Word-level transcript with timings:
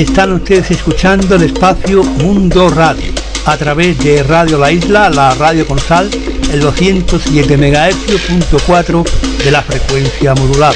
Están 0.00 0.32
ustedes 0.32 0.70
escuchando 0.70 1.36
el 1.36 1.42
espacio 1.42 2.02
Mundo 2.02 2.70
Radio 2.70 3.12
a 3.44 3.54
través 3.58 3.98
de 3.98 4.22
Radio 4.22 4.56
La 4.56 4.72
Isla, 4.72 5.10
la 5.10 5.34
radio 5.34 5.66
Consal, 5.66 6.08
el 6.50 6.60
207 6.60 7.58
MHz.4 7.58 9.04
de 9.44 9.50
la 9.50 9.60
frecuencia 9.60 10.34
modulada. 10.34 10.74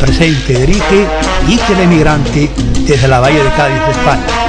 Presente 0.00 0.54
dirige 0.54 1.04
Guille 1.48 1.74
de 1.76 1.86
Migrante 1.88 2.50
desde 2.86 3.08
la 3.08 3.18
Bahía 3.18 3.42
de 3.42 3.50
Cádiz, 3.50 3.82
España. 3.90 4.41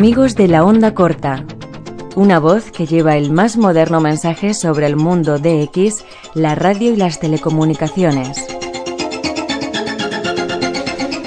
Amigos 0.00 0.34
de 0.34 0.48
la 0.48 0.64
Onda 0.64 0.94
Corta, 0.94 1.44
una 2.16 2.38
voz 2.38 2.70
que 2.70 2.86
lleva 2.86 3.18
el 3.18 3.30
más 3.30 3.58
moderno 3.58 4.00
mensaje 4.00 4.54
sobre 4.54 4.86
el 4.86 4.96
mundo 4.96 5.38
DX, 5.38 6.06
la 6.32 6.54
radio 6.54 6.94
y 6.94 6.96
las 6.96 7.20
telecomunicaciones. 7.20 8.42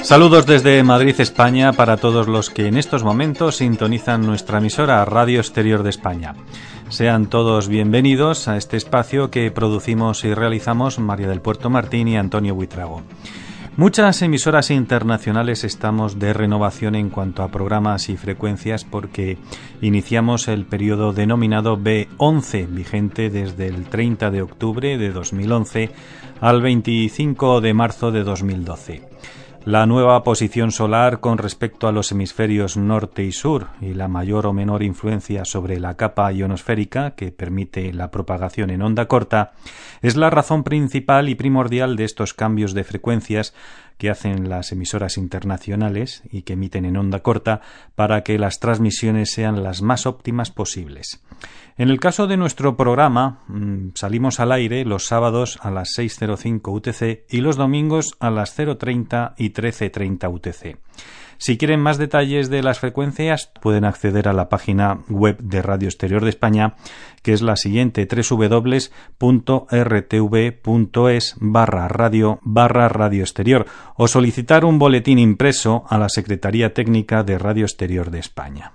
Saludos 0.01 0.47
desde 0.47 0.81
Madrid, 0.81 1.13
España, 1.19 1.73
para 1.73 1.97
todos 1.97 2.27
los 2.27 2.49
que 2.49 2.65
en 2.65 2.77
estos 2.77 3.03
momentos 3.03 3.57
sintonizan 3.57 4.25
nuestra 4.25 4.57
emisora 4.57 5.05
Radio 5.05 5.39
Exterior 5.39 5.83
de 5.83 5.91
España. 5.91 6.33
Sean 6.89 7.27
todos 7.27 7.67
bienvenidos 7.67 8.47
a 8.47 8.57
este 8.57 8.77
espacio 8.77 9.29
que 9.29 9.51
producimos 9.51 10.23
y 10.23 10.33
realizamos 10.33 10.97
María 10.97 11.27
del 11.27 11.41
Puerto 11.41 11.69
Martín 11.69 12.07
y 12.07 12.17
Antonio 12.17 12.55
Buitrago. 12.55 13.03
Muchas 13.75 14.21
emisoras 14.21 14.69
internacionales 14.69 15.63
estamos 15.63 16.19
de 16.19 16.31
renovación 16.31 16.93
en 16.93 17.09
cuanto 17.09 17.41
a 17.41 17.47
programas 17.47 18.07
y 18.09 18.17
frecuencias 18.17 18.85
porque 18.85 19.39
iniciamos 19.81 20.47
el 20.47 20.65
periodo 20.65 21.11
denominado 21.11 21.75
B11, 21.75 22.67
vigente 22.67 23.31
desde 23.31 23.65
el 23.65 23.85
30 23.85 24.29
de 24.29 24.43
octubre 24.43 24.99
de 24.99 25.11
2011 25.11 25.89
al 26.39 26.61
25 26.61 27.61
de 27.61 27.73
marzo 27.73 28.11
de 28.11 28.23
2012 28.23 29.01
la 29.65 29.85
nueva 29.85 30.23
posición 30.23 30.73
solar 30.73 31.21
con 31.21 31.37
respecto 31.37 31.87
a 31.87 31.93
los 31.93 32.11
hemisferios 32.11 32.75
norte 32.75 33.23
y 33.23 33.31
sur 33.31 33.67
y 33.79 33.93
la 33.93 34.09
mayor 34.09 34.45
o 34.45 34.51
menor 34.51 34.83
influencia 34.83 35.45
sobre 35.45 35.79
la 35.79 35.95
capa 35.95 36.31
ionosférica 36.33 37.11
que 37.11 37.31
permite 37.31 37.93
la 37.93 38.11
propagación 38.11 38.71
en 38.71 38.81
onda 38.81 39.07
corta 39.07 39.53
es 40.01 40.17
la 40.17 40.29
razón 40.29 40.65
principal 40.65 41.29
y 41.29 41.35
primordial 41.35 41.95
de 41.95 42.03
estos 42.03 42.33
cambios 42.33 42.73
de 42.73 42.83
frecuencias 42.83 43.53
que 43.97 44.09
hacen 44.09 44.49
las 44.49 44.73
emisoras 44.73 45.17
internacionales 45.17 46.23
y 46.29 46.41
que 46.41 46.53
emiten 46.53 46.83
en 46.83 46.97
onda 46.97 47.21
corta 47.21 47.61
para 47.95 48.21
que 48.21 48.37
las 48.37 48.59
transmisiones 48.59 49.31
sean 49.31 49.63
las 49.63 49.81
más 49.81 50.05
óptimas 50.05 50.51
posibles. 50.51 51.23
En 51.75 51.89
el 51.89 51.99
caso 51.99 52.27
de 52.27 52.37
nuestro 52.37 52.77
programa, 52.77 53.39
mm, 53.47 53.89
salimos 53.95 54.39
al 54.39 54.51
aire 54.51 54.85
los 54.85 55.07
sábados 55.07 55.57
a 55.61 55.71
las 55.71 55.89
6.05 55.97 56.71
UTC 56.71 57.25
y 57.29 57.41
los 57.41 57.57
domingos 57.57 58.15
a 58.19 58.29
las 58.29 58.57
0.30 58.57 59.33
y 59.37 59.49
13.30 59.49 60.29
UTC. 60.29 60.77
Si 61.37 61.57
quieren 61.57 61.81
más 61.81 61.97
detalles 61.97 62.49
de 62.49 62.61
las 62.63 62.79
frecuencias, 62.79 63.51
pueden 63.59 63.85
acceder 63.85 64.27
a 64.27 64.33
la 64.33 64.49
página 64.49 64.99
web 65.09 65.39
de 65.39 65.61
Radio 65.61 65.87
Exterior 65.87 66.23
de 66.23 66.29
España, 66.29 66.75
que 67.21 67.33
es 67.33 67.41
la 67.41 67.55
siguiente 67.55 68.07
www.rtv.es 68.07 68.95
barra 71.39 71.87
radio 71.87 72.39
barra 72.43 72.87
radio 72.87 73.23
exterior 73.23 73.65
o 73.95 74.07
solicitar 74.07 74.63
un 74.63 74.79
boletín 74.79 75.19
impreso 75.19 75.83
a 75.89 75.97
la 75.97 76.09
Secretaría 76.09 76.73
Técnica 76.73 77.23
de 77.23 77.37
Radio 77.39 77.65
Exterior 77.65 78.11
de 78.11 78.19
España. 78.19 78.73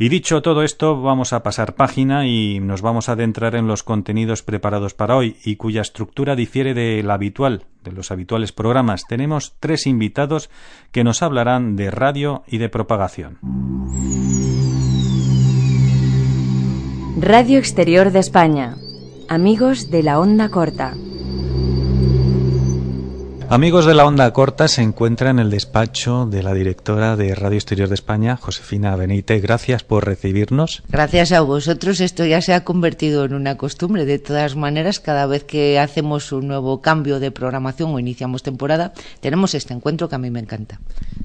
Y 0.00 0.10
dicho 0.10 0.42
todo 0.42 0.62
esto, 0.62 1.02
vamos 1.02 1.32
a 1.32 1.42
pasar 1.42 1.74
página 1.74 2.24
y 2.24 2.60
nos 2.60 2.82
vamos 2.82 3.08
a 3.08 3.12
adentrar 3.12 3.56
en 3.56 3.66
los 3.66 3.82
contenidos 3.82 4.44
preparados 4.44 4.94
para 4.94 5.16
hoy 5.16 5.36
y 5.44 5.56
cuya 5.56 5.80
estructura 5.80 6.36
difiere 6.36 6.72
de 6.72 7.02
la 7.02 7.14
habitual, 7.14 7.64
de 7.82 7.90
los 7.90 8.12
habituales 8.12 8.52
programas. 8.52 9.02
Tenemos 9.08 9.56
tres 9.58 9.88
invitados 9.88 10.50
que 10.92 11.02
nos 11.02 11.20
hablarán 11.22 11.74
de 11.74 11.90
radio 11.90 12.44
y 12.46 12.58
de 12.58 12.68
propagación. 12.68 13.38
Radio 17.20 17.58
Exterior 17.58 18.12
de 18.12 18.20
España. 18.20 18.76
Amigos 19.28 19.90
de 19.90 20.04
la 20.04 20.20
onda 20.20 20.48
corta. 20.48 20.94
Amigos 23.50 23.86
de 23.86 23.94
la 23.94 24.04
onda 24.04 24.30
corta, 24.34 24.68
se 24.68 24.82
encuentra 24.82 25.30
en 25.30 25.38
el 25.38 25.48
despacho 25.48 26.26
de 26.26 26.42
la 26.42 26.52
directora 26.52 27.16
de 27.16 27.34
Radio 27.34 27.56
Exterior 27.56 27.88
de 27.88 27.94
España, 27.94 28.36
Josefina 28.36 28.94
Benítez. 28.94 29.40
Gracias 29.40 29.84
por 29.84 30.04
recibirnos. 30.04 30.82
Gracias 30.90 31.32
a 31.32 31.40
vosotros. 31.40 32.00
Esto 32.00 32.26
ya 32.26 32.42
se 32.42 32.52
ha 32.52 32.64
convertido 32.64 33.24
en 33.24 33.32
una 33.32 33.56
costumbre. 33.56 34.04
De 34.04 34.18
todas 34.18 34.54
maneras, 34.54 35.00
cada 35.00 35.24
vez 35.24 35.44
que 35.44 35.78
hacemos 35.78 36.30
un 36.30 36.46
nuevo 36.46 36.82
cambio 36.82 37.20
de 37.20 37.30
programación 37.30 37.94
o 37.94 37.98
iniciamos 37.98 38.42
temporada, 38.42 38.92
tenemos 39.22 39.54
este 39.54 39.72
encuentro 39.72 40.10
que 40.10 40.16
a 40.16 40.18
mí 40.18 40.28
me 40.30 40.40
encanta. 40.40 40.78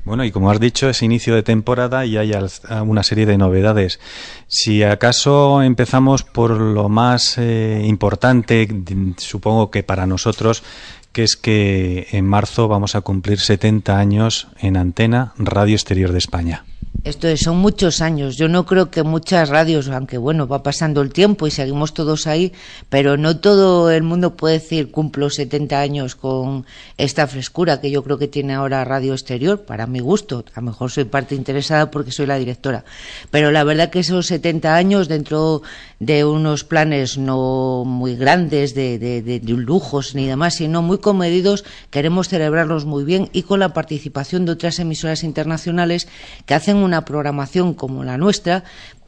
Bueno, 0.06 0.24
y 0.24 0.32
como 0.32 0.50
has 0.50 0.62
dicho, 0.62 0.88
es 0.88 1.04
inicio 1.04 1.36
de 1.36 1.44
temporada 1.44 2.06
y 2.06 2.16
hay 2.16 2.32
una 2.86 3.04
serie 3.04 3.26
de 3.26 3.38
novedades. 3.38 4.00
Si 4.48 4.82
acaso 4.82 5.62
empezamos 5.62 6.24
por 6.24 6.52
lo 6.52 6.88
más 6.88 7.38
eh, 7.38 7.82
importante, 7.84 8.66
supongo 9.18 9.70
que 9.70 9.84
para 9.84 10.06
nosotros, 10.06 10.64
que 11.14 11.24
es 11.24 11.38
que 11.38 12.08
en 12.12 12.26
marzo 12.26 12.68
vamos 12.68 12.96
a 12.96 13.02
cumplir 13.02 13.40
70 13.40 13.98
años 13.98 14.48
en 14.60 14.76
antena 14.76 15.34
Radio 15.38 15.76
Exterior 15.76 16.12
de 16.12 16.18
España. 16.18 16.66
Esto 17.04 17.28
es, 17.28 17.42
son 17.42 17.58
muchos 17.58 18.00
años. 18.00 18.38
Yo 18.38 18.48
no 18.48 18.66
creo 18.66 18.90
que 18.90 19.04
muchas 19.04 19.50
radios, 19.50 19.90
aunque 19.90 20.18
bueno, 20.18 20.48
va 20.48 20.64
pasando 20.64 21.02
el 21.02 21.12
tiempo 21.12 21.46
y 21.46 21.52
seguimos 21.52 21.94
todos 21.94 22.28
ahí, 22.28 22.54
pero 22.90 23.18
no 23.18 23.36
todo 23.40 23.92
el 23.92 24.04
mundo 24.04 24.38
puede 24.38 24.60
decir 24.60 24.90
cumplo 24.90 25.30
70 25.30 25.82
años 25.82 26.16
con 26.16 26.66
esta 26.98 27.28
frescura 27.28 27.82
que 27.82 27.92
yo 27.92 28.06
creo 28.06 28.18
que 28.18 28.30
tiene 28.30 28.54
ahora 28.54 28.86
Radio 28.86 29.12
Exterior, 29.12 29.64
para 29.64 29.86
mi 29.86 30.00
gusto. 30.00 30.46
A 30.56 30.62
lo 30.62 30.68
mejor 30.68 30.92
soy 30.92 31.04
parte 31.04 31.36
interesada 31.36 31.92
porque 31.92 32.12
soy 32.12 32.26
la 32.26 32.38
directora. 32.38 32.86
Pero 33.32 33.52
la 33.52 33.66
verdad 33.66 33.90
que 33.90 34.00
esos 34.00 34.28
70 34.28 34.74
años 34.74 35.10
dentro 35.10 35.62
de 36.00 36.24
unos 36.24 36.64
planes 36.64 37.18
no 37.18 37.84
muy 37.86 38.16
grandes, 38.16 38.76
de, 38.76 38.98
de, 38.98 39.22
de 39.22 39.40
lujos 39.42 40.16
ni 40.16 40.26
demás, 40.26 40.56
sino 40.56 40.82
muy 40.82 41.00
comedidos, 41.00 41.66
queremos 41.90 42.30
celebrarlos 42.30 42.86
muy 42.86 43.04
bien 43.04 43.30
y 43.34 43.44
con 43.44 43.60
la 43.60 43.74
participación 43.74 44.46
de 44.46 44.54
otras 44.54 44.80
emisoras 44.80 45.26
internacionales 45.26 46.08
que 46.46 46.54
hacen 46.54 46.78
una 46.78 46.93
una 46.94 47.06
programación 47.06 47.74
como 47.74 48.04
la 48.04 48.20
nuestra, 48.20 48.64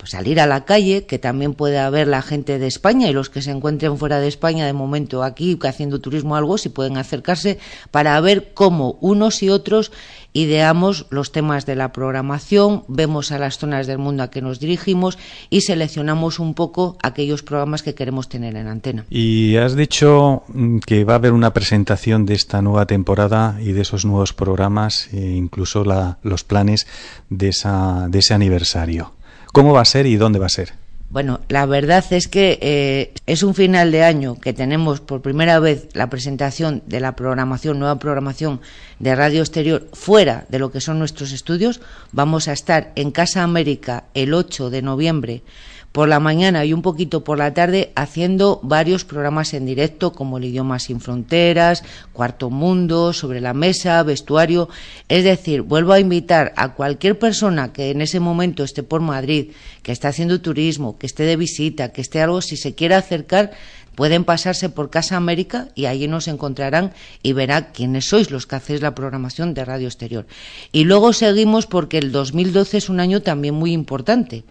pues 0.05 0.11
salir 0.11 0.39
a 0.39 0.45
la 0.45 0.65
calle, 0.65 1.07
que 1.07 1.17
también 1.17 1.55
puede 1.55 1.79
haber 1.79 2.07
la 2.07 2.21
gente 2.21 2.59
de 2.59 2.67
España 2.67 3.09
y 3.09 3.13
los 3.13 3.31
que 3.31 3.41
se 3.41 3.49
encuentren 3.49 3.97
fuera 3.97 4.19
de 4.19 4.27
España 4.27 4.67
de 4.67 4.73
momento 4.73 5.23
aquí 5.23 5.57
haciendo 5.63 5.99
turismo 5.99 6.35
algo, 6.35 6.59
si 6.59 6.69
pueden 6.69 6.97
acercarse 6.97 7.57
para 7.89 8.21
ver 8.21 8.53
cómo 8.53 8.99
unos 9.01 9.41
y 9.41 9.49
otros 9.49 9.91
ideamos 10.31 11.07
los 11.09 11.31
temas 11.31 11.65
de 11.65 11.75
la 11.75 11.91
programación, 11.91 12.83
vemos 12.87 13.31
a 13.31 13.39
las 13.39 13.57
zonas 13.57 13.87
del 13.87 13.97
mundo 13.97 14.21
a 14.21 14.29
que 14.29 14.43
nos 14.43 14.59
dirigimos 14.59 15.17
y 15.49 15.61
seleccionamos 15.61 16.37
un 16.37 16.53
poco 16.53 16.97
aquellos 17.01 17.41
programas 17.41 17.81
que 17.81 17.95
queremos 17.95 18.29
tener 18.29 18.55
en 18.57 18.67
antena. 18.67 19.05
Y 19.09 19.55
has 19.55 19.75
dicho 19.75 20.43
mm, 20.49 20.79
que 20.85 21.03
va 21.03 21.13
a 21.13 21.15
haber 21.15 21.31
una 21.31 21.51
presentación 21.51 22.27
de 22.27 22.35
esta 22.35 22.61
nueva 22.61 22.85
temporada 22.85 23.57
y 23.59 23.71
de 23.71 23.81
esos 23.81 24.05
nuevos 24.05 24.33
programas 24.33 25.11
e 25.13 25.31
incluso 25.31 25.83
la, 25.83 26.19
los 26.21 26.43
planes 26.43 26.85
de, 27.31 27.47
esa, 27.47 28.07
de 28.09 28.19
ese 28.19 28.35
aniversario. 28.35 29.14
¿Cómo 29.55 29.71
va 29.71 29.79
a 29.79 29.85
ser 29.85 30.05
y 30.05 30.17
dónde 30.17 30.37
va 30.37 30.47
a 30.47 30.49
ser? 30.49 30.73
Bueno, 31.09 31.39
la 31.47 31.65
verdad 31.65 32.03
es 32.09 32.27
que 32.27 32.59
eh, 32.61 33.13
es 33.25 33.41
un 33.41 33.55
final 33.55 33.89
de 33.89 34.03
año 34.03 34.35
que 34.35 34.51
tenemos 34.51 34.99
por 34.99 35.21
primera 35.21 35.61
vez 35.61 35.87
la 35.93 36.09
presentación 36.09 36.83
de 36.87 36.99
la 36.99 37.15
programación, 37.15 37.79
nueva 37.79 37.97
programación 37.97 38.59
de 38.99 39.15
Radio 39.15 39.39
Exterior 39.39 39.87
fuera 39.93 40.45
de 40.49 40.59
lo 40.59 40.73
que 40.73 40.81
son 40.81 40.99
nuestros 40.99 41.31
estudios. 41.31 41.79
Vamos 42.11 42.49
a 42.49 42.51
estar 42.51 42.91
en 42.95 43.11
Casa 43.11 43.43
América 43.43 44.03
el 44.13 44.33
8 44.33 44.69
de 44.69 44.81
noviembre 44.81 45.41
por 45.95 46.09
la 46.09 46.19
mañana 46.19 46.65
y 46.65 46.73
un 46.73 46.81
poquito 46.81 47.23
por 47.23 47.37
la 47.37 47.53
tarde 47.53 47.93
haciendo 47.95 48.59
varios 48.63 49.05
programas 49.05 49.53
en 49.53 49.65
directo 49.65 50.11
como 50.11 50.37
el 50.37 50.43
idioma 50.43 50.77
sin 50.77 50.99
fronteras, 50.99 51.85
Cuarto 52.11 52.49
Mundo, 52.49 53.13
sobre 53.13 53.39
la 53.39 53.53
mesa, 53.53 54.03
vestuario. 54.03 54.67
Es 55.07 55.23
decir, 55.23 55.61
vuelvo 55.61 55.93
a 55.93 56.01
invitar 56.01 56.51
a 56.57 56.73
cualquier 56.73 57.17
persona 57.17 57.71
que 57.71 57.91
en 57.91 58.01
ese 58.01 58.19
momento 58.19 58.65
esté 58.65 58.83
por 58.83 58.99
Madrid, 58.99 59.51
que 59.83 59.93
esté 59.93 60.09
haciendo 60.09 60.41
turismo, 60.41 60.97
que 60.97 61.05
esté 61.05 61.23
de 61.23 61.37
visita, 61.37 61.93
que 61.93 62.01
esté 62.01 62.21
algo, 62.21 62.41
si 62.41 62.57
se 62.57 62.75
quiera 62.75 62.97
acercar, 62.97 63.51
pueden 63.95 64.25
pasarse 64.25 64.67
por 64.67 64.89
Casa 64.89 65.15
América 65.15 65.69
y 65.75 65.85
allí 65.85 66.09
nos 66.09 66.27
encontrarán 66.27 66.91
y 67.23 67.31
verán 67.31 67.67
quiénes 67.73 68.09
sois 68.09 68.31
los 68.31 68.45
que 68.47 68.57
hacéis 68.57 68.81
la 68.81 68.95
programación 68.95 69.53
de 69.53 69.63
Radio 69.63 69.87
Exterior. 69.87 70.27
Y 70.73 70.83
luego 70.83 71.13
seguimos 71.13 71.67
porque 71.67 71.99
el 71.99 72.11
2012 72.11 72.79
es 72.79 72.89
un 72.89 72.99
año 72.99 73.21
también 73.21 73.55
muy 73.55 73.71
importante. 73.71 74.43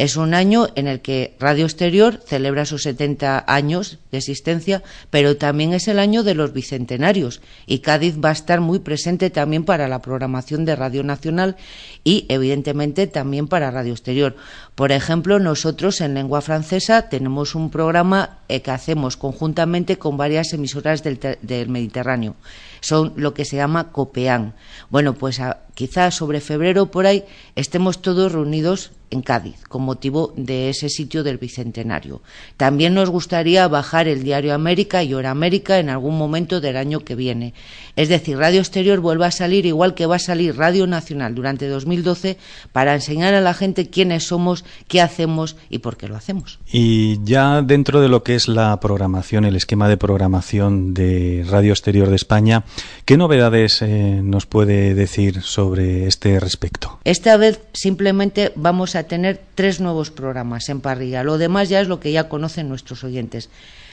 Es 0.00 0.16
un 0.16 0.32
año 0.32 0.68
en 0.76 0.86
el 0.86 1.02
que 1.02 1.36
Radio 1.38 1.66
Exterior 1.66 2.22
celebra 2.24 2.64
sus 2.64 2.84
70 2.84 3.44
años 3.46 3.98
de 4.10 4.16
existencia, 4.16 4.82
pero 5.10 5.36
también 5.36 5.74
es 5.74 5.88
el 5.88 5.98
año 5.98 6.22
de 6.22 6.34
los 6.34 6.54
bicentenarios 6.54 7.42
y 7.66 7.80
Cádiz 7.80 8.16
va 8.16 8.30
a 8.30 8.32
estar 8.32 8.62
muy 8.62 8.78
presente 8.78 9.28
también 9.28 9.66
para 9.66 9.88
la 9.88 10.00
programación 10.00 10.64
de 10.64 10.74
Radio 10.74 11.02
Nacional 11.02 11.56
y, 12.02 12.24
evidentemente, 12.30 13.08
también 13.08 13.46
para 13.46 13.70
Radio 13.70 13.92
Exterior. 13.92 14.36
Por 14.74 14.90
ejemplo, 14.90 15.38
nosotros 15.38 16.00
en 16.00 16.14
lengua 16.14 16.40
francesa 16.40 17.10
tenemos 17.10 17.54
un 17.54 17.70
programa 17.70 18.38
eh, 18.48 18.62
que 18.62 18.70
hacemos 18.70 19.18
conjuntamente 19.18 19.98
con 19.98 20.16
varias 20.16 20.54
emisoras 20.54 21.02
del, 21.02 21.20
del 21.42 21.68
Mediterráneo. 21.68 22.36
Son 22.80 23.12
lo 23.16 23.34
que 23.34 23.44
se 23.44 23.56
llama 23.56 23.92
COPEAN. 23.92 24.54
Bueno, 24.90 25.14
pues 25.14 25.40
a, 25.40 25.60
quizás 25.74 26.14
sobre 26.14 26.40
febrero 26.40 26.90
por 26.90 27.06
ahí 27.06 27.24
estemos 27.54 28.02
todos 28.02 28.32
reunidos 28.32 28.92
en 29.10 29.22
Cádiz, 29.22 29.56
con 29.68 29.82
motivo 29.82 30.32
de 30.36 30.70
ese 30.70 30.88
sitio 30.88 31.24
del 31.24 31.38
Bicentenario. 31.38 32.22
También 32.56 32.94
nos 32.94 33.10
gustaría 33.10 33.66
bajar 33.66 34.06
el 34.06 34.22
Diario 34.22 34.54
América 34.54 35.02
y 35.02 35.14
Hora 35.14 35.30
América 35.30 35.78
en 35.78 35.88
algún 35.88 36.16
momento 36.16 36.60
del 36.60 36.76
año 36.76 37.00
que 37.00 37.16
viene. 37.16 37.52
Es 37.96 38.08
decir, 38.08 38.38
Radio 38.38 38.60
Exterior 38.60 39.00
vuelve 39.00 39.26
a 39.26 39.30
salir 39.30 39.66
igual 39.66 39.94
que 39.94 40.06
va 40.06 40.16
a 40.16 40.20
salir 40.20 40.56
Radio 40.56 40.86
Nacional 40.86 41.34
durante 41.34 41.66
2012 41.66 42.38
para 42.72 42.94
enseñar 42.94 43.34
a 43.34 43.40
la 43.40 43.52
gente 43.52 43.90
quiénes 43.90 44.28
somos, 44.28 44.64
qué 44.86 45.00
hacemos 45.00 45.56
y 45.68 45.78
por 45.78 45.96
qué 45.96 46.06
lo 46.06 46.16
hacemos. 46.16 46.60
Y 46.70 47.22
ya 47.24 47.62
dentro 47.62 48.00
de 48.00 48.08
lo 48.08 48.22
que 48.22 48.36
es 48.36 48.46
la 48.46 48.78
programación, 48.78 49.44
el 49.44 49.56
esquema 49.56 49.88
de 49.88 49.96
programación 49.96 50.94
de 50.94 51.44
Radio 51.48 51.72
Exterior 51.72 52.10
de 52.10 52.16
España, 52.16 52.64
¿qué 53.04 53.16
novedades 53.16 53.82
eh, 53.82 54.20
nos 54.22 54.46
puede 54.46 54.94
decir 54.94 55.42
sobre 55.42 56.06
este 56.06 56.38
respecto? 56.40 56.98
Esta 57.04 57.36
vez 57.36 57.60
simplemente 57.72 58.52
vamos 58.56 58.96
a 58.96 59.04
tener 59.04 59.40
tres 59.54 59.80
nuevos 59.80 60.10
programas 60.10 60.68
en 60.68 60.80
parrilla. 60.80 61.24
Lo 61.24 61.38
demás 61.38 61.68
ya 61.68 61.80
es 61.80 61.88
lo 61.88 62.00
que 62.00 62.12
ya 62.12 62.28
conocen 62.28 62.68
nuestros 62.68 63.04
oyentes. 63.04 63.50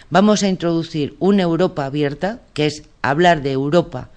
Vamos 0.09 0.43
a 0.43 0.47
introducir 0.47 1.15
una 1.19 1.43
Europa 1.43 1.85
abierta, 1.85 2.39
que 2.53 2.65
es 2.65 2.83
hablar 3.01 3.41
de 3.41 3.51
Europa 3.51 4.09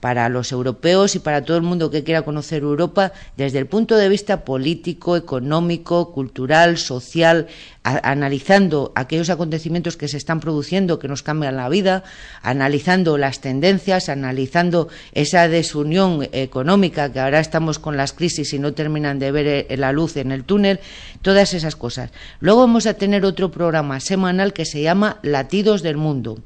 para 0.00 0.28
los 0.28 0.52
europeos 0.52 1.16
y 1.16 1.18
para 1.18 1.44
todo 1.44 1.56
el 1.56 1.62
mundo 1.62 1.90
que 1.90 2.04
quiera 2.04 2.22
conocer 2.22 2.62
Europa 2.62 3.12
desde 3.36 3.58
el 3.58 3.66
punto 3.66 3.96
de 3.96 4.08
vista 4.08 4.44
político, 4.44 5.16
económico, 5.16 6.12
cultural, 6.12 6.78
social, 6.78 7.48
analizando 7.82 8.92
aquellos 8.94 9.30
acontecimientos 9.30 9.96
que 9.96 10.08
se 10.08 10.16
están 10.16 10.40
produciendo 10.40 10.98
que 10.98 11.08
nos 11.08 11.22
cambian 11.22 11.56
la 11.56 11.68
vida, 11.68 12.04
analizando 12.42 13.18
las 13.18 13.40
tendencias, 13.40 14.08
analizando 14.08 14.88
esa 15.12 15.48
desunión 15.48 16.28
económica 16.32 17.12
que 17.12 17.20
ahora 17.20 17.40
estamos 17.40 17.78
con 17.78 17.96
las 17.96 18.12
crisis 18.12 18.52
y 18.52 18.58
no 18.58 18.74
terminan 18.74 19.18
de 19.18 19.32
ver 19.32 19.46
eh, 19.46 19.76
la 19.76 19.92
luz 19.92 20.16
en 20.16 20.32
el 20.32 20.44
túnel, 20.44 20.80
todas 21.22 21.54
esas 21.54 21.76
cosas. 21.76 22.10
Luego 22.40 22.60
vamos 22.60 22.86
a 22.86 22.94
tener 22.94 23.24
otro 23.24 23.50
programa 23.50 24.00
semanal 24.00 24.52
que 24.52 24.64
se 24.64 24.82
llama 24.82 25.18
Latidos 25.22 25.82
del 25.82 25.96
Mundo 25.96 26.38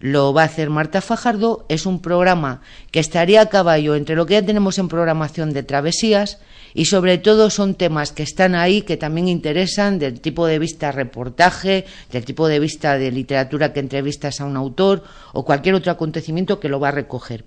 lo 0.00 0.32
va 0.32 0.42
a 0.42 0.46
hacer 0.46 0.70
Marta 0.70 1.00
Fajardo. 1.00 1.66
Es 1.68 1.86
un 1.86 2.00
programa 2.00 2.62
que 2.90 3.00
estaría 3.00 3.42
a 3.42 3.48
caballo 3.48 3.94
entre 3.94 4.16
lo 4.16 4.26
que 4.26 4.34
ya 4.34 4.44
tenemos 4.44 4.78
en 4.78 4.88
programación 4.88 5.52
de 5.52 5.62
travesías 5.62 6.38
y 6.72 6.86
sobre 6.86 7.18
todo 7.18 7.50
son 7.50 7.74
temas 7.74 8.12
que 8.12 8.22
están 8.22 8.54
ahí 8.54 8.82
que 8.82 8.96
también 8.96 9.28
interesan 9.28 9.98
del 9.98 10.20
tipo 10.20 10.46
de 10.46 10.58
vista 10.58 10.92
reportaje, 10.92 11.84
del 12.10 12.24
tipo 12.24 12.48
de 12.48 12.58
vista 12.58 12.96
de 12.96 13.10
literatura 13.10 13.72
que 13.72 13.80
entrevistas 13.80 14.40
a 14.40 14.46
un 14.46 14.56
autor 14.56 15.04
o 15.32 15.44
cualquier 15.44 15.74
otro 15.74 15.92
acontecimiento 15.92 16.60
que 16.60 16.68
lo 16.68 16.80
va 16.80 16.88
a 16.88 16.92
recoger. 16.92 17.44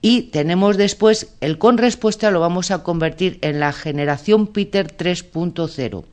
Y 0.00 0.22
tenemos 0.24 0.76
después 0.76 1.34
el 1.40 1.58
con 1.58 1.78
respuesta 1.78 2.30
lo 2.30 2.40
vamos 2.40 2.70
a 2.70 2.82
convertir 2.82 3.38
en 3.42 3.60
la 3.60 3.72
generación 3.72 4.46
Peter 4.46 4.94
3.0 4.96 6.04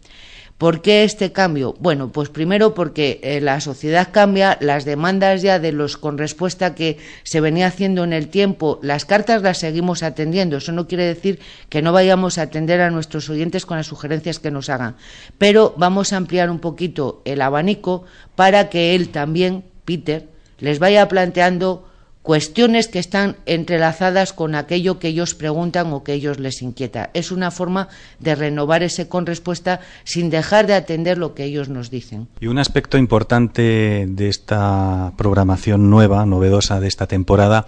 ¿Por 0.63 0.81
qué 0.81 1.04
este 1.04 1.33
cambio? 1.33 1.75
Bueno, 1.81 2.13
pues 2.13 2.30
primero 2.30 2.74
porque 2.74 3.19
eh, 3.21 3.42
la 3.42 3.60
sociedad 3.60 4.13
cambia, 4.13 4.57
las 4.62 4.86
demandas 4.86 5.42
ya 5.42 5.60
de 5.60 5.74
los 5.74 5.98
con 5.98 6.18
respuesta 6.18 6.74
que 6.74 7.00
se 7.24 7.42
venía 7.42 7.68
haciendo 7.68 8.06
en 8.06 8.13
el 8.13 8.30
tiempo, 8.30 8.80
las 8.81 9.04
cartas 9.04 9.42
las 9.42 9.57
seguimos 9.57 10.04
atendiendo. 10.04 10.56
Eso 10.56 10.71
no 10.71 10.88
quiere 10.88 11.04
decir 11.04 11.42
que 11.68 11.81
no 11.81 11.92
vayamos 11.92 12.38
a 12.38 12.44
atender 12.44 12.80
a 12.80 12.92
nuestros 12.92 13.30
oyentes 13.30 13.65
con 13.65 13.75
las 13.75 13.88
sugerencias 13.88 14.39
que 14.39 14.51
nos 14.51 14.69
hagan, 14.69 14.95
pero 15.38 15.74
vamos 15.75 16.13
a 16.13 16.15
ampliar 16.15 16.50
un 16.50 16.60
poquito 16.60 17.21
el 17.25 17.42
abanico 17.42 18.06
para 18.38 18.69
que 18.69 18.95
él 18.95 19.10
también, 19.10 19.65
Peter, 19.83 20.30
les 20.60 20.80
vaya 20.80 21.10
planteando 21.10 21.89
cuestiones 22.24 22.88
que 22.88 23.00
están 23.00 23.36
entrelazadas 23.46 24.34
con 24.34 24.56
aquello 24.56 24.98
que 24.98 25.10
ellos 25.10 25.36
preguntan 25.36 25.92
o 25.94 26.04
que 26.04 26.14
ellos 26.14 26.40
les 26.40 26.62
inquieta. 26.62 27.12
Es 27.14 27.31
una 27.31 27.52
forma 27.52 27.90
de 28.20 28.34
renovar 28.34 28.81
ese 28.81 29.08
con 29.10 29.25
respuesta 29.25 29.81
sin 30.06 30.30
dejar 30.30 30.66
de 30.66 30.74
atender 30.74 31.18
lo 31.18 31.36
que 31.36 31.44
ellos 31.44 31.68
nos 31.70 31.92
dicen. 31.92 32.30
Y 32.40 32.48
un 32.48 32.58
aspecto 32.58 32.98
importante 32.98 34.06
de 34.08 34.30
esta 34.30 35.12
programación 35.18 35.90
nueva, 35.90 36.25
novedosa 36.25 36.80
de 36.80 36.88
esta 36.88 37.08
temporada, 37.08 37.68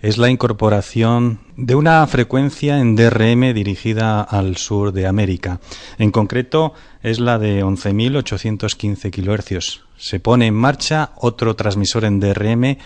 es 0.00 0.18
la 0.18 0.30
incorporación 0.30 1.40
de 1.56 1.74
una 1.74 2.06
frecuencia 2.06 2.78
en 2.78 2.94
DRM 2.94 3.54
dirigida 3.54 4.20
al 4.22 4.56
sur 4.56 4.92
de 4.92 5.06
América. 5.06 5.58
En 5.98 6.12
concreto, 6.12 6.74
es 7.02 7.18
la 7.18 7.38
de 7.38 7.64
11.815 7.64 9.10
kHz. 9.10 9.80
Se 9.96 10.20
pone 10.20 10.46
en 10.46 10.54
marcha 10.54 11.10
otro 11.16 11.56
transmisor 11.56 12.04
en 12.04 12.20
DRM 12.20 12.76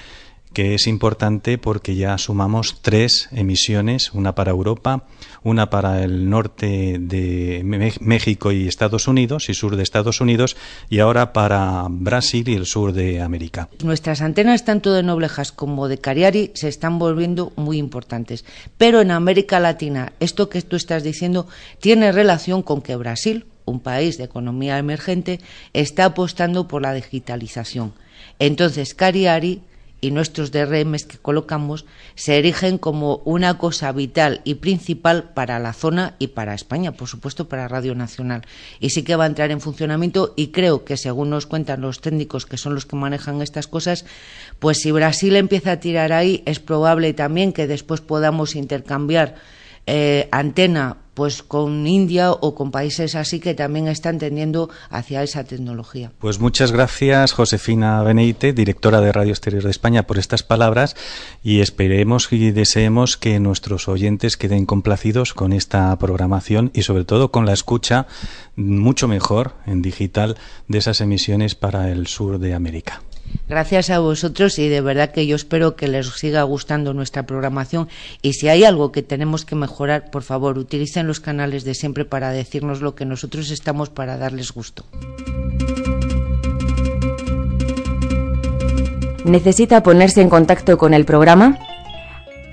que 0.52 0.74
es 0.74 0.86
importante 0.86 1.58
porque 1.58 1.94
ya 1.94 2.18
sumamos 2.18 2.82
tres 2.82 3.28
emisiones, 3.32 4.12
una 4.12 4.34
para 4.34 4.50
Europa, 4.50 5.04
una 5.42 5.70
para 5.70 6.02
el 6.02 6.28
norte 6.28 6.96
de 6.98 7.62
México 8.00 8.52
y 8.52 8.66
Estados 8.66 9.06
Unidos 9.06 9.48
y 9.48 9.54
sur 9.54 9.76
de 9.76 9.82
Estados 9.82 10.20
Unidos 10.20 10.56
y 10.88 10.98
ahora 10.98 11.32
para 11.32 11.86
Brasil 11.88 12.48
y 12.48 12.54
el 12.54 12.66
sur 12.66 12.92
de 12.92 13.20
América. 13.20 13.68
Nuestras 13.82 14.20
antenas 14.20 14.64
tanto 14.64 14.92
de 14.92 15.02
Noblejas 15.02 15.52
como 15.52 15.88
de 15.88 15.98
Cariari 15.98 16.50
se 16.54 16.68
están 16.68 16.98
volviendo 16.98 17.52
muy 17.56 17.78
importantes, 17.78 18.44
pero 18.76 19.00
en 19.00 19.10
América 19.10 19.60
Latina 19.60 20.12
esto 20.20 20.48
que 20.48 20.62
tú 20.62 20.76
estás 20.76 21.02
diciendo 21.02 21.46
tiene 21.78 22.12
relación 22.12 22.62
con 22.62 22.82
que 22.82 22.96
Brasil, 22.96 23.46
un 23.64 23.80
país 23.80 24.18
de 24.18 24.24
economía 24.24 24.78
emergente, 24.78 25.40
está 25.72 26.06
apostando 26.06 26.66
por 26.66 26.82
la 26.82 26.92
digitalización. 26.92 27.92
Entonces, 28.38 28.94
Cariari 28.94 29.62
y 30.00 30.10
nuestros 30.10 30.50
DRMs 30.52 31.04
que 31.04 31.18
colocamos 31.18 31.84
se 32.14 32.38
erigen 32.38 32.78
como 32.78 33.16
una 33.24 33.58
cosa 33.58 33.92
vital 33.92 34.40
y 34.44 34.56
principal 34.56 35.30
para 35.34 35.58
la 35.58 35.72
zona 35.72 36.14
y 36.18 36.28
para 36.28 36.54
España, 36.54 36.92
por 36.92 37.08
supuesto 37.08 37.48
para 37.48 37.68
Radio 37.68 37.94
Nacional. 37.94 38.42
Y 38.78 38.90
sí 38.90 39.02
que 39.02 39.16
va 39.16 39.24
a 39.24 39.28
entrar 39.28 39.50
en 39.50 39.60
funcionamiento 39.60 40.34
y 40.36 40.48
creo 40.48 40.84
que 40.84 40.96
según 40.96 41.30
nos 41.30 41.46
cuentan 41.46 41.80
los 41.80 42.00
técnicos 42.00 42.46
que 42.46 42.56
son 42.56 42.74
los 42.74 42.86
que 42.86 42.96
manejan 42.96 43.42
estas 43.42 43.66
cosas, 43.66 44.04
pues 44.58 44.80
si 44.80 44.90
Brasil 44.90 45.36
empieza 45.36 45.72
a 45.72 45.80
tirar 45.80 46.12
ahí, 46.12 46.42
es 46.46 46.60
probable 46.60 47.12
también 47.12 47.52
que 47.52 47.66
después 47.66 48.00
podamos 48.00 48.56
intercambiar 48.56 49.34
eh, 49.86 50.28
antena 50.30 50.98
pues 51.20 51.42
con 51.42 51.86
India 51.86 52.32
o 52.32 52.54
con 52.54 52.70
países 52.70 53.14
así 53.14 53.40
que 53.40 53.52
también 53.52 53.88
están 53.88 54.18
tendiendo 54.18 54.70
hacia 54.88 55.22
esa 55.22 55.44
tecnología. 55.44 56.12
Pues 56.18 56.40
muchas 56.40 56.72
gracias 56.72 57.32
Josefina 57.32 58.02
Beneite, 58.02 58.54
directora 58.54 59.02
de 59.02 59.12
Radio 59.12 59.32
Exterior 59.32 59.62
de 59.62 59.70
España, 59.70 60.06
por 60.06 60.16
estas 60.16 60.42
palabras 60.42 60.96
y 61.42 61.60
esperemos 61.60 62.32
y 62.32 62.52
deseemos 62.52 63.18
que 63.18 63.38
nuestros 63.38 63.86
oyentes 63.86 64.38
queden 64.38 64.64
complacidos 64.64 65.34
con 65.34 65.52
esta 65.52 65.94
programación 65.98 66.70
y 66.72 66.84
sobre 66.84 67.04
todo 67.04 67.30
con 67.30 67.44
la 67.44 67.52
escucha 67.52 68.06
mucho 68.56 69.06
mejor 69.06 69.56
en 69.66 69.82
digital 69.82 70.38
de 70.68 70.78
esas 70.78 71.02
emisiones 71.02 71.54
para 71.54 71.90
el 71.90 72.06
sur 72.06 72.38
de 72.38 72.54
América. 72.54 73.02
Gracias 73.48 73.90
a 73.90 73.98
vosotros 73.98 74.58
y 74.60 74.68
de 74.68 74.80
verdad 74.80 75.10
que 75.10 75.26
yo 75.26 75.34
espero 75.34 75.74
que 75.74 75.88
les 75.88 76.06
siga 76.06 76.42
gustando 76.44 76.94
nuestra 76.94 77.24
programación 77.24 77.88
y 78.22 78.34
si 78.34 78.48
hay 78.48 78.62
algo 78.62 78.92
que 78.92 79.02
tenemos 79.02 79.44
que 79.44 79.56
mejorar, 79.56 80.10
por 80.10 80.22
favor, 80.22 80.56
utilicen 80.56 81.08
los 81.08 81.18
canales 81.18 81.64
de 81.64 81.74
siempre 81.74 82.04
para 82.04 82.30
decirnos 82.30 82.80
lo 82.80 82.94
que 82.94 83.04
nosotros 83.04 83.50
estamos 83.50 83.88
para 83.88 84.16
darles 84.16 84.52
gusto. 84.52 84.84
¿Necesita 89.24 89.82
ponerse 89.82 90.22
en 90.22 90.30
contacto 90.30 90.78
con 90.78 90.94
el 90.94 91.04
programa? 91.04 91.58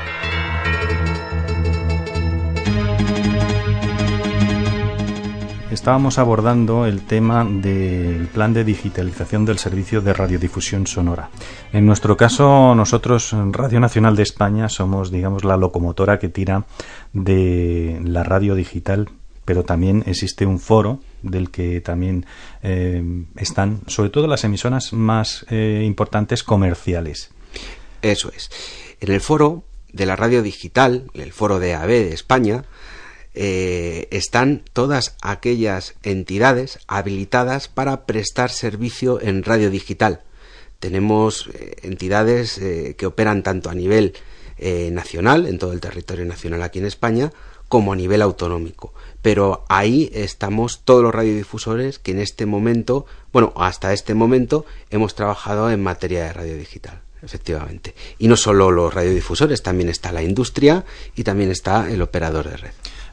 Estábamos 5.72 6.18
abordando 6.18 6.84
el 6.84 7.00
tema 7.00 7.46
del 7.46 8.26
plan 8.26 8.52
de 8.52 8.62
digitalización 8.62 9.46
del 9.46 9.58
servicio 9.58 10.02
de 10.02 10.12
radiodifusión 10.12 10.86
sonora. 10.86 11.30
En 11.72 11.86
nuestro 11.86 12.14
caso, 12.14 12.74
nosotros, 12.74 13.34
Radio 13.52 13.80
Nacional 13.80 14.14
de 14.14 14.22
España, 14.22 14.68
somos, 14.68 15.10
digamos, 15.10 15.44
la 15.44 15.56
locomotora 15.56 16.18
que 16.18 16.28
tira 16.28 16.66
de 17.14 17.98
la 18.04 18.22
radio 18.22 18.54
digital 18.54 19.08
pero 19.46 19.64
también 19.64 20.04
existe 20.06 20.46
un 20.46 20.60
foro 20.60 21.00
del 21.22 21.50
que 21.50 21.80
también 21.80 22.26
eh, 22.62 23.02
están, 23.36 23.80
sobre 23.88 24.10
todo 24.10 24.28
las 24.28 24.44
emisoras 24.44 24.92
más 24.92 25.46
eh, 25.50 25.82
importantes 25.84 26.44
comerciales. 26.44 27.30
Eso 28.02 28.30
es. 28.36 28.50
En 29.00 29.10
el 29.10 29.20
foro 29.20 29.64
de 29.92 30.06
la 30.06 30.16
radio 30.16 30.42
digital, 30.42 31.10
el 31.14 31.32
foro 31.32 31.58
de 31.58 31.74
AB 31.74 31.88
de 31.88 32.12
España, 32.12 32.64
eh, 33.34 34.08
están 34.10 34.62
todas 34.72 35.16
aquellas 35.22 35.94
entidades 36.02 36.78
habilitadas 36.86 37.68
para 37.68 38.06
prestar 38.06 38.50
servicio 38.50 39.20
en 39.20 39.42
radio 39.42 39.70
digital. 39.70 40.20
Tenemos 40.80 41.48
entidades 41.82 42.60
que 42.96 43.06
operan 43.06 43.44
tanto 43.44 43.70
a 43.70 43.74
nivel 43.74 44.14
nacional, 44.90 45.46
en 45.46 45.58
todo 45.58 45.72
el 45.72 45.80
territorio 45.80 46.24
nacional 46.24 46.60
aquí 46.60 46.80
en 46.80 46.86
España, 46.86 47.30
como 47.72 47.94
a 47.94 47.96
nivel 47.96 48.20
autonómico. 48.20 48.92
Pero 49.22 49.64
ahí 49.70 50.10
estamos 50.12 50.82
todos 50.84 51.02
los 51.02 51.14
radiodifusores 51.14 51.98
que 51.98 52.10
en 52.10 52.18
este 52.18 52.44
momento, 52.44 53.06
bueno, 53.32 53.54
hasta 53.56 53.94
este 53.94 54.12
momento 54.12 54.66
hemos 54.90 55.14
trabajado 55.14 55.70
en 55.70 55.82
materia 55.82 56.24
de 56.24 56.34
radio 56.34 56.54
digital, 56.58 57.00
efectivamente. 57.22 57.94
Y 58.18 58.28
no 58.28 58.36
solo 58.36 58.70
los 58.70 58.92
radiodifusores, 58.92 59.62
también 59.62 59.88
está 59.88 60.12
la 60.12 60.22
industria 60.22 60.84
y 61.16 61.24
también 61.24 61.50
está 61.50 61.90
el 61.90 62.02
operador 62.02 62.50
de 62.50 62.56
red. 62.58 62.72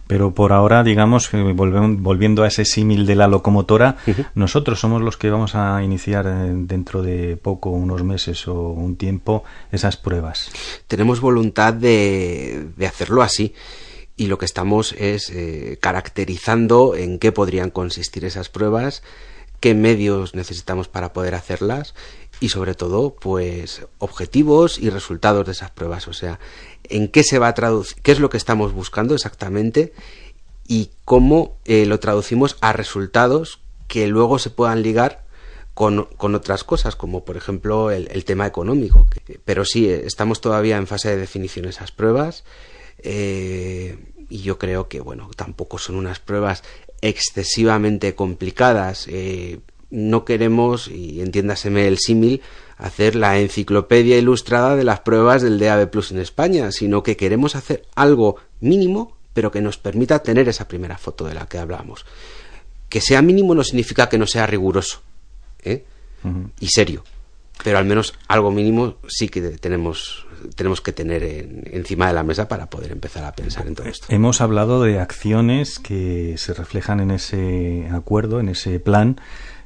Pero 0.10 0.34
por 0.34 0.54
ahora, 0.54 0.84
digamos, 0.84 1.30
volviendo 1.32 2.42
a 2.42 2.48
ese 2.48 2.66
símil 2.66 3.06
de 3.06 3.14
la 3.14 3.28
locomotora, 3.28 3.98
nosotros 4.34 4.80
somos 4.80 5.04
los 5.04 5.18
que 5.18 5.30
vamos 5.30 5.54
a 5.54 5.84
iniciar 5.84 6.26
eh, 6.26 6.52
dentro 6.52 7.04
de 7.04 7.38
poco, 7.38 7.70
unos 7.70 8.04
meses 8.04 8.48
o 8.48 8.70
un 8.72 8.96
tiempo, 8.96 9.44
esas 9.72 9.98
pruebas. 9.98 10.50
Tenemos 10.88 11.22
voluntad 11.22 11.76
de, 11.76 12.70
de 12.76 12.88
hacerlo 12.88 13.22
así 13.22 13.54
y 14.18 14.26
lo 14.26 14.40
que 14.40 14.46
estamos 14.46 14.96
es 14.98 15.30
eh, 15.30 15.78
caracterizando 15.80 16.96
en 16.96 17.20
qué 17.20 17.32
podrían 17.32 17.70
consistir 17.70 18.26
esas 18.26 18.50
pruebas, 18.50 19.04
qué 19.60 19.76
medios 19.76 20.34
necesitamos 20.34 20.88
para 20.88 21.14
poder 21.14 21.36
hacerlas 21.36 21.94
y 22.40 22.50
sobre 22.50 22.74
todo 22.74 23.16
pues 23.16 23.86
objetivos 23.98 24.80
y 24.80 24.90
resultados 24.90 25.46
de 25.46 25.52
esas 25.52 25.72
pruebas, 25.72 26.08
o 26.08 26.14
sea, 26.14 26.40
en 26.84 27.08
qué 27.08 27.24
se 27.24 27.40
va 27.40 27.48
a 27.50 27.54
traducir, 27.54 28.02
qué 28.02 28.12
es 28.12 28.20
lo 28.20 28.30
que 28.30 28.38
estamos 28.38 28.74
buscando 28.74 29.14
exactamente 29.14 29.94
y 30.68 30.92
cómo 31.06 31.58
eh, 31.66 31.86
lo 31.86 32.00
traducimos 32.00 32.58
a 32.62 32.74
resultados 32.74 33.60
que 33.88 34.08
luego 34.08 34.40
se 34.40 34.52
puedan 34.52 34.84
ligar 34.84 35.24
con, 35.74 36.06
con, 36.18 36.36
otras 36.36 36.64
cosas, 36.64 36.96
como 36.96 37.24
por 37.24 37.38
ejemplo 37.38 37.90
el, 37.90 38.26
tema 38.26 38.46
económico. 38.46 39.08
Pero 39.46 39.64
sí, 39.64 39.90
eh, 39.90 40.04
estamos 40.06 40.42
todavía 40.42 40.78
en 40.78 40.88
fase 40.88 41.10
de 41.10 41.18
definición 41.18 41.64
de 41.64 41.70
esas 41.70 41.92
pruebas 41.92 42.44
eh, 43.00 43.98
y 44.30 44.42
yo 44.42 44.60
creo 44.60 44.88
que, 44.88 45.00
bueno, 45.00 45.30
tampoco 45.36 45.78
son 45.78 45.96
unas 45.96 46.20
pruebas 46.20 46.64
excesivamente 47.02 48.14
complicadas. 48.14 49.08
Eh, 49.08 49.60
no 49.90 50.26
queremos, 50.26 50.88
y 50.88 51.22
entiéndaseme 51.22 51.88
el 51.88 51.98
símil, 51.98 52.42
hacer 52.78 53.16
la 53.16 53.40
enciclopedia 53.40 54.18
ilustrada 54.18 54.76
de 54.76 54.84
las 54.84 55.02
pruebas 55.02 55.42
del 55.42 55.60
DAB 55.60 55.90
Plus 55.90 56.12
en 56.12 56.20
España, 56.20 56.72
sino 56.72 57.04
que 57.04 57.18
queremos 57.18 57.56
hacer 57.56 57.84
algo 57.96 58.38
mínimo, 58.62 59.18
pero 59.34 59.52
que 59.52 59.62
nos 59.62 59.78
permita 59.78 60.24
tener 60.24 60.48
esa 60.48 60.68
primera 60.68 60.98
foto 60.98 61.26
de 61.26 61.34
la 61.34 61.48
que 61.48 61.58
hablamos. 61.58 62.06
Que 62.88 63.02
sea 63.02 63.22
mínimo 63.22 63.54
no 63.54 63.64
significa 63.64 64.10
que 64.10 64.18
no 64.18 64.26
sea 64.26 64.48
riguroso 64.48 65.02
¿eh? 65.64 65.86
y 66.60 66.68
serio, 66.68 67.04
pero 67.64 67.78
al 67.78 67.86
menos 67.86 68.16
algo 68.28 68.52
mínimo 68.52 68.96
sí 69.08 69.30
que 69.30 69.42
tenemos 69.42 70.26
tenemos 70.56 70.82
que 70.82 70.94
tener 70.94 71.24
encima 71.72 72.08
de 72.08 72.14
la 72.14 72.24
mesa 72.24 72.48
para 72.48 72.70
poder 72.70 72.92
empezar 72.92 73.24
a 73.26 73.34
pensar 73.34 73.68
en 73.68 73.76
todo 73.76 73.88
esto. 73.88 74.08
Hemos 74.10 74.42
hablado 74.42 74.82
de 74.82 75.00
acciones 75.00 75.80
que 75.80 76.36
se 76.38 76.54
reflejan 76.54 77.00
en 77.00 77.12
ese 77.12 77.88
acuerdo, 77.92 78.40
en 78.40 78.50
ese 78.50 78.80
plan. 78.80 79.20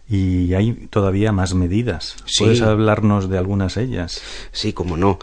Y 0.10 0.54
hay 0.54 0.74
todavía 0.90 1.32
más 1.32 1.54
medidas. 1.54 2.18
¿Puedes 2.38 2.62
hablarnos 2.62 3.30
de 3.30 3.38
algunas 3.38 3.76
de 3.76 3.84
ellas? 3.84 4.22
Sí, 4.52 4.74
como 4.74 4.98
no. 4.98 5.20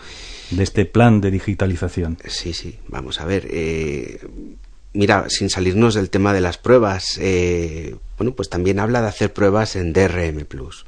De 0.50 0.62
este 0.62 0.84
plan 0.84 1.20
de 1.20 1.30
digitalización. 1.30 2.18
Sí, 2.26 2.52
sí. 2.54 2.78
Vamos 2.88 3.20
a 3.20 3.24
ver. 3.24 3.46
Eh, 3.50 4.20
mira, 4.92 5.26
sin 5.28 5.50
salirnos 5.50 5.94
del 5.94 6.10
tema 6.10 6.32
de 6.32 6.40
las 6.40 6.58
pruebas, 6.58 7.18
eh, 7.20 7.96
bueno, 8.18 8.32
pues 8.32 8.48
también 8.48 8.80
habla 8.80 9.02
de 9.02 9.08
hacer 9.08 9.32
pruebas 9.32 9.76
en 9.76 9.92
DRM 9.92 10.44
Plus. 10.46 10.86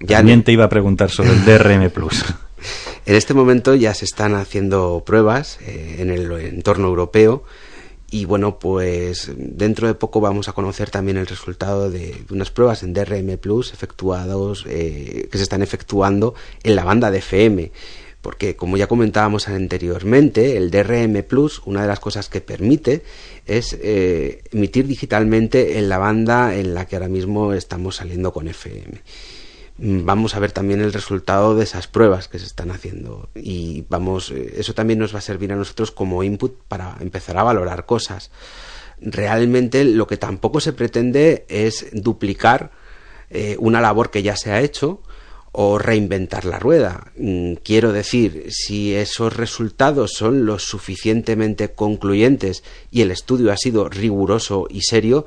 Ya 0.00 0.16
también 0.18 0.42
te 0.42 0.52
iba 0.52 0.64
a 0.64 0.68
preguntar 0.68 1.10
sobre 1.10 1.30
el 1.30 1.44
DRM 1.44 1.90
Plus. 1.90 2.24
En 3.06 3.14
este 3.14 3.34
momento 3.34 3.74
ya 3.74 3.94
se 3.94 4.04
están 4.04 4.34
haciendo 4.34 5.02
pruebas 5.04 5.58
eh, 5.62 5.96
en 5.98 6.10
el 6.10 6.30
entorno 6.32 6.88
europeo 6.88 7.44
y 8.12 8.26
bueno, 8.26 8.58
pues 8.58 9.32
dentro 9.34 9.88
de 9.88 9.94
poco 9.94 10.20
vamos 10.20 10.46
a 10.46 10.52
conocer 10.52 10.90
también 10.90 11.16
el 11.16 11.26
resultado 11.26 11.90
de, 11.90 12.14
unas 12.30 12.50
pruebas 12.50 12.82
en 12.82 12.92
DRM 12.92 13.38
Plus 13.38 13.72
efectuados, 13.72 14.66
eh, 14.68 15.28
que 15.32 15.38
se 15.38 15.44
están 15.44 15.62
efectuando 15.62 16.34
en 16.62 16.76
la 16.76 16.84
banda 16.84 17.10
de 17.10 17.18
FM. 17.18 17.72
Porque 18.20 18.54
como 18.54 18.76
ya 18.76 18.86
comentábamos 18.86 19.48
anteriormente, 19.48 20.58
el 20.58 20.70
DRM 20.70 21.22
Plus, 21.22 21.62
una 21.64 21.80
de 21.80 21.88
las 21.88 22.00
cosas 22.00 22.28
que 22.28 22.42
permite 22.42 23.02
es 23.46 23.78
eh, 23.80 24.42
emitir 24.52 24.86
digitalmente 24.86 25.78
en 25.78 25.88
la 25.88 25.96
banda 25.96 26.54
en 26.54 26.74
la 26.74 26.86
que 26.86 26.96
ahora 26.96 27.08
mismo 27.08 27.54
estamos 27.54 27.96
saliendo 27.96 28.30
con 28.30 28.46
FM. 28.46 29.00
Mm, 29.82 30.04
vamos 30.04 30.36
a 30.36 30.38
ver 30.38 30.52
también 30.52 30.80
el 30.80 30.92
resultado 30.92 31.56
de 31.56 31.64
esas 31.64 31.88
pruebas 31.88 32.28
que 32.28 32.38
se 32.38 32.46
están 32.46 32.70
haciendo 32.70 33.28
y 33.34 33.84
vamos 33.88 34.30
eh, 34.30 34.54
eso 34.58 34.74
también 34.74 35.00
nos 35.00 35.12
va 35.12 35.18
a 35.18 35.22
servir 35.22 35.52
a 35.52 35.56
nosotros 35.56 35.90
como 35.90 36.22
input 36.22 36.56
para 36.68 36.96
empezar 37.00 37.36
a 37.36 37.42
valorar 37.42 37.84
cosas 37.84 38.30
realmente 39.00 39.82
lo 39.84 40.06
que 40.06 40.16
tampoco 40.16 40.60
se 40.60 40.72
pretende 40.72 41.44
es 41.48 41.88
duplicar 41.92 42.70
eh, 43.30 43.56
una 43.58 43.80
labor 43.80 44.12
que 44.12 44.22
ya 44.22 44.36
se 44.36 44.52
ha 44.52 44.60
hecho 44.60 45.02
o 45.54 45.78
reinventar 45.78 46.44
la 46.44 46.58
rueda. 46.58 47.12
Mm, 47.16 47.54
quiero 47.64 47.92
decir, 47.92 48.46
si 48.50 48.94
esos 48.94 49.36
resultados 49.36 50.12
son 50.12 50.46
lo 50.46 50.60
suficientemente 50.60 51.74
concluyentes 51.74 52.62
y 52.90 53.02
el 53.02 53.10
estudio 53.10 53.52
ha 53.52 53.56
sido 53.56 53.88
riguroso 53.88 54.66
y 54.70 54.82
serio, 54.82 55.26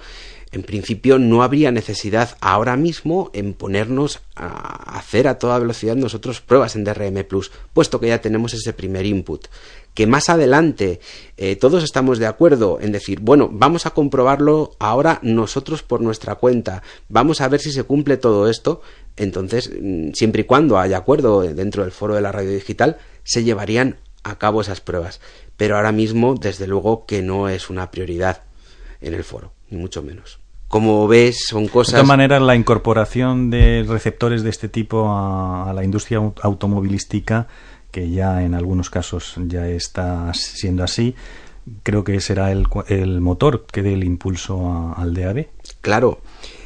en 0.55 0.63
principio 0.63 1.19
no 1.19 1.43
habría 1.43 1.69
necesidad 1.71 2.37
ahora 2.39 2.77
mismo 2.77 3.29
en 3.33 3.53
ponernos 3.53 4.21
a 4.37 4.97
hacer 4.97 5.27
a 5.27 5.37
toda 5.37 5.59
velocidad 5.59 5.97
nosotros 5.97 6.39
pruebas 6.39 6.77
en 6.77 6.85
DRM 6.85 7.25
puesto 7.73 7.99
que 7.99 8.07
ya 8.07 8.21
tenemos 8.21 8.53
ese 8.53 8.71
primer 8.71 9.05
input. 9.05 9.47
Que 9.93 10.07
más 10.07 10.29
adelante 10.29 11.01
eh, 11.35 11.57
todos 11.57 11.83
estamos 11.83 12.19
de 12.19 12.27
acuerdo 12.27 12.79
en 12.79 12.93
decir, 12.93 13.19
bueno, 13.19 13.49
vamos 13.51 13.85
a 13.85 13.89
comprobarlo 13.89 14.71
ahora 14.79 15.19
nosotros 15.23 15.83
por 15.83 15.99
nuestra 15.99 16.35
cuenta, 16.35 16.83
vamos 17.09 17.41
a 17.41 17.49
ver 17.49 17.59
si 17.59 17.73
se 17.73 17.83
cumple 17.83 18.15
todo 18.15 18.49
esto, 18.49 18.81
entonces, 19.17 19.69
mm, 19.69 20.13
siempre 20.13 20.43
y 20.43 20.45
cuando 20.45 20.79
haya 20.79 20.95
acuerdo 20.95 21.41
dentro 21.41 21.83
del 21.83 21.91
foro 21.91 22.15
de 22.15 22.21
la 22.21 22.31
radio 22.31 22.51
digital, 22.51 22.97
se 23.23 23.43
llevarían 23.43 23.97
a 24.23 24.37
cabo 24.37 24.61
esas 24.61 24.79
pruebas. 24.79 25.19
Pero 25.57 25.75
ahora 25.75 25.91
mismo, 25.91 26.35
desde 26.35 26.65
luego 26.65 27.05
que 27.05 27.21
no 27.21 27.49
es 27.49 27.69
una 27.69 27.91
prioridad 27.91 28.43
en 29.01 29.13
el 29.13 29.25
foro, 29.25 29.51
ni 29.69 29.77
mucho 29.77 30.01
menos 30.01 30.44
como 30.75 31.07
ves, 31.07 31.45
son 31.47 31.69
cosas. 31.69 31.93
De 31.93 31.99
todas 31.99 32.07
maneras, 32.09 32.41
la 32.41 32.53
incorporación 32.53 33.49
de 33.49 33.85
receptores 33.87 34.43
de 34.43 34.49
este 34.49 34.67
tipo 34.67 35.07
a, 35.09 35.71
la 35.73 35.85
industria 35.85 36.19
automovilística, 36.41 37.47
que 37.91 38.09
ya 38.09 38.43
en 38.43 38.55
algunos 38.55 38.89
casos 38.89 39.35
ya 39.47 39.69
está 39.69 40.33
siendo 40.33 40.83
así, 40.83 41.15
creo 41.83 42.03
que 42.03 42.19
será 42.19 42.51
el, 42.51 42.67
el 42.89 43.21
motor 43.21 43.65
que 43.71 43.83
dé 43.83 43.93
el 43.93 44.03
impulso 44.03 44.93
al 44.97 45.13
DAB. 45.13 45.47
Claro. 45.79 46.19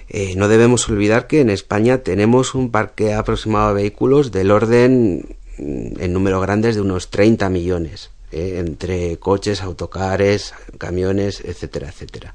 Eh, 0.07 0.33
no 0.35 0.47
debemos 0.47 0.89
olvidar 0.89 1.27
que 1.27 1.41
en 1.41 1.51
España 1.51 1.99
tenemos 1.99 2.55
un 2.55 2.71
parque 2.71 3.13
aproximado 3.13 3.75
de 3.75 3.83
vehículos 3.83 4.31
del 4.31 4.49
orden 4.49 5.37
mm, 5.59 6.01
en 6.01 6.13
número 6.13 6.41
grandes 6.41 6.73
de 6.73 6.81
unos 6.81 7.11
30 7.11 7.47
millones. 7.51 8.09
eh, 8.31 8.59
entre 8.59 9.17
coches, 9.17 9.61
autocares, 9.61 10.53
camiones, 10.77 11.41
etcétera, 11.41 11.89
etcétera. 11.89 12.33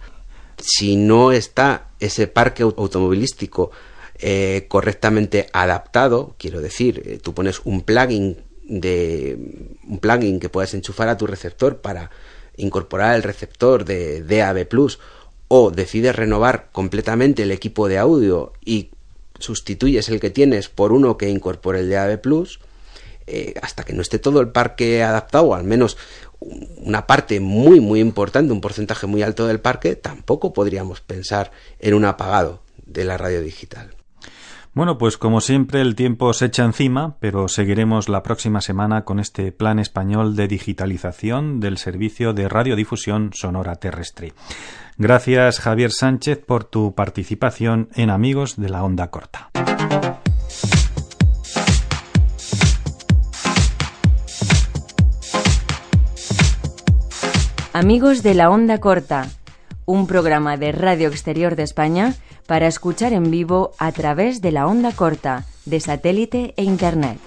Si 0.66 0.96
no 0.96 1.30
está 1.30 1.88
ese 2.00 2.26
parque 2.26 2.62
automovilístico 2.62 3.70
eh, 4.18 4.64
correctamente 4.66 5.46
adaptado, 5.52 6.34
quiero 6.38 6.62
decir, 6.62 7.02
eh, 7.04 7.18
tú 7.22 7.34
pones 7.34 7.60
un 7.64 7.82
plugin 7.82 8.38
de 8.62 9.36
un 9.86 9.98
plugin 9.98 10.40
que 10.40 10.48
puedas 10.48 10.72
enchufar 10.72 11.10
a 11.10 11.18
tu 11.18 11.26
receptor 11.26 11.82
para 11.82 12.10
incorporar 12.56 13.14
el 13.14 13.22
receptor 13.22 13.84
de 13.84 14.22
DAB 14.22 14.66
Plus 14.66 15.00
o 15.48 15.70
decides 15.70 16.16
renovar 16.16 16.70
completamente 16.72 17.42
el 17.42 17.50
equipo 17.50 17.86
de 17.86 17.98
audio 17.98 18.54
y 18.64 18.88
sustituyes 19.38 20.08
el 20.08 20.18
que 20.18 20.30
tienes 20.30 20.70
por 20.70 20.92
uno 20.92 21.18
que 21.18 21.28
incorpore 21.28 21.80
el 21.80 21.90
DAB 21.90 22.22
Plus, 22.22 22.58
eh, 23.26 23.52
hasta 23.60 23.84
que 23.84 23.92
no 23.92 24.00
esté 24.00 24.18
todo 24.18 24.40
el 24.40 24.48
parque 24.48 25.02
adaptado, 25.02 25.44
o 25.44 25.54
al 25.54 25.64
menos 25.64 25.98
una 26.78 27.06
parte 27.06 27.40
muy 27.40 27.80
muy 27.80 28.00
importante, 28.00 28.52
un 28.52 28.60
porcentaje 28.60 29.06
muy 29.06 29.22
alto 29.22 29.46
del 29.46 29.60
parque, 29.60 29.96
tampoco 29.96 30.52
podríamos 30.52 31.00
pensar 31.00 31.50
en 31.78 31.94
un 31.94 32.04
apagado 32.04 32.62
de 32.86 33.04
la 33.04 33.16
radio 33.16 33.40
digital. 33.40 33.94
Bueno, 34.74 34.98
pues 34.98 35.16
como 35.16 35.40
siempre 35.40 35.80
el 35.80 35.94
tiempo 35.94 36.32
se 36.32 36.46
echa 36.46 36.64
encima, 36.64 37.16
pero 37.20 37.46
seguiremos 37.46 38.08
la 38.08 38.24
próxima 38.24 38.60
semana 38.60 39.04
con 39.04 39.20
este 39.20 39.52
plan 39.52 39.78
español 39.78 40.34
de 40.34 40.48
digitalización 40.48 41.60
del 41.60 41.78
servicio 41.78 42.32
de 42.32 42.48
radiodifusión 42.48 43.30
sonora 43.32 43.76
terrestre. 43.76 44.32
Gracias 44.98 45.60
Javier 45.60 45.92
Sánchez 45.92 46.40
por 46.44 46.64
tu 46.64 46.92
participación 46.94 47.88
en 47.94 48.10
Amigos 48.10 48.56
de 48.56 48.68
la 48.68 48.82
Onda 48.82 49.10
Corta. 49.10 49.50
Amigos 57.76 58.22
de 58.22 58.34
la 58.34 58.50
Onda 58.50 58.78
Corta, 58.78 59.28
un 59.84 60.06
programa 60.06 60.56
de 60.56 60.70
Radio 60.70 61.08
Exterior 61.08 61.56
de 61.56 61.64
España 61.64 62.14
para 62.46 62.68
escuchar 62.68 63.12
en 63.12 63.32
vivo 63.32 63.72
a 63.78 63.90
través 63.90 64.40
de 64.40 64.52
la 64.52 64.68
onda 64.68 64.92
corta, 64.92 65.44
de 65.64 65.80
satélite 65.80 66.54
e 66.56 66.62
Internet. 66.62 67.18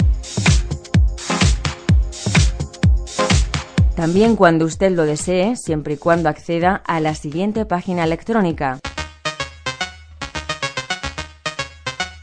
También 3.98 4.38
cuando 4.38 4.64
usted 4.64 4.92
lo 4.92 5.04
desee, 5.04 5.58
siempre 5.58 5.96
y 5.96 5.98
cuando 5.98 6.30
acceda 6.30 6.82
a 6.86 7.02
la 7.02 7.14
siguiente 7.14 7.66
página 7.66 8.06
electrónica 8.06 8.80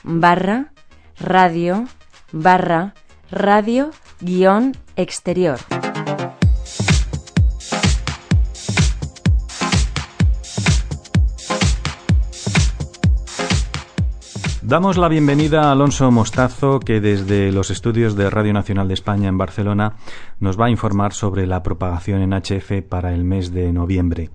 barra 0.03 0.73
radio 1.19 1.85
barra 2.31 2.95
radio 3.31 3.91
guion 4.19 4.73
exterior. 4.97 5.57
Damos 14.61 14.97
la 14.97 15.07
bienvenida 15.07 15.63
a 15.63 15.71
Alonso 15.71 16.11
Mostazo, 16.11 16.79
que 16.81 16.99
desde 16.99 17.51
los 17.53 17.71
estudios 17.71 18.15
de 18.15 18.29
Radio 18.29 18.51
Nacional 18.53 18.89
de 18.89 18.93
España 18.93 19.29
en 19.29 19.37
Barcelona 19.37 19.95
nos 20.39 20.59
va 20.59 20.65
a 20.65 20.69
informar 20.69 21.13
sobre 21.13 21.47
la 21.47 21.63
propagación 21.63 22.21
en 22.21 22.33
HF 22.33 22.81
para 22.87 23.13
el 23.13 23.23
mes 23.23 23.53
de 23.53 23.71
noviembre. 23.71 24.29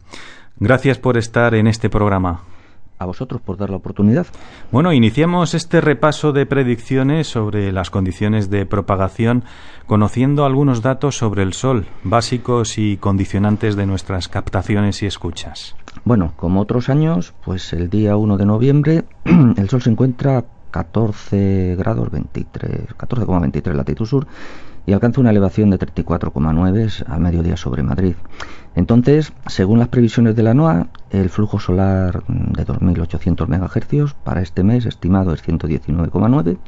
Gracias 0.58 0.98
por 0.98 1.18
estar 1.18 1.54
en 1.54 1.66
este 1.66 1.90
programa. 1.90 2.55
A 2.98 3.04
vosotros 3.04 3.40
por 3.42 3.56
dar 3.56 3.70
la 3.70 3.76
oportunidad. 3.76 4.26
Bueno, 4.72 4.92
iniciamos 4.92 5.54
este 5.54 5.80
repaso 5.80 6.32
de 6.32 6.46
predicciones 6.46 7.26
sobre 7.26 7.70
las 7.72 7.90
condiciones 7.90 8.48
de 8.48 8.64
propagación 8.64 9.44
conociendo 9.86 10.44
algunos 10.44 10.82
datos 10.82 11.16
sobre 11.16 11.42
el 11.42 11.52
Sol, 11.52 11.86
básicos 12.02 12.78
y 12.78 12.96
condicionantes 12.96 13.76
de 13.76 13.86
nuestras 13.86 14.28
captaciones 14.28 15.02
y 15.02 15.06
escuchas. 15.06 15.76
Bueno, 16.04 16.32
como 16.36 16.60
otros 16.60 16.88
años, 16.88 17.34
pues 17.44 17.72
el 17.72 17.90
día 17.90 18.16
1 18.16 18.36
de 18.36 18.46
noviembre 18.46 19.04
el 19.24 19.68
Sol 19.68 19.82
se 19.82 19.90
encuentra 19.90 20.38
a 20.38 20.44
14 20.70 21.74
grados 21.76 22.10
23, 22.10 22.96
14,23 22.98 23.74
latitud 23.74 24.06
sur 24.06 24.26
y 24.84 24.92
alcanza 24.92 25.20
una 25.20 25.30
elevación 25.30 25.70
de 25.70 25.78
34,9 25.78 27.04
al 27.08 27.20
mediodía 27.20 27.56
sobre 27.56 27.82
Madrid. 27.82 28.14
Entonces, 28.76 29.32
según 29.46 29.80
las 29.80 29.88
previsiones 29.88 30.36
de 30.36 30.44
la 30.44 30.54
NOAA, 30.54 30.86
el 31.10 31.30
flujo 31.30 31.58
solar 31.58 32.22
de 32.28 32.64
2.800 32.64 33.48
MHz 33.48 34.14
para 34.22 34.42
este 34.42 34.62
mes 34.62 34.86
estimado 34.86 35.32
es 35.34 35.42
119,9 35.44 36.58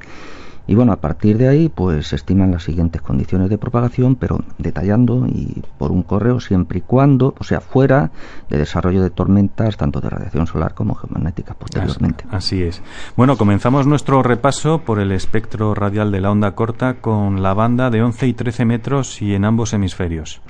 y 0.69 0.75
bueno, 0.75 0.93
a 0.93 0.97
partir 0.97 1.39
de 1.39 1.49
ahí, 1.49 1.71
pues 1.71 2.09
se 2.09 2.17
estiman 2.17 2.51
las 2.51 2.65
siguientes 2.65 3.01
condiciones 3.01 3.49
de 3.49 3.57
propagación, 3.57 4.17
pero 4.17 4.45
detallando 4.59 5.27
y 5.27 5.63
por 5.79 5.91
un 5.91 6.03
correo 6.03 6.41
siempre 6.41 6.81
y 6.81 6.83
cuando, 6.83 7.35
o 7.39 7.43
sea, 7.43 7.63
fuera 7.63 8.11
de 8.51 8.59
desarrollo 8.59 9.03
de 9.03 9.09
tormentas, 9.09 9.79
tanto 9.79 10.03
de 10.03 10.11
radiación 10.11 10.47
solar 10.47 10.75
como 10.75 10.95
geomagnética 10.95 11.55
posteriormente. 11.55 12.25
Así 12.31 12.63
es. 12.63 12.83
Bueno, 13.17 13.39
comenzamos 13.39 13.87
nuestro 13.87 14.23
repaso 14.23 14.83
por 14.83 15.01
el 15.01 15.11
espectro 15.11 15.75
radial 15.75 16.13
de 16.13 16.21
la 16.21 16.31
onda 16.31 16.55
corta 16.55 17.01
con 17.01 17.43
la 17.43 17.55
banda 17.55 17.89
de 17.89 18.03
11 18.03 18.27
y 18.27 18.35
13 18.35 18.67
metros 18.67 19.23
y 19.23 19.35
en 19.35 19.47
ambos 19.47 19.73
hemisferios. 19.73 20.43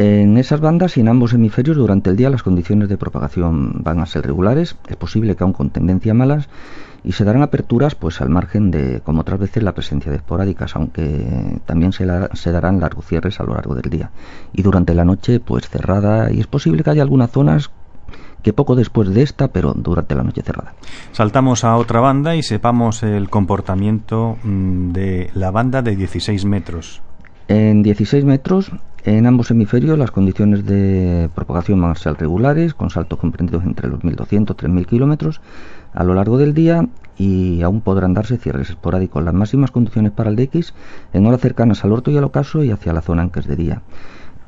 En 0.00 0.38
esas 0.38 0.60
bandas 0.60 0.96
y 0.96 1.00
en 1.00 1.08
ambos 1.08 1.32
hemisferios 1.32 1.76
durante 1.76 2.10
el 2.10 2.14
día 2.14 2.30
las 2.30 2.44
condiciones 2.44 2.88
de 2.88 2.96
propagación 2.96 3.82
van 3.82 3.98
a 3.98 4.06
ser 4.06 4.24
regulares, 4.24 4.76
es 4.86 4.94
posible 4.94 5.34
que 5.34 5.42
aún 5.42 5.52
con 5.52 5.70
tendencia 5.70 6.14
malas, 6.14 6.48
y 7.02 7.10
se 7.10 7.24
darán 7.24 7.42
aperturas 7.42 7.96
pues 7.96 8.20
al 8.20 8.28
margen 8.28 8.70
de, 8.70 9.00
como 9.00 9.22
otras 9.22 9.40
veces, 9.40 9.64
la 9.64 9.74
presencia 9.74 10.12
de 10.12 10.18
esporádicas, 10.18 10.76
aunque 10.76 11.58
también 11.66 11.92
se, 11.92 12.06
se 12.34 12.52
darán 12.52 12.78
largos 12.78 13.06
cierres 13.06 13.40
a 13.40 13.42
lo 13.42 13.54
largo 13.54 13.74
del 13.74 13.90
día. 13.90 14.12
Y 14.52 14.62
durante 14.62 14.94
la 14.94 15.04
noche, 15.04 15.40
pues 15.40 15.68
cerrada, 15.68 16.30
y 16.30 16.38
es 16.38 16.46
posible 16.46 16.84
que 16.84 16.90
haya 16.90 17.02
algunas 17.02 17.32
zonas 17.32 17.72
que 18.44 18.52
poco 18.52 18.76
después 18.76 19.12
de 19.12 19.22
esta, 19.22 19.48
pero 19.48 19.74
durante 19.74 20.14
la 20.14 20.22
noche 20.22 20.42
cerrada. 20.42 20.74
Saltamos 21.10 21.64
a 21.64 21.74
otra 21.74 21.98
banda 21.98 22.36
y 22.36 22.44
sepamos 22.44 23.02
el 23.02 23.28
comportamiento 23.30 24.38
mm, 24.44 24.92
de 24.92 25.30
la 25.34 25.50
banda 25.50 25.82
de 25.82 25.96
16 25.96 26.44
metros. 26.44 27.02
En 27.48 27.82
16 27.82 28.24
metros, 28.24 28.70
en 29.16 29.26
ambos 29.26 29.50
hemisferios, 29.50 29.98
las 29.98 30.10
condiciones 30.10 30.66
de 30.66 31.30
propagación 31.34 31.80
van 31.80 31.92
a 31.92 31.94
ser 31.94 32.14
regulares, 32.14 32.74
con 32.74 32.90
saltos 32.90 33.18
comprendidos 33.18 33.64
entre 33.64 33.88
los 33.88 34.00
1.200 34.00 34.30
y 34.30 34.66
3.000 34.66 34.86
kilómetros 34.86 35.40
a 35.94 36.04
lo 36.04 36.14
largo 36.14 36.36
del 36.36 36.52
día 36.52 36.86
y 37.16 37.62
aún 37.62 37.80
podrán 37.80 38.12
darse 38.12 38.36
cierres 38.36 38.68
esporádicos. 38.68 39.24
Las 39.24 39.32
máximas 39.32 39.70
condiciones 39.70 40.12
para 40.12 40.28
el 40.28 40.36
DX 40.36 40.74
en 41.14 41.26
horas 41.26 41.40
cercanas 41.40 41.84
al 41.84 41.92
orto 41.92 42.10
y 42.10 42.18
al 42.18 42.24
ocaso 42.24 42.62
y 42.62 42.70
hacia 42.70 42.92
la 42.92 43.00
zona 43.00 43.22
en 43.22 43.30
que 43.30 43.40
es 43.40 43.46
de 43.46 43.56
día. 43.56 43.82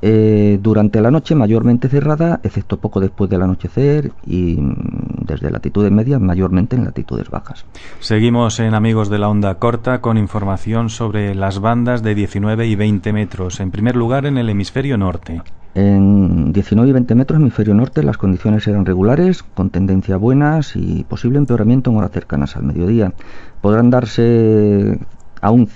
Eh, 0.02 0.58
durante 0.62 1.00
la 1.00 1.10
noche 1.10 1.34
mayormente 1.34 1.88
cerrada, 1.88 2.40
excepto 2.42 2.78
poco 2.78 3.00
después 3.00 3.28
del 3.28 3.42
anochecer 3.42 4.12
y 4.26 4.56
mm, 4.58 5.26
desde 5.26 5.50
latitudes 5.50 5.92
medias 5.92 6.20
mayormente 6.20 6.76
en 6.76 6.84
latitudes 6.84 7.28
bajas. 7.28 7.66
Seguimos 7.98 8.60
en 8.60 8.74
Amigos 8.74 9.10
de 9.10 9.18
la 9.18 9.28
Onda 9.28 9.56
Corta 9.56 10.00
con 10.00 10.16
información 10.16 10.88
sobre 10.88 11.34
las 11.34 11.60
bandas 11.60 12.02
de 12.02 12.14
19 12.14 12.66
y 12.66 12.76
20 12.76 13.12
metros, 13.12 13.60
en 13.60 13.70
primer 13.70 13.94
lugar 13.94 14.24
en 14.24 14.38
el 14.38 14.48
hemisferio 14.48 14.96
norte. 14.96 15.42
En 15.74 16.52
19 16.52 16.88
y 16.88 16.92
20 16.92 17.14
metros 17.14 17.38
hemisferio 17.38 17.74
norte 17.74 18.02
las 18.02 18.16
condiciones 18.16 18.66
eran 18.66 18.86
regulares, 18.86 19.42
con 19.42 19.70
tendencia 19.70 20.16
buenas 20.16 20.76
y 20.76 21.04
posible 21.04 21.38
empeoramiento 21.38 21.90
en 21.90 21.98
horas 21.98 22.10
cercanas 22.10 22.56
al 22.56 22.64
mediodía. 22.64 23.12
Podrán 23.60 23.90
darse 23.90 24.98
aún 25.42 25.68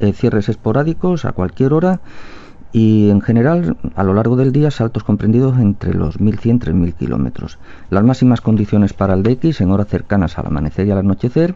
eh, 0.00 0.12
cierres 0.12 0.48
esporádicos 0.48 1.24
a 1.24 1.32
cualquier 1.32 1.74
hora 1.74 2.00
y 2.72 3.10
en 3.10 3.20
general 3.20 3.76
a 3.94 4.02
lo 4.02 4.14
largo 4.14 4.36
del 4.36 4.52
día 4.52 4.70
saltos 4.70 5.04
comprendidos 5.04 5.58
entre 5.58 5.94
los 5.94 6.20
1100 6.20 6.56
y 6.56 6.58
3000 6.58 6.94
kilómetros. 6.94 7.58
Las 7.90 8.04
máximas 8.04 8.40
condiciones 8.40 8.92
para 8.92 9.14
el 9.14 9.22
DX 9.22 9.60
en 9.60 9.70
horas 9.70 9.88
cercanas 9.88 10.38
al 10.38 10.46
amanecer 10.46 10.86
y 10.86 10.90
al 10.90 10.98
anochecer, 10.98 11.54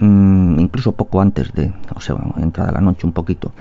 incluso 0.00 0.92
poco 0.92 1.20
antes 1.20 1.52
de, 1.52 1.72
o 1.94 2.00
sea, 2.00 2.16
entrada 2.36 2.72
la 2.72 2.80
noche 2.80 3.06
un 3.06 3.12
poquito, 3.12 3.52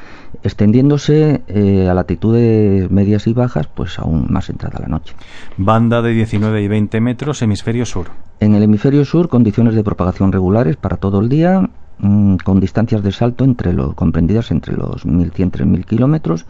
extendiéndose 0.43 1.41
eh, 1.47 1.87
a 1.89 1.93
latitudes 1.93 2.89
medias 2.91 3.27
y 3.27 3.33
bajas, 3.33 3.67
pues 3.67 3.97
aún 3.99 4.27
más 4.29 4.49
entrada 4.49 4.79
la 4.79 4.87
noche. 4.87 5.15
Banda 5.57 6.01
de 6.01 6.11
19 6.11 6.61
y 6.61 6.67
20 6.67 7.01
metros, 7.01 7.41
hemisferio 7.41 7.85
sur. 7.85 8.07
En 8.39 8.53
el 8.53 8.63
hemisferio 8.63 9.03
sur, 9.05 9.29
condiciones 9.29 9.73
de 9.73 9.83
propagación 9.83 10.31
regulares 10.31 10.75
para 10.75 10.97
todo 10.97 11.19
el 11.19 11.29
día, 11.29 11.67
Mm, 11.99 12.35
con 12.43 12.59
distancias 12.59 13.01
de 13.01 13.11
salto 13.11 13.43
entre 13.43 13.73
lo, 13.73 13.95
comprendidas 13.95 14.51
entre 14.51 14.77
los 14.77 15.05
1.100 15.05 15.47
y 15.47 15.49
3.000 15.49 15.85
kilómetros 15.85 16.45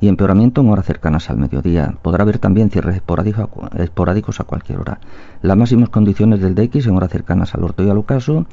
y 0.00 0.08
empeoramiento 0.08 0.60
en 0.60 0.70
horas 0.70 0.86
cercanas 0.86 1.30
al 1.30 1.38
mediodía. 1.38 1.94
Podrá 2.02 2.22
haber 2.22 2.38
también 2.38 2.70
cierres 2.70 2.96
esporádicos 2.96 4.40
a 4.40 4.44
cualquier 4.44 4.80
hora. 4.80 4.98
Las 5.42 5.56
máximas 5.56 5.88
condiciones 5.88 6.40
del 6.40 6.54
DX 6.54 6.86
en 6.86 6.96
horas 6.96 7.10
cercanas 7.10 7.54
al 7.54 7.64
orto 7.64 7.84
y 7.84 7.90
al 7.90 7.98
ocaso 7.98 8.46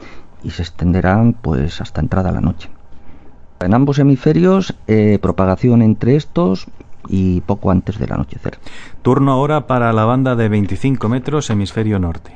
y 0.43 0.51
se 0.51 0.63
extenderán 0.63 1.33
pues 1.33 1.81
hasta 1.81 2.01
entrada 2.01 2.31
la 2.31 2.41
noche. 2.41 2.69
En 3.59 3.73
ambos 3.73 3.99
hemisferios, 3.99 4.75
eh, 4.87 5.17
propagación 5.21 5.81
entre 5.81 6.15
estos 6.15 6.67
y 7.07 7.41
poco 7.41 7.71
antes 7.71 7.97
del 7.99 8.11
anochecer. 8.11 8.57
Turno 9.01 9.31
ahora 9.31 9.67
para 9.67 9.93
la 9.93 10.05
banda 10.05 10.35
de 10.35 10.49
25 10.49 11.07
metros 11.09 11.49
hemisferio 11.49 11.99
norte. 11.99 12.35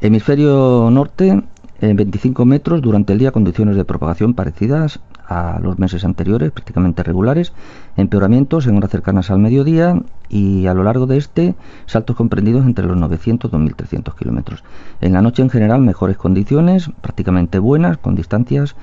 Hemisferio 0.00 0.90
norte, 0.90 1.42
En 1.80 1.94
25 1.94 2.44
metros 2.44 2.82
durante 2.82 3.12
el 3.12 3.20
día 3.20 3.30
condiciones 3.30 3.76
de 3.76 3.84
propagación 3.84 4.34
parecidas 4.34 4.98
a 5.28 5.60
los 5.62 5.78
meses 5.78 6.04
anteriores, 6.04 6.50
prácticamente 6.50 7.02
regulares, 7.02 7.52
empeoramientos 7.96 8.66
en 8.66 8.76
horas 8.76 8.90
cercanas 8.90 9.30
al 9.30 9.38
mediodía 9.38 10.00
y 10.30 10.66
a 10.66 10.74
lo 10.74 10.82
largo 10.82 11.06
de 11.06 11.18
este 11.18 11.54
saltos 11.86 12.16
comprendidos 12.16 12.64
entre 12.64 12.86
los 12.86 12.96
900 12.96 13.50
y 13.50 13.54
2.300 13.54 14.14
kilómetros. 14.14 14.64
En 15.00 15.12
la 15.12 15.22
noche 15.22 15.42
en 15.42 15.50
general 15.50 15.82
mejores 15.82 16.16
condiciones, 16.16 16.90
prácticamente 17.02 17.58
buenas, 17.58 17.98
con 17.98 18.14
distancias 18.14 18.74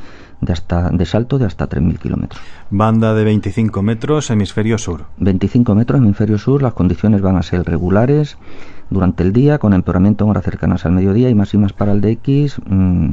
de, 0.41 0.53
hasta, 0.53 0.89
de 0.89 1.05
salto 1.05 1.39
de 1.39 1.45
hasta 1.45 1.67
3.000 1.67 1.97
kilómetros. 1.97 2.41
Banda 2.69 3.13
de 3.13 3.23
25 3.23 3.81
metros, 3.81 4.29
hemisferio 4.29 4.77
sur. 4.77 5.05
25 5.17 5.73
metros, 5.73 5.99
hemisferio 5.99 6.38
sur, 6.38 6.62
las 6.62 6.73
condiciones 6.73 7.21
van 7.21 7.38
a 7.38 7.43
ser 7.43 7.63
regulares 7.63 8.38
durante 8.89 9.23
el 9.23 9.33
día, 9.33 9.57
con 9.57 9.73
empeoramiento 9.73 10.23
en 10.23 10.29
horas 10.29 10.43
cercanas 10.43 10.85
al 10.85 10.91
mediodía 10.91 11.29
y 11.29 11.35
máximas 11.35 11.73
para 11.73 11.91
el 11.91 12.01
DX, 12.01 12.61
mmm, 12.65 13.11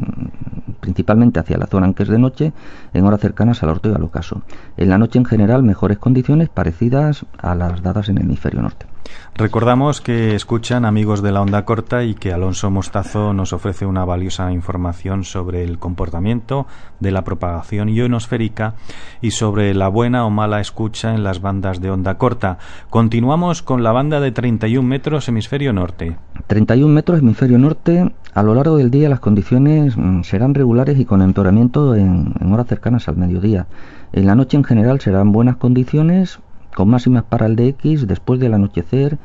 principalmente 0.81 1.41
hacia 1.41 1.59
la 1.59 1.67
zona 1.67 1.87
en 1.87 1.95
que 1.95 2.03
es 2.03 2.09
de 2.09 2.19
noche, 2.19 2.53
en 2.93 3.05
horas 3.05 3.21
cercanas 3.21 3.63
al 3.63 3.71
orto 3.71 3.91
y 3.91 3.95
al 3.95 4.03
ocaso. 4.03 4.43
En 4.77 4.89
la 4.89 4.99
noche 4.99 5.19
en 5.19 5.25
general, 5.25 5.63
mejores 5.63 5.99
condiciones 5.99 6.49
parecidas 6.49 7.27
a 7.39 7.55
las 7.55 7.83
dadas 7.83 8.09
en 8.09 8.19
el 8.19 8.25
hemisferio 8.25 8.63
norte. 8.63 8.92
Recordamos 9.35 10.03
que 10.03 10.35
escuchan 10.35 10.85
amigos 10.85 11.23
de 11.23 11.33
la 11.33 11.41
onda 11.41 11.65
corta 11.65 12.05
y 12.05 12.15
que 12.15 12.33
Alonso 12.33 12.71
Mostazo 12.71 13.33
nos 13.33 13.55
ofrece 13.55 13.87
una 13.87 14.05
valiosa 14.05 14.53
información 14.53 15.25
sobre 15.25 15.65
el 15.65 15.79
comportamiento 15.79 16.67
de 17.01 17.13
la 17.13 17.25
propagación 17.25 17.89
ionosférica 17.89 18.75
y 19.23 19.31
sobre 19.31 19.73
la 19.75 19.89
buena 19.89 20.27
o 20.27 20.31
mala 20.31 20.61
escucha 20.61 21.15
en 21.15 21.25
las 21.25 21.41
bandas 21.41 21.81
de 21.81 21.91
onda 21.91 22.19
corta. 22.19 22.59
Continuamos 22.91 23.63
con 23.63 23.83
la 23.83 23.93
banda 23.93 24.21
de 24.21 24.33
31 24.33 24.87
metros 24.87 25.29
hemisferio 25.29 25.73
norte. 25.73 26.17
31 26.47 26.93
metros 26.93 27.21
hemisferio 27.21 27.59
norte. 27.59 28.13
A 28.35 28.43
lo 28.43 28.55
largo 28.55 28.77
del 28.77 28.91
día 28.91 29.09
las 29.09 29.21
condiciones 29.21 29.97
mm, 29.97 30.23
serán 30.23 30.55
regulares 30.55 30.99
y 30.99 31.07
con 31.07 31.23
empeoramiento 31.23 31.95
en, 31.95 32.35
en 32.39 32.53
horas 32.53 32.67
cercanas 32.67 33.09
al 33.09 33.17
mediodía. 33.17 33.67
En 34.13 34.27
la 34.27 34.35
noche 34.35 34.59
en 34.59 34.65
general 34.65 35.01
serán 35.01 35.33
buenas 35.33 35.57
condiciones 35.57 36.39
con 36.75 36.89
máximas 36.89 37.25
para 37.25 37.47
el 37.47 37.57
DX 37.57 38.07
después 38.07 38.41
del 38.41 38.55
anochecer 38.55 39.19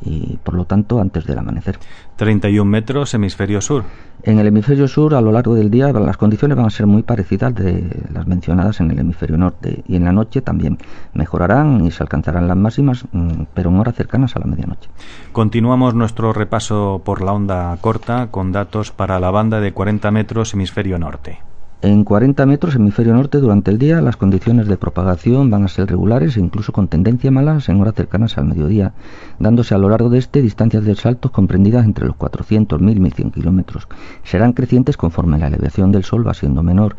y 0.00 0.38
por 0.42 0.54
lo 0.54 0.64
tanto 0.64 1.00
antes 1.00 1.26
del 1.26 1.38
amanecer. 1.38 1.78
31 2.16 2.68
metros 2.68 3.14
hemisferio 3.14 3.60
sur. 3.60 3.84
En 4.22 4.38
el 4.38 4.46
hemisferio 4.46 4.88
sur 4.88 5.14
a 5.14 5.20
lo 5.20 5.32
largo 5.32 5.54
del 5.54 5.70
día 5.70 5.92
las 5.92 6.16
condiciones 6.16 6.56
van 6.56 6.66
a 6.66 6.70
ser 6.70 6.86
muy 6.86 7.02
parecidas 7.02 7.54
de 7.54 8.02
las 8.12 8.26
mencionadas 8.26 8.80
en 8.80 8.90
el 8.90 8.98
hemisferio 8.98 9.38
norte 9.38 9.84
y 9.86 9.96
en 9.96 10.04
la 10.04 10.12
noche 10.12 10.40
también 10.40 10.78
mejorarán 11.14 11.84
y 11.84 11.90
se 11.90 12.02
alcanzarán 12.02 12.48
las 12.48 12.56
máximas 12.56 13.04
mm, 13.12 13.44
pero 13.54 13.70
en 13.70 13.78
horas 13.78 13.94
cercanas 13.94 14.36
a 14.36 14.40
la 14.40 14.46
medianoche. 14.46 14.90
Continuamos 15.32 15.94
nuestro 15.94 16.32
repaso 16.32 17.02
por 17.04 17.22
la 17.22 17.32
onda 17.32 17.76
corta 17.80 18.28
con 18.30 18.52
datos 18.52 18.90
para 18.90 19.20
la 19.20 19.30
banda 19.30 19.60
de 19.60 19.72
40 19.72 20.10
metros 20.10 20.54
hemisferio 20.54 20.98
norte. 20.98 21.38
En 21.80 22.02
40 22.02 22.44
metros 22.44 22.74
hemisferio 22.74 23.14
norte 23.14 23.38
durante 23.38 23.70
el 23.70 23.78
día 23.78 24.00
las 24.00 24.16
condiciones 24.16 24.66
de 24.66 24.76
propagación 24.76 25.48
van 25.48 25.62
a 25.62 25.68
ser 25.68 25.88
regulares 25.88 26.36
e 26.36 26.40
incluso 26.40 26.72
con 26.72 26.88
tendencia 26.88 27.30
malas 27.30 27.68
en 27.68 27.80
horas 27.80 27.94
cercanas 27.94 28.36
al 28.36 28.46
mediodía, 28.46 28.94
dándose 29.38 29.76
a 29.76 29.78
lo 29.78 29.88
largo 29.88 30.10
de 30.10 30.18
este 30.18 30.42
distancias 30.42 30.84
de 30.84 30.96
saltos 30.96 31.30
comprendidas 31.30 31.84
entre 31.84 32.04
los 32.04 32.16
400, 32.16 32.80
1000 32.80 32.96
y 32.96 33.00
1100 33.00 33.30
kilómetros. 33.30 33.86
Serán 34.24 34.54
crecientes 34.54 34.96
conforme 34.96 35.38
la 35.38 35.46
elevación 35.46 35.92
del 35.92 36.02
Sol 36.02 36.26
va 36.26 36.34
siendo 36.34 36.64
menor 36.64 36.96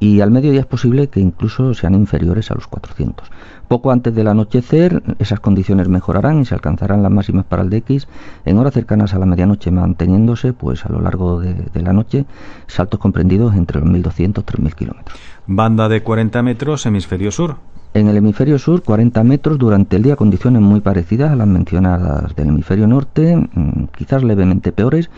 y 0.00 0.20
al 0.22 0.30
mediodía 0.30 0.60
es 0.60 0.66
posible 0.66 1.08
que 1.08 1.20
incluso 1.20 1.74
sean 1.74 1.94
inferiores 1.94 2.50
a 2.50 2.54
los 2.54 2.66
400. 2.66 3.30
Poco 3.68 3.92
antes 3.92 4.14
del 4.14 4.26
anochecer 4.26 5.02
esas 5.20 5.38
condiciones 5.38 5.88
mejorarán 5.88 6.40
y 6.40 6.46
se 6.46 6.54
alcanzarán 6.54 7.02
las 7.02 7.12
máximas 7.12 7.44
para 7.44 7.62
el 7.62 7.70
DX 7.70 8.08
en 8.46 8.58
horas 8.58 8.74
cercanas 8.74 9.14
a 9.14 9.18
la 9.18 9.26
medianoche, 9.26 9.70
manteniéndose 9.70 10.54
pues 10.54 10.84
a 10.86 10.88
lo 10.88 11.00
largo 11.00 11.38
de, 11.38 11.54
de 11.54 11.82
la 11.82 11.92
noche 11.92 12.24
saltos 12.66 12.98
comprendidos 12.98 13.54
entre 13.54 13.78
los 13.78 13.88
1200 13.88 14.42
y 14.42 14.46
3000 14.46 14.74
kilómetros. 14.74 15.18
Banda 15.46 15.88
de 15.88 16.02
40 16.02 16.42
metros 16.42 16.86
hemisferio 16.86 17.30
sur. 17.30 17.56
En 17.92 18.06
el 18.06 18.16
hemisferio 18.16 18.56
sur, 18.60 18.84
40 18.84 19.24
metros 19.24 19.58
durante 19.58 19.96
el 19.96 20.04
día, 20.04 20.14
condiciones 20.14 20.62
muy 20.62 20.80
parecidas 20.80 21.32
a 21.32 21.36
las 21.36 21.48
mencionadas 21.48 22.36
del 22.36 22.48
hemisferio 22.48 22.86
norte, 22.86 23.36
mm, 23.36 23.86
quizás 23.96 24.22
levemente 24.22 24.70
peores, 24.70 25.10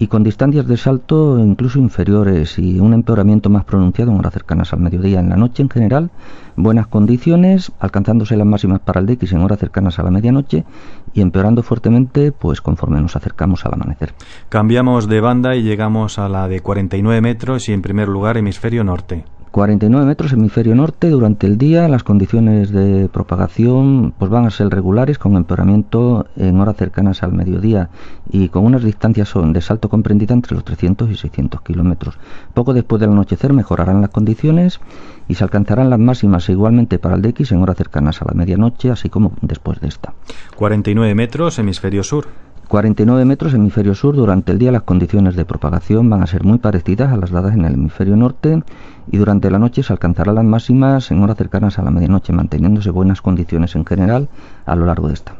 y 0.00 0.06
con 0.06 0.24
distancias 0.24 0.66
de 0.66 0.78
salto 0.78 1.38
incluso 1.38 1.78
inferiores 1.78 2.58
y 2.58 2.80
un 2.80 2.94
empeoramiento 2.94 3.50
más 3.50 3.64
pronunciado 3.66 4.10
en 4.10 4.18
horas 4.18 4.32
cercanas 4.32 4.72
al 4.72 4.80
mediodía. 4.80 5.20
En 5.20 5.28
la 5.28 5.36
noche 5.36 5.62
en 5.62 5.68
general, 5.68 6.10
buenas 6.56 6.86
condiciones, 6.86 7.70
alcanzándose 7.78 8.34
las 8.38 8.46
máximas 8.46 8.80
para 8.80 9.00
el 9.00 9.06
DX 9.06 9.32
en 9.32 9.42
horas 9.42 9.58
cercanas 9.58 9.98
a 9.98 10.02
la 10.02 10.10
medianoche 10.10 10.64
y 11.12 11.20
empeorando 11.20 11.62
fuertemente 11.62 12.32
pues 12.32 12.62
conforme 12.62 12.98
nos 13.02 13.14
acercamos 13.14 13.66
al 13.66 13.74
amanecer. 13.74 14.14
Cambiamos 14.48 15.06
de 15.06 15.20
banda 15.20 15.54
y 15.54 15.62
llegamos 15.62 16.18
a 16.18 16.30
la 16.30 16.48
de 16.48 16.60
49 16.60 17.20
metros 17.20 17.68
y 17.68 17.74
en 17.74 17.82
primer 17.82 18.08
lugar 18.08 18.38
hemisferio 18.38 18.82
norte. 18.82 19.26
49 19.50 20.06
metros 20.06 20.32
hemisferio 20.32 20.76
norte 20.76 21.10
durante 21.10 21.48
el 21.48 21.58
día 21.58 21.88
las 21.88 22.04
condiciones 22.04 22.70
de 22.70 23.08
propagación 23.08 24.14
pues 24.16 24.30
van 24.30 24.46
a 24.46 24.50
ser 24.50 24.68
regulares 24.68 25.18
con 25.18 25.34
empeoramiento 25.34 26.28
en 26.36 26.60
horas 26.60 26.76
cercanas 26.76 27.24
al 27.24 27.32
mediodía 27.32 27.90
y 28.30 28.48
con 28.48 28.64
unas 28.64 28.84
distancias 28.84 29.32
de 29.34 29.60
salto 29.60 29.88
comprendida 29.88 30.34
entre 30.34 30.54
los 30.54 30.64
300 30.64 31.10
y 31.10 31.16
600 31.16 31.62
kilómetros. 31.62 32.16
Poco 32.54 32.74
después 32.74 33.00
del 33.00 33.10
anochecer 33.10 33.52
mejorarán 33.52 34.00
las 34.00 34.10
condiciones 34.10 34.78
y 35.26 35.34
se 35.34 35.42
alcanzarán 35.42 35.90
las 35.90 35.98
máximas 35.98 36.48
igualmente 36.48 37.00
para 37.00 37.16
el 37.16 37.22
DX 37.22 37.50
en 37.50 37.62
horas 37.62 37.76
cercanas 37.76 38.22
a 38.22 38.26
la 38.26 38.34
medianoche 38.34 38.92
así 38.92 39.08
como 39.08 39.32
después 39.40 39.80
de 39.80 39.88
esta. 39.88 40.14
49 40.54 41.16
metros 41.16 41.58
hemisferio 41.58 42.04
sur 42.04 42.28
49 42.70 43.24
metros 43.24 43.52
hemisferio 43.52 43.96
sur 43.96 44.14
durante 44.14 44.52
el 44.52 44.58
día 44.60 44.70
las 44.70 44.84
condiciones 44.84 45.34
de 45.34 45.44
propagación 45.44 46.08
van 46.08 46.22
a 46.22 46.28
ser 46.28 46.44
muy 46.44 46.58
parecidas 46.58 47.12
a 47.12 47.16
las 47.16 47.32
dadas 47.32 47.54
en 47.54 47.64
el 47.64 47.74
hemisferio 47.74 48.14
norte 48.14 48.62
y 49.10 49.16
durante 49.16 49.50
la 49.50 49.58
noche 49.58 49.82
se 49.82 49.92
alcanzarán 49.92 50.36
las 50.36 50.44
máximas 50.44 51.10
en 51.10 51.20
horas 51.20 51.36
cercanas 51.36 51.80
a 51.80 51.82
la 51.82 51.90
medianoche, 51.90 52.32
manteniéndose 52.32 52.90
buenas 52.90 53.22
condiciones 53.22 53.74
en 53.74 53.84
general 53.84 54.28
a 54.66 54.76
lo 54.76 54.86
largo 54.86 55.08
de 55.08 55.14
esta. 55.14 55.34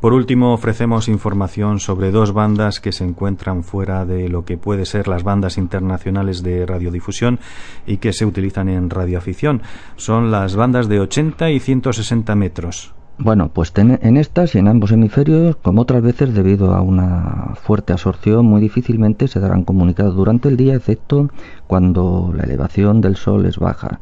Por 0.00 0.12
último, 0.12 0.52
ofrecemos 0.52 1.08
información 1.08 1.80
sobre 1.80 2.12
dos 2.12 2.32
bandas 2.32 2.78
que 2.78 2.92
se 2.92 3.02
encuentran 3.02 3.64
fuera 3.64 4.04
de 4.04 4.28
lo 4.28 4.44
que 4.44 4.56
puede 4.56 4.86
ser 4.86 5.08
las 5.08 5.24
bandas 5.24 5.58
internacionales 5.58 6.44
de 6.44 6.64
radiodifusión 6.64 7.40
y 7.88 7.96
que 7.96 8.12
se 8.12 8.24
utilizan 8.24 8.68
en 8.68 8.88
radioafición. 8.88 9.62
Son 9.96 10.30
las 10.30 10.54
bandas 10.54 10.88
de 10.88 11.00
80 11.00 11.50
y 11.50 11.58
160 11.58 12.36
metros. 12.36 12.94
Bueno, 13.20 13.50
pues 13.52 13.72
en 13.76 14.16
estas 14.16 14.54
y 14.54 14.58
en 14.58 14.68
ambos 14.68 14.92
hemisferios, 14.92 15.56
como 15.56 15.82
otras 15.82 16.02
veces 16.02 16.32
debido 16.34 16.72
a 16.72 16.82
una 16.82 17.54
fuerte 17.60 17.92
absorción, 17.92 18.46
muy 18.46 18.60
difícilmente 18.60 19.26
se 19.26 19.40
darán 19.40 19.64
comunicados 19.64 20.14
durante 20.14 20.48
el 20.48 20.56
día, 20.56 20.76
excepto 20.76 21.28
cuando 21.66 22.32
la 22.32 22.44
elevación 22.44 23.00
del 23.00 23.16
Sol 23.16 23.46
es 23.46 23.58
baja. 23.58 23.98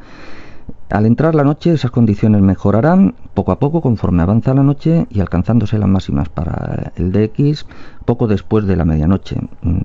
Al 0.91 1.07
entrar 1.07 1.35
la 1.35 1.45
noche 1.45 1.73
esas 1.73 1.91
condiciones 1.91 2.43
mejorarán 2.43 3.15
poco 3.33 3.53
a 3.53 3.59
poco 3.59 3.81
conforme 3.81 4.23
avanza 4.23 4.53
la 4.53 4.63
noche 4.63 5.07
y 5.11 5.21
alcanzándose 5.21 5.79
las 5.79 5.89
máximas 5.89 6.29
para 6.29 6.93
el 6.97 7.11
DX 7.11 7.67
poco 8.05 8.27
después 8.27 8.67
de 8.67 8.77
la 8.77 8.85
medianoche, 8.85 9.37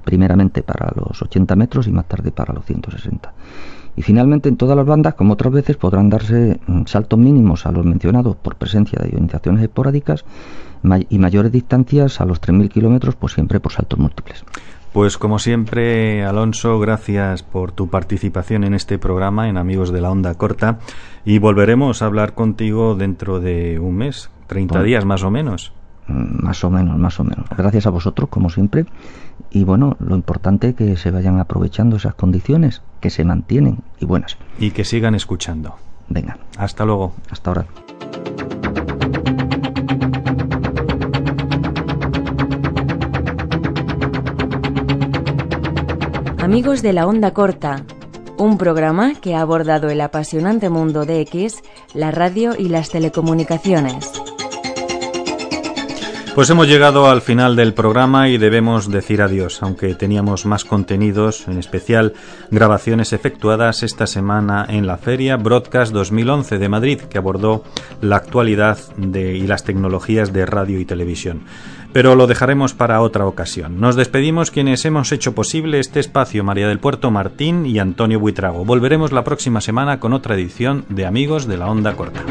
primeramente 0.04 0.62
para 0.62 0.92
los 0.94 1.22
80 1.22 1.56
metros 1.56 1.88
y 1.88 1.92
más 1.92 2.06
tarde 2.06 2.32
para 2.32 2.54
los 2.54 2.66
160. 2.66 3.34
Y 3.96 4.02
finalmente 4.04 4.50
en 4.50 4.58
todas 4.58 4.78
las 4.78 4.86
bandas, 4.86 5.16
como 5.16 5.34
otras 5.34 5.54
veces, 5.54 5.78
podrán 5.78 6.10
darse 6.10 6.60
mm, 6.68 6.86
saltos 6.86 7.20
mínimos 7.20 7.66
a 7.66 7.72
los 7.72 7.86
mencionados 7.86 8.36
por 8.36 8.56
presencia 8.56 9.00
de 9.02 9.10
ionizaciones 9.10 9.64
esporádicas 9.64 10.26
y 11.10 11.20
mayores 11.20 11.52
distancias 11.52 12.22
a 12.22 12.26
los 12.26 12.42
3.000 12.42 12.70
kilómetros, 12.70 13.16
pues 13.16 13.34
siempre 13.34 13.60
por 13.60 13.72
saltos 13.72 14.00
múltiples. 14.00 14.44
Pues 14.94 15.18
como 15.18 15.40
siempre, 15.40 16.26
Alonso, 16.26 16.78
gracias 16.80 17.44
por 17.44 17.72
tu 17.72 17.88
participación 17.88 18.66
en 18.66 18.74
este 18.74 19.00
programa 19.00 19.48
en 19.48 19.58
Amigos 19.58 19.92
de 19.94 20.02
la 20.02 20.12
Onda 20.12 20.34
Corta 20.36 20.80
y 21.24 21.38
volveremos 21.38 22.02
a 22.02 22.08
hablar 22.08 22.34
contigo 22.34 22.96
dentro 22.96 23.40
de 23.40 23.80
un 23.80 23.96
mes, 23.96 24.30
30 24.48 24.74
bueno, 24.74 24.86
días 24.86 25.06
más 25.06 25.24
o 25.24 25.32
menos. 25.32 25.72
Más 26.08 26.64
o 26.64 26.70
menos, 26.70 26.98
más 26.98 27.20
o 27.20 27.24
menos. 27.24 27.46
Gracias 27.56 27.88
a 27.88 27.90
vosotros, 27.90 28.30
como 28.30 28.50
siempre. 28.50 28.86
Y 29.50 29.64
bueno, 29.64 29.96
lo 30.00 30.16
importante 30.16 30.70
es 30.70 30.76
que 30.76 30.98
se 30.98 31.12
vayan 31.12 31.40
aprovechando 31.40 31.96
esas 31.96 32.16
condiciones, 32.16 32.82
que 33.00 33.10
se 33.10 33.24
mantienen 33.24 33.80
y 34.00 34.06
buenas. 34.06 34.38
Y 34.60 34.72
que 34.72 34.84
sigan 34.84 35.16
escuchando. 35.16 35.76
Venga. 36.10 36.38
Hasta 36.58 36.86
luego. 36.86 37.14
Hasta 37.30 37.52
ahora. 37.52 37.66
Amigos 46.42 46.82
de 46.82 46.92
la 46.92 47.08
Onda 47.08 47.32
Corta, 47.32 47.86
un 48.38 48.58
programa 48.58 49.14
que 49.14 49.36
ha 49.36 49.42
abordado 49.42 49.90
el 49.90 50.02
apasionante 50.02 50.70
mundo 50.70 51.06
de 51.06 51.22
X, 51.22 51.62
la 51.94 52.12
radio 52.12 52.56
y 52.58 52.68
las 52.68 52.90
telecomunicaciones. 52.90 54.12
Pues 56.34 56.50
hemos 56.50 56.70
llegado 56.70 57.10
al 57.10 57.22
final 57.22 57.58
del 57.58 57.74
programa 57.74 58.30
y 58.30 58.38
debemos 58.38 58.90
decir 58.90 59.22
adiós, 59.22 59.62
aunque 59.62 59.94
teníamos 59.96 60.46
más 60.46 60.64
contenidos, 60.64 61.46
en 61.50 61.58
especial 61.58 62.14
grabaciones 62.50 63.12
efectuadas 63.12 63.84
esta 63.84 64.08
semana 64.08 64.66
en 64.70 64.88
la 64.88 64.98
Feria 64.98 65.36
Broadcast 65.36 65.92
2011 65.92 66.58
de 66.58 66.70
Madrid, 66.70 67.02
que 67.02 67.18
abordó 67.18 67.66
la 68.00 68.16
actualidad 68.16 68.80
y 68.98 69.46
las 69.46 69.66
tecnologías 69.66 70.32
de 70.32 70.46
radio 70.46 70.80
y 70.80 70.86
televisión. 70.86 71.44
Pero 71.92 72.16
lo 72.16 72.28
dejaremos 72.28 72.74
para 72.74 73.02
otra 73.02 73.26
ocasión. 73.26 73.82
Nos 73.82 73.98
despedimos 73.98 74.52
quienes 74.52 74.86
hemos 74.86 75.12
hecho 75.12 75.36
posible 75.36 75.80
este 75.80 76.00
espacio, 76.00 76.46
María 76.46 76.70
del 76.70 76.80
Puerto 76.80 77.12
Martín 77.12 77.66
y 77.66 77.78
Antonio 77.78 78.22
Buitrago. 78.22 78.64
Volveremos 78.64 79.12
la 79.12 79.26
próxima 79.26 79.60
semana 79.60 80.00
con 80.00 80.14
otra 80.14 80.36
edición 80.36 80.86
de 80.88 81.06
Amigos 81.06 81.46
de 81.46 81.58
la 81.58 81.68
Onda 81.68 81.94
Corta. 81.98 82.24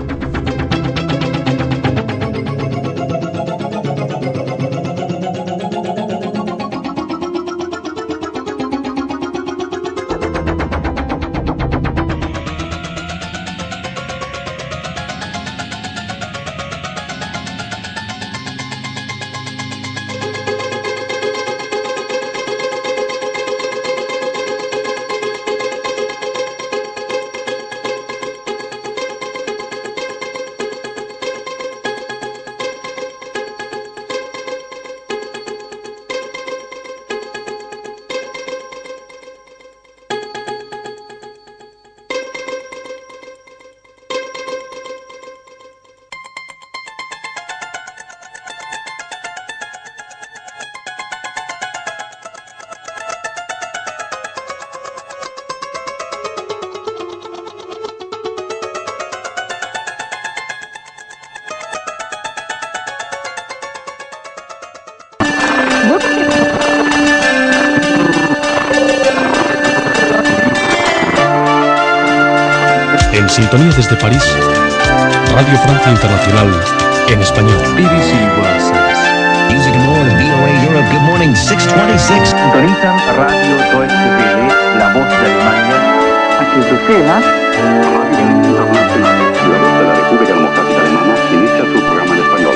Aquí 86.50 86.58
Bruselas. 86.58 87.22
Radio 87.22 88.26
Internacional. 88.26 89.16
La 89.50 89.58
Voz 89.58 89.78
de 89.78 89.84
la 89.84 89.94
República 89.94 90.34
Democrática 90.34 90.80
Alemana 90.80 91.14
inicia 91.32 91.60
su 91.60 91.78
programa 91.80 92.12
en 92.14 92.20
español. 92.22 92.54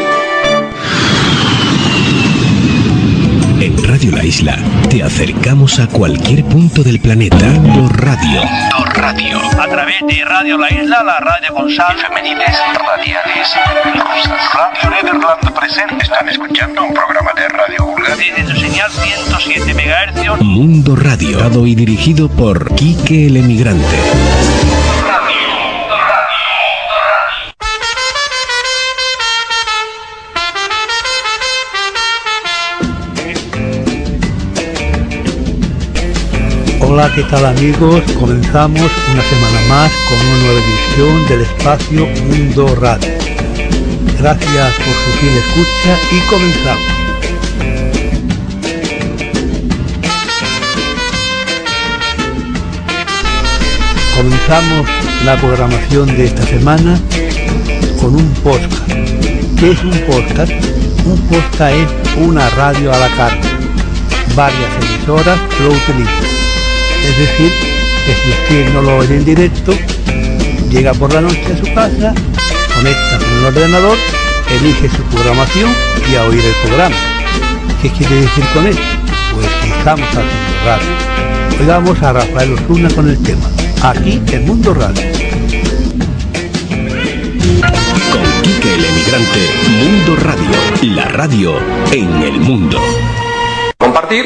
En 3.60 3.72
Radio 3.84 4.10
La 4.10 4.24
Isla 4.24 4.58
te 4.90 5.02
acercamos 5.04 5.78
a 5.78 5.86
cualquier 5.86 6.44
punto 6.44 6.82
del 6.82 6.98
planeta 7.00 7.46
por 7.76 8.04
radio. 8.04 8.42
Por 8.76 8.98
radio. 8.98 9.38
A 9.60 9.68
través 9.68 10.04
de 10.08 10.24
Radio 10.24 10.58
La 10.58 10.72
Isla, 10.72 11.04
la 11.04 11.20
radio 11.20 11.54
con 11.54 11.70
sal, 11.70 11.96
Femenines, 11.96 12.58
radiales, 12.84 13.54
Radio 14.54 14.90
Nederland 14.90 15.52
presente. 15.54 16.02
Están 16.02 16.28
escuchando 16.28 16.82
un 16.82 16.92
programa 16.94 17.13
de 17.34 17.48
Radio 17.48 17.84
Búlgara. 17.84 18.16
desde 18.16 18.46
su 18.46 18.60
señal 18.60 18.90
107 18.90 19.74
MHz. 19.74 20.42
Mundo 20.42 20.94
Radio, 20.94 21.38
dado 21.38 21.66
y 21.66 21.74
dirigido 21.74 22.28
por 22.28 22.74
Quique 22.74 23.26
el 23.26 23.36
Emigrante. 23.36 23.84
Hola, 36.80 37.10
¿qué 37.14 37.22
tal 37.24 37.46
amigos? 37.46 38.02
Comenzamos 38.20 38.90
una 39.12 39.22
semana 39.22 39.60
más 39.68 39.92
con 40.08 40.18
una 40.20 40.44
nueva 40.44 40.60
edición 40.60 41.26
del 41.28 41.40
espacio 41.40 42.06
Mundo 42.06 42.76
Radio. 42.76 43.10
Gracias 44.18 44.74
por 44.76 44.94
su 44.94 45.18
fiel 45.18 45.36
escucha 45.38 45.98
y 46.12 46.18
comenzamos. 46.30 46.93
Comenzamos 54.16 54.86
la 55.24 55.36
programación 55.36 56.06
de 56.06 56.26
esta 56.26 56.44
semana 56.46 57.00
con 58.00 58.14
un 58.14 58.30
podcast. 58.44 58.92
¿Qué 59.58 59.72
es 59.72 59.82
un 59.82 59.98
podcast? 60.06 60.52
Un 61.04 61.18
podcast 61.28 61.74
es 61.74 62.16
una 62.16 62.48
radio 62.50 62.92
a 62.92 62.98
la 62.98 63.08
carta. 63.16 63.48
Varias 64.36 64.70
emisoras 64.84 65.36
lo 65.60 65.68
utilizan. 65.68 66.24
Es 67.04 67.18
decir, 67.18 67.52
que 68.06 68.14
si 68.14 68.30
usted 68.30 68.72
no 68.72 68.82
lo 68.82 68.98
oye 68.98 69.16
en 69.16 69.24
directo, 69.24 69.72
llega 70.70 70.94
por 70.94 71.12
la 71.12 71.20
noche 71.20 71.52
a 71.52 71.58
su 71.58 71.74
casa, 71.74 72.14
conecta 72.76 73.18
con 73.18 73.38
el 73.38 73.44
ordenador, 73.46 73.98
elige 74.48 74.90
su 74.90 75.02
programación 75.04 75.70
y 76.08 76.14
a 76.14 76.22
oír 76.22 76.40
el 76.44 76.68
programa. 76.68 76.96
¿Qué 77.82 77.90
quiere 77.90 78.14
decir 78.14 78.44
con 78.54 78.64
esto? 78.64 78.82
Pues 79.34 79.46
que 79.60 79.68
estamos 79.76 80.08
haciendo 80.08 80.64
radio. 80.64 81.60
Oigamos 81.60 82.00
a 82.00 82.12
Rafael 82.12 82.52
Osuna 82.52 82.88
con 82.90 83.08
el 83.08 83.20
tema. 83.20 83.53
Aquí 83.86 84.18
el 84.32 84.40
Mundo 84.40 84.72
Radio. 84.72 85.02
Con 88.10 88.42
Quique 88.42 88.74
el 88.76 88.82
Emigrante, 88.82 89.40
Mundo 89.78 90.16
Radio, 90.22 90.94
la 90.94 91.04
radio 91.04 91.58
en 91.92 92.22
el 92.22 92.40
mundo. 92.40 92.80
compartir, 93.76 94.24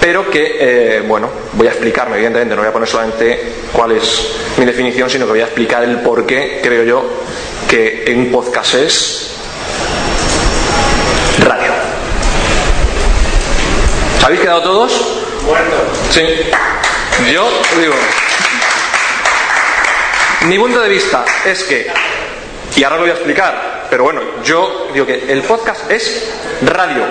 pero 0.00 0.28
que, 0.28 0.56
eh, 0.58 1.00
bueno, 1.06 1.30
voy 1.52 1.68
a 1.68 1.70
explicarme, 1.70 2.16
evidentemente, 2.16 2.56
no 2.56 2.62
voy 2.62 2.70
a 2.70 2.72
poner 2.72 2.88
solamente 2.88 3.52
cuál 3.72 3.92
es 3.92 4.32
mi 4.56 4.64
definición, 4.64 5.08
sino 5.08 5.26
que 5.26 5.30
voy 5.30 5.40
a 5.42 5.44
explicar 5.44 5.84
el 5.84 6.00
por 6.00 6.26
qué 6.26 6.58
creo 6.60 6.82
yo 6.82 7.08
que 7.70 8.12
un 8.16 8.32
podcast 8.32 8.74
es 8.74 9.30
radio. 11.38 11.70
¿Os 14.18 14.24
habéis 14.24 14.40
quedado 14.40 14.62
todos? 14.62 15.22
Muertos. 15.46 15.82
Sí. 16.10 16.22
Yo 17.32 17.48
digo, 17.80 17.94
mi 20.46 20.58
punto 20.58 20.80
de 20.80 20.88
vista 20.88 21.24
es 21.44 21.64
que, 21.64 21.90
y 22.76 22.84
ahora 22.84 22.96
lo 22.96 23.02
voy 23.02 23.10
a 23.10 23.14
explicar, 23.14 23.86
pero 23.90 24.04
bueno, 24.04 24.20
yo 24.44 24.88
digo 24.92 25.06
que 25.06 25.32
el 25.32 25.42
podcast 25.42 25.90
es 25.90 26.30
radio. 26.62 27.04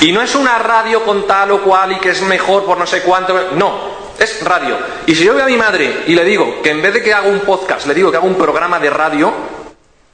Y 0.00 0.12
no 0.12 0.20
es 0.20 0.34
una 0.34 0.58
radio 0.58 1.02
con 1.04 1.26
tal 1.26 1.52
o 1.52 1.62
cual 1.62 1.92
y 1.92 1.98
que 1.98 2.10
es 2.10 2.20
mejor 2.22 2.64
por 2.64 2.76
no 2.76 2.86
sé 2.86 3.00
cuánto. 3.00 3.52
No, 3.52 4.12
es 4.18 4.44
radio. 4.44 4.76
Y 5.06 5.14
si 5.14 5.24
yo 5.24 5.34
veo 5.34 5.44
a 5.44 5.48
mi 5.48 5.56
madre 5.56 6.04
y 6.06 6.14
le 6.14 6.24
digo 6.24 6.60
que 6.62 6.70
en 6.70 6.82
vez 6.82 6.92
de 6.94 7.02
que 7.02 7.14
haga 7.14 7.28
un 7.28 7.40
podcast, 7.40 7.86
le 7.86 7.94
digo 7.94 8.10
que 8.10 8.18
haga 8.18 8.26
un 8.26 8.34
programa 8.34 8.78
de 8.78 8.90
radio, 8.90 9.32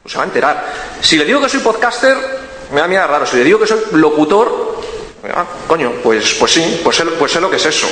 pues 0.03 0.12
se 0.12 0.18
va 0.18 0.25
a 0.25 0.27
enterar. 0.27 0.64
Si 1.01 1.16
le 1.16 1.25
digo 1.25 1.40
que 1.40 1.48
soy 1.48 1.61
podcaster, 1.61 2.16
me 2.70 2.81
va 2.81 2.85
a 2.85 2.88
mirar 2.88 3.11
raro. 3.11 3.27
Si 3.27 3.37
le 3.37 3.44
digo 3.44 3.59
que 3.59 3.66
soy 3.66 3.81
locutor, 3.92 4.79
ah, 5.35 5.44
coño, 5.66 5.94
pues, 6.03 6.35
pues 6.35 6.53
sí, 6.53 6.81
pues 6.85 7.03
pues 7.18 7.33
sé 7.33 7.40
lo 7.40 7.51
que 7.51 7.57
es 7.57 7.66
eso. 7.66 7.88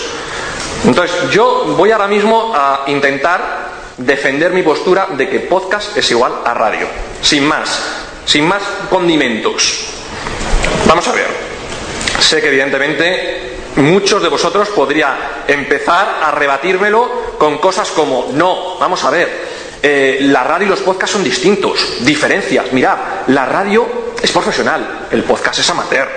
Entonces, 0.85 1.31
yo 1.31 1.75
voy 1.77 1.91
ahora 1.91 2.07
mismo 2.07 2.53
a 2.55 2.85
intentar 2.87 3.70
defender 4.01 4.53
mi 4.53 4.63
postura 4.63 5.09
de 5.17 5.29
que 5.29 5.41
podcast 5.41 5.97
es 5.97 6.11
igual 6.11 6.33
a 6.45 6.55
radio. 6.55 6.87
Sin 7.21 7.47
más, 7.47 7.81
sin 8.25 8.47
más 8.47 8.63
condimentos. 8.89 9.87
Vamos 10.87 11.07
a 11.09 11.13
ver. 11.13 11.29
Sé 12.19 12.41
que 12.41 12.49
evidentemente 12.49 13.59
muchos 13.77 14.23
de 14.23 14.29
vosotros 14.29 14.69
podría 14.71 15.43
empezar 15.47 16.21
a 16.23 16.31
rebatírmelo 16.31 17.37
con 17.39 17.59
cosas 17.59 17.91
como, 17.91 18.31
no, 18.35 18.79
vamos 18.79 19.05
a 19.05 19.11
ver, 19.11 19.29
eh, 19.83 20.19
la 20.23 20.45
radio 20.45 20.67
y 20.67 20.71
los 20.71 20.81
podcasts 20.81 21.13
son 21.13 21.25
distintos, 21.25 22.05
diferencias. 22.05 22.73
Mirad, 22.73 22.97
la 23.29 23.47
radio 23.47 23.87
es 24.23 24.31
profesional, 24.31 25.09
el 25.11 25.25
podcast 25.25 25.59
es 25.61 25.71
amateur. 25.71 26.09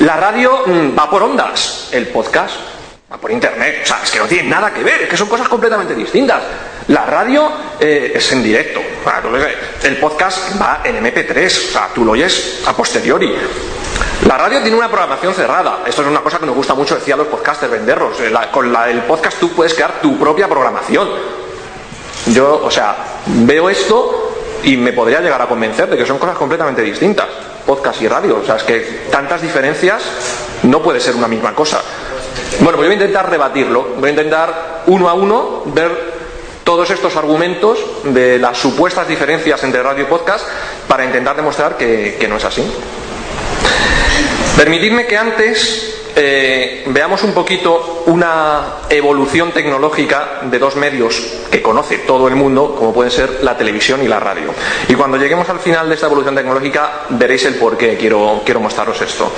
La 0.00 0.16
radio 0.16 0.64
mm, 0.66 0.98
va 0.98 1.10
por 1.10 1.22
ondas, 1.22 1.88
el 1.92 2.08
podcast 2.08 2.54
va 3.10 3.16
por 3.16 3.30
internet. 3.30 3.80
O 3.82 3.86
sea, 3.86 4.00
es 4.02 4.10
que 4.10 4.18
no 4.18 4.26
tiene 4.26 4.48
nada 4.48 4.72
que 4.72 4.82
ver, 4.82 5.02
es 5.02 5.08
que 5.08 5.16
son 5.16 5.28
cosas 5.28 5.48
completamente 5.48 5.94
distintas. 5.94 6.42
La 6.88 7.04
radio 7.04 7.50
eh, 7.78 8.12
es 8.14 8.32
en 8.32 8.42
directo. 8.42 8.80
El 9.82 9.96
podcast 9.98 10.60
va 10.60 10.80
en 10.84 11.02
MP3, 11.04 11.46
o 11.46 11.72
sea, 11.72 11.90
tú 11.94 12.04
lo 12.04 12.12
oyes 12.12 12.62
a 12.66 12.74
posteriori. 12.74 13.34
La 14.26 14.38
radio 14.38 14.60
tiene 14.60 14.76
una 14.76 14.88
programación 14.88 15.34
cerrada. 15.34 15.80
Esto 15.86 16.02
es 16.02 16.08
una 16.08 16.20
cosa 16.20 16.38
que 16.38 16.46
nos 16.46 16.54
gusta 16.54 16.74
mucho 16.74 16.94
decir 16.94 17.12
a 17.12 17.18
los 17.18 17.26
podcasters, 17.26 17.72
venderlos. 17.72 18.18
Eh, 18.20 18.32
con 18.50 18.74
el 18.74 19.02
podcast 19.02 19.38
tú 19.38 19.50
puedes 19.50 19.74
crear 19.74 20.00
tu 20.00 20.18
propia 20.18 20.48
programación. 20.48 21.08
Yo, 22.26 22.62
o 22.64 22.70
sea, 22.70 22.96
veo 23.26 23.68
esto 23.68 24.32
y 24.62 24.76
me 24.78 24.92
podría 24.92 25.20
llegar 25.20 25.40
a 25.42 25.46
convencer 25.46 25.88
de 25.90 25.96
que 25.96 26.06
son 26.06 26.18
cosas 26.18 26.36
completamente 26.36 26.80
distintas, 26.82 27.26
podcast 27.66 28.00
y 28.00 28.08
radio. 28.08 28.38
O 28.42 28.44
sea, 28.44 28.56
es 28.56 28.62
que 28.62 28.80
tantas 29.10 29.42
diferencias 29.42 30.02
no 30.62 30.82
puede 30.82 31.00
ser 31.00 31.14
una 31.16 31.28
misma 31.28 31.54
cosa. 31.54 31.82
Bueno, 32.60 32.78
pues 32.78 32.88
voy 32.88 32.90
a 32.90 32.94
intentar 32.94 33.30
rebatirlo, 33.30 33.88
voy 33.98 34.08
a 34.08 34.10
intentar 34.10 34.82
uno 34.86 35.08
a 35.08 35.14
uno 35.14 35.62
ver 35.66 36.17
todos 36.68 36.90
estos 36.90 37.16
argumentos 37.16 37.78
de 38.04 38.38
las 38.38 38.58
supuestas 38.58 39.08
diferencias 39.08 39.64
entre 39.64 39.82
radio 39.82 40.02
y 40.02 40.06
podcast 40.06 40.46
para 40.86 41.02
intentar 41.02 41.34
demostrar 41.34 41.78
que, 41.78 42.26
no 42.28 42.36
es 42.36 42.44
así. 42.44 42.62
Permitidme 44.54 45.06
que 45.06 45.16
antes 45.16 46.10
eh, 46.14 46.84
veamos 46.88 47.22
un 47.22 47.32
poquito 47.32 48.02
una 48.04 48.80
evolución 48.90 49.50
tecnológica 49.52 50.40
de 50.42 50.58
dos 50.58 50.76
medios 50.76 51.38
que 51.50 51.62
conoce 51.62 52.00
todo 52.00 52.28
el 52.28 52.36
mundo, 52.36 52.74
como 52.78 52.92
pueden 52.92 53.12
ser 53.12 53.38
la 53.40 53.56
televisión 53.56 54.02
y 54.02 54.06
la 54.06 54.20
radio. 54.20 54.52
Y 54.88 54.94
cuando 54.94 55.16
lleguemos 55.16 55.48
al 55.48 55.60
final 55.60 55.88
de 55.88 55.94
esta 55.94 56.04
evolución 56.04 56.34
tecnológica 56.34 57.04
veréis 57.08 57.46
el 57.46 57.54
por 57.54 57.78
qué 57.78 57.96
quiero, 57.96 58.42
quiero 58.44 58.60
mostraros 58.60 59.00
esto. 59.00 59.32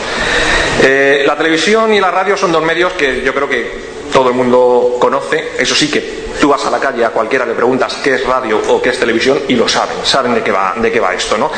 Eh, 0.83 1.23
la 1.25 1.37
televisión 1.37 1.95
y 1.95 2.01
la 2.01 2.11
radio 2.11 2.37
son 2.37 2.51
dos 2.51 2.65
medios 2.65 2.93
que 2.95 3.23
yo 3.23 3.33
creo 3.33 3.49
que 3.49 4.00
todo 4.13 4.29
el 4.29 4.35
mundo 4.35 4.97
conoce. 4.99 5.53
Eso 5.59 5.75
sí 5.75 5.91
que 5.91 6.21
tú 6.41 6.49
vas 6.49 6.65
a 6.65 6.71
la 6.71 6.79
calle, 6.79 7.05
a 7.05 7.11
cualquiera 7.11 7.45
le 7.45 7.55
preguntas 7.55 7.99
qué 8.03 8.15
es 8.15 8.27
radio 8.27 8.61
o 8.69 8.81
qué 8.81 8.91
es 8.91 8.99
televisión 8.99 9.39
y 9.49 9.55
lo 9.55 9.69
saben, 9.69 9.97
saben 10.05 10.35
de 10.35 10.43
qué 10.43 10.51
va, 10.51 10.75
de 10.77 10.91
qué 10.91 11.01
va 11.01 11.15
esto. 11.15 11.37
¿no? 11.37 11.51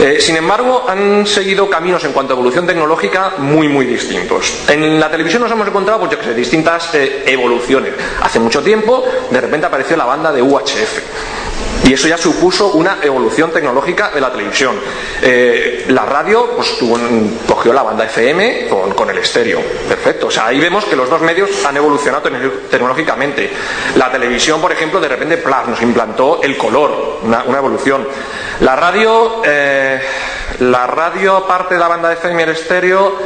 Eh, 0.00 0.18
sin 0.20 0.36
embargo, 0.36 0.84
han 0.88 1.26
seguido 1.26 1.68
caminos 1.70 2.04
en 2.04 2.12
cuanto 2.12 2.32
a 2.32 2.36
evolución 2.36 2.66
tecnológica 2.66 3.34
muy, 3.38 3.68
muy 3.68 3.86
distintos. 3.86 4.52
En 4.68 4.98
la 4.98 5.10
televisión 5.10 5.42
nos 5.42 5.50
hemos 5.52 5.68
encontrado, 5.68 6.00
pues 6.00 6.12
yo 6.12 6.22
sé, 6.22 6.34
distintas 6.34 6.94
eh, 6.94 7.24
evoluciones. 7.26 7.94
Hace 8.22 8.40
mucho 8.40 8.62
tiempo, 8.62 9.04
de 9.30 9.40
repente 9.40 9.66
apareció 9.66 9.96
la 9.96 10.04
banda 10.04 10.32
de 10.32 10.42
UHF. 10.42 11.45
Y 11.86 11.92
eso 11.92 12.08
ya 12.08 12.18
supuso 12.18 12.72
una 12.72 12.98
evolución 13.00 13.52
tecnológica 13.52 14.10
de 14.10 14.20
la 14.20 14.32
televisión. 14.32 14.74
Eh, 15.22 15.84
la 15.88 16.04
radio 16.04 16.50
pues, 16.56 16.76
cogió 17.46 17.72
la 17.72 17.84
banda 17.84 18.04
FM 18.06 18.68
con, 18.96 19.08
el 19.08 19.18
estéreo. 19.18 19.60
Perfecto. 19.88 20.26
O 20.26 20.30
sea, 20.30 20.46
ahí 20.46 20.58
vemos 20.58 20.84
que 20.84 20.96
los 20.96 21.08
dos 21.08 21.20
medios 21.20 21.64
han 21.64 21.76
evolucionado 21.76 22.28
tecnológicamente. 22.68 23.50
La 23.94 24.10
televisión, 24.10 24.60
por 24.60 24.72
ejemplo, 24.72 24.98
de 25.00 25.08
repente 25.08 25.40
nos 25.68 25.80
implantó 25.80 26.40
el 26.42 26.56
color, 26.56 27.20
una, 27.22 27.44
evolución. 27.56 28.06
La 28.60 28.74
radio, 28.74 29.42
eh, 29.44 30.00
la 30.60 30.88
radio, 30.88 31.36
aparte 31.36 31.74
de 31.74 31.80
la 31.80 31.88
banda 31.88 32.12
FM 32.12 32.40
y 32.40 32.44
el 32.44 32.50
estéreo, 32.50 33.16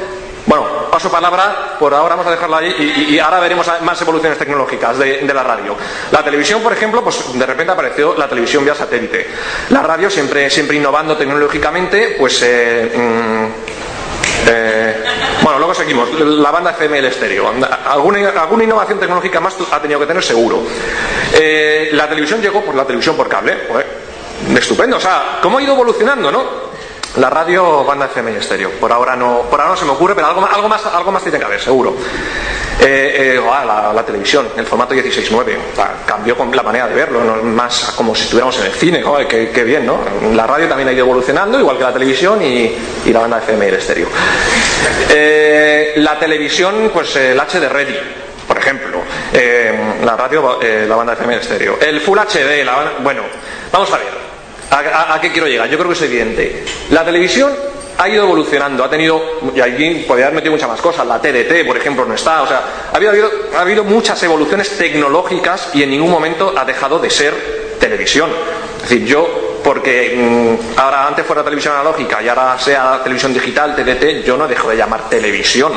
bueno, 0.47 0.67
paso 0.91 1.11
palabra, 1.11 1.77
por 1.79 1.95
ahora 1.95 2.15
vamos 2.15 2.27
a 2.27 2.31
dejarla 2.31 2.59
ahí 2.59 3.07
y, 3.11 3.19
ahora 3.19 3.41
veremos 3.41 3.67
más 3.83 4.01
evoluciones 4.01 4.39
tecnológicas 4.39 4.99
de, 4.99 5.23
la 5.33 5.43
radio. 5.43 5.77
La 6.11 6.23
televisión, 6.23 6.63
por 6.63 6.73
ejemplo, 6.73 7.03
pues 7.03 7.39
de 7.39 7.47
repente 7.47 7.73
apareció 7.73 8.15
la 8.17 8.29
televisión 8.29 8.65
vía 8.65 8.75
satélite. 8.75 9.29
La 9.71 9.83
radio, 9.83 10.11
siempre, 10.11 10.51
siempre 10.51 10.77
innovando 10.77 11.17
tecnológicamente, 11.17 12.17
pues... 12.19 12.43
Eh, 12.43 12.93
mm, 12.97 13.81
eh, 14.49 15.05
bueno, 15.43 15.59
luego 15.59 15.75
seguimos. 15.75 16.09
La 16.19 16.51
banda 16.51 16.71
FM 16.71 16.99
el 16.99 17.05
estéreo. 17.05 17.53
Alguna, 17.87 18.31
alguna 18.31 18.65
innovación 18.65 18.99
tecnológica 18.99 19.39
más 19.39 19.55
ha 19.71 19.81
tenido 19.81 20.01
que 20.01 20.07
tener 20.07 20.23
seguro. 20.23 20.63
Eh, 21.35 21.91
la 21.93 22.09
televisión 22.09 22.41
llegó 22.41 22.63
por 22.65 22.75
la 22.75 22.85
televisión 22.85 23.17
por 23.17 23.29
cable. 23.29 23.57
Estupendo. 24.57 24.97
O 24.97 25.01
sea, 25.01 25.39
¿cómo 25.43 25.59
ha 25.59 25.63
ido 25.63 25.75
evolucionando, 25.75 26.31
no? 26.33 26.70
La 27.17 27.29
radio, 27.29 27.85
banda 27.85 28.07
FM 28.07 28.33
y 28.33 28.37
estéreo. 28.37 28.71
Por 28.79 28.93
ahora 28.93 29.17
no, 29.17 29.43
por 29.51 29.61
ahora 29.61 29.73
no 29.73 29.77
se 29.77 29.85
me 29.85 29.91
ocurre, 29.91 30.15
pero 30.15 30.29
algo, 30.29 30.47
algo, 30.47 30.69
más, 30.69 30.87
algo 30.87 31.11
más 31.11 31.23
tiene 31.23 31.39
que 31.39 31.45
haber, 31.45 31.61
seguro. 31.61 31.97
Eh, 32.81 33.35
eh, 33.37 33.41
ah, 33.51 33.93
la, 33.95 34.07
televisión, 34.07 34.49
el 34.57 34.65
formato 34.65 34.95
16.9, 34.95 35.57
cambió 36.07 36.37
con 36.37 36.55
la 36.55 36.63
manera 36.63 36.89
de 36.89 36.95
verlo, 36.95 37.23
no 37.23 37.43
más 37.43 37.93
como 37.97 38.15
si 38.15 38.23
estuviéramos 38.23 38.59
en 38.61 38.67
el 38.67 38.73
cine, 38.73 39.05
qué, 39.29 39.65
bien, 39.65 39.85
¿no? 39.85 39.99
La 40.35 40.47
radio 40.47 40.67
también 40.67 40.89
ha 40.89 40.93
ido 40.93 41.05
evolucionando, 41.05 41.59
igual 41.59 41.77
que 41.77 41.85
la 41.85 41.93
televisión 41.93 42.41
y, 42.43 42.75
la 43.13 43.21
banda 43.21 43.39
FM 43.39 43.67
y 43.67 43.69
el 43.69 43.75
estéreo. 43.75 44.09
Eh, 45.11 45.95
la 45.97 46.19
televisión, 46.19 46.91
pues 46.93 47.15
el 47.17 47.39
HD 47.39 47.69
Ready, 47.69 47.99
por 48.47 48.57
ejemplo, 48.57 49.03
la 50.03 50.17
radio, 50.17 50.59
la 50.63 50.97
banda 50.97 51.13
FM 51.15 51.35
y 51.35 51.37
el 51.37 51.43
estéreo. 51.43 51.79
El 51.81 52.01
Full 52.01 52.19
HD, 52.19 52.65
la 52.65 52.93
bueno, 53.03 53.23
vamos 53.73 53.93
a 53.93 53.99
ver. 53.99 54.30
¿A, 54.71 55.19
qué 55.21 55.33
quiero 55.33 55.49
llegar? 55.49 55.69
Yo 55.69 55.77
creo 55.77 55.89
que 55.89 55.97
es 55.97 56.03
evidente. 56.03 56.65
La 56.91 57.05
televisión 57.05 57.53
ha 57.99 58.09
ido 58.09 58.25
evolucionando, 58.25 58.85
ha 58.85 58.89
tenido, 58.89 59.21
y 59.55 59.61
aquí 59.61 60.05
podría 60.07 60.27
haber 60.27 60.37
metido 60.37 60.53
muchas 60.53 60.69
más 60.69 60.81
cosas, 60.81 61.07
la 61.07 61.21
TDT, 61.21 61.67
por 61.67 61.77
ejemplo, 61.77 62.07
no 62.07 62.15
está, 62.15 62.43
o 62.43 62.47
sea, 62.47 62.63
ha 62.93 62.97
habido, 62.97 63.13
ha 63.57 63.61
habido 63.61 63.85
muchas 63.85 64.23
evoluciones 64.23 64.79
tecnológicas 64.79 65.71
y 65.75 65.83
en 65.83 65.91
ningún 65.91 66.11
momento 66.11 66.55
ha 66.57 66.65
dejado 66.65 66.99
de 66.99 67.11
ser 67.11 67.77
televisión. 67.79 68.31
Es 68.77 68.89
decir, 68.89 69.05
yo 69.07 69.50
porque 69.71 70.17
mm, 70.17 70.81
ahora 70.81 71.07
antes 71.07 71.25
fuera 71.25 71.45
televisión 71.45 71.75
analógica 71.75 72.21
y 72.21 72.27
ahora 72.27 72.59
sea 72.59 73.01
televisión 73.05 73.33
digital, 73.33 73.77
TDT, 73.77 74.25
yo 74.25 74.37
no 74.37 74.49
dejo 74.49 74.69
de 74.69 74.77
llamar 74.77 75.09
televisión. 75.09 75.73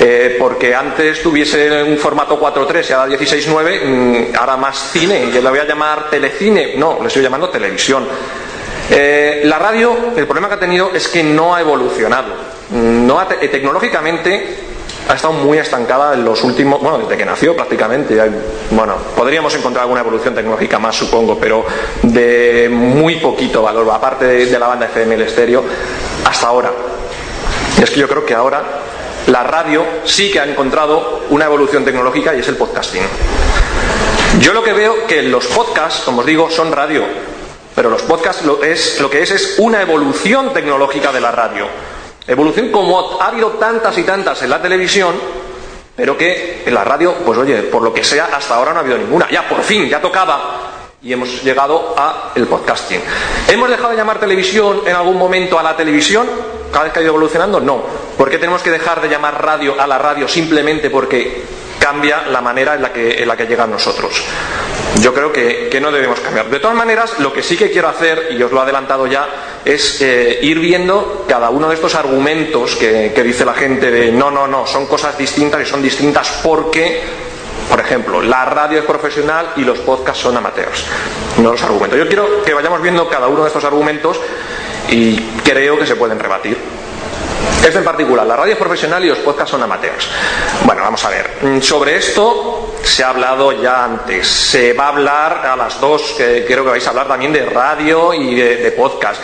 Eh, 0.00 0.34
porque 0.36 0.74
antes 0.74 1.22
tuviese 1.22 1.80
un 1.84 1.96
formato 1.96 2.40
4.3 2.40 2.90
y 2.90 2.92
ahora 2.92 3.16
16.9, 3.16 3.84
mm, 3.84 4.36
ahora 4.36 4.56
más 4.56 4.90
cine, 4.90 5.30
yo 5.32 5.40
le 5.40 5.48
voy 5.48 5.60
a 5.60 5.64
llamar 5.64 6.10
telecine, 6.10 6.74
no, 6.76 6.98
le 7.00 7.06
estoy 7.06 7.22
llamando 7.22 7.48
televisión. 7.50 8.04
Eh, 8.90 9.42
la 9.44 9.60
radio, 9.60 9.96
el 10.16 10.24
problema 10.24 10.48
que 10.48 10.54
ha 10.54 10.60
tenido 10.60 10.90
es 10.92 11.06
que 11.06 11.22
no 11.22 11.54
ha 11.54 11.60
evolucionado. 11.60 12.34
No 12.72 13.22
eh, 13.22 13.46
tecnológicamente 13.46 14.69
ha 15.08 15.14
estado 15.14 15.32
muy 15.32 15.58
estancada 15.58 16.14
en 16.14 16.24
los 16.24 16.42
últimos, 16.44 16.80
bueno, 16.80 16.98
desde 16.98 17.16
que 17.16 17.24
nació 17.24 17.56
prácticamente. 17.56 18.20
Bueno, 18.70 18.94
podríamos 19.16 19.54
encontrar 19.54 19.82
alguna 19.82 20.00
evolución 20.00 20.34
tecnológica 20.34 20.78
más, 20.78 20.96
supongo, 20.96 21.38
pero 21.38 21.64
de 22.02 22.68
muy 22.70 23.16
poquito 23.16 23.62
valor, 23.62 23.88
aparte 23.90 24.24
de, 24.24 24.58
la 24.58 24.68
banda 24.68 24.86
FM 24.86 25.14
el 25.14 25.22
estéreo, 25.22 25.64
hasta 26.24 26.46
ahora. 26.46 26.70
Y 27.78 27.82
es 27.82 27.90
que 27.90 28.00
yo 28.00 28.08
creo 28.08 28.24
que 28.24 28.34
ahora 28.34 28.62
la 29.26 29.42
radio 29.42 29.84
sí 30.04 30.30
que 30.30 30.40
ha 30.40 30.44
encontrado 30.44 31.22
una 31.30 31.46
evolución 31.46 31.84
tecnológica 31.84 32.34
y 32.34 32.40
es 32.40 32.48
el 32.48 32.56
podcasting. 32.56 33.02
Yo 34.40 34.52
lo 34.52 34.62
que 34.62 34.72
veo 34.72 35.06
que 35.06 35.22
los 35.22 35.46
podcasts, 35.46 36.02
como 36.04 36.20
os 36.20 36.26
digo, 36.26 36.50
son 36.50 36.70
radio, 36.70 37.02
pero 37.74 37.90
los 37.90 38.02
podcasts 38.02 38.44
lo, 38.44 38.62
es, 38.62 39.00
lo 39.00 39.10
que 39.10 39.22
es 39.22 39.30
es 39.30 39.54
una 39.58 39.80
evolución 39.80 40.52
tecnológica 40.52 41.10
de 41.12 41.20
la 41.20 41.32
radio. 41.32 41.66
Evolución 42.26 42.70
como 42.70 43.20
ha 43.20 43.26
habido 43.26 43.48
tantas 43.52 43.96
y 43.98 44.02
tantas 44.02 44.42
en 44.42 44.50
la 44.50 44.60
televisión, 44.60 45.14
pero 45.96 46.16
que 46.16 46.62
en 46.64 46.74
la 46.74 46.84
radio, 46.84 47.14
pues 47.24 47.38
oye, 47.38 47.62
por 47.64 47.82
lo 47.82 47.92
que 47.92 48.04
sea, 48.04 48.30
hasta 48.32 48.54
ahora 48.54 48.72
no 48.72 48.78
ha 48.78 48.82
habido 48.82 48.98
ninguna. 48.98 49.28
Ya 49.30 49.48
por 49.48 49.62
fin, 49.62 49.88
ya 49.88 50.00
tocaba. 50.00 50.70
Y 51.02 51.12
hemos 51.12 51.42
llegado 51.42 51.94
a 51.96 52.32
el 52.34 52.46
podcasting. 52.46 53.00
¿Hemos 53.48 53.70
dejado 53.70 53.90
de 53.90 53.96
llamar 53.96 54.20
televisión 54.20 54.82
en 54.86 54.94
algún 54.94 55.16
momento 55.16 55.58
a 55.58 55.62
la 55.62 55.76
televisión? 55.76 56.28
Cada 56.70 56.84
vez 56.84 56.92
que 56.92 56.98
ha 57.00 57.02
ido 57.02 57.10
evolucionando, 57.10 57.58
no. 57.58 57.82
¿Por 58.16 58.30
qué 58.30 58.38
tenemos 58.38 58.62
que 58.62 58.70
dejar 58.70 59.00
de 59.00 59.08
llamar 59.08 59.42
radio 59.42 59.80
a 59.80 59.86
la 59.86 59.98
radio 59.98 60.28
simplemente 60.28 60.90
porque 60.90 61.42
cambia 61.80 62.22
la 62.28 62.40
manera 62.40 62.74
en 62.74 62.82
la 62.82 62.92
que, 62.92 63.22
en 63.22 63.26
la 63.26 63.36
que 63.36 63.46
llega 63.46 63.64
a 63.64 63.66
nosotros. 63.66 64.22
Yo 65.00 65.14
creo 65.14 65.32
que, 65.32 65.78
no 65.80 65.90
debemos 65.90 66.20
cambiar. 66.20 66.50
De 66.50 66.60
todas 66.60 66.76
maneras, 66.76 67.18
lo 67.18 67.32
que 67.32 67.42
sí 67.42 67.56
que 67.56 67.70
quiero 67.70 67.88
hacer, 67.88 68.28
y 68.30 68.42
os 68.42 68.52
lo 68.52 68.58
he 68.58 68.62
adelantado 68.62 69.06
ya, 69.06 69.26
es 69.64 70.00
eh, 70.02 70.38
ir 70.42 70.58
viendo 70.58 71.24
cada 71.26 71.50
uno 71.50 71.68
de 71.68 71.74
estos 71.74 71.94
argumentos 71.94 72.76
que, 72.76 73.10
dice 73.24 73.44
la 73.44 73.54
gente 73.54 73.90
de 73.90 74.12
no, 74.12 74.30
no, 74.30 74.46
no, 74.46 74.66
son 74.66 74.86
cosas 74.86 75.16
distintas 75.16 75.62
y 75.62 75.66
son 75.66 75.82
distintas 75.82 76.40
porque 76.42 77.00
por 77.68 77.78
ejemplo, 77.78 78.20
la 78.20 78.44
radio 78.46 78.80
es 78.80 78.84
profesional 78.84 79.52
y 79.54 79.60
los 79.60 79.78
podcasts 79.78 80.20
son 80.20 80.36
amateurs. 80.36 80.84
No 81.38 81.52
los 81.52 81.62
argumentos. 81.62 81.96
Yo 81.96 82.08
quiero 82.08 82.42
que 82.42 82.52
vayamos 82.52 82.82
viendo 82.82 83.08
cada 83.08 83.28
uno 83.28 83.42
de 83.42 83.46
estos 83.46 83.62
argumentos 83.62 84.20
y 84.88 85.16
creo 85.44 85.78
que 85.78 85.86
se 85.86 85.94
pueden 85.94 86.18
rebatir. 86.18 86.56
Este 87.64 87.78
en 87.78 87.84
particular, 87.84 88.26
la 88.26 88.36
radio 88.36 88.54
es 88.54 88.58
profesional 88.58 89.04
y 89.04 89.08
los 89.08 89.18
podcasts 89.18 89.50
son 89.50 89.62
amateurs. 89.62 90.08
Bueno, 90.64 90.82
vamos 90.82 91.04
a 91.04 91.10
ver. 91.10 91.30
Mm, 91.42 91.60
sobre 91.60 91.96
esto 91.96 92.72
se 92.82 93.04
ha 93.04 93.10
hablado 93.10 93.52
ya 93.52 93.84
antes. 93.84 94.26
Se 94.26 94.72
va 94.72 94.86
a 94.86 94.88
hablar 94.88 95.46
a 95.46 95.56
las 95.56 95.78
dos, 95.78 96.14
que 96.16 96.44
creo 96.46 96.64
que 96.64 96.70
vais 96.70 96.86
a 96.86 96.90
hablar 96.90 97.06
también 97.06 97.32
de 97.34 97.44
radio 97.44 98.14
y 98.14 98.34
de, 98.34 98.72
podcast. 98.72 99.20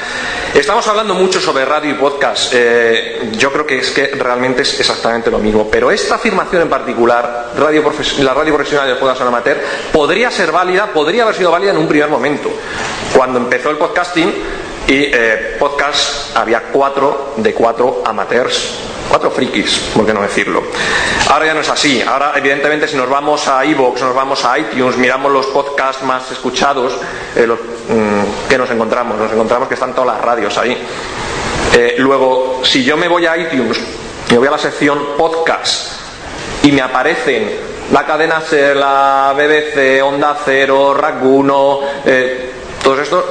Estamos 0.52 0.86
hablando 0.86 1.14
mucho 1.14 1.40
sobre 1.40 1.64
radio 1.64 1.90
y 1.90 1.94
podcast. 1.94 2.52
Eh, 2.54 3.30
yo 3.38 3.50
creo 3.50 3.66
que 3.66 3.78
es 3.78 3.90
que 3.90 4.08
realmente 4.08 4.62
es 4.62 4.80
exactamente 4.80 5.30
lo 5.30 5.38
mismo. 5.38 5.68
Pero 5.70 5.90
esta 5.90 6.16
afirmación 6.16 6.62
en 6.62 6.68
particular, 6.68 7.52
radio 7.56 7.82
la 8.18 8.34
radio 8.34 8.54
profesional 8.54 8.86
y 8.86 8.90
los 8.90 8.98
podcasts 8.98 9.20
son 9.20 9.28
amateurs, 9.28 9.60
podría 9.92 10.30
ser 10.30 10.52
válida, 10.52 10.92
podría 10.92 11.22
haber 11.22 11.36
sido 11.36 11.50
válida 11.50 11.70
en 11.70 11.78
un 11.78 11.88
primer 11.88 12.10
momento. 12.10 12.50
Cuando 13.14 13.38
empezó 13.38 13.70
el 13.70 13.78
podcasting, 13.78 14.32
y 14.88 15.10
eh, 15.12 15.56
podcast 15.58 16.36
había 16.36 16.62
cuatro 16.72 17.34
de 17.36 17.52
cuatro 17.52 18.02
amateurs 18.04 18.86
cuatro 19.08 19.30
frikis, 19.30 19.90
por 19.94 20.04
qué 20.04 20.12
no 20.12 20.22
decirlo. 20.22 20.62
Ahora 21.30 21.46
ya 21.46 21.54
no 21.54 21.60
es 21.60 21.68
así. 21.68 22.02
Ahora, 22.02 22.32
evidentemente, 22.36 22.88
si 22.88 22.96
nos 22.96 23.08
vamos 23.08 23.46
a 23.48 23.64
iVoox, 23.64 24.00
nos 24.02 24.14
vamos 24.14 24.44
a 24.44 24.58
iTunes, 24.58 24.96
miramos 24.96 25.32
los 25.32 25.46
podcasts 25.46 26.02
más 26.02 26.30
escuchados, 26.30 26.92
eh, 27.34 27.46
mm, 27.46 28.48
¿qué 28.48 28.58
nos 28.58 28.70
encontramos? 28.70 29.16
Nos 29.18 29.32
encontramos 29.32 29.68
que 29.68 29.74
están 29.74 29.94
todas 29.94 30.16
las 30.16 30.24
radios 30.24 30.56
ahí. 30.58 30.76
Eh, 31.74 31.94
luego, 31.98 32.60
si 32.64 32.84
yo 32.84 32.96
me 32.96 33.08
voy 33.08 33.26
a 33.26 33.36
iTunes, 33.36 33.78
me 34.30 34.38
voy 34.38 34.48
a 34.48 34.52
la 34.52 34.58
sección 34.58 34.98
podcast 35.16 36.00
y 36.62 36.72
me 36.72 36.82
aparecen 36.82 37.76
la 37.92 38.04
cadena 38.04 38.40
SER, 38.40 38.76
la 38.76 39.34
BBC, 39.36 40.02
Onda 40.02 40.36
Cero, 40.44 40.94
Raguno, 40.94 41.80
eh, 42.04 42.50
todos 42.82 43.00
estos, 43.00 43.24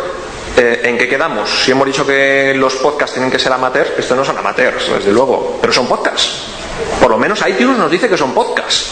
eh, 0.57 0.81
¿en 0.83 0.97
qué 0.97 1.07
quedamos? 1.07 1.49
Si 1.63 1.71
hemos 1.71 1.85
dicho 1.85 2.05
que 2.05 2.53
los 2.55 2.75
podcasts 2.75 3.13
tienen 3.13 3.31
que 3.31 3.39
ser 3.39 3.51
amateurs, 3.51 3.91
estos 3.97 4.17
no 4.17 4.23
son 4.23 4.37
amateurs, 4.37 4.89
desde 4.89 5.11
luego, 5.11 5.57
pero 5.59 5.73
son 5.73 5.87
podcasts. 5.87 6.43
Por 6.99 7.09
lo 7.11 7.17
menos 7.17 7.43
iTunes 7.47 7.77
nos 7.77 7.91
dice 7.91 8.09
que 8.09 8.17
son 8.17 8.33
podcasts. 8.33 8.91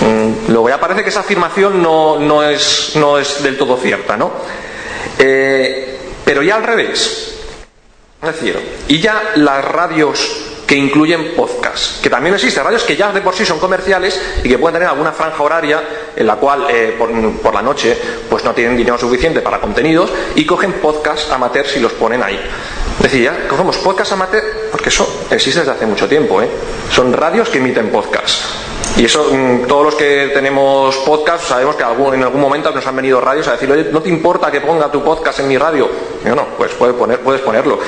Mm, 0.00 0.50
luego 0.52 0.68
ya 0.68 0.80
parece 0.80 1.02
que 1.02 1.10
esa 1.10 1.20
afirmación 1.20 1.82
no, 1.82 2.18
no, 2.18 2.42
es, 2.42 2.92
no 2.96 3.18
es 3.18 3.42
del 3.42 3.56
todo 3.56 3.76
cierta, 3.76 4.16
¿no? 4.16 4.32
Eh, 5.18 5.98
pero 6.24 6.42
ya 6.42 6.56
al 6.56 6.62
revés. 6.64 7.34
Es 8.22 8.28
decir, 8.34 8.84
y 8.88 9.00
ya 9.00 9.32
las 9.36 9.64
radios 9.64 10.51
que 10.66 10.76
incluyen 10.76 11.34
podcast, 11.36 12.02
que 12.02 12.08
también 12.08 12.34
existen 12.34 12.64
radios 12.64 12.84
que 12.84 12.96
ya 12.96 13.12
de 13.12 13.20
por 13.20 13.34
sí 13.34 13.44
son 13.44 13.58
comerciales 13.58 14.20
y 14.42 14.48
que 14.48 14.58
pueden 14.58 14.74
tener 14.74 14.88
alguna 14.88 15.12
franja 15.12 15.42
horaria 15.42 15.82
en 16.16 16.26
la 16.26 16.36
cual 16.36 16.66
eh, 16.70 16.94
por, 16.98 17.52
la 17.54 17.62
noche 17.62 17.96
pues 18.30 18.44
no 18.44 18.52
tienen 18.52 18.76
dinero 18.76 18.98
suficiente 18.98 19.40
para 19.40 19.60
contenidos 19.60 20.10
y 20.34 20.46
cogen 20.46 20.74
podcast 20.74 21.30
amateurs 21.32 21.76
y 21.76 21.80
los 21.80 21.92
ponen 21.92 22.22
ahí. 22.22 22.40
Es 22.96 23.02
decir, 23.02 23.22
ya 23.22 23.48
cogemos 23.48 23.76
podcast 23.78 24.12
amateur 24.12 24.42
porque 24.70 24.88
eso 24.88 25.26
existe 25.30 25.60
desde 25.60 25.72
hace 25.72 25.86
mucho 25.86 26.08
tiempo, 26.08 26.40
¿eh? 26.40 26.48
son 26.90 27.12
radios 27.12 27.48
que 27.48 27.58
emiten 27.58 27.90
podcast. 27.90 28.61
Y 28.96 29.06
eso, 29.06 29.26
mm, 29.32 29.66
todos 29.66 29.86
los 29.86 29.94
que 29.94 30.30
tenemos 30.34 30.96
podcast, 30.98 31.48
sabemos 31.48 31.76
que 31.76 31.82
en 31.82 32.22
algún 32.22 32.40
momento 32.40 32.70
nos 32.70 32.86
han 32.86 32.96
venido 32.96 33.20
radios 33.20 33.48
a 33.48 33.52
decir, 33.52 33.88
¿no 33.90 34.02
te 34.02 34.08
importa 34.08 34.50
que 34.50 34.60
ponga 34.60 34.90
tu 34.90 35.02
podcast 35.02 35.40
en 35.40 35.48
mi 35.48 35.56
radio? 35.56 35.88
Yo 36.24 36.34
no, 36.34 36.46
pues 36.58 36.72
puedes, 36.72 36.94
poner, 36.94 37.20
puedes 37.20 37.40
ponerlo. 37.40 37.78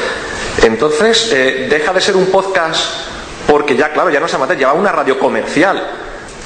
Entonces, 0.63 1.31
eh, 1.33 1.67
deja 1.69 1.93
de 1.93 2.01
ser 2.01 2.17
un 2.17 2.27
podcast 2.27 3.09
porque 3.47 3.77
ya, 3.77 3.93
claro, 3.93 4.09
ya 4.11 4.21
no 4.21 4.29
se 4.29 4.37
amateur, 4.37 4.57
lleva 4.57 4.73
una 4.73 4.93
radio 4.93 5.19
comercial. 5.19 5.77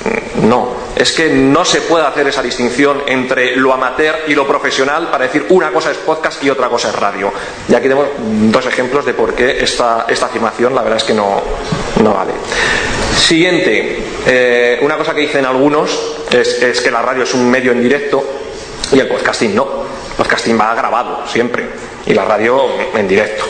Mm, 0.04 0.48
no, 0.48 0.70
es 0.96 1.12
que 1.12 1.30
no 1.30 1.64
se 1.64 1.82
puede 1.82 2.04
hacer 2.04 2.26
esa 2.26 2.42
distinción 2.42 3.02
entre 3.06 3.54
lo 3.54 3.72
amateur 3.72 4.24
y 4.26 4.34
lo 4.34 4.46
profesional 4.46 5.08
para 5.08 5.24
decir 5.24 5.46
una 5.50 5.70
cosa 5.70 5.92
es 5.92 5.98
podcast 5.98 6.42
y 6.42 6.50
otra 6.50 6.68
cosa 6.68 6.88
es 6.88 6.96
radio. 6.96 7.32
Y 7.68 7.74
aquí 7.74 7.84
tenemos 7.84 8.08
dos 8.18 8.66
ejemplos 8.66 9.04
de 9.06 9.14
por 9.14 9.34
qué 9.34 9.62
esta, 9.62 10.00
afirmación 10.00 10.74
la 10.74 10.82
verdad 10.82 10.98
es 10.98 11.04
que 11.04 11.14
no 11.14 11.42
vale. 12.02 12.32
Siguiente, 13.18 13.98
eh, 14.26 14.78
una 14.80 14.96
cosa 14.96 15.14
que 15.14 15.20
dicen 15.20 15.44
algunos 15.44 15.90
es, 16.30 16.62
es 16.62 16.80
que 16.80 16.90
la 16.90 17.02
radio 17.02 17.24
es 17.24 17.34
un 17.34 17.50
medio 17.50 17.72
en 17.72 17.82
directo 17.82 18.24
y 18.92 18.98
el 18.98 19.08
podcasting 19.08 19.54
no. 19.54 19.64
El 20.10 20.16
podcasting 20.16 20.58
va 20.58 20.74
grabado 20.74 21.26
siempre 21.26 21.66
y 22.06 22.14
la 22.14 22.24
radio 22.24 22.64
en 22.94 23.06
directo. 23.06 23.44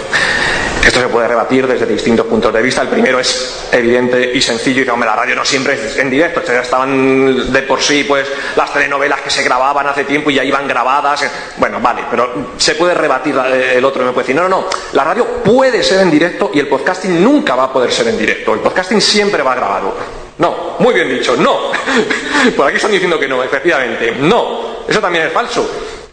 Esto 0.88 1.00
se 1.02 1.08
puede 1.08 1.28
rebatir 1.28 1.66
desde 1.66 1.84
distintos 1.84 2.24
puntos 2.24 2.50
de 2.50 2.62
vista. 2.62 2.80
El 2.80 2.88
primero 2.88 3.20
es 3.20 3.68
evidente 3.70 4.32
y 4.32 4.40
sencillo 4.40 4.80
y 4.80 4.84
que 4.86 5.04
la 5.04 5.14
radio 5.14 5.36
no 5.36 5.44
siempre 5.44 5.74
es 5.74 5.98
en 5.98 6.08
directo. 6.08 6.40
Estaban 6.40 7.52
de 7.52 7.62
por 7.64 7.82
sí 7.82 8.04
pues 8.04 8.26
las 8.56 8.72
telenovelas 8.72 9.20
que 9.20 9.28
se 9.28 9.42
grababan 9.42 9.86
hace 9.86 10.04
tiempo 10.04 10.30
y 10.30 10.36
ya 10.36 10.44
iban 10.44 10.66
grabadas. 10.66 11.30
Bueno, 11.58 11.78
vale, 11.78 12.04
pero 12.10 12.52
se 12.56 12.74
puede 12.74 12.94
rebatir 12.94 13.36
el 13.36 13.84
otro. 13.84 14.02
Me 14.02 14.12
puede 14.12 14.28
decir, 14.28 14.36
no, 14.36 14.48
no, 14.48 14.62
no, 14.62 14.64
la 14.94 15.04
radio 15.04 15.26
puede 15.44 15.82
ser 15.82 16.00
en 16.00 16.10
directo 16.10 16.52
y 16.54 16.58
el 16.58 16.68
podcasting 16.68 17.22
nunca 17.22 17.54
va 17.54 17.64
a 17.64 17.72
poder 17.72 17.92
ser 17.92 18.08
en 18.08 18.16
directo. 18.16 18.54
El 18.54 18.60
podcasting 18.60 19.02
siempre 19.02 19.42
va 19.42 19.54
grabado. 19.54 19.94
No, 20.38 20.76
muy 20.78 20.94
bien 20.94 21.10
dicho, 21.10 21.36
no. 21.36 21.70
Por 22.56 22.66
aquí 22.66 22.76
están 22.76 22.92
diciendo 22.92 23.20
que 23.20 23.28
no, 23.28 23.44
efectivamente. 23.44 24.16
No, 24.20 24.84
eso 24.88 25.00
también 25.00 25.26
es 25.26 25.34
falso. 25.34 25.68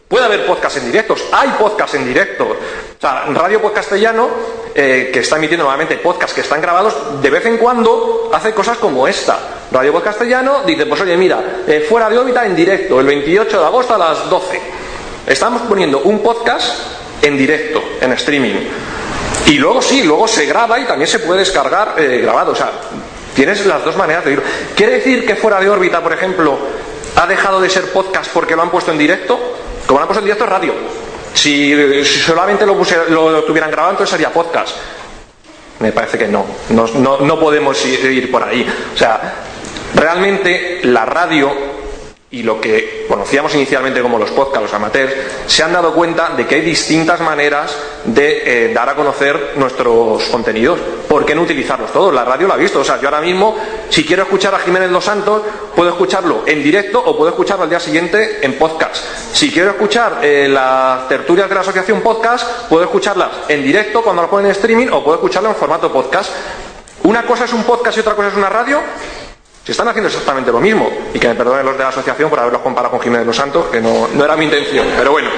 Puede 0.08 0.26
haber 0.26 0.46
podcast 0.46 0.78
en 0.78 0.86
directos, 0.86 1.26
hay 1.32 1.50
podcast 1.58 1.96
en 1.96 2.06
directo. 2.06 2.44
O 2.46 3.02
sea, 3.02 3.26
Radio 3.34 3.60
Podcastellano, 3.60 4.30
eh, 4.76 5.10
que 5.12 5.22
está 5.22 5.38
emitiendo 5.38 5.64
nuevamente 5.64 5.98
podcasts 5.98 6.36
que 6.36 6.42
están 6.42 6.62
grabados, 6.62 7.24
de 7.24 7.30
vez 7.32 7.44
en 7.48 7.58
cuando 7.58 8.30
hace 8.32 8.54
cosas 8.54 8.78
como 8.78 9.08
esta. 9.08 9.40
Radio 9.72 9.94
Podcastellano 9.94 10.62
dice, 10.64 10.86
pues 10.86 11.02
oye, 11.02 11.18
mira, 11.18 11.64
eh, 11.68 11.84
fuera 11.90 12.08
de 12.08 12.20
órbita 12.20 12.46
en 12.46 12.56
directo, 12.56 13.00
el 13.00 13.08
28 13.08 13.60
de 13.60 13.66
agosto 13.66 13.96
a 13.96 13.98
las 13.98 14.30
12. 14.30 14.62
Estamos 15.26 15.64
poniendo 15.64 16.02
un 16.02 16.20
podcast 16.20 17.24
en 17.24 17.36
directo, 17.36 17.82
en 18.00 18.12
streaming. 18.12 18.56
Y 19.48 19.54
luego 19.54 19.82
sí, 19.82 20.04
luego 20.04 20.28
se 20.28 20.46
graba 20.46 20.80
y 20.80 20.86
también 20.86 21.08
se 21.08 21.18
puede 21.18 21.40
descargar 21.40 21.96
eh, 21.98 22.20
grabado. 22.22 22.52
O 22.52 22.56
sea, 22.56 22.72
tienes 23.34 23.66
las 23.66 23.84
dos 23.84 23.98
maneras 23.98 24.24
de 24.24 24.34
ir. 24.34 24.44
¿Quiere 24.76 24.94
decir 24.94 25.26
que 25.26 25.36
fuera 25.36 25.60
de 25.60 25.68
órbita, 25.68 26.04
por 26.04 26.14
ejemplo, 26.14 26.60
ha 27.16 27.26
dejado 27.26 27.60
de 27.60 27.72
ser 27.72 27.92
podcast 27.92 28.32
porque 28.32 28.56
lo 28.56 28.62
han 28.62 28.70
puesto 28.70 28.92
en 28.92 29.00
directo? 29.00 29.65
Como 29.86 30.00
lo 30.00 30.04
han 30.04 30.08
puesto 30.08 30.20
en 30.20 30.26
directo 30.26 30.44
es 30.46 30.50
radio. 30.50 30.74
Si, 31.34 32.04
solamente 32.06 32.66
lo, 32.66 32.76
lo, 33.10 33.44
tuvieran 33.44 33.70
grabado, 33.70 33.92
entonces 33.92 34.12
sería 34.12 34.32
podcast. 34.32 34.78
Me 35.80 35.92
parece 35.92 36.18
que 36.18 36.28
no. 36.28 36.46
No, 36.70 36.88
no 37.20 37.40
podemos 37.40 37.86
ir 37.86 38.32
por 38.32 38.44
ahí. 38.44 38.66
O 38.94 38.98
sea, 38.98 39.34
realmente 39.94 40.80
la 40.84 41.06
radio 41.06 41.54
y 42.32 42.42
lo 42.42 42.60
que 42.60 43.06
conocíamos 43.08 43.54
inicialmente 43.54 44.02
como 44.02 44.18
los 44.18 44.32
podcasts, 44.32 44.64
los 44.64 44.74
amateurs, 44.74 45.14
se 45.46 45.62
han 45.62 45.72
dado 45.72 45.94
cuenta 45.94 46.32
de 46.36 46.48
que 46.48 46.56
hay 46.56 46.62
distintas 46.62 47.22
maneras 47.22 47.78
de 48.04 48.66
eh, 48.66 48.74
dar 48.74 48.90
a 48.90 48.96
conocer 48.96 49.54
nuestros 49.58 50.24
contenidos. 50.26 50.80
¿Por 51.08 51.24
qué 51.24 51.36
no 51.36 51.44
utilizarlos 51.44 51.94
todos? 51.94 52.14
La 52.14 52.26
radio 52.26 52.48
lo 52.48 52.54
ha 52.54 52.58
visto. 52.58 52.80
O 52.80 52.84
sea, 52.84 53.00
yo 53.00 53.08
ahora 53.08 53.22
mismo, 53.22 53.56
si 53.90 54.04
quiero 54.04 54.24
escuchar 54.24 54.56
a 54.56 54.60
Jiménez 54.60 54.90
Los 54.90 55.06
Santos, 55.06 55.44
puedo 55.76 55.92
escucharlo 55.92 56.44
en 56.48 56.64
directo 56.64 57.00
o 57.00 57.16
puedo 57.16 57.30
escucharlo 57.30 57.64
al 57.64 57.70
día 57.70 57.80
siguiente 57.80 58.40
en 58.42 58.58
podcast. 58.58 58.98
Si 59.32 59.52
quiero 59.52 59.70
escuchar 59.70 60.20
eh, 60.24 60.48
las 60.50 61.08
tertulias 61.08 61.48
de 61.48 61.56
la 61.56 61.62
asociación 61.62 62.02
podcast, 62.02 62.68
puedo 62.68 62.84
escucharlas 62.84 63.30
en 63.48 63.64
directo 63.64 64.02
cuando 64.02 64.24
lo 64.24 64.30
ponen 64.30 64.48
en 64.48 64.52
streaming 64.54 64.88
o 64.88 65.04
puedo 65.04 65.18
escucharlo 65.18 65.50
en 65.50 65.56
formato 65.56 65.92
podcast. 65.94 66.32
Una 67.04 67.24
cosa 67.24 67.46
es 67.46 67.54
un 67.54 67.64
podcast 67.64 67.96
y 67.98 68.02
otra 68.02 68.16
cosa 68.16 68.30
es 68.30 68.36
una 68.36 68.50
radio. 68.50 68.82
Se 69.66 69.72
están 69.72 69.88
haciendo 69.88 70.10
exactamente 70.10 70.52
lo 70.52 70.60
mismo. 70.60 70.90
Y 71.12 71.20
que 71.20 71.28
me 71.28 71.34
perdonen 71.34 71.66
los 71.66 71.76
de 71.76 71.84
la 71.84 71.90
asociación 71.90 72.30
por 72.30 72.40
haberlos 72.40 72.62
comparado 72.62 72.92
con 72.92 73.02
Jiménez 73.02 73.26
Los 73.26 73.36
Santos, 73.36 73.66
que 73.72 73.82
no, 73.82 74.08
era 74.24 74.36
mi 74.36 74.46
intención. 74.46 74.86
Pero 74.96 75.12
bueno, 75.12 75.30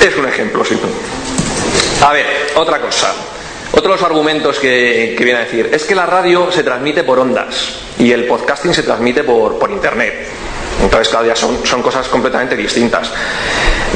es 0.00 0.16
un 0.18 0.28
ejemplo, 0.28 0.62
sí. 0.64 0.78
A 2.02 2.12
ver, 2.12 2.26
otra 2.56 2.78
cosa. 2.78 3.14
Otro 3.70 3.84
de 3.84 3.96
los 3.96 4.02
argumentos 4.02 4.58
que, 4.58 5.16
viene 5.18 5.40
a 5.40 5.44
decir 5.44 5.70
es 5.72 5.84
que 5.84 5.94
la 5.94 6.04
radio 6.04 6.52
se 6.52 6.62
transmite 6.62 7.04
por 7.04 7.18
ondas 7.18 7.78
y 7.98 8.12
el 8.12 8.26
podcasting 8.26 8.74
se 8.74 8.82
transmite 8.82 9.24
por, 9.24 9.58
por 9.58 9.70
internet. 9.70 10.28
Entonces, 10.82 11.08
cada 11.08 11.24
día 11.24 11.36
son, 11.36 11.64
son 11.64 11.80
cosas 11.80 12.06
completamente 12.08 12.54
distintas. 12.54 13.10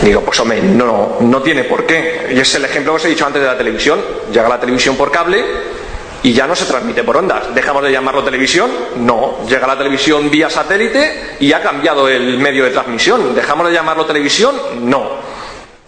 Digo, 0.03 0.23
pues 0.23 0.41
hombre, 0.41 0.63
no, 0.63 1.19
no 1.21 1.43
tiene 1.43 1.65
por 1.65 1.85
qué. 1.85 2.33
Y 2.35 2.41
es 2.41 2.55
el 2.55 2.65
ejemplo 2.65 2.93
que 2.93 2.97
os 2.97 3.05
he 3.05 3.09
dicho 3.09 3.27
antes 3.27 3.43
de 3.43 3.49
la 3.49 3.59
televisión. 3.59 4.01
Llega 4.33 4.49
la 4.49 4.61
televisión 4.61 4.97
por 4.97 5.11
cable 5.11 5.76
y 6.27 6.33
ya 6.33 6.45
no 6.45 6.57
se 6.57 6.65
transmite 6.65 7.05
por 7.05 7.17
ondas. 7.17 7.55
¿Dejamos 7.55 7.85
de 7.85 7.93
llamarlo 7.93 8.25
televisión? 8.25 8.69
No. 8.97 9.47
Llega 9.49 9.65
la 9.65 9.79
televisión 9.79 10.29
vía 10.29 10.51
satélite 10.51 11.37
y 11.39 11.53
ha 11.53 11.63
cambiado 11.63 12.09
el 12.09 12.39
medio 12.39 12.65
de 12.65 12.71
transmisión. 12.71 13.33
¿Dejamos 13.33 13.69
de 13.69 13.73
llamarlo 13.73 14.05
televisión? 14.07 14.57
No. 14.81 15.09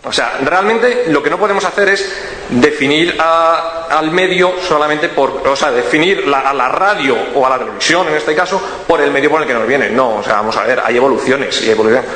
O 0.04 0.12
sea, 0.12 0.38
realmente 0.44 1.06
lo 1.08 1.24
que 1.24 1.28
no 1.28 1.38
podemos 1.38 1.64
hacer 1.64 1.88
es 1.88 2.12
definir 2.50 3.18
al 3.20 4.12
medio 4.12 4.54
solamente 4.68 5.08
por, 5.08 5.42
o 5.44 5.56
sea, 5.56 5.72
definir 5.72 6.32
a 6.32 6.54
la 6.54 6.68
radio 6.68 7.16
o 7.34 7.44
a 7.44 7.50
la 7.50 7.58
televisión, 7.58 8.06
en 8.06 8.14
este 8.14 8.36
caso, 8.36 8.62
por 8.86 9.00
el 9.00 9.10
medio 9.10 9.30
por 9.30 9.42
el 9.42 9.48
que 9.48 9.54
nos 9.54 9.66
viene. 9.66 9.90
No, 9.90 10.18
o 10.18 10.22
sea, 10.22 10.34
vamos 10.34 10.56
a 10.56 10.62
ver, 10.62 10.80
hay 10.84 10.96
evoluciones 10.96 11.60
y 11.62 11.70
evoluciones. 11.70 12.08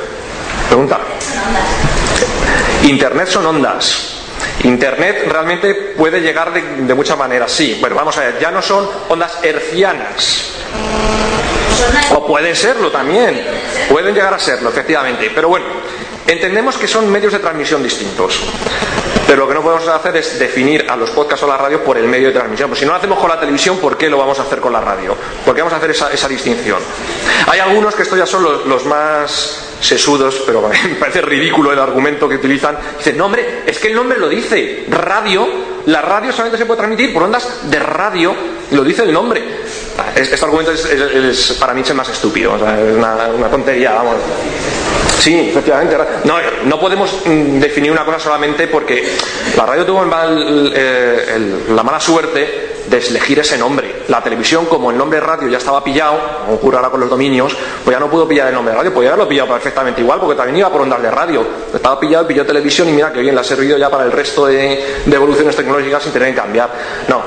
Pregunta. 0.69 0.97
Internet 2.83 3.27
son 3.27 3.47
ondas. 3.47 4.22
Internet 4.63 5.25
realmente 5.27 5.73
puede 5.73 6.21
llegar 6.21 6.53
de, 6.53 6.93
muchas 6.95 7.17
maneras, 7.17 7.51
sí. 7.51 7.77
Bueno, 7.81 7.95
vamos 7.95 8.17
a 8.17 8.21
ver, 8.21 8.39
ya 8.39 8.49
no 8.49 8.61
son 8.61 8.89
ondas 9.09 9.39
hercianas. 9.43 10.51
O 12.15 12.25
pueden 12.25 12.55
serlo 12.55 12.89
también. 12.89 13.43
Pueden 13.89 14.15
llegar 14.15 14.33
a 14.33 14.39
serlo, 14.39 14.69
efectivamente. 14.69 15.31
Pero 15.35 15.49
bueno, 15.49 15.65
entendemos 16.27 16.77
que 16.77 16.87
son 16.87 17.11
medios 17.11 17.33
de 17.33 17.39
transmisión 17.39 17.83
distintos. 17.83 18.41
Pero 19.27 19.43
lo 19.43 19.47
que 19.47 19.53
no 19.53 19.61
podemos 19.61 19.87
hacer 19.87 20.17
es 20.17 20.37
definir 20.37 20.85
a 20.89 20.95
los 20.95 21.09
podcasts 21.11 21.43
o 21.43 21.47
la 21.47 21.57
radio 21.57 21.83
por 21.83 21.97
el 21.97 22.07
medio 22.07 22.27
de 22.27 22.33
transmisión. 22.33 22.69
Pues 22.69 22.79
si 22.79 22.85
no 22.85 22.91
lo 22.91 22.97
hacemos 22.97 23.19
con 23.19 23.29
la 23.29 23.39
televisión, 23.39 23.77
¿por 23.77 23.97
qué 23.97 24.09
lo 24.09 24.17
vamos 24.17 24.37
a 24.39 24.43
hacer 24.43 24.59
con 24.59 24.73
la 24.73 24.81
radio? 24.81 25.15
¿Por 25.45 25.55
qué 25.55 25.61
vamos 25.61 25.73
a 25.73 25.77
hacer 25.77 25.91
esa, 25.91 26.27
distinción? 26.27 26.79
Hay 27.47 27.59
algunos 27.59 27.95
que 27.95 28.03
estos 28.03 28.17
ya 28.17 28.25
son 28.25 28.43
los 28.43 28.85
más 28.85 29.63
sesudos, 29.83 30.43
pero 30.45 30.69
me 30.83 30.95
parece 30.95 31.21
ridículo 31.21 31.71
el 31.71 31.79
argumento 31.79 32.27
que 32.27 32.35
utilizan. 32.35 32.77
Dicen, 32.97 33.17
no 33.17 33.25
hombre, 33.25 33.63
es 33.65 33.79
que 33.79 33.89
el 33.89 33.95
nombre 33.95 34.17
lo 34.17 34.29
dice, 34.29 34.85
radio, 34.89 35.47
la 35.85 36.01
radio 36.01 36.31
solamente 36.31 36.57
se 36.57 36.65
puede 36.65 36.77
transmitir 36.77 37.13
por 37.13 37.23
ondas 37.23 37.69
de 37.69 37.79
radio, 37.79 38.33
lo 38.71 38.83
dice 38.83 39.03
el 39.03 39.13
nombre. 39.13 39.43
Este 40.15 40.43
argumento 40.43 40.71
es, 40.71 41.57
para 41.59 41.73
mí 41.73 41.81
es 41.81 41.89
el 41.89 41.95
más 41.95 42.09
estúpido, 42.09 42.55
es 42.55 42.95
una, 42.95 43.49
tontería, 43.49 43.93
vamos. 43.93 44.15
Sí, 45.23 45.49
efectivamente. 45.51 45.95
No, 46.25 46.35
no 46.65 46.77
podemos 46.77 47.21
mm, 47.25 47.59
definir 47.59 47.93
una 47.93 48.03
cosa 48.03 48.19
solamente 48.19 48.67
porque 48.67 49.15
la 49.55 49.65
radio 49.65 49.85
tuvo 49.85 50.03
eh, 50.05 51.63
la 51.69 51.81
mala 51.81 52.01
suerte 52.01 52.73
elegir 52.97 53.39
ese 53.39 53.57
nombre. 53.57 54.03
La 54.09 54.21
televisión, 54.21 54.65
como 54.65 54.91
el 54.91 54.97
nombre 54.97 55.21
radio 55.21 55.47
ya 55.47 55.59
estaba 55.59 55.81
pillado, 55.81 56.19
como 56.41 56.57
ocurre 56.57 56.75
ahora 56.75 56.89
con 56.89 56.99
los 56.99 57.09
dominios, 57.09 57.55
pues 57.85 57.95
ya 57.95 57.99
no 57.99 58.09
pudo 58.09 58.27
pillar 58.27 58.49
el 58.49 58.53
nombre 58.53 58.75
radio, 58.75 58.93
podía 58.93 59.09
haberlo 59.09 59.27
pillado 59.27 59.53
perfectamente 59.53 60.01
igual, 60.01 60.19
porque 60.19 60.35
también 60.35 60.57
iba 60.57 60.69
por 60.69 60.81
ondas 60.81 61.01
de 61.01 61.09
radio. 61.09 61.45
Estaba 61.73 61.97
pillado, 61.99 62.27
pilló 62.27 62.45
televisión 62.45 62.89
y 62.89 62.91
mira 62.91 63.13
que 63.13 63.21
bien 63.21 63.33
le 63.33 63.41
ha 63.41 63.43
servido 63.45 63.77
ya 63.77 63.89
para 63.89 64.03
el 64.03 64.11
resto 64.11 64.45
de, 64.45 65.01
de 65.05 65.15
evoluciones 65.15 65.55
tecnológicas 65.55 66.03
sin 66.03 66.11
tener 66.11 66.31
que 66.31 66.35
cambiar. 66.35 66.69
No, 67.07 67.23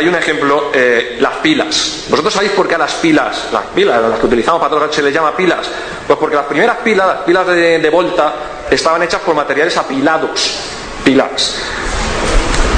hay 0.00 0.08
un 0.08 0.14
ejemplo, 0.14 0.70
eh, 0.72 1.18
las 1.20 1.36
pilas. 1.36 2.06
¿Vosotros 2.08 2.32
sabéis 2.32 2.52
por 2.52 2.66
qué 2.66 2.74
a 2.74 2.78
las 2.78 2.94
pilas, 2.94 3.48
las 3.52 3.64
pilas, 3.64 4.00
las 4.00 4.18
que 4.18 4.26
utilizamos 4.26 4.58
para 4.58 4.70
todos 4.70 4.94
se 4.94 5.02
les 5.02 5.12
llama 5.12 5.36
pilas? 5.36 5.68
Pues 6.06 6.18
porque 6.18 6.36
las 6.36 6.46
primeras 6.46 6.78
pilas, 6.78 7.06
las 7.06 7.18
pilas 7.18 7.46
de, 7.46 7.90
Volta, 7.90 8.32
estaban 8.70 9.02
hechas 9.02 9.20
por 9.20 9.34
materiales 9.34 9.76
apilados. 9.76 10.58
Pilas. 11.04 11.54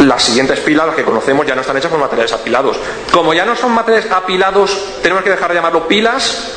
Las 0.01 0.21
siguientes 0.21 0.59
pilas, 0.61 0.85
las 0.85 0.97
que 0.97 1.05
conocemos, 1.05 1.47
ya 1.47 1.55
no 1.55 1.61
están 1.61 1.77
hechas 1.77 1.93
por 1.93 2.01
materiales 2.01 2.33
apilados. 2.33 2.77
Como 3.13 3.33
ya 3.33 3.45
no 3.45 3.55
son 3.55 3.71
materiales 3.71 4.11
apilados, 4.11 4.77
tenemos 5.01 5.23
que 5.23 5.31
dejar 5.31 5.51
de 5.51 5.55
llamarlo 5.55 5.87
pilas. 5.87 6.57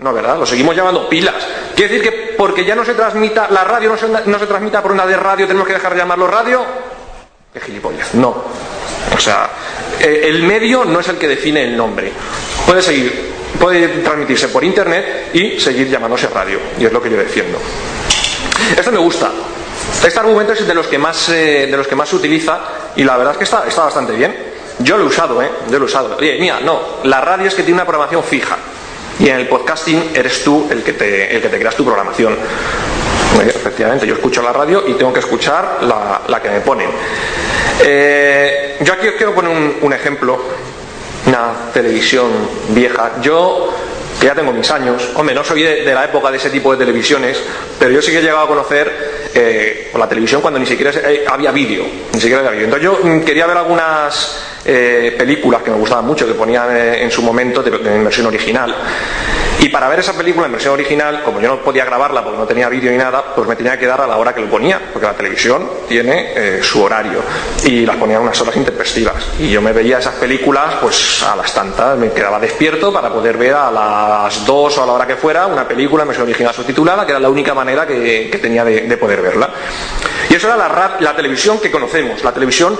No, 0.00 0.12
¿verdad? 0.12 0.38
Lo 0.38 0.46
seguimos 0.46 0.74
llamando 0.74 1.08
pilas. 1.08 1.36
Quiere 1.76 1.94
decir 1.94 2.10
que 2.10 2.34
porque 2.36 2.64
ya 2.64 2.74
no 2.74 2.84
se 2.84 2.94
transmita, 2.94 3.46
la 3.48 3.62
radio 3.62 3.90
no 3.90 3.96
se, 3.96 4.08
no 4.08 4.38
transmita 4.38 4.82
por 4.82 4.90
una 4.90 5.06
de 5.06 5.16
radio, 5.16 5.46
tenemos 5.46 5.68
que 5.68 5.74
dejar 5.74 5.92
de 5.92 5.98
llamarlo 6.00 6.26
radio. 6.26 6.64
Qué 7.52 7.60
gilipollas. 7.60 8.12
No. 8.14 8.79
O 9.14 9.20
sea, 9.20 9.50
el 10.00 10.42
medio 10.42 10.84
no 10.84 11.00
es 11.00 11.08
el 11.08 11.16
que 11.16 11.28
define 11.28 11.64
el 11.64 11.76
nombre. 11.76 12.12
Puede 12.66 12.82
seguir, 12.82 13.30
puede 13.58 13.88
transmitirse 13.88 14.48
por 14.48 14.64
internet 14.64 15.30
y 15.34 15.58
seguir 15.60 15.88
llamándose 15.88 16.28
radio. 16.28 16.58
Y 16.78 16.84
es 16.84 16.92
lo 16.92 17.02
que 17.02 17.10
yo 17.10 17.16
defiendo. 17.16 17.58
Esto 18.76 18.92
me 18.92 18.98
gusta. 18.98 19.30
Este 20.04 20.18
argumento 20.18 20.52
es 20.52 20.66
de 20.66 20.74
los 20.74 20.86
que 20.86 20.98
más, 20.98 21.28
eh, 21.30 21.66
de 21.70 21.76
los 21.76 21.86
que 21.86 21.96
más 21.96 22.08
se 22.08 22.16
utiliza 22.16 22.58
y 22.96 23.04
la 23.04 23.16
verdad 23.16 23.32
es 23.32 23.38
que 23.38 23.44
está, 23.44 23.64
está 23.66 23.82
bastante 23.82 24.12
bien. 24.12 24.34
Yo 24.78 24.96
lo 24.96 25.04
he 25.04 25.06
usado, 25.06 25.42
¿eh? 25.42 25.50
Yo 25.70 25.78
lo 25.78 25.84
he 25.84 25.88
usado. 25.88 26.16
Oye, 26.18 26.38
mira, 26.40 26.60
no, 26.60 26.80
la 27.04 27.20
radio 27.20 27.48
es 27.48 27.54
que 27.54 27.62
tiene 27.62 27.74
una 27.74 27.84
programación 27.86 28.22
fija 28.24 28.56
y 29.18 29.28
en 29.28 29.36
el 29.36 29.48
podcasting 29.48 30.12
eres 30.14 30.42
tú 30.42 30.68
el 30.70 30.82
que 30.82 30.94
te, 30.94 31.34
el 31.34 31.42
que 31.42 31.48
te 31.48 31.58
creas 31.58 31.74
tu 31.74 31.84
programación. 31.84 32.34
Efectivamente, 33.46 34.06
yo 34.06 34.14
escucho 34.14 34.42
la 34.42 34.52
radio 34.52 34.84
y 34.86 34.94
tengo 34.94 35.12
que 35.12 35.20
escuchar 35.20 35.78
la, 35.82 36.22
la 36.26 36.40
que 36.40 36.50
me 36.50 36.60
ponen. 36.60 36.88
Eh, 37.82 38.76
yo 38.80 38.92
aquí 38.92 39.08
os 39.08 39.14
quiero 39.14 39.34
poner 39.34 39.50
un, 39.80 39.92
ejemplo, 39.92 40.38
una 41.26 41.52
televisión 41.72 42.30
vieja. 42.70 43.12
Yo 43.22 43.74
que 44.18 44.26
ya 44.26 44.34
tengo 44.34 44.52
mis 44.52 44.70
años, 44.70 45.10
hombre, 45.14 45.34
no 45.34 45.42
soy 45.42 45.62
de, 45.62 45.94
la 45.94 46.04
época 46.04 46.30
de 46.30 46.36
ese 46.36 46.50
tipo 46.50 46.72
de 46.72 46.78
televisiones, 46.78 47.42
pero 47.78 47.90
yo 47.90 48.02
sí 48.02 48.10
que 48.10 48.18
he 48.18 48.22
llegado 48.22 48.42
a 48.42 48.48
conocer 48.48 49.30
eh, 49.34 49.90
la 49.96 50.06
televisión 50.06 50.42
cuando 50.42 50.60
ni 50.60 50.66
siquiera 50.66 50.92
eh, 50.92 51.24
había 51.26 51.50
vídeo, 51.52 51.84
ni 52.12 52.20
siquiera 52.20 52.40
había 52.40 52.50
vídeo. 52.50 52.64
Entonces 52.66 52.84
yo 52.84 52.98
mm, 53.02 53.24
quería 53.24 53.46
ver 53.46 53.56
algunas 53.56 54.46
películas 54.62 55.62
que 55.62 55.70
me 55.70 55.78
gustaban 55.78 56.04
mucho, 56.04 56.26
que 56.26 56.34
ponían 56.34 56.76
en 56.76 57.10
su 57.10 57.22
momento 57.22 57.62
de, 57.62 57.70
de, 57.70 57.94
en 57.94 58.04
versión 58.04 58.26
original. 58.26 58.74
Y 59.60 59.68
para 59.68 59.88
ver 59.88 59.98
esa 59.98 60.14
película 60.14 60.46
en 60.46 60.52
versión 60.52 60.72
original, 60.72 61.22
como 61.22 61.38
yo 61.38 61.48
no 61.48 61.58
podía 61.58 61.84
grabarla 61.84 62.24
porque 62.24 62.38
no 62.38 62.46
tenía 62.46 62.70
vídeo 62.70 62.90
ni 62.90 62.96
nada, 62.96 63.34
pues 63.34 63.46
me 63.46 63.56
tenía 63.56 63.78
que 63.78 63.84
dar 63.86 64.00
a 64.00 64.06
la 64.06 64.16
hora 64.16 64.34
que 64.34 64.40
lo 64.40 64.48
ponía, 64.48 64.80
porque 64.90 65.06
la 65.06 65.12
televisión 65.12 65.68
tiene 65.86 66.32
eh, 66.34 66.60
su 66.62 66.82
horario 66.82 67.20
y 67.64 67.84
las 67.84 67.96
ponía 67.96 68.18
unas 68.18 68.40
horas 68.40 68.56
intempestivas. 68.56 69.16
Y 69.38 69.50
yo 69.50 69.60
me 69.60 69.72
veía 69.72 69.98
esas 69.98 70.14
películas, 70.14 70.76
pues 70.80 71.22
a 71.22 71.36
las 71.36 71.52
tantas, 71.52 71.98
me 71.98 72.10
quedaba 72.10 72.40
despierto 72.40 72.90
para 72.90 73.12
poder 73.12 73.36
ver 73.36 73.52
a 73.52 73.70
las 73.70 74.46
dos 74.46 74.78
o 74.78 74.82
a 74.82 74.86
la 74.86 74.92
hora 74.92 75.06
que 75.06 75.16
fuera 75.16 75.46
una 75.46 75.68
película 75.68 76.04
en 76.04 76.08
versión 76.08 76.26
original 76.26 76.54
subtitulada, 76.54 77.04
que 77.04 77.12
era 77.12 77.20
la 77.20 77.28
única 77.28 77.52
manera 77.52 77.86
que, 77.86 78.38
tenía 78.40 78.64
de, 78.64 78.82
de, 78.82 78.96
poder 78.96 79.20
verla. 79.20 79.50
Y 80.30 80.34
eso 80.34 80.46
era 80.46 80.56
la, 80.56 80.96
la 81.00 81.14
televisión 81.14 81.60
que 81.60 81.70
conocemos, 81.70 82.24
la 82.24 82.32
televisión 82.32 82.78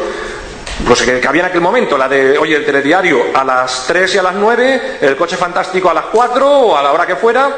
pues 0.86 1.02
que, 1.02 1.26
había 1.26 1.42
en 1.42 1.48
aquel 1.48 1.60
momento, 1.60 1.96
la 1.96 2.08
de, 2.08 2.38
oye, 2.38 2.56
el 2.56 2.64
telediario 2.64 3.26
a 3.34 3.44
las 3.44 3.86
3 3.86 4.14
y 4.14 4.18
a 4.18 4.22
las 4.22 4.34
9, 4.34 4.98
el 5.00 5.16
coche 5.16 5.36
fantástico 5.36 5.90
a 5.90 5.94
las 5.94 6.06
4 6.06 6.48
o 6.48 6.76
a 6.76 6.82
la 6.82 6.92
hora 6.92 7.06
que 7.06 7.16
fuera, 7.16 7.50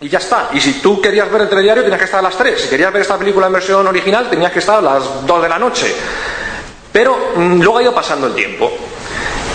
y 0.00 0.08
ya 0.08 0.18
está. 0.18 0.50
Y 0.52 0.60
si 0.60 0.74
tú 0.74 1.00
querías 1.00 1.30
ver 1.30 1.42
el 1.42 1.48
telediario, 1.48 1.82
tenías 1.82 1.98
que 1.98 2.04
estar 2.04 2.20
a 2.20 2.22
las 2.22 2.36
3. 2.36 2.60
Si 2.60 2.68
querías 2.68 2.92
ver 2.92 3.02
esta 3.02 3.16
película 3.16 3.46
en 3.46 3.52
versión 3.54 3.86
original, 3.86 4.28
tenías 4.28 4.52
que 4.52 4.58
estar 4.58 4.78
a 4.78 4.82
las 4.82 5.26
2 5.26 5.42
de 5.42 5.48
la 5.48 5.58
noche. 5.58 5.94
Pero 6.92 7.32
mmm, 7.36 7.60
luego 7.60 7.78
ha 7.78 7.82
ido 7.82 7.94
pasando 7.94 8.26
el 8.26 8.34
tiempo. 8.34 8.70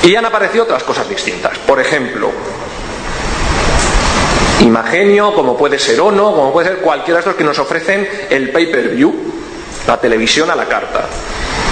Y 0.04 0.16
han 0.16 0.26
aparecido 0.26 0.64
otras 0.64 0.84
cosas 0.84 1.08
distintas. 1.08 1.58
Por 1.60 1.80
ejemplo, 1.80 2.32
Imagenio, 4.62 5.34
como 5.34 5.58
puede 5.58 5.80
ser 5.80 6.00
Ono, 6.02 6.36
como 6.36 6.54
puede 6.54 6.70
ser 6.70 6.78
cualquiera 6.78 7.16
de 7.18 7.20
estos 7.20 7.36
que 7.36 7.44
nos 7.44 7.58
ofrecen 7.58 8.08
el 8.30 8.52
pay-per-view, 8.52 9.14
la 9.88 9.98
televisión 10.00 10.50
a 10.52 10.56
la 10.56 10.66
carta. 10.66 11.06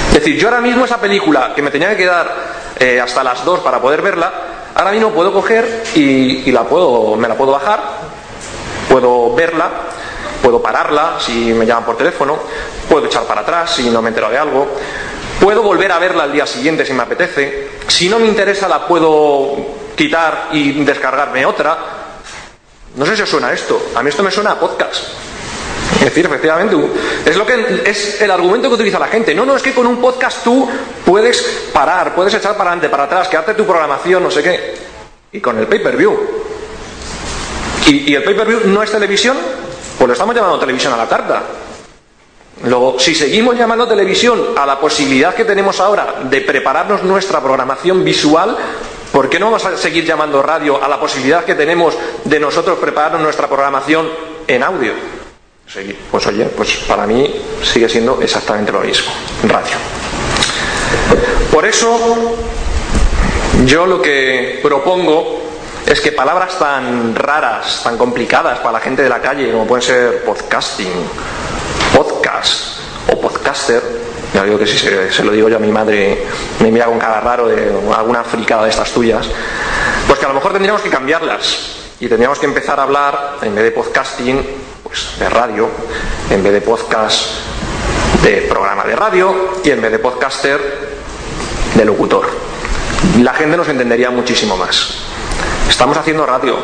Es 0.09 0.15
decir, 0.15 0.37
yo 0.39 0.47
ahora 0.47 0.59
mismo 0.59 0.85
esa 0.85 0.99
película 0.99 1.53
que 1.55 1.61
me 1.61 1.69
tenía 1.69 1.89
que 1.91 1.97
quedar 1.97 2.33
eh, 2.79 2.99
hasta 2.99 3.23
las 3.23 3.45
2 3.45 3.59
para 3.59 3.79
poder 3.79 4.01
verla, 4.01 4.31
ahora 4.73 4.91
mismo 4.91 5.11
puedo 5.11 5.31
coger 5.31 5.83
y, 5.95 6.51
la 6.51 6.63
puedo, 6.63 7.15
me 7.15 7.27
la 7.27 7.35
puedo 7.35 7.51
bajar, 7.51 7.79
puedo 8.89 9.35
verla, 9.35 9.69
puedo 10.41 10.61
pararla 10.61 11.17
si 11.19 11.53
me 11.53 11.65
llaman 11.65 11.85
por 11.85 11.95
teléfono, 11.95 12.39
puedo 12.89 13.05
echar 13.05 13.23
para 13.23 13.41
atrás 13.41 13.75
si 13.75 13.89
no 13.91 14.01
me 14.01 14.09
entero 14.09 14.29
de 14.29 14.37
algo, 14.39 14.67
puedo 15.39 15.61
volver 15.61 15.91
a 15.91 15.99
verla 15.99 16.23
al 16.23 16.31
día 16.31 16.47
siguiente 16.47 16.85
si 16.85 16.93
me 16.93 17.03
apetece, 17.03 17.69
si 17.87 18.09
no 18.09 18.17
me 18.17 18.25
interesa 18.25 18.67
la 18.67 18.87
puedo 18.87 19.55
quitar 19.95 20.47
y 20.51 20.83
descargarme 20.83 21.45
otra. 21.45 21.77
No 22.95 23.05
sé 23.05 23.15
si 23.15 23.21
os 23.21 23.29
suena 23.29 23.53
esto, 23.53 23.79
a 23.93 24.01
mí 24.01 24.09
esto 24.09 24.23
me 24.23 24.31
suena 24.31 24.53
a 24.53 24.59
podcast. 24.59 25.28
Es 25.95 26.05
decir, 26.05 26.25
efectivamente, 26.25 26.75
es 27.25 27.35
lo 27.35 27.45
que 27.45 27.81
es 27.85 28.21
el 28.21 28.31
argumento 28.31 28.69
que 28.69 28.75
utiliza 28.75 28.99
la 28.99 29.07
gente. 29.07 29.35
No, 29.35 29.45
no, 29.45 29.55
es 29.55 29.63
que 29.63 29.73
con 29.73 29.85
un 29.85 29.97
podcast 29.97 30.43
tú 30.43 30.69
puedes 31.05 31.69
parar, 31.73 32.15
puedes 32.15 32.33
echar 32.33 32.55
para 32.55 32.71
adelante, 32.71 32.89
para 32.89 33.03
atrás, 33.03 33.27
quedarte 33.27 33.53
tu 33.53 33.65
programación, 33.65 34.23
no 34.23 34.31
sé 34.31 34.41
qué. 34.41 34.75
Y 35.33 35.41
con 35.41 35.57
el 35.57 35.67
pay-per-view. 35.67 36.17
¿Y, 37.87 38.11
¿Y, 38.11 38.15
el 38.15 38.23
pay-per-view 38.23 38.61
no 38.65 38.81
es 38.81 38.91
televisión? 38.91 39.37
Pues 39.97 40.07
lo 40.07 40.13
estamos 40.13 40.35
llamando 40.35 40.59
televisión 40.59 40.93
a 40.93 40.97
la 40.97 41.07
carta. 41.07 41.43
Luego, 42.63 42.99
si 42.99 43.15
seguimos 43.15 43.57
llamando 43.57 43.87
televisión 43.87 44.49
a 44.57 44.65
la 44.65 44.79
posibilidad 44.79 45.33
que 45.33 45.45
tenemos 45.45 45.79
ahora 45.79 46.15
de 46.23 46.41
prepararnos 46.41 47.03
nuestra 47.03 47.41
programación 47.41 48.03
visual, 48.03 48.57
¿por 49.11 49.29
qué 49.29 49.39
no 49.39 49.45
vamos 49.47 49.65
a 49.65 49.77
seguir 49.77 50.05
llamando 50.05 50.41
radio 50.41 50.81
a 50.81 50.87
la 50.87 50.99
posibilidad 50.99 51.45
que 51.45 51.55
tenemos 51.55 51.97
de 52.25 52.39
nosotros 52.39 52.77
prepararnos 52.79 53.21
nuestra 53.21 53.47
programación 53.47 54.09
en 54.47 54.63
audio? 54.63 54.93
Pues 56.09 56.25
oye, 56.25 56.45
pues 56.45 56.77
para 56.87 57.05
mí 57.05 57.31
sigue 57.61 57.87
siendo 57.87 58.19
exactamente 58.23 58.71
lo 58.71 58.79
mismo, 58.79 59.11
radio. 59.43 59.77
Por 61.51 61.63
eso 61.63 62.35
yo 63.65 63.85
lo 63.85 64.01
que 64.01 64.61
propongo 64.63 65.43
es 65.85 66.01
que 66.01 66.11
palabras 66.11 66.57
tan 66.57 67.13
raras, 67.13 67.81
tan 67.83 67.99
complicadas 67.99 68.57
para 68.59 68.71
la 68.71 68.79
gente 68.79 69.03
de 69.03 69.09
la 69.09 69.21
calle, 69.21 69.51
como 69.51 69.67
pueden 69.67 69.83
ser 69.83 70.23
podcasting, 70.23 70.91
podcast 71.95 72.79
o 73.13 73.21
podcaster, 73.21 73.83
ya 74.33 74.43
digo 74.45 74.57
que 74.57 74.65
si 74.65 74.75
se, 74.75 75.11
se, 75.11 75.23
lo 75.23 75.33
digo 75.33 75.49
yo 75.49 75.57
a 75.57 75.59
mi 75.59 75.71
madre 75.71 76.25
me 76.61 76.71
mira 76.71 76.85
con 76.85 76.97
cara 76.97 77.19
raro 77.21 77.47
de 77.47 77.71
alguna 77.95 78.23
fricada 78.23 78.63
de 78.63 78.71
estas 78.71 78.89
tuyas, 78.89 79.27
pues 80.07 80.17
que 80.17 80.25
a 80.25 80.29
lo 80.29 80.33
mejor 80.33 80.51
tendríamos 80.51 80.81
que 80.81 80.89
cambiarlas 80.89 81.75
y 81.99 82.07
tendríamos 82.07 82.39
que 82.39 82.47
empezar 82.47 82.79
a 82.79 82.83
hablar, 82.83 83.35
en 83.43 83.53
vez 83.53 83.65
de 83.65 83.71
podcasting, 83.71 84.43
pues, 84.89 85.19
de 85.19 85.29
radio, 85.29 85.69
en 86.29 86.43
vez 86.43 86.51
de 86.53 86.61
podcast 86.61 87.27
de 88.23 88.47
programa 88.49 88.83
de 88.83 88.95
radio 88.95 89.61
y 89.63 89.69
en 89.69 89.81
vez 89.81 89.91
de 89.91 89.99
podcaster 89.99 90.59
de 91.75 91.85
locutor. 91.85 92.27
La 93.21 93.33
gente 93.33 93.55
nos 93.55 93.69
entendería 93.69 94.09
muchísimo 94.09 94.57
más. 94.57 94.95
Estamos 95.69 95.95
haciendo 95.95 96.25
radio, 96.25 96.57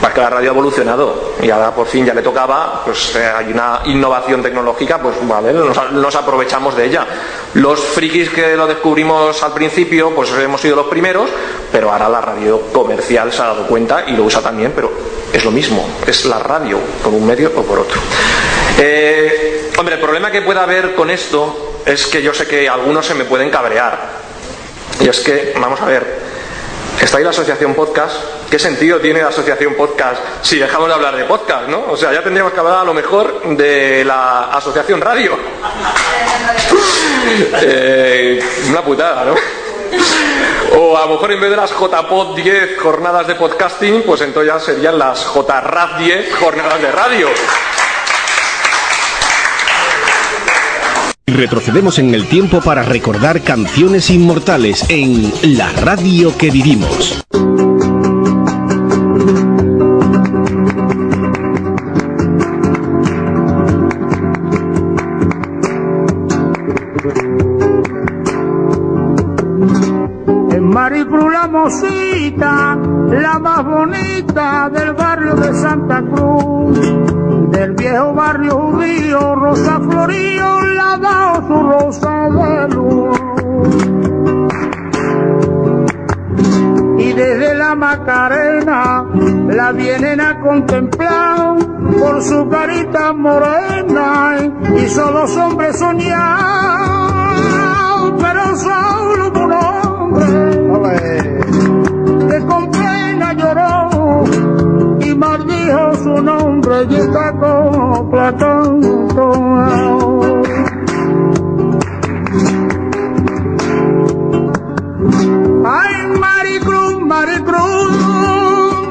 para 0.00 0.14
que 0.14 0.20
la 0.20 0.30
radio 0.30 0.50
ha 0.50 0.52
evolucionado 0.52 1.34
y 1.40 1.50
ahora 1.50 1.74
por 1.74 1.86
fin 1.86 2.04
ya 2.04 2.14
le 2.14 2.22
tocaba, 2.22 2.82
pues 2.84 3.16
eh, 3.16 3.24
hay 3.24 3.52
una 3.52 3.80
innovación 3.86 4.42
tecnológica, 4.42 4.98
pues 4.98 5.16
vale, 5.22 5.52
nos, 5.52 5.92
nos, 5.92 6.14
aprovechamos 6.14 6.76
de 6.76 6.86
ella. 6.86 7.06
Los 7.54 7.80
frikis 7.80 8.30
que 8.30 8.54
lo 8.56 8.66
descubrimos 8.66 9.42
al 9.42 9.52
principio, 9.52 10.14
pues 10.14 10.30
hemos 10.32 10.60
sido 10.60 10.76
los 10.76 10.86
primeros, 10.86 11.30
pero 11.72 11.90
ahora 11.90 12.08
la 12.08 12.20
radio 12.20 12.60
comercial 12.72 13.32
se 13.32 13.42
ha 13.42 13.46
dado 13.46 13.66
cuenta 13.66 14.04
y 14.06 14.12
lo 14.12 14.24
usa 14.24 14.42
también, 14.42 14.72
pero 14.74 14.92
es 15.32 15.44
lo 15.44 15.50
mismo, 15.50 15.88
es 16.06 16.24
la 16.26 16.38
radio, 16.38 16.78
por 17.02 17.12
un 17.12 17.26
medio 17.26 17.52
o 17.56 17.62
por 17.62 17.80
otro. 17.80 18.00
Eh, 18.78 19.70
hombre, 19.78 19.96
el 19.96 20.00
problema 20.00 20.30
que 20.30 20.42
pueda 20.42 20.62
haber 20.62 20.94
con 20.94 21.10
esto 21.10 21.80
es 21.84 22.06
que 22.06 22.22
yo 22.22 22.34
sé 22.34 22.46
que 22.46 22.68
algunos 22.68 23.06
se 23.06 23.14
me 23.14 23.24
pueden 23.24 23.50
cabrear. 23.50 24.18
Y 25.00 25.08
es 25.08 25.20
que, 25.20 25.54
vamos 25.58 25.80
a 25.80 25.86
ver, 25.86 26.27
está 27.00 27.18
ahí 27.18 27.24
la 27.24 27.30
asociación 27.30 27.74
podcast. 27.74 28.16
¿Qué 28.50 28.58
sentido 28.58 28.98
tiene 28.98 29.20
la 29.20 29.28
asociación 29.28 29.74
podcast 29.74 30.20
si 30.42 30.58
dejamos 30.58 30.88
de 30.88 30.94
hablar 30.94 31.16
de 31.16 31.24
podcast, 31.24 31.68
no? 31.68 31.84
O 31.90 31.96
sea, 31.96 32.12
ya 32.12 32.22
tendríamos 32.22 32.52
que 32.52 32.60
hablar 32.60 32.78
a 32.78 32.84
lo 32.84 32.94
mejor 32.94 33.56
de 33.56 34.04
la 34.04 34.44
asociación 34.52 35.00
radio. 35.00 35.32
eh, 37.62 38.42
una 38.68 38.82
putada, 38.82 39.24
¿no? 39.24 39.34
O 40.76 40.96
a 40.96 41.06
lo 41.06 41.12
mejor 41.12 41.32
en 41.32 41.40
vez 41.40 41.50
de 41.50 41.56
las 41.56 41.70
JPod 41.70 42.36
10 42.36 42.78
jornadas 42.78 43.26
de 43.26 43.34
podcasting, 43.34 44.02
pues 44.02 44.20
entonces 44.20 44.52
ya 44.52 44.60
serían 44.60 44.98
las 44.98 45.24
JRAD 45.24 45.98
10 45.98 46.34
jornadas 46.34 46.82
de 46.82 46.92
radio. 46.92 47.28
Retrocedemos 51.28 51.98
en 51.98 52.14
el 52.14 52.26
tiempo 52.26 52.62
para 52.62 52.82
recordar 52.82 53.42
canciones 53.42 54.10
inmortales 54.10 54.84
en 54.88 55.30
La 55.56 55.70
radio 55.72 56.36
que 56.36 56.50
vivimos. 56.50 57.22
En 70.50 70.64
Maricruz 70.64 71.32
la 71.32 71.46
mosita, 71.46 72.78
la 73.10 73.38
más 73.38 73.64
bonita 73.64 74.70
del 74.70 74.94
barrio 74.94 75.34
de 75.34 75.54
Santa 75.54 76.02
Cruz, 76.02 76.78
del 77.58 77.72
viejo 77.72 78.14
barrio 78.14 78.56
judío, 78.56 79.34
Rosa 79.34 79.80
Florío, 79.80 80.60
la 80.76 80.92
ha 80.92 81.42
su 81.44 81.54
rosa 81.54 82.28
de 82.30 82.68
luz. 82.68 83.18
Y 86.98 87.12
desde 87.14 87.54
la 87.56 87.74
Macarena 87.74 89.04
la 89.48 89.72
vienen 89.72 90.20
a 90.20 90.40
contemplar 90.40 91.56
por 91.98 92.22
su 92.22 92.48
carita 92.48 93.12
morena 93.12 94.36
y 94.76 94.88
son 94.88 95.14
los 95.14 95.36
hombres 95.36 95.76
soñados, 95.80 96.12
pero 98.20 98.56
solo 98.56 98.97
maldijo 105.18 105.96
su 105.96 106.22
nombre 106.22 106.86
y 106.88 106.94
está 106.94 107.32
como 107.32 108.10
Platón. 108.10 108.80
Ay, 115.66 116.06
Maricruz, 116.20 117.00
Maricruz, 117.00 117.90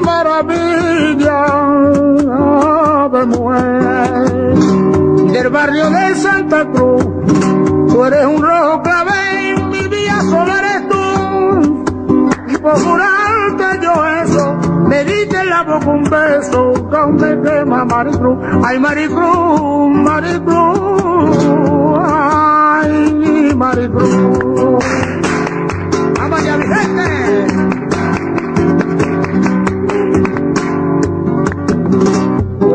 maravilla 0.04 1.46
de 3.12 3.26
mujer 3.26 4.54
del 5.32 5.48
barrio 5.48 5.90
de 5.90 6.14
Santa 6.14 6.66
Cruz. 6.70 7.04
Tú 7.88 8.04
eres 8.04 8.26
un 8.26 8.42
rojo 8.42 8.82
clave, 8.82 9.56
mi 9.70 9.88
vía 9.88 10.20
sola 10.20 10.58
eres 10.58 10.88
tú. 10.88 11.84
Por 12.60 12.76
yo 12.76 13.17
me 14.88 15.02
en 15.02 15.50
la 15.50 15.62
boca 15.64 15.90
un 15.90 16.04
beso, 16.04 16.72
que 16.72 16.98
me 17.12 17.42
quema 17.42 17.84
Maricruz. 17.84 18.38
Ay, 18.64 18.78
Maricruz, 18.78 19.90
Maricruz, 19.90 21.36
ay, 22.00 23.54
Maricruz. 23.54 24.84
¡Vamos 26.18 26.40
allá, 26.40 26.56
Vicente! 26.56 27.46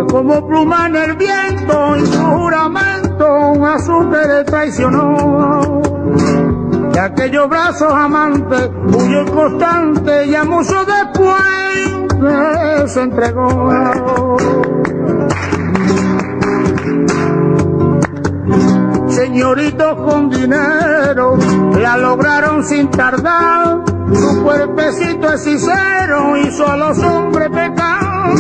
Como 0.09 0.47
pluma 0.47 0.87
en 0.87 0.95
el 0.95 1.15
viento 1.15 1.97
y 1.97 2.05
su 2.05 2.23
juramento 2.23 3.65
a 3.65 3.79
su 3.79 4.09
que 4.11 4.27
le 4.27 4.43
traicionó. 4.43 5.81
De 6.93 6.99
aquellos 6.99 7.49
brazos 7.49 7.91
amantes 7.91 8.69
huyó 8.95 9.25
constante 9.25 10.27
y 10.27 10.35
a 10.35 10.43
mucho 10.43 10.85
después 10.85 12.02
se 12.87 13.01
entregó. 13.01 14.37
Señoritos 19.07 19.95
con 19.95 20.29
dinero 20.29 21.37
la 21.79 21.97
lograron 21.97 22.63
sin 22.63 22.89
tardar. 22.89 23.83
Su 24.13 24.43
cuerpecito 24.43 25.33
hechicero 25.33 26.37
hizo 26.37 26.67
a 26.67 26.77
los 26.77 26.97
hombres 26.99 27.49
pecar. 27.49 28.31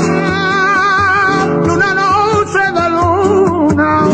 Una 1.63 1.93
noche 1.93 2.59
de 2.73 2.89
luna, 2.89 4.07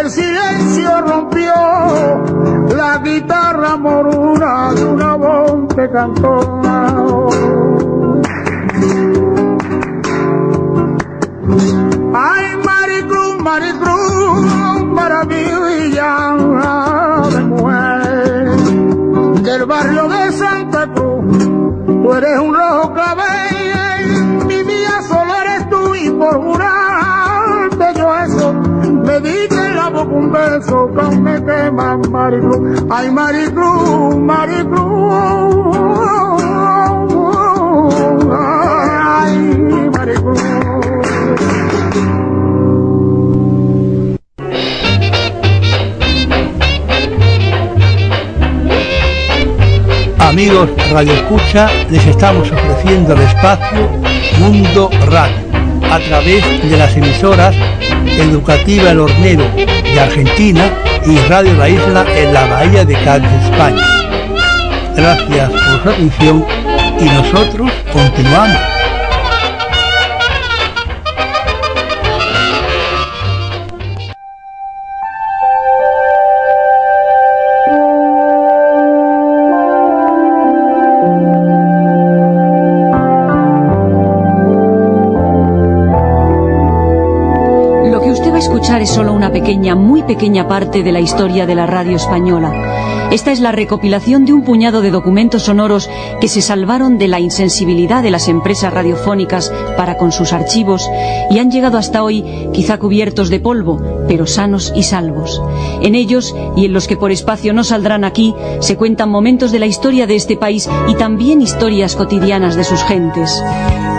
el 0.00 0.10
silencio 0.10 1.00
rompió 1.02 1.52
la 2.76 2.98
guitarra 2.98 3.76
moruna 3.76 4.72
de 4.72 4.84
una 4.84 5.14
voz 5.16 5.74
que 5.74 5.90
cantó. 5.90 7.28
Ay, 12.14 12.56
Maricruz, 12.64 13.42
Maricruz, 13.42 14.84
maravilla 14.84 16.36
de 17.30 17.44
mujer 17.44 18.56
del 19.42 19.66
barrio 19.66 20.08
de 20.08 20.32
Santa 20.32 20.86
Cruz. 20.92 21.38
Tú 21.86 22.12
eres 22.14 22.38
un 22.38 22.54
rojo 22.54 22.92
clavel, 22.94 24.46
mi 24.46 24.62
mía 24.64 25.02
solo 25.08 25.34
eres 25.42 25.68
tú 25.70 25.94
y 25.94 26.10
por 26.10 26.40
jurarte 26.40 27.94
yo 27.96 28.16
eso, 28.16 28.52
me 28.52 29.20
diste 29.20 29.56
en 29.56 29.76
la 29.76 29.88
boca 29.90 30.12
un 30.12 30.32
beso 30.32 30.90
que 30.94 31.00
aún 31.00 31.22
me 31.22 31.44
quema 31.44 31.96
Maricruz. 32.10 32.84
Ay, 32.90 33.10
Maricruz, 33.10 34.16
Maricruz, 34.16 35.16
ay, 38.30 38.57
Amigos 50.18 50.70
Radio 50.90 51.12
Escucha, 51.12 51.68
les 51.90 52.04
estamos 52.06 52.50
ofreciendo 52.50 53.14
el 53.14 53.20
espacio 53.20 53.88
Mundo 54.38 54.90
Radio 55.06 55.36
a 55.90 55.98
través 56.00 56.44
de 56.68 56.76
las 56.76 56.96
emisoras 56.96 57.54
Educativa 58.06 58.90
El 58.90 59.00
Hornero 59.00 59.44
de 59.54 60.00
Argentina 60.00 60.70
y 61.06 61.16
Radio 61.28 61.54
La 61.54 61.68
Isla 61.68 62.04
en 62.14 62.34
la 62.34 62.46
Bahía 62.46 62.84
de 62.84 62.94
Cádiz, 62.94 63.30
España. 63.44 63.86
Gracias 64.96 65.50
por 65.50 65.82
su 65.82 65.88
atención 65.90 66.44
y 67.00 67.04
nosotros 67.04 67.70
continuamos. 67.92 68.77
Pequeña, 89.48 89.74
muy 89.74 90.02
pequeña 90.02 90.46
parte 90.46 90.82
de 90.82 90.92
la 90.92 91.00
historia 91.00 91.46
de 91.46 91.54
la 91.54 91.64
radio 91.64 91.96
española. 91.96 93.08
Esta 93.10 93.32
es 93.32 93.40
la 93.40 93.50
recopilación 93.50 94.26
de 94.26 94.34
un 94.34 94.42
puñado 94.42 94.82
de 94.82 94.90
documentos 94.90 95.44
sonoros 95.44 95.88
que 96.20 96.28
se 96.28 96.42
salvaron 96.42 96.98
de 96.98 97.08
la 97.08 97.18
insensibilidad 97.18 98.02
de 98.02 98.10
las 98.10 98.28
empresas 98.28 98.70
radiofónicas 98.70 99.50
para 99.74 99.96
con 99.96 100.12
sus 100.12 100.34
archivos 100.34 100.86
y 101.30 101.38
han 101.38 101.50
llegado 101.50 101.78
hasta 101.78 102.02
hoy 102.02 102.22
quizá 102.52 102.78
cubiertos 102.78 103.30
de 103.30 103.40
polvo, 103.40 103.80
pero 104.06 104.26
sanos 104.26 104.70
y 104.76 104.82
salvos. 104.82 105.40
En 105.80 105.94
ellos, 105.94 106.36
y 106.54 106.66
en 106.66 106.74
los 106.74 106.86
que 106.86 106.98
por 106.98 107.10
espacio 107.10 107.54
no 107.54 107.64
saldrán 107.64 108.04
aquí, 108.04 108.34
se 108.60 108.76
cuentan 108.76 109.08
momentos 109.08 109.50
de 109.50 109.60
la 109.60 109.66
historia 109.66 110.06
de 110.06 110.16
este 110.16 110.36
país 110.36 110.68
y 110.88 110.94
también 110.96 111.40
historias 111.40 111.96
cotidianas 111.96 112.54
de 112.54 112.64
sus 112.64 112.82
gentes. 112.82 113.42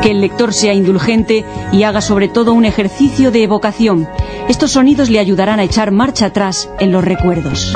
Que 0.03 0.11
el 0.11 0.21
lector 0.21 0.53
sea 0.53 0.75
indulgente 0.75 1.43
y 1.71 1.81
haga 1.81 2.01
sobre 2.01 2.27
todo 2.27 2.53
un 2.53 2.65
ejercicio 2.65 3.31
de 3.31 3.41
evocación. 3.41 4.07
Estos 4.49 4.71
sonidos 4.71 5.11
le 5.11 5.19
ayudarán 5.19 5.59
a 5.59 5.63
echar 5.63 5.91
marcha 5.91 6.25
atrás 6.25 6.71
en 6.79 6.91
los 6.91 7.05
recuerdos. 7.05 7.71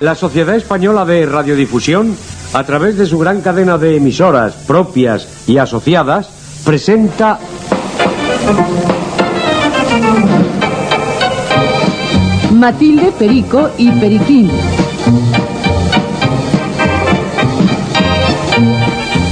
La 0.00 0.14
Sociedad 0.14 0.56
Española 0.56 1.04
de 1.04 1.26
Radiodifusión, 1.26 2.16
a 2.54 2.64
través 2.64 2.96
de 2.96 3.04
su 3.04 3.18
gran 3.18 3.42
cadena 3.42 3.76
de 3.76 3.96
emisoras 3.96 4.54
propias 4.66 5.28
y 5.46 5.58
asociadas, 5.58 6.30
presenta 6.64 7.38
Matilde, 12.50 13.12
Perico 13.18 13.68
y 13.76 13.90
Periquín. 13.92 14.50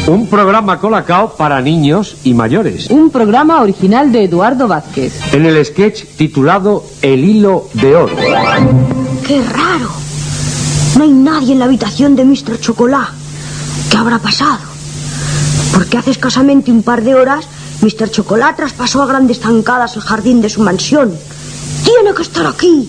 Un 0.08 0.26
programa 0.26 0.80
colacao 0.80 1.36
para 1.36 1.60
niños 1.60 2.16
y 2.24 2.34
mayores. 2.34 2.88
Un 2.90 3.10
programa 3.10 3.62
original 3.62 4.10
de 4.10 4.24
Eduardo 4.24 4.66
Vázquez. 4.66 5.20
En 5.32 5.46
el 5.46 5.64
sketch 5.64 6.04
titulado 6.16 6.84
El 7.02 7.24
hilo 7.24 7.68
de 7.74 7.94
oro. 7.94 8.16
¡Qué 9.26 9.42
raro! 9.42 9.90
No 10.96 11.04
hay 11.04 11.10
nadie 11.12 11.52
en 11.52 11.58
la 11.58 11.66
habitación 11.66 12.16
de 12.16 12.24
Mr. 12.24 12.58
Chocolá. 12.58 13.10
¿Qué 13.90 13.96
habrá 13.96 14.18
pasado? 14.18 14.58
Porque 15.74 15.98
hace 15.98 16.10
escasamente 16.10 16.72
un 16.72 16.82
par 16.82 17.02
de 17.02 17.14
horas 17.14 17.46
Mr. 17.82 18.10
Chocolá 18.10 18.56
traspasó 18.56 19.02
a 19.02 19.06
grandes 19.06 19.40
zancadas 19.40 19.94
el 19.96 20.02
jardín 20.02 20.40
de 20.40 20.48
su 20.48 20.62
mansión. 20.62 21.14
Tiene 21.84 22.14
que 22.14 22.22
estar 22.22 22.46
aquí. 22.46 22.88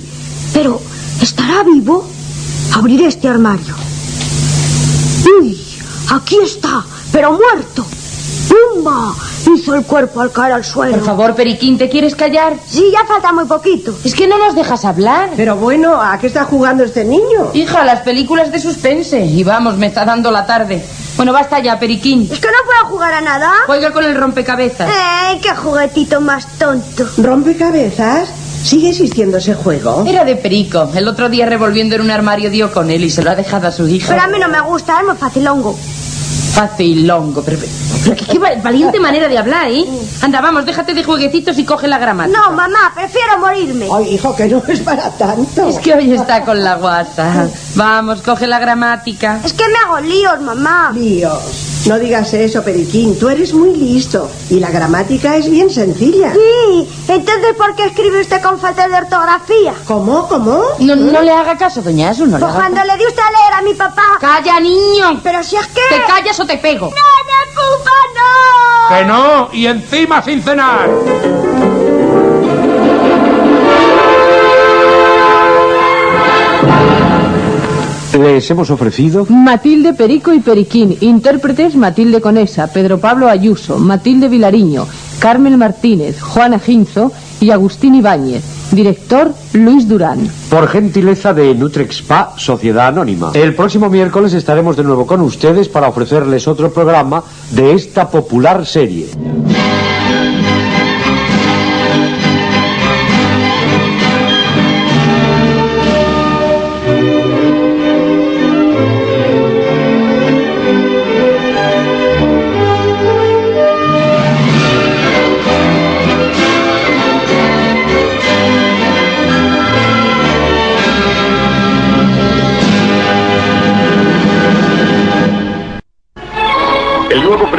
Pero, 0.53 0.81
¿Estará 1.21 1.63
vivo? 1.63 2.07
Abriré 2.73 3.07
este 3.07 3.27
armario. 3.27 3.75
¡Uy! 5.41 5.68
Aquí 6.11 6.37
está, 6.43 6.83
pero 7.11 7.31
muerto. 7.33 7.85
¡Pumba! 8.49 9.13
Hizo 9.53 9.75
el 9.75 9.83
cuerpo 9.83 10.21
al 10.21 10.31
caer 10.31 10.53
al 10.53 10.65
suelo. 10.65 10.95
Por 10.97 11.05
favor, 11.05 11.35
Periquín, 11.35 11.77
¿te 11.77 11.87
quieres 11.87 12.15
callar? 12.15 12.53
Sí, 12.67 12.89
ya 12.91 13.05
falta 13.05 13.31
muy 13.31 13.45
poquito. 13.45 13.93
Es 14.03 14.15
que 14.15 14.27
no 14.27 14.39
nos 14.39 14.55
dejas 14.55 14.85
hablar. 14.85 15.29
Pero 15.35 15.55
bueno, 15.55 16.01
¿a 16.01 16.17
qué 16.17 16.25
está 16.27 16.45
jugando 16.45 16.83
este 16.83 17.05
niño? 17.05 17.51
Hija, 17.53 17.83
las 17.85 18.01
películas 18.01 18.51
de 18.51 18.59
suspense. 18.59 19.23
Y 19.23 19.43
vamos, 19.43 19.77
me 19.77 19.85
está 19.85 20.03
dando 20.03 20.31
la 20.31 20.47
tarde. 20.47 20.83
Bueno, 21.15 21.31
basta 21.31 21.59
ya, 21.59 21.77
Periquín. 21.77 22.27
¿Es 22.31 22.39
que 22.39 22.47
no 22.47 22.57
puedo 22.65 22.93
jugar 22.95 23.13
a 23.13 23.21
nada? 23.21 23.51
Juega 23.67 23.91
con 23.91 24.03
el 24.03 24.15
rompecabezas. 24.15 24.89
¡Ay, 24.91 25.39
qué 25.39 25.55
juguetito 25.55 26.21
más 26.21 26.47
tonto! 26.57 27.05
¿Rompecabezas? 27.17 28.29
¿Sigue 28.63 28.89
existiendo 28.89 29.37
ese 29.37 29.53
juego? 29.53 30.05
Era 30.07 30.25
de 30.25 30.35
Perico. 30.35 30.89
El 30.93 31.07
otro 31.07 31.29
día 31.29 31.45
revolviendo 31.45 31.95
en 31.95 32.01
un 32.01 32.11
armario 32.11 32.49
dio 32.49 32.73
con 32.73 32.89
él 32.89 33.03
y 33.03 33.09
se 33.09 33.21
lo 33.23 33.31
ha 33.31 33.35
dejado 33.35 33.67
a 33.67 33.71
su 33.71 33.87
hija. 33.87 34.09
Pero 34.09 34.21
a 34.21 34.27
mí 34.27 34.37
no 34.37 34.49
me 34.49 34.59
gusta, 34.61 34.99
es 34.99 35.05
muy 35.07 35.15
facilongo. 35.15 35.77
Facilongo, 36.53 37.43
pero, 37.43 37.57
pero 38.03 38.15
qué, 38.15 38.25
qué 38.25 38.39
valiente 38.39 38.99
manera 38.99 39.27
de 39.27 39.37
hablar, 39.37 39.69
¿eh? 39.69 39.85
Anda, 40.21 40.41
vamos, 40.41 40.65
déjate 40.65 40.93
de 40.93 41.03
jueguecitos 41.03 41.57
y 41.57 41.65
coge 41.65 41.87
la 41.87 41.97
gramática. 41.97 42.37
No, 42.37 42.51
mamá, 42.51 42.91
prefiero 42.93 43.37
morirme. 43.39 43.87
Ay, 43.93 44.15
hijo, 44.15 44.35
que 44.35 44.47
no 44.47 44.61
es 44.67 44.79
para 44.81 45.09
tanto. 45.11 45.69
Es 45.69 45.79
que 45.79 45.93
hoy 45.93 46.13
está 46.13 46.43
con 46.43 46.63
la 46.63 46.75
guasa. 46.75 47.47
Vamos, 47.75 48.21
coge 48.21 48.47
la 48.47 48.59
gramática. 48.59 49.39
Es 49.43 49.53
que 49.53 49.67
me 49.67 49.75
hago 49.85 49.99
líos, 49.99 50.41
mamá. 50.41 50.91
Líos. 50.93 51.68
No 51.85 51.97
digas 51.97 52.33
eso, 52.33 52.63
Periquín. 52.63 53.17
Tú 53.17 53.29
eres 53.29 53.53
muy 53.53 53.75
listo. 53.75 54.29
Y 54.49 54.59
la 54.59 54.69
gramática 54.69 55.35
es 55.37 55.49
bien 55.49 55.69
sencilla. 55.69 56.33
Sí, 56.33 56.89
entonces 57.07 57.55
¿por 57.57 57.75
qué 57.75 57.85
escribe 57.85 58.21
usted 58.21 58.41
con 58.41 58.59
falta 58.59 58.87
de 58.87 58.97
ortografía? 58.97 59.73
¿Cómo? 59.85 60.27
¿Cómo? 60.27 60.61
No, 60.79 60.95
no 60.95 61.21
le 61.21 61.31
haga 61.31 61.57
caso, 61.57 61.81
doña 61.81 62.09
Asu, 62.09 62.27
no 62.27 62.37
le 62.37 62.43
Pues 62.45 62.53
haga 62.53 62.59
cuando 62.69 62.83
le 62.83 62.97
di 62.97 63.07
usted 63.07 63.21
a 63.21 63.31
leer 63.31 63.53
a 63.53 63.61
mi 63.61 63.73
papá. 63.73 64.17
¡Calla, 64.19 64.59
niño! 64.59 65.19
Pero 65.23 65.41
si 65.43 65.55
es 65.55 65.67
que. 65.67 65.81
¿Te 65.89 66.03
callas 66.05 66.39
o 66.39 66.45
te 66.45 66.57
pego? 66.57 66.87
¡No, 66.87 66.91
no, 66.91 67.39
pupa, 67.55 67.91
no! 68.17 68.95
Que 68.95 69.05
no, 69.05 69.49
y 69.53 69.65
encima 69.67 70.21
sin 70.21 70.43
cenar. 70.43 70.89
Les 78.19 78.51
hemos 78.51 78.69
ofrecido 78.69 79.25
Matilde 79.29 79.93
Perico 79.93 80.33
y 80.33 80.39
Periquín, 80.41 80.97
intérpretes 80.99 81.75
Matilde 81.77 82.19
Conesa, 82.19 82.67
Pedro 82.67 82.99
Pablo 82.99 83.29
Ayuso, 83.29 83.77
Matilde 83.77 84.27
Vilariño, 84.27 84.85
Carmen 85.19 85.57
Martínez, 85.57 86.19
Juana 86.19 86.59
Ginzo 86.59 87.13
y 87.39 87.51
Agustín 87.51 87.95
Ibáñez. 87.95 88.43
Director 88.71 89.33
Luis 89.53 89.87
Durán. 89.87 90.29
por 90.49 90.67
gentileza 90.67 91.33
de 91.33 91.55
Nutrex 91.55 91.95
Spa 91.95 92.33
Sociedad 92.35 92.87
Anónima. 92.87 93.31
El 93.33 93.55
próximo 93.55 93.89
miércoles 93.89 94.33
estaremos 94.33 94.75
de 94.75 94.83
nuevo 94.83 95.07
con 95.07 95.21
ustedes 95.21 95.69
para 95.69 95.87
ofrecerles 95.87 96.47
otro 96.47 96.71
programa 96.73 97.23
de 97.51 97.73
esta 97.73 98.09
popular 98.09 98.65
serie. 98.65 99.07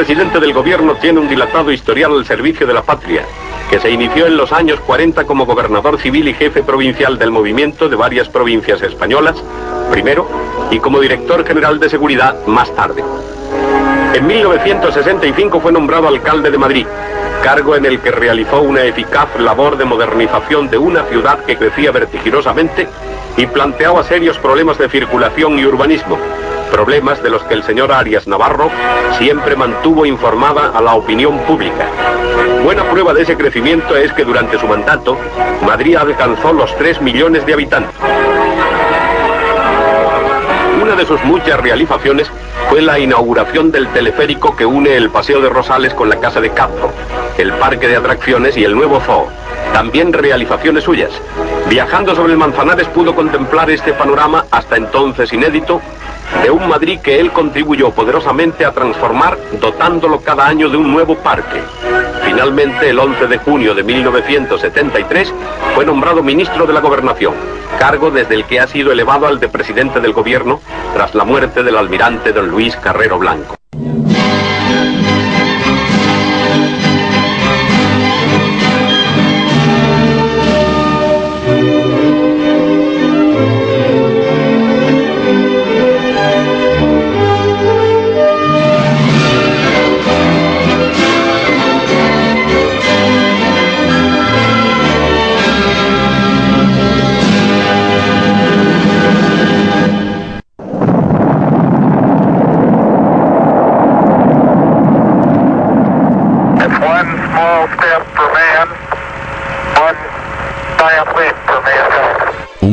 Presidente 0.00 0.40
del 0.40 0.54
gobierno 0.54 0.94
tiene 0.94 1.20
un 1.20 1.28
dilatado 1.28 1.70
historial 1.70 2.12
al 2.12 2.24
servicio 2.24 2.66
de 2.66 2.72
la 2.72 2.80
patria, 2.80 3.22
que 3.68 3.78
se 3.78 3.90
inició 3.90 4.26
en 4.26 4.38
los 4.38 4.50
años 4.50 4.80
40 4.80 5.24
como 5.24 5.44
gobernador 5.44 6.00
civil 6.00 6.26
y 6.26 6.32
jefe 6.32 6.62
provincial 6.62 7.18
del 7.18 7.30
movimiento 7.30 7.86
de 7.86 7.96
varias 7.96 8.26
provincias 8.26 8.80
españolas, 8.80 9.36
primero, 9.90 10.26
y 10.70 10.78
como 10.78 11.00
director 11.00 11.46
general 11.46 11.78
de 11.78 11.90
seguridad 11.90 12.46
más 12.46 12.74
tarde. 12.74 13.04
En 14.14 14.26
1965 14.26 15.60
fue 15.60 15.70
nombrado 15.70 16.08
alcalde 16.08 16.50
de 16.50 16.56
Madrid, 16.56 16.86
cargo 17.42 17.76
en 17.76 17.84
el 17.84 18.00
que 18.00 18.10
realizó 18.10 18.62
una 18.62 18.84
eficaz 18.84 19.28
labor 19.38 19.76
de 19.76 19.84
modernización 19.84 20.70
de 20.70 20.78
una 20.78 21.04
ciudad 21.04 21.44
que 21.44 21.58
crecía 21.58 21.90
vertiginosamente 21.90 22.88
y 23.36 23.46
planteaba 23.46 24.02
serios 24.02 24.38
problemas 24.38 24.78
de 24.78 24.88
circulación 24.88 25.58
y 25.58 25.66
urbanismo, 25.66 26.16
problemas 26.70 27.22
de 27.22 27.30
los 27.30 27.42
que 27.44 27.54
el 27.54 27.62
señor 27.62 27.92
Arias 27.92 28.26
Navarro 28.26 28.70
siempre 29.18 29.56
mantuvo 29.56 30.06
informada 30.06 30.72
a 30.74 30.80
la 30.80 30.94
opinión 30.94 31.38
pública. 31.40 31.86
Buena 32.64 32.84
prueba 32.84 33.12
de 33.12 33.22
ese 33.22 33.36
crecimiento 33.36 33.96
es 33.96 34.12
que 34.12 34.24
durante 34.24 34.58
su 34.58 34.66
mandato, 34.66 35.16
Madrid 35.66 35.96
alcanzó 35.96 36.52
los 36.52 36.74
3 36.78 37.02
millones 37.02 37.44
de 37.44 37.52
habitantes. 37.52 37.94
Una 40.82 40.94
de 40.94 41.04
sus 41.04 41.22
muchas 41.24 41.60
realizaciones 41.60 42.30
fue 42.68 42.80
la 42.80 42.98
inauguración 42.98 43.70
del 43.70 43.88
teleférico 43.88 44.56
que 44.56 44.64
une 44.64 44.96
el 44.96 45.10
Paseo 45.10 45.40
de 45.40 45.48
Rosales 45.48 45.92
con 45.92 46.08
la 46.08 46.20
Casa 46.20 46.40
de 46.40 46.50
Castro, 46.50 46.92
el 47.36 47.52
Parque 47.54 47.88
de 47.88 47.96
Atracciones 47.96 48.56
y 48.56 48.64
el 48.64 48.74
nuevo 48.74 49.00
Zoo. 49.00 49.28
También 49.72 50.12
realizaciones 50.12 50.84
suyas. 50.84 51.10
Viajando 51.68 52.14
sobre 52.14 52.32
el 52.32 52.38
Manzanares 52.38 52.88
pudo 52.88 53.14
contemplar 53.14 53.70
este 53.70 53.92
panorama 53.92 54.46
hasta 54.50 54.76
entonces 54.76 55.32
inédito 55.32 55.80
de 56.42 56.50
un 56.50 56.68
Madrid 56.68 57.00
que 57.00 57.20
él 57.20 57.32
contribuyó 57.32 57.90
poderosamente 57.90 58.64
a 58.64 58.72
transformar, 58.72 59.38
dotándolo 59.60 60.20
cada 60.20 60.46
año 60.46 60.68
de 60.68 60.76
un 60.76 60.92
nuevo 60.92 61.16
parque. 61.16 61.60
Finalmente, 62.24 62.90
el 62.90 62.98
11 62.98 63.26
de 63.26 63.38
junio 63.38 63.74
de 63.74 63.82
1973, 63.82 65.34
fue 65.74 65.84
nombrado 65.84 66.22
ministro 66.22 66.66
de 66.66 66.72
la 66.72 66.80
Gobernación, 66.80 67.34
cargo 67.78 68.10
desde 68.10 68.34
el 68.34 68.44
que 68.44 68.60
ha 68.60 68.66
sido 68.66 68.92
elevado 68.92 69.26
al 69.26 69.40
de 69.40 69.48
presidente 69.48 70.00
del 70.00 70.12
gobierno 70.12 70.60
tras 70.94 71.14
la 71.14 71.24
muerte 71.24 71.62
del 71.62 71.76
almirante 71.76 72.32
don 72.32 72.48
Luis 72.48 72.76
Carrero 72.76 73.18
Blanco. 73.18 73.59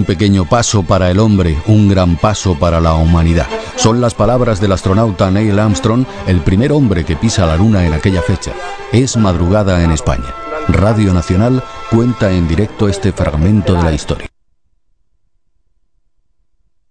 Pequeño 0.07 0.45
paso 0.45 0.83
para 0.83 1.11
el 1.11 1.19
hombre, 1.19 1.57
un 1.67 1.89
gran 1.89 2.15
paso 2.15 2.57
para 2.57 2.79
la 2.79 2.95
humanidad. 2.95 3.45
Son 3.75 3.99
las 3.99 4.15
palabras 4.15 4.59
del 4.61 4.71
astronauta 4.71 5.29
Neil 5.29 5.59
Armstrong, 5.59 6.05
el 6.25 6.39
primer 6.39 6.71
hombre 6.71 7.03
que 7.03 7.17
pisa 7.17 7.45
la 7.45 7.57
Luna 7.57 7.85
en 7.85 7.93
aquella 7.93 8.21
fecha. 8.21 8.53
Es 8.93 9.17
madrugada 9.17 9.83
en 9.83 9.91
España. 9.91 10.33
Radio 10.69 11.13
Nacional 11.13 11.61
cuenta 11.91 12.31
en 12.31 12.47
directo 12.47 12.87
este 12.87 13.11
fragmento 13.11 13.73
de 13.73 13.83
la 13.83 13.91
historia. 13.91 14.27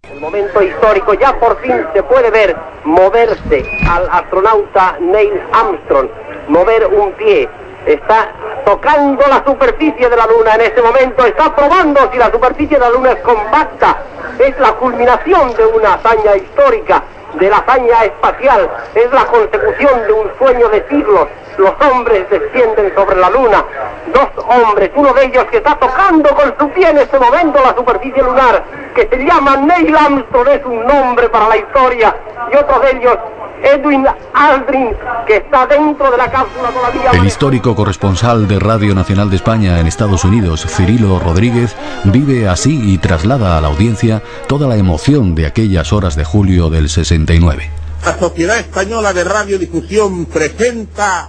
El 0.03 0.21
momento 0.21 0.63
histórico 0.63 1.15
ya 1.15 1.41
por 1.41 1.61
fin 1.63 1.75
se 1.95 2.03
puede 2.03 2.31
ver 2.31 2.55
moverse 2.85 3.65
al 3.89 4.09
astronauta 4.11 4.99
Neil 5.01 5.41
Armstrong, 5.53 6.09
mover 6.49 6.87
un 6.87 7.13
pie. 7.13 7.49
Está 7.87 8.31
tocando 8.67 9.25
la 9.29 9.45
superficie 9.47 10.11
de 10.11 10.17
la 10.17 10.27
Luna 10.27 10.57
en 10.57 10.63
este 10.63 10.83
momento, 10.83 11.25
está 11.25 11.55
probando 11.55 12.11
si 12.11 12.19
la 12.19 12.33
superficie 12.33 12.77
de 12.77 12.85
la 12.85 12.91
Luna 12.91 13.13
es 13.13 13.21
compacta. 13.23 13.99
Es 14.41 14.59
la 14.59 14.73
culminación 14.73 15.55
de 15.55 15.65
una 15.67 15.95
hazaña 15.95 16.37
histórica, 16.37 17.05
de 17.35 17.49
la 17.49 17.59
hazaña 17.59 18.05
espacial, 18.05 18.69
es 18.95 19.11
la 19.13 19.25
consecución 19.27 20.03
de 20.09 20.13
un 20.13 20.31
sueño 20.39 20.69
de 20.69 20.85
siglos. 20.89 21.29
Los 21.59 21.73
hombres 21.81 22.29
descienden 22.29 22.93
sobre 22.97 23.17
la 23.17 23.31
Luna. 23.31 23.65
Dos 24.13 24.45
hombres, 24.45 24.91
uno 24.97 25.15
de 25.15 25.27
ellos 25.27 25.45
que 25.45 25.59
está 25.59 25.77
tocando 25.77 26.29
con 26.35 26.53
su 26.59 26.69
pie 26.71 26.91
en 26.91 26.99
este 26.99 27.21
momento 27.21 27.61
la 27.65 27.75
superficie 27.75 28.21
lunar, 28.21 28.65
que 28.97 29.07
se 29.15 29.25
llama 29.25 29.59
Neil 29.59 29.95
Armstrong, 29.95 30.49
es 30.49 30.65
un 30.65 30.87
nombre 30.87 31.29
para 31.29 31.49
la 31.49 31.59
historia, 31.59 32.17
y 32.51 32.57
otro 32.57 32.81
de 32.81 32.99
ellos 32.99 33.19
Edwin 33.63 34.07
Aldrin, 34.33 34.97
que 35.27 35.37
está 35.37 35.67
dentro 35.67 36.11
de 36.11 36.17
la 36.17 36.31
cápsula 36.31 36.71
todavía. 36.71 37.11
El 37.13 37.27
histórico 37.27 37.75
corresponsal 37.75 38.49
de 38.49 38.59
Radio 38.59 38.95
Nacional 38.95 39.29
de 39.29 39.37
España 39.37 39.79
en 39.81 39.87
Estados 39.87 40.25
Unidos, 40.25 40.67
Cirilo 40.67 41.19
Rodríguez, 41.19 41.77
vive 42.05 42.49
así 42.49 42.95
y 42.95 42.99
traslada 42.99 43.59
a 43.59 43.61
la 43.61 43.69
audiencia 43.69 44.23
toda 44.47 44.67
la 44.67 44.77
emoción 44.77 45.35
de 45.35 45.47
aquellas 45.47 45.93
horas 45.93 46.17
de 46.17 46.25
julio 46.25 46.71
del 46.71 46.89
69. 46.89 47.71
La 48.05 48.19
Sociedad 48.19 48.59
Española 48.59 49.13
de 49.13 49.25
Radiodifusión 49.25 50.25
presenta 50.27 51.29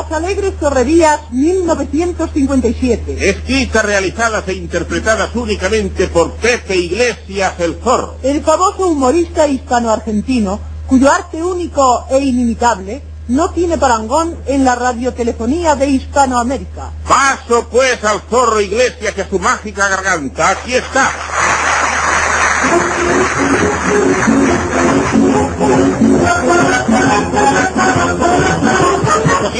Las 0.00 0.12
Alegres 0.12 0.54
Correrías 0.58 1.30
1957. 1.30 3.28
Escritas, 3.28 3.84
realizadas 3.84 4.48
e 4.48 4.54
interpretadas 4.54 5.28
únicamente 5.34 6.08
por 6.08 6.32
Pepe 6.36 6.74
Iglesias 6.74 7.52
el 7.58 7.74
Zorro. 7.74 8.16
El 8.22 8.42
famoso 8.42 8.88
humorista 8.88 9.46
hispano-argentino, 9.46 10.58
cuyo 10.86 11.12
arte 11.12 11.42
único 11.42 12.06
e 12.10 12.18
inimitable 12.18 13.02
no 13.28 13.50
tiene 13.50 13.76
parangón 13.76 14.38
en 14.46 14.64
la 14.64 14.74
radiotelefonía 14.74 15.74
de 15.74 15.90
Hispanoamérica. 15.90 16.92
Paso 17.06 17.68
pues 17.70 18.02
al 18.02 18.22
Zorro 18.22 18.58
Iglesias 18.58 19.12
y 19.18 19.20
a 19.20 19.28
su 19.28 19.38
mágica 19.38 19.86
garganta. 19.88 20.48
Aquí 20.48 20.76
está. 20.76 21.10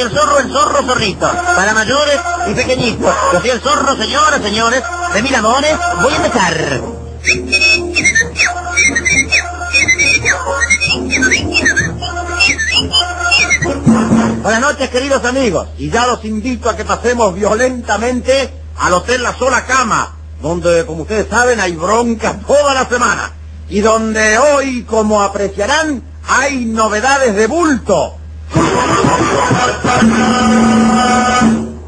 El 0.01 0.11
zorro, 0.11 0.39
el 0.39 0.51
zorro, 0.51 0.83
zorrito. 0.87 1.31
Para 1.31 1.75
mayores 1.75 2.19
y 2.49 2.55
pequeñitos. 2.55 3.15
Yo 3.35 3.41
soy 3.41 3.51
el 3.51 3.61
zorro, 3.61 3.97
señoras, 3.97 4.41
señores. 4.43 4.83
De 5.13 5.23
mil 5.23 5.35
amores, 5.35 5.77
voy 6.01 6.13
a 6.15 6.17
empezar. 6.17 6.81
Buenas 14.43 14.61
noches, 14.63 14.89
queridos 14.89 15.23
amigos. 15.27 15.69
Y 15.77 15.91
ya 15.91 16.07
los 16.07 16.25
invito 16.25 16.71
a 16.71 16.77
que 16.77 16.87
pasemos 16.87 17.35
violentamente 17.35 18.51
al 18.79 18.95
Hotel 18.95 19.23
La 19.23 19.37
Sola 19.37 19.67
Cama, 19.67 20.17
donde, 20.41 20.87
como 20.87 21.03
ustedes 21.03 21.29
saben, 21.29 21.61
hay 21.61 21.73
bronca 21.73 22.39
toda 22.47 22.73
la 22.73 22.89
semana. 22.89 23.33
Y 23.69 23.81
donde 23.81 24.39
hoy, 24.39 24.85
como 24.85 25.23
apreciarán, 25.23 26.03
hay 26.27 26.65
novedades 26.65 27.37
de 27.37 27.47
bulto. 27.47 28.20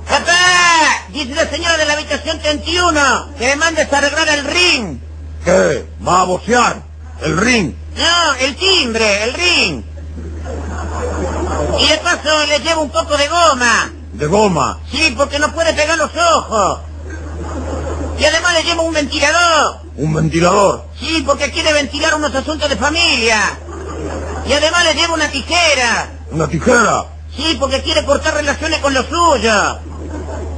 ¡Papá! 0.08 1.06
Dice 1.08 1.34
la 1.34 1.48
señora 1.48 1.76
de 1.76 1.84
la 1.86 1.92
habitación 1.94 2.38
31 2.40 3.34
que 3.38 3.46
me 3.48 3.56
mandes 3.56 3.92
a 3.92 3.98
arreglar 3.98 4.28
el 4.28 4.44
ring. 4.44 5.00
¿Qué? 5.44 5.86
¿Va 6.06 6.20
a 6.22 6.24
bocear? 6.24 6.82
¿El 7.20 7.36
ring? 7.36 7.74
No, 7.96 8.34
el 8.40 8.56
timbre, 8.56 9.24
el 9.24 9.34
ring. 9.34 9.82
Y 11.78 11.88
de 11.88 11.98
paso 11.98 12.46
le 12.46 12.58
llevo 12.60 12.82
un 12.82 12.90
poco 12.90 13.16
de 13.16 13.28
goma. 13.28 13.92
¿De 14.12 14.26
goma? 14.26 14.78
Sí, 14.90 15.14
porque 15.16 15.38
no 15.38 15.52
puede 15.52 15.72
pegar 15.74 15.98
los 15.98 16.10
ojos. 16.14 16.80
Y 18.18 18.24
además 18.24 18.54
le 18.54 18.62
llevo 18.62 18.82
un 18.82 18.94
ventilador. 18.94 19.80
¿Un 19.96 20.14
ventilador? 20.14 20.84
Sí, 20.98 21.22
porque 21.26 21.50
quiere 21.50 21.72
ventilar 21.72 22.14
unos 22.14 22.34
asuntos 22.34 22.68
de 22.68 22.76
familia. 22.76 23.58
Y 24.46 24.52
además 24.52 24.84
le 24.84 24.94
llevo 24.94 25.14
una 25.14 25.28
tijera. 25.30 26.10
¿Una 26.32 26.48
tijera? 26.48 27.04
Sí, 27.36 27.56
porque 27.60 27.82
quiere 27.82 28.04
cortar 28.04 28.34
relaciones 28.34 28.80
con 28.80 28.94
los 28.94 29.04
suyos. 29.06 29.76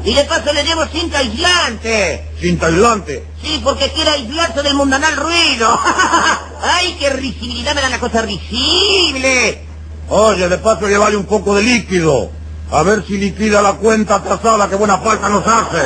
Y 0.04 0.14
de 0.14 0.24
paso 0.24 0.52
le 0.52 0.62
llevo 0.62 0.84
cinta 0.86 1.18
aislante. 1.18 2.30
¿Cinta 2.38 2.66
aislante? 2.66 3.26
Sí, 3.42 3.60
porque 3.64 3.90
quiere 3.90 4.10
aislarse 4.10 4.62
del 4.62 4.74
mundanal 4.74 5.16
ruido. 5.16 5.80
¡Ay, 6.62 6.96
qué 7.00 7.10
risibilidad 7.10 7.74
me 7.74 7.80
da 7.80 7.88
la 7.88 7.98
cosa 7.98 8.22
risible! 8.22 9.64
Oye, 10.08 10.48
de 10.48 10.58
paso 10.58 10.86
llevarle 10.86 11.16
un 11.16 11.24
poco 11.24 11.56
de 11.56 11.62
líquido. 11.62 12.30
A 12.70 12.82
ver 12.82 13.04
si 13.06 13.18
liquida 13.18 13.60
la 13.60 13.72
cuenta 13.74 14.16
atrasada 14.16 14.68
que 14.68 14.76
buena 14.76 14.98
falta 14.98 15.28
nos 15.28 15.44
hace. 15.46 15.82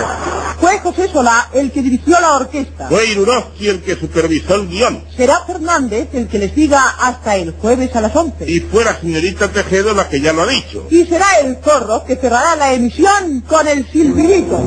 Fue 0.60 0.78
José 0.80 1.08
Solá 1.08 1.48
el 1.52 1.70
que 1.70 1.82
dirigió 1.82 2.20
la 2.20 2.34
orquesta. 2.36 2.88
Fue 2.88 3.06
Irurowski 3.06 3.68
el 3.68 3.82
que 3.82 3.96
supervisó 3.96 4.56
el 4.56 4.68
guion. 4.68 5.04
Será 5.16 5.44
Fernández 5.46 6.08
el 6.14 6.26
que 6.28 6.38
les 6.38 6.54
diga 6.54 6.96
hasta 6.98 7.36
el 7.36 7.52
jueves 7.52 7.94
a 7.94 8.00
las 8.00 8.14
11. 8.14 8.50
Y 8.50 8.60
fue 8.60 8.84
la 8.84 8.98
señorita 8.98 9.48
Tejedo 9.48 9.94
la 9.94 10.08
que 10.08 10.20
ya 10.20 10.32
lo 10.32 10.42
ha 10.42 10.46
dicho. 10.46 10.86
Y 10.90 11.04
será 11.06 11.26
el 11.42 11.56
zorro 11.62 12.04
que 12.04 12.16
cerrará 12.16 12.56
la 12.56 12.72
emisión 12.72 13.42
con 13.46 13.68
el 13.68 13.86
silbidito. 13.88 14.58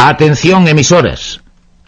Atención 0.00 0.66
emisoras. 0.66 1.40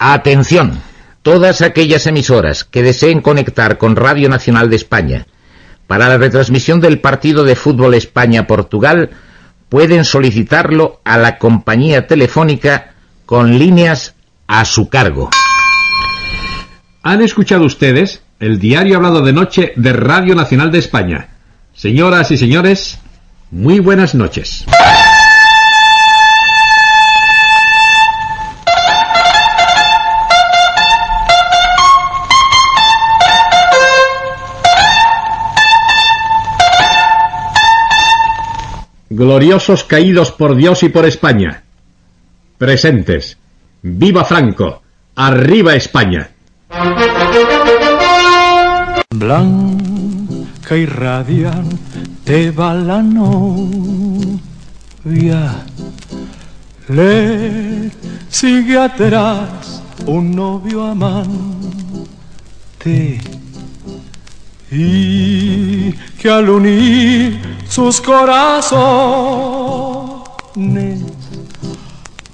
Atención. 0.03 0.81
Todas 1.21 1.61
aquellas 1.61 2.07
emisoras 2.07 2.63
que 2.63 2.81
deseen 2.81 3.21
conectar 3.21 3.77
con 3.77 3.95
Radio 3.95 4.29
Nacional 4.29 4.67
de 4.71 4.75
España 4.75 5.27
para 5.85 6.09
la 6.09 6.17
retransmisión 6.17 6.81
del 6.81 6.99
partido 6.99 7.43
de 7.43 7.55
fútbol 7.55 7.93
España-Portugal 7.93 9.11
pueden 9.69 10.03
solicitarlo 10.03 11.01
a 11.03 11.19
la 11.19 11.37
compañía 11.37 12.07
telefónica 12.07 12.95
con 13.27 13.59
líneas 13.59 14.15
a 14.47 14.65
su 14.65 14.89
cargo. 14.89 15.29
¿Han 17.03 17.21
escuchado 17.21 17.63
ustedes 17.63 18.23
el 18.39 18.57
diario 18.57 18.97
hablado 18.97 19.21
de 19.21 19.33
noche 19.33 19.71
de 19.75 19.93
Radio 19.93 20.33
Nacional 20.33 20.71
de 20.71 20.79
España? 20.79 21.29
Señoras 21.75 22.31
y 22.31 22.37
señores, 22.37 22.97
muy 23.51 23.79
buenas 23.79 24.15
noches. 24.15 24.65
Gloriosos 39.13 39.83
caídos 39.83 40.31
por 40.31 40.55
Dios 40.55 40.83
y 40.83 40.89
por 40.89 41.05
España. 41.05 41.63
Presentes. 42.57 43.37
Viva 43.81 44.23
Franco. 44.23 44.81
Arriba 45.15 45.75
España. 45.75 46.29
Blanca 49.13 50.77
y 50.77 50.85
radiante 50.85 52.51
va 52.51 52.73
la 52.73 53.01
novia. 53.01 54.31
Le 56.87 57.91
sigue 58.29 58.77
atrás 58.77 59.83
un 60.05 60.33
novio 60.33 60.85
amante. 60.85 61.99
Y 64.71 65.91
que 66.17 66.29
al 66.29 66.49
unir 66.49 67.41
sus 67.67 67.99
corazones 67.99 68.71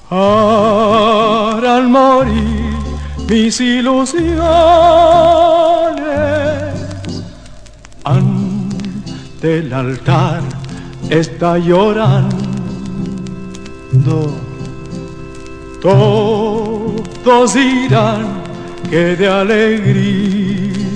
harán 0.10 1.92
morir 1.92 2.78
mis 3.28 3.60
ilusiones. 3.60 4.38
Ante 8.04 9.58
el 9.60 9.74
altar 9.74 10.42
está 11.10 11.58
llorando. 11.58 12.38
Todos 15.82 17.54
dirán 17.54 18.44
que 18.90 19.16
de 19.16 19.28
alegría 19.28 20.87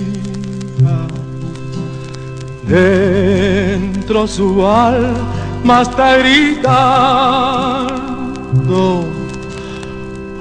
dentro 2.71 4.25
su 4.27 4.65
alma 4.65 5.81
está 5.81 6.17
gritando 6.17 6.71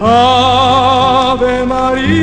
Ave 0.01 1.65
María 1.67 2.21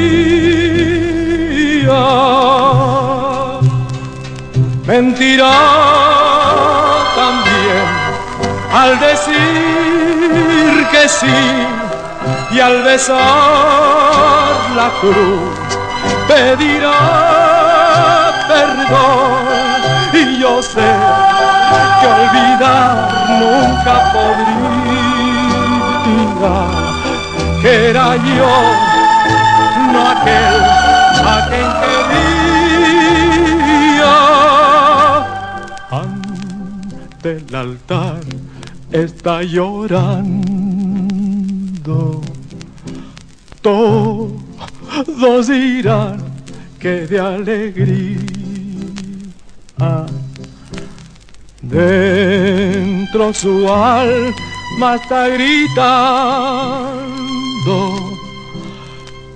mentirá 4.85 5.59
también 7.15 7.87
al 8.73 8.99
decir 8.99 10.87
que 10.91 11.09
sí 11.09 11.67
y 12.55 12.59
al 12.61 12.83
besar 12.83 13.17
la 14.73 14.89
cruz 15.01 15.51
pedirá 16.29 16.97
perdón 18.47 19.76
yo 20.39 20.61
sé 20.61 20.93
que 21.99 22.07
olvidar 22.07 23.09
nunca 23.39 24.13
podría 24.13 24.67
que 27.61 27.89
era 27.89 28.15
yo, 28.15 28.55
no 29.91 30.09
aquel 30.09 30.55
a 31.25 31.27
quien 31.49 31.69
quería. 31.81 32.37
Ante 35.91 37.29
el 37.37 37.55
altar 37.55 38.21
está 38.91 39.43
llorando. 39.43 40.41
Todos 43.61 45.47
dirán 45.47 46.17
que 46.79 47.07
de 47.07 47.19
alegría 47.19 48.17
dentro 51.69 53.33
su 53.33 53.67
alma 53.71 54.95
está 54.95 55.27
gritando. 55.27 55.77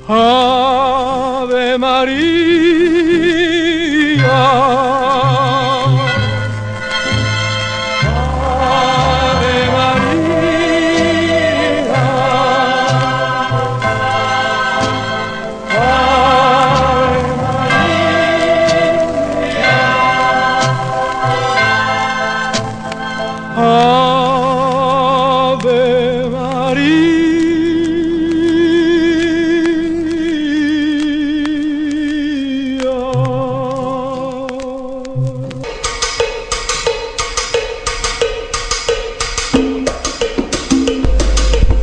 Ave 0.08 1.78
María. 1.78 2.22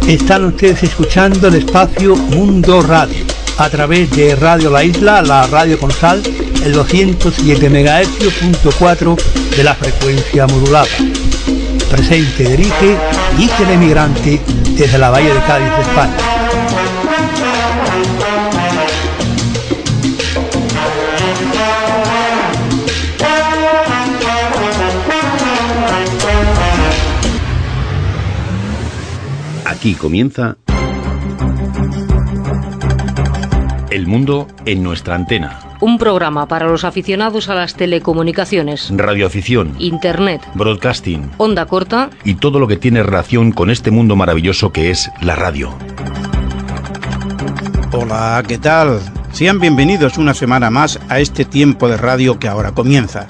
Están 0.09 0.47
ustedes 0.47 0.83
escuchando 0.85 1.49
el 1.49 1.57
espacio 1.57 2.17
Mundo 2.17 2.81
Radio 2.81 3.27
a 3.59 3.69
través 3.69 4.11
de 4.13 4.35
Radio 4.37 4.71
La 4.71 4.83
Isla, 4.83 5.21
la 5.21 5.47
radio 5.49 5.79
con 5.79 5.91
sal, 5.91 6.23
el 6.65 6.73
207 6.73 7.69
MHz.4 7.69 9.17
de 9.55 9.65
la 9.65 9.75
frecuencia 9.75 10.47
modulada. 10.47 10.89
Presente, 11.91 12.49
dirige 12.57 12.97
Iker 13.37 13.71
Emigrante 13.71 14.41
desde 14.71 14.97
la 14.97 15.11
Bahía 15.11 15.35
de 15.35 15.41
Cádiz, 15.41 15.73
España. 15.79 16.38
Aquí 29.89 29.95
comienza 29.95 30.59
El 33.89 34.07
mundo 34.07 34.47
en 34.67 34.83
nuestra 34.83 35.15
antena. 35.15 35.61
Un 35.81 35.97
programa 35.97 36.47
para 36.47 36.67
los 36.67 36.85
aficionados 36.85 37.49
a 37.49 37.55
las 37.55 37.75
telecomunicaciones, 37.75 38.93
Radioafición, 38.95 39.75
Internet, 39.79 40.43
broadcasting 40.53 41.31
onda 41.39 41.65
corta 41.65 42.11
y 42.23 42.35
todo 42.35 42.61
lo 42.61 42.69
que 42.69 42.77
tiene 42.77 43.03
relación 43.03 43.51
con 43.51 43.71
este 43.71 43.91
mundo 43.91 44.15
maravilloso 44.15 44.73
que 44.75 44.91
es 44.91 45.11
la 45.23 45.37
radio. 45.37 45.73
Hola, 47.93 48.43
¿qué 48.47 48.59
tal? 48.59 49.01
Sean 49.33 49.59
bienvenidos 49.59 50.19
una 50.19 50.35
semana 50.35 50.69
más 50.69 51.01
a 51.09 51.19
este 51.19 51.47
tiempo 51.47 51.89
de 51.89 51.97
radio 51.97 52.39
que 52.39 52.49
ahora 52.49 52.73
comienza. 52.73 53.27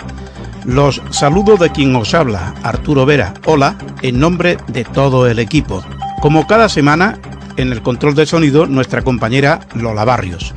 Los 0.65 1.03
saludo 1.11 1.57
de 1.57 1.71
quien 1.71 1.95
os 1.95 2.15
habla, 2.15 2.53
Arturo 2.65 3.07
Vera. 3.07 3.33
Hola, 3.47 3.79
en 4.03 4.19
nombre 4.19 4.59
de 4.67 4.83
todo 4.83 5.29
el 5.29 5.39
equipo. 5.39 5.85
Como 6.21 6.47
cada 6.49 6.69
semana, 6.69 7.19
en 7.57 7.71
el 7.71 7.83
control 7.83 8.15
de 8.15 8.27
sonido, 8.27 8.67
nuestra 8.67 9.03
compañera 9.03 9.61
Lola 9.75 10.05
Barrios. 10.05 10.53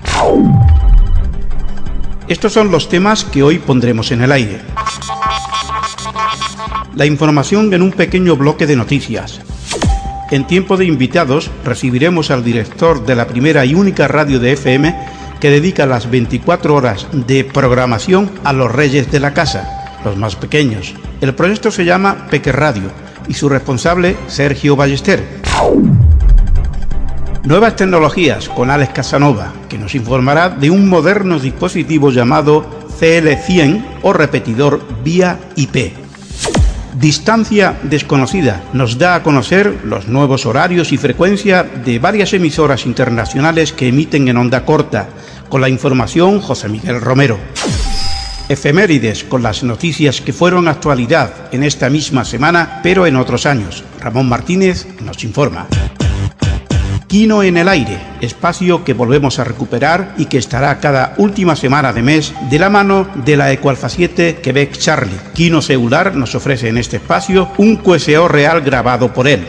Estos 2.28 2.53
son 2.53 2.72
los 2.72 2.89
temas 2.89 3.26
que 3.26 3.43
hoy 3.43 3.59
pondremos 3.59 4.12
en 4.12 4.24
el 4.24 4.32
aire. 4.32 4.62
La 6.95 7.05
información 7.05 7.74
en 7.74 7.84
un 7.84 7.91
pequeño 7.91 8.36
bloque 8.36 8.66
de 8.66 8.76
noticias. 8.76 9.41
En 10.32 10.47
tiempo 10.47 10.78
de 10.78 10.86
invitados 10.86 11.51
recibiremos 11.64 12.32
al 12.32 12.43
director 12.43 13.05
de 13.05 13.16
la 13.16 13.28
primera 13.28 13.64
y 13.66 13.76
única 13.76 14.07
radio 14.07 14.39
de 14.39 14.53
FM 14.53 14.95
que 15.39 15.49
dedica 15.49 15.86
las 15.86 16.09
24 16.09 16.74
horas 16.74 17.07
de 17.12 17.43
programación 17.43 18.32
a 18.43 18.53
los 18.53 18.72
reyes 18.72 19.12
de 19.12 19.20
la 19.20 19.34
casa, 19.34 19.99
los 20.05 20.18
más 20.18 20.36
pequeños. 20.36 20.95
El 21.20 21.36
proyecto 21.36 21.70
se 21.70 21.86
llama 21.86 22.28
Peque 22.30 22.51
Radio 22.51 22.89
y 23.28 23.34
su 23.34 23.49
responsable 23.49 24.16
Sergio 24.28 24.76
Ballester. 24.76 25.40
Nuevas 27.43 27.75
tecnologías 27.75 28.49
con 28.49 28.69
Alex 28.69 28.93
Casanova, 28.93 29.51
que 29.67 29.79
nos 29.79 29.95
informará 29.95 30.49
de 30.49 30.69
un 30.69 30.87
moderno 30.87 31.39
dispositivo 31.39 32.11
llamado 32.11 32.65
CL100 32.99 33.83
o 34.03 34.13
repetidor 34.13 34.79
vía 35.03 35.39
IP. 35.55 35.93
Distancia 36.93 37.79
desconocida 37.81 38.61
nos 38.73 38.99
da 38.99 39.15
a 39.15 39.23
conocer 39.23 39.79
los 39.85 40.07
nuevos 40.07 40.45
horarios 40.45 40.91
y 40.91 40.97
frecuencia 40.97 41.63
de 41.63 41.97
varias 41.97 42.33
emisoras 42.33 42.85
internacionales 42.85 43.73
que 43.73 43.87
emiten 43.87 44.27
en 44.27 44.37
onda 44.37 44.63
corta, 44.63 45.09
con 45.49 45.61
la 45.61 45.69
información 45.69 46.41
José 46.41 46.69
Miguel 46.69 47.01
Romero. 47.01 47.39
Efemérides 48.49 49.23
con 49.23 49.41
las 49.41 49.63
noticias 49.63 50.21
que 50.21 50.31
fueron 50.31 50.67
actualidad 50.67 51.33
en 51.51 51.63
esta 51.63 51.89
misma 51.89 52.23
semana, 52.23 52.81
pero 52.83 53.07
en 53.07 53.15
otros 53.15 53.47
años. 53.47 53.83
Ramón 53.99 54.29
Martínez 54.29 54.85
nos 55.01 55.23
informa. 55.23 55.67
Quino 57.12 57.43
en 57.43 57.57
el 57.57 57.68
aire, 57.68 57.97
espacio 58.22 58.86
que 58.86 58.93
volvemos 58.93 59.38
a 59.38 59.43
recuperar 59.43 60.16
y 60.18 60.28
que 60.28 60.38
estará 60.38 60.80
cada 60.80 61.14
última 61.18 61.57
semana 61.57 61.91
de 61.91 62.01
mes 62.01 62.34
de 62.49 62.57
la 62.57 62.70
mano 62.70 63.05
de 63.26 63.36
la 63.36 63.51
Ecualfa 63.51 63.89
7 63.89 64.39
Quebec 64.41 64.78
Charlie. 64.78 65.20
Quino 65.34 65.62
Celular 65.62 66.16
nos 66.16 66.36
ofrece 66.36 66.70
en 66.70 66.78
este 66.78 66.95
espacio 66.95 67.49
un 67.57 67.76
QSO 67.76 68.30
real 68.30 68.62
grabado 68.62 69.12
por 69.12 69.28
él. 69.28 69.45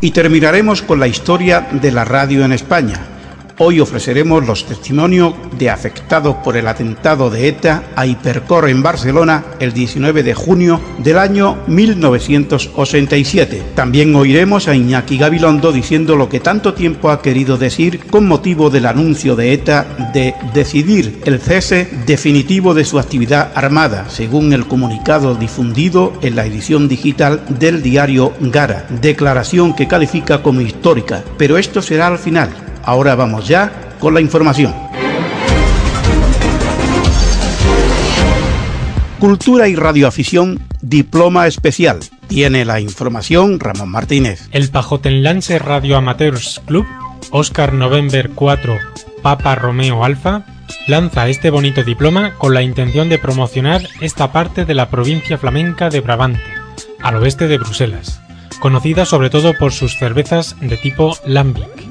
Y 0.00 0.10
terminaremos 0.12 0.80
con 0.80 0.98
la 0.98 1.06
historia 1.06 1.68
de 1.70 1.92
la 1.92 2.06
radio 2.06 2.42
en 2.42 2.52
España, 2.52 3.17
Hoy 3.60 3.80
ofreceremos 3.80 4.46
los 4.46 4.66
testimonios 4.66 5.34
de 5.58 5.68
afectados 5.68 6.36
por 6.44 6.56
el 6.56 6.68
atentado 6.68 7.28
de 7.28 7.48
ETA 7.48 7.82
a 7.96 8.06
Hipercor 8.06 8.68
en 8.68 8.84
Barcelona 8.84 9.46
el 9.58 9.72
19 9.72 10.22
de 10.22 10.32
junio 10.32 10.80
del 10.98 11.18
año 11.18 11.58
1987. 11.66 13.64
También 13.74 14.14
oiremos 14.14 14.68
a 14.68 14.76
Iñaki 14.76 15.18
Gabilondo 15.18 15.72
diciendo 15.72 16.14
lo 16.14 16.28
que 16.28 16.38
tanto 16.38 16.72
tiempo 16.72 17.10
ha 17.10 17.20
querido 17.20 17.58
decir 17.58 18.06
con 18.06 18.28
motivo 18.28 18.70
del 18.70 18.86
anuncio 18.86 19.34
de 19.34 19.52
ETA 19.52 20.10
de 20.14 20.36
decidir 20.54 21.20
el 21.24 21.40
cese 21.40 21.88
definitivo 22.06 22.74
de 22.74 22.84
su 22.84 23.00
actividad 23.00 23.50
armada, 23.56 24.08
según 24.08 24.52
el 24.52 24.68
comunicado 24.68 25.34
difundido 25.34 26.12
en 26.22 26.36
la 26.36 26.46
edición 26.46 26.86
digital 26.86 27.44
del 27.58 27.82
diario 27.82 28.34
Gara, 28.38 28.86
declaración 28.88 29.74
que 29.74 29.88
califica 29.88 30.44
como 30.44 30.60
histórica, 30.60 31.24
pero 31.36 31.58
esto 31.58 31.82
será 31.82 32.06
al 32.06 32.18
final 32.18 32.67
Ahora 32.88 33.14
vamos 33.16 33.46
ya 33.46 33.70
con 34.00 34.14
la 34.14 34.22
información. 34.22 34.74
Cultura 39.18 39.68
y 39.68 39.76
radioafición, 39.76 40.66
diploma 40.80 41.46
especial. 41.46 41.98
Tiene 42.28 42.64
la 42.64 42.80
información 42.80 43.60
Ramón 43.60 43.90
Martínez. 43.90 44.48
El 44.52 44.70
Pajotenlance 44.70 45.58
Radio 45.58 45.98
Amateurs 45.98 46.62
Club, 46.64 46.86
Oscar 47.30 47.74
November 47.74 48.30
4, 48.34 48.78
Papa 49.20 49.54
Romeo 49.54 50.02
Alfa, 50.02 50.46
lanza 50.86 51.28
este 51.28 51.50
bonito 51.50 51.84
diploma 51.84 52.36
con 52.38 52.54
la 52.54 52.62
intención 52.62 53.10
de 53.10 53.18
promocionar 53.18 53.86
esta 54.00 54.32
parte 54.32 54.64
de 54.64 54.72
la 54.72 54.88
provincia 54.88 55.36
flamenca 55.36 55.90
de 55.90 56.00
Brabante, 56.00 56.40
al 57.02 57.16
oeste 57.16 57.48
de 57.48 57.58
Bruselas, 57.58 58.22
conocida 58.60 59.04
sobre 59.04 59.28
todo 59.28 59.52
por 59.58 59.72
sus 59.74 59.98
cervezas 59.98 60.56
de 60.62 60.78
tipo 60.78 61.14
Lambic 61.26 61.88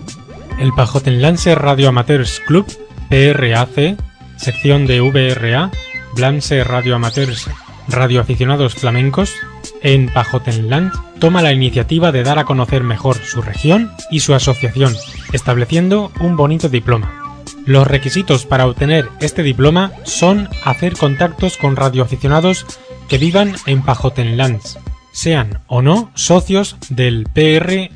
el 0.60 0.74
Pajotenlance 0.74 1.55
Radio 1.55 1.89
Amateurs 1.89 2.41
Club, 2.45 2.66
PRAC, 3.10 3.97
sección 4.38 4.86
de 4.88 5.01
VRA, 5.01 5.72
Blance 6.16 6.64
Radio 6.64 6.95
Amateurs 6.95 7.49
Radio 7.88 8.22
Aficionados 8.22 8.76
Flamencos, 8.76 9.34
en 9.82 10.10
Pajotenland 10.10 10.91
toma 11.20 11.41
la 11.41 11.53
iniciativa 11.53 12.12
de 12.12 12.24
dar 12.24 12.39
a 12.39 12.45
conocer 12.45 12.84
mejor 12.84 13.18
su 13.18 13.41
región 13.41 13.91
y 14.12 14.20
su 14.20 14.34
asociación, 14.34 14.95
estableciendo 15.32 16.12
un 16.20 16.36
bonito 16.36 16.70
diploma. 16.70 17.36
Los 17.66 17.88
requisitos 17.88 18.45
para 18.45 18.68
obtener 18.68 19.10
este 19.20 19.43
diploma 19.43 19.91
son 20.03 20.49
hacer 20.64 20.97
contactos 20.97 21.58
con 21.58 21.76
radioaficionados 21.76 22.66
que 23.08 23.18
vivan 23.18 23.55
en 23.66 23.84
Pajotenlands, 23.84 24.80
sean 25.12 25.62
o 25.68 25.82
no 25.82 26.12
socios 26.16 26.78
del 26.89 27.26
PRAC 27.34 27.91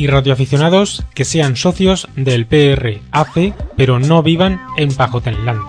y 0.00 0.06
radioaficionados 0.06 1.04
que 1.12 1.26
sean 1.26 1.56
socios 1.56 2.08
del 2.16 2.46
PRAC 2.46 3.54
pero 3.76 3.98
no 3.98 4.22
vivan 4.22 4.58
en 4.78 4.94
Pajotenland. 4.94 5.60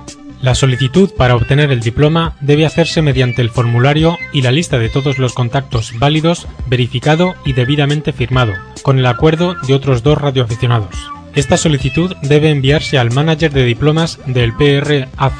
La 0.42 0.56
solicitud 0.56 1.12
para 1.18 1.36
obtener 1.36 1.70
el 1.70 1.82
diploma 1.82 2.38
debe 2.40 2.66
hacerse 2.66 3.02
mediante 3.02 3.42
el 3.42 3.50
formulario 3.50 4.18
y 4.32 4.42
la 4.42 4.54
lista 4.54 4.80
de 4.80 4.88
todos 4.88 5.20
los 5.20 5.34
contactos 5.34 6.00
válidos, 6.00 6.48
verificado 6.68 7.36
y 7.44 7.52
debidamente 7.52 8.14
firmado, 8.14 8.54
con 8.84 8.98
el 9.00 9.06
acuerdo 9.06 9.56
de 9.68 9.74
otros 9.74 10.02
dos 10.02 10.18
radioaficionados. 10.18 10.96
Esta 11.34 11.56
solicitud 11.56 12.14
debe 12.24 12.50
enviarse 12.50 12.98
al 12.98 13.12
manager 13.12 13.54
de 13.54 13.64
diplomas 13.64 14.20
del 14.26 14.54
PRAC, 14.54 15.34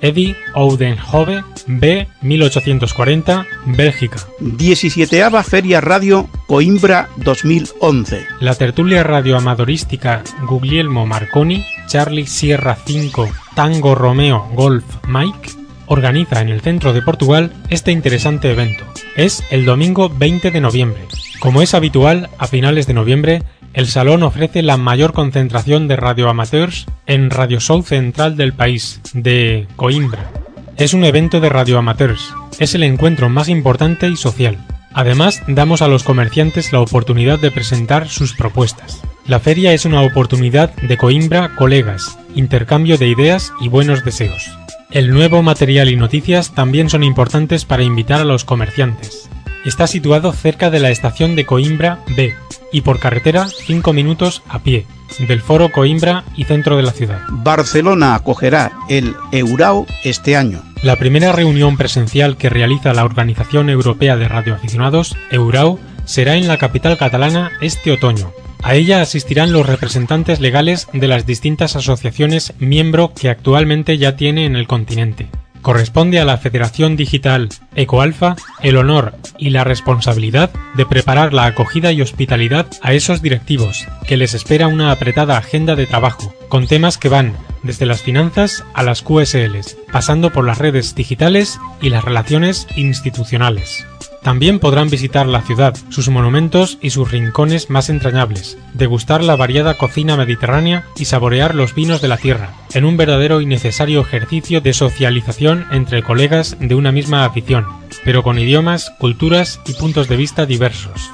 Eddie 0.00 0.36
Oudenhove, 0.54 1.42
B 1.66 2.06
1840, 2.20 3.46
Bélgica. 3.66 4.18
17 4.38 5.20
Feria 5.44 5.80
Radio 5.80 6.28
Coimbra 6.46 7.08
2011. 7.16 8.26
La 8.40 8.54
tertulia 8.54 9.02
radioamadorística 9.02 10.22
Guglielmo 10.46 11.06
Marconi, 11.06 11.64
Charlie 11.88 12.26
Sierra 12.26 12.76
5, 12.76 13.28
Tango 13.56 13.96
Romeo 13.96 14.48
Golf 14.54 14.84
Mike, 15.08 15.50
organiza 15.86 16.40
en 16.40 16.50
el 16.50 16.60
centro 16.60 16.92
de 16.92 17.02
Portugal 17.02 17.52
este 17.68 17.90
interesante 17.90 18.50
evento. 18.50 18.84
Es 19.16 19.42
el 19.50 19.64
domingo 19.64 20.08
20 20.08 20.52
de 20.52 20.60
noviembre. 20.60 21.02
Como 21.40 21.62
es 21.62 21.74
habitual, 21.74 22.30
a 22.38 22.46
finales 22.46 22.86
de 22.86 22.94
noviembre, 22.94 23.42
el 23.74 23.86
salón 23.86 24.22
ofrece 24.22 24.62
la 24.62 24.76
mayor 24.76 25.12
concentración 25.12 25.88
de 25.88 25.96
radioamateurs 25.96 26.86
en 27.06 27.30
Radio 27.30 27.60
Show 27.60 27.82
central 27.82 28.36
del 28.36 28.52
país, 28.52 29.00
de 29.14 29.66
Coimbra. 29.76 30.30
Es 30.76 30.94
un 30.94 31.04
evento 31.04 31.40
de 31.40 31.48
radioamateurs, 31.48 32.34
es 32.58 32.74
el 32.74 32.82
encuentro 32.82 33.28
más 33.28 33.48
importante 33.48 34.08
y 34.08 34.16
social. 34.16 34.58
Además, 34.94 35.42
damos 35.46 35.80
a 35.80 35.88
los 35.88 36.02
comerciantes 36.02 36.72
la 36.72 36.80
oportunidad 36.80 37.38
de 37.38 37.50
presentar 37.50 38.08
sus 38.08 38.34
propuestas. 38.34 39.00
La 39.26 39.40
feria 39.40 39.72
es 39.72 39.84
una 39.84 40.02
oportunidad 40.02 40.74
de 40.76 40.96
Coimbra 40.98 41.54
colegas, 41.54 42.18
intercambio 42.34 42.98
de 42.98 43.08
ideas 43.08 43.52
y 43.60 43.68
buenos 43.68 44.04
deseos. 44.04 44.50
El 44.90 45.10
nuevo 45.10 45.42
material 45.42 45.88
y 45.88 45.96
noticias 45.96 46.54
también 46.54 46.90
son 46.90 47.02
importantes 47.02 47.64
para 47.64 47.82
invitar 47.82 48.20
a 48.20 48.24
los 48.24 48.44
comerciantes. 48.44 49.30
Está 49.64 49.86
situado 49.86 50.32
cerca 50.32 50.70
de 50.70 50.80
la 50.80 50.90
estación 50.90 51.36
de 51.36 51.46
Coimbra 51.46 52.00
B, 52.16 52.34
y 52.72 52.80
por 52.80 52.98
carretera 52.98 53.46
5 53.48 53.92
minutos 53.92 54.42
a 54.48 54.58
pie, 54.58 54.86
del 55.28 55.40
Foro 55.40 55.70
Coimbra 55.70 56.24
y 56.36 56.44
centro 56.44 56.76
de 56.76 56.82
la 56.82 56.90
ciudad. 56.90 57.20
Barcelona 57.28 58.16
acogerá 58.16 58.72
el 58.88 59.14
Eurao 59.30 59.86
este 60.02 60.36
año. 60.36 60.62
La 60.82 60.96
primera 60.96 61.30
reunión 61.30 61.76
presencial 61.76 62.36
que 62.36 62.48
realiza 62.48 62.92
la 62.92 63.04
Organización 63.04 63.70
Europea 63.70 64.16
de 64.16 64.26
Radioaficionados, 64.26 65.16
Eurao, 65.30 65.78
será 66.06 66.34
en 66.34 66.48
la 66.48 66.58
capital 66.58 66.98
catalana 66.98 67.52
este 67.60 67.92
otoño. 67.92 68.32
A 68.64 68.74
ella 68.74 69.00
asistirán 69.00 69.52
los 69.52 69.66
representantes 69.66 70.40
legales 70.40 70.88
de 70.92 71.06
las 71.06 71.24
distintas 71.24 71.76
asociaciones 71.76 72.52
miembro 72.58 73.12
que 73.14 73.28
actualmente 73.28 73.96
ya 73.98 74.16
tiene 74.16 74.44
en 74.44 74.56
el 74.56 74.66
continente 74.66 75.28
corresponde 75.62 76.20
a 76.20 76.24
la 76.24 76.36
Federación 76.36 76.96
Digital 76.96 77.48
EcoAlfa 77.74 78.36
el 78.60 78.76
honor 78.76 79.14
y 79.38 79.50
la 79.50 79.64
responsabilidad 79.64 80.50
de 80.74 80.86
preparar 80.86 81.32
la 81.32 81.46
acogida 81.46 81.92
y 81.92 82.02
hospitalidad 82.02 82.66
a 82.82 82.92
esos 82.92 83.22
directivos, 83.22 83.86
que 84.06 84.16
les 84.16 84.34
espera 84.34 84.66
una 84.66 84.92
apretada 84.92 85.38
agenda 85.38 85.76
de 85.76 85.86
trabajo, 85.86 86.34
con 86.48 86.66
temas 86.66 86.98
que 86.98 87.08
van 87.08 87.34
desde 87.62 87.86
las 87.86 88.02
finanzas 88.02 88.64
a 88.74 88.82
las 88.82 89.02
QSLs, 89.02 89.76
pasando 89.92 90.30
por 90.30 90.44
las 90.44 90.58
redes 90.58 90.94
digitales 90.94 91.58
y 91.80 91.90
las 91.90 92.04
relaciones 92.04 92.66
institucionales. 92.76 93.86
También 94.22 94.60
podrán 94.60 94.88
visitar 94.88 95.26
la 95.26 95.42
ciudad, 95.42 95.76
sus 95.88 96.08
monumentos 96.08 96.78
y 96.80 96.90
sus 96.90 97.10
rincones 97.10 97.70
más 97.70 97.88
entrañables, 97.88 98.56
degustar 98.72 99.24
la 99.24 99.34
variada 99.34 99.76
cocina 99.76 100.16
mediterránea 100.16 100.84
y 100.96 101.06
saborear 101.06 101.56
los 101.56 101.74
vinos 101.74 102.00
de 102.00 102.08
la 102.08 102.16
tierra, 102.16 102.54
en 102.72 102.84
un 102.84 102.96
verdadero 102.96 103.40
y 103.40 103.46
necesario 103.46 104.00
ejercicio 104.00 104.60
de 104.60 104.74
socialización 104.74 105.66
entre 105.72 106.04
colegas 106.04 106.56
de 106.60 106.74
una 106.76 106.92
misma 106.92 107.24
afición, 107.24 107.66
pero 108.04 108.22
con 108.22 108.38
idiomas, 108.38 108.90
culturas 109.00 109.60
y 109.66 109.72
puntos 109.72 110.08
de 110.08 110.16
vista 110.16 110.46
diversos. 110.46 111.10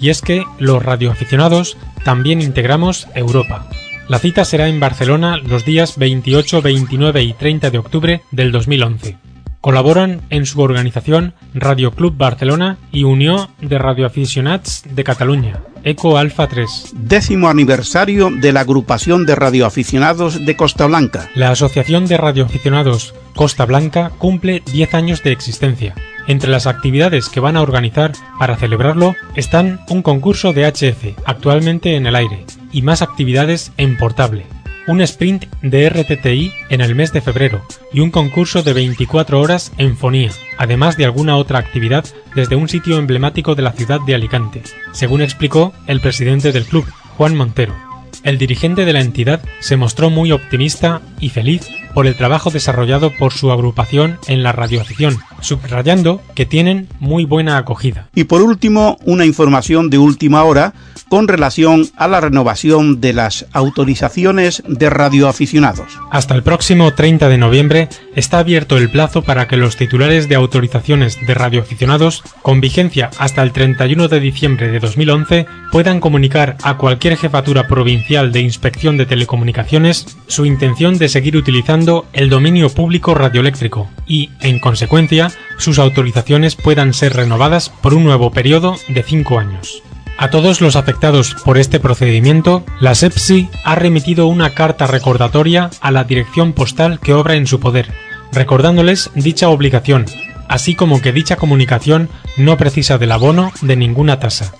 Y 0.00 0.10
es 0.10 0.22
que 0.22 0.44
los 0.58 0.84
radioaficionados 0.84 1.76
también 2.04 2.40
integramos 2.40 3.08
Europa. 3.14 3.66
La 4.08 4.18
cita 4.18 4.44
será 4.44 4.68
en 4.68 4.78
Barcelona 4.78 5.38
los 5.38 5.64
días 5.64 5.96
28, 5.96 6.62
29 6.62 7.22
y 7.22 7.32
30 7.32 7.70
de 7.70 7.78
octubre 7.78 8.22
del 8.30 8.52
2011. 8.52 9.21
Colaboran 9.62 10.22
en 10.30 10.44
su 10.44 10.60
organización 10.60 11.34
Radio 11.54 11.92
Club 11.92 12.16
Barcelona 12.16 12.78
y 12.90 13.04
Unión 13.04 13.46
de 13.60 13.78
Radioaficionats 13.78 14.82
de 14.90 15.04
Cataluña, 15.04 15.60
ECO 15.84 16.18
Alfa 16.18 16.48
3. 16.48 16.94
Décimo 16.96 17.48
aniversario 17.48 18.30
de 18.32 18.52
la 18.52 18.62
agrupación 18.62 19.24
de 19.24 19.36
radioaficionados 19.36 20.44
de 20.44 20.56
Costa 20.56 20.86
Blanca. 20.86 21.30
La 21.36 21.52
Asociación 21.52 22.06
de 22.06 22.16
Radioaficionados 22.16 23.14
Costa 23.36 23.64
Blanca 23.64 24.10
cumple 24.18 24.64
10 24.72 24.94
años 24.94 25.22
de 25.22 25.30
existencia. 25.30 25.94
Entre 26.26 26.50
las 26.50 26.66
actividades 26.66 27.28
que 27.28 27.38
van 27.38 27.56
a 27.56 27.62
organizar 27.62 28.14
para 28.40 28.56
celebrarlo 28.56 29.14
están 29.36 29.78
un 29.88 30.02
concurso 30.02 30.52
de 30.52 30.66
HF, 30.66 31.20
actualmente 31.24 31.94
en 31.94 32.06
el 32.06 32.16
aire, 32.16 32.46
y 32.72 32.82
más 32.82 33.00
actividades 33.00 33.70
en 33.76 33.96
portable, 33.96 34.44
un 34.86 35.00
sprint 35.00 35.46
de 35.62 35.88
RTTI 35.88 36.52
en 36.70 36.80
el 36.80 36.94
mes 36.94 37.12
de 37.12 37.20
febrero 37.20 37.62
y 37.92 38.00
un 38.00 38.10
concurso 38.10 38.62
de 38.62 38.72
24 38.72 39.40
horas 39.40 39.72
en 39.78 39.96
fonía, 39.96 40.30
además 40.58 40.96
de 40.96 41.04
alguna 41.04 41.36
otra 41.36 41.58
actividad 41.58 42.04
desde 42.34 42.56
un 42.56 42.68
sitio 42.68 42.98
emblemático 42.98 43.54
de 43.54 43.62
la 43.62 43.72
ciudad 43.72 44.00
de 44.00 44.14
Alicante, 44.14 44.62
según 44.92 45.22
explicó 45.22 45.72
el 45.86 46.00
presidente 46.00 46.52
del 46.52 46.64
club, 46.64 46.86
Juan 47.16 47.36
Montero. 47.36 47.91
El 48.24 48.38
dirigente 48.38 48.84
de 48.84 48.92
la 48.92 49.00
entidad 49.00 49.42
se 49.58 49.76
mostró 49.76 50.08
muy 50.08 50.30
optimista 50.30 51.00
y 51.18 51.30
feliz 51.30 51.68
por 51.92 52.06
el 52.06 52.16
trabajo 52.16 52.50
desarrollado 52.50 53.10
por 53.10 53.32
su 53.32 53.50
agrupación 53.50 54.18
en 54.28 54.42
la 54.42 54.52
radioafición, 54.52 55.18
subrayando 55.40 56.22
que 56.34 56.46
tienen 56.46 56.88
muy 57.00 57.24
buena 57.24 57.58
acogida. 57.58 58.08
Y 58.14 58.24
por 58.24 58.42
último, 58.42 58.96
una 59.04 59.26
información 59.26 59.90
de 59.90 59.98
última 59.98 60.44
hora 60.44 60.72
con 61.08 61.28
relación 61.28 61.90
a 61.96 62.08
la 62.08 62.20
renovación 62.20 63.00
de 63.00 63.12
las 63.12 63.44
autorizaciones 63.52 64.62
de 64.66 64.88
radioaficionados. 64.88 65.98
Hasta 66.10 66.34
el 66.34 66.42
próximo 66.42 66.94
30 66.94 67.28
de 67.28 67.36
noviembre 67.36 67.88
está 68.14 68.38
abierto 68.38 68.78
el 68.78 68.90
plazo 68.90 69.22
para 69.22 69.48
que 69.48 69.58
los 69.58 69.76
titulares 69.76 70.28
de 70.30 70.36
autorizaciones 70.36 71.18
de 71.26 71.34
radioaficionados, 71.34 72.22
con 72.40 72.62
vigencia 72.62 73.10
hasta 73.18 73.42
el 73.42 73.52
31 73.52 74.08
de 74.08 74.20
diciembre 74.20 74.68
de 74.68 74.80
2011, 74.80 75.46
puedan 75.70 76.00
comunicar 76.00 76.56
a 76.62 76.78
cualquier 76.78 77.18
jefatura 77.18 77.68
provincial 77.68 78.11
de 78.20 78.40
inspección 78.40 78.98
de 78.98 79.06
telecomunicaciones 79.06 80.18
su 80.26 80.44
intención 80.44 80.98
de 80.98 81.08
seguir 81.08 81.34
utilizando 81.34 82.06
el 82.12 82.28
dominio 82.28 82.68
público 82.68 83.14
radioeléctrico 83.14 83.88
y, 84.06 84.28
en 84.40 84.58
consecuencia, 84.58 85.32
sus 85.56 85.78
autorizaciones 85.78 86.54
puedan 86.54 86.92
ser 86.92 87.14
renovadas 87.14 87.70
por 87.70 87.94
un 87.94 88.04
nuevo 88.04 88.30
periodo 88.30 88.76
de 88.88 89.02
5 89.02 89.38
años. 89.38 89.82
A 90.18 90.28
todos 90.28 90.60
los 90.60 90.76
afectados 90.76 91.34
por 91.42 91.56
este 91.56 91.80
procedimiento, 91.80 92.64
la 92.80 92.94
SEPSI 92.94 93.48
ha 93.64 93.74
remitido 93.76 94.26
una 94.26 94.50
carta 94.50 94.86
recordatoria 94.86 95.70
a 95.80 95.90
la 95.90 96.04
dirección 96.04 96.52
postal 96.52 97.00
que 97.00 97.14
obra 97.14 97.34
en 97.34 97.46
su 97.46 97.60
poder, 97.60 97.90
recordándoles 98.30 99.10
dicha 99.14 99.48
obligación, 99.48 100.04
así 100.48 100.74
como 100.74 101.00
que 101.00 101.12
dicha 101.12 101.36
comunicación 101.36 102.10
no 102.36 102.58
precisa 102.58 102.98
del 102.98 103.12
abono 103.12 103.52
de 103.62 103.76
ninguna 103.76 104.20
tasa. 104.20 104.52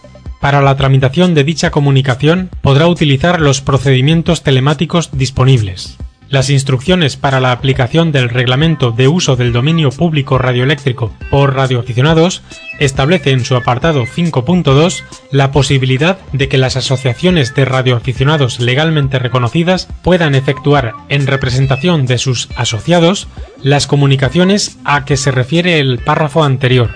Para 0.42 0.60
la 0.60 0.74
tramitación 0.76 1.34
de 1.34 1.44
dicha 1.44 1.70
comunicación 1.70 2.50
podrá 2.62 2.88
utilizar 2.88 3.40
los 3.40 3.60
procedimientos 3.60 4.42
telemáticos 4.42 5.10
disponibles. 5.12 5.98
Las 6.30 6.50
instrucciones 6.50 7.16
para 7.16 7.38
la 7.38 7.52
aplicación 7.52 8.10
del 8.10 8.28
Reglamento 8.28 8.90
de 8.90 9.06
Uso 9.06 9.36
del 9.36 9.52
Dominio 9.52 9.90
Público 9.90 10.38
Radioeléctrico 10.38 11.12
por 11.30 11.54
radioaficionados 11.54 12.42
establece 12.80 13.30
en 13.30 13.44
su 13.44 13.54
apartado 13.54 14.02
5.2 14.04 15.04
la 15.30 15.52
posibilidad 15.52 16.18
de 16.32 16.48
que 16.48 16.58
las 16.58 16.76
asociaciones 16.76 17.54
de 17.54 17.64
radioaficionados 17.64 18.58
legalmente 18.58 19.20
reconocidas 19.20 19.86
puedan 20.02 20.34
efectuar 20.34 20.94
en 21.08 21.28
representación 21.28 22.04
de 22.06 22.18
sus 22.18 22.48
asociados 22.56 23.28
las 23.62 23.86
comunicaciones 23.86 24.76
a 24.82 25.04
que 25.04 25.16
se 25.16 25.30
refiere 25.30 25.78
el 25.78 25.98
párrafo 25.98 26.42
anterior, 26.42 26.90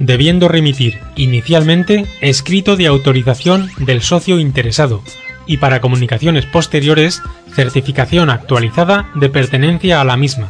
debiendo 0.00 0.48
remitir 0.48 0.98
inicialmente 1.14 2.06
escrito 2.20 2.74
de 2.76 2.88
autorización 2.88 3.70
del 3.78 4.02
socio 4.02 4.40
interesado, 4.40 5.04
y 5.46 5.58
para 5.58 5.80
comunicaciones 5.80 6.46
posteriores, 6.46 7.22
certificación 7.54 8.30
actualizada 8.30 9.10
de 9.14 9.28
pertenencia 9.28 10.00
a 10.00 10.04
la 10.04 10.16
misma. 10.16 10.48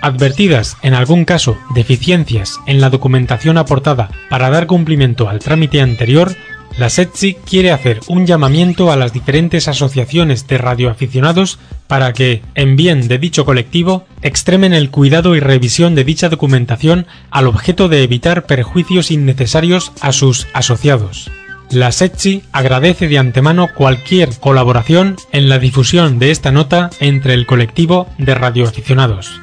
Advertidas, 0.00 0.76
en 0.82 0.94
algún 0.94 1.24
caso, 1.24 1.56
deficiencias 1.74 2.58
en 2.66 2.80
la 2.80 2.90
documentación 2.90 3.56
aportada 3.56 4.10
para 4.28 4.50
dar 4.50 4.66
cumplimiento 4.66 5.28
al 5.28 5.38
trámite 5.38 5.80
anterior, 5.80 6.34
la 6.78 6.88
SETSI 6.88 7.34
quiere 7.34 7.70
hacer 7.70 8.00
un 8.08 8.26
llamamiento 8.26 8.90
a 8.90 8.96
las 8.96 9.12
diferentes 9.12 9.68
asociaciones 9.68 10.46
de 10.46 10.58
radioaficionados 10.58 11.58
para 11.86 12.12
que, 12.12 12.42
en 12.54 12.76
bien 12.76 13.08
de 13.08 13.18
dicho 13.18 13.44
colectivo, 13.44 14.06
extremen 14.22 14.72
el 14.72 14.90
cuidado 14.90 15.36
y 15.36 15.40
revisión 15.40 15.94
de 15.94 16.04
dicha 16.04 16.28
documentación 16.28 17.06
al 17.30 17.46
objeto 17.46 17.88
de 17.88 18.02
evitar 18.02 18.46
perjuicios 18.46 19.10
innecesarios 19.10 19.92
a 20.00 20.12
sus 20.12 20.46
asociados. 20.54 21.30
La 21.70 21.90
SETSI 21.90 22.42
agradece 22.52 23.08
de 23.08 23.18
antemano 23.18 23.68
cualquier 23.74 24.28
colaboración 24.38 25.16
en 25.32 25.48
la 25.48 25.58
difusión 25.58 26.18
de 26.18 26.30
esta 26.30 26.52
nota 26.52 26.90
entre 27.00 27.34
el 27.34 27.46
colectivo 27.46 28.08
de 28.18 28.34
radioaficionados. 28.34 29.40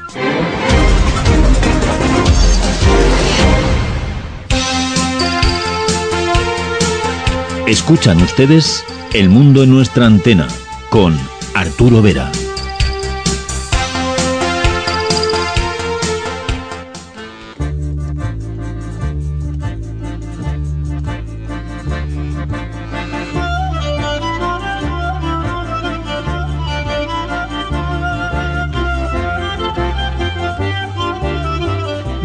Escuchan 7.70 8.20
ustedes 8.24 8.84
El 9.14 9.30
Mundo 9.30 9.62
en 9.62 9.70
nuestra 9.70 10.08
antena 10.08 10.48
con 10.90 11.16
Arturo 11.54 12.02
Vera. 12.02 12.32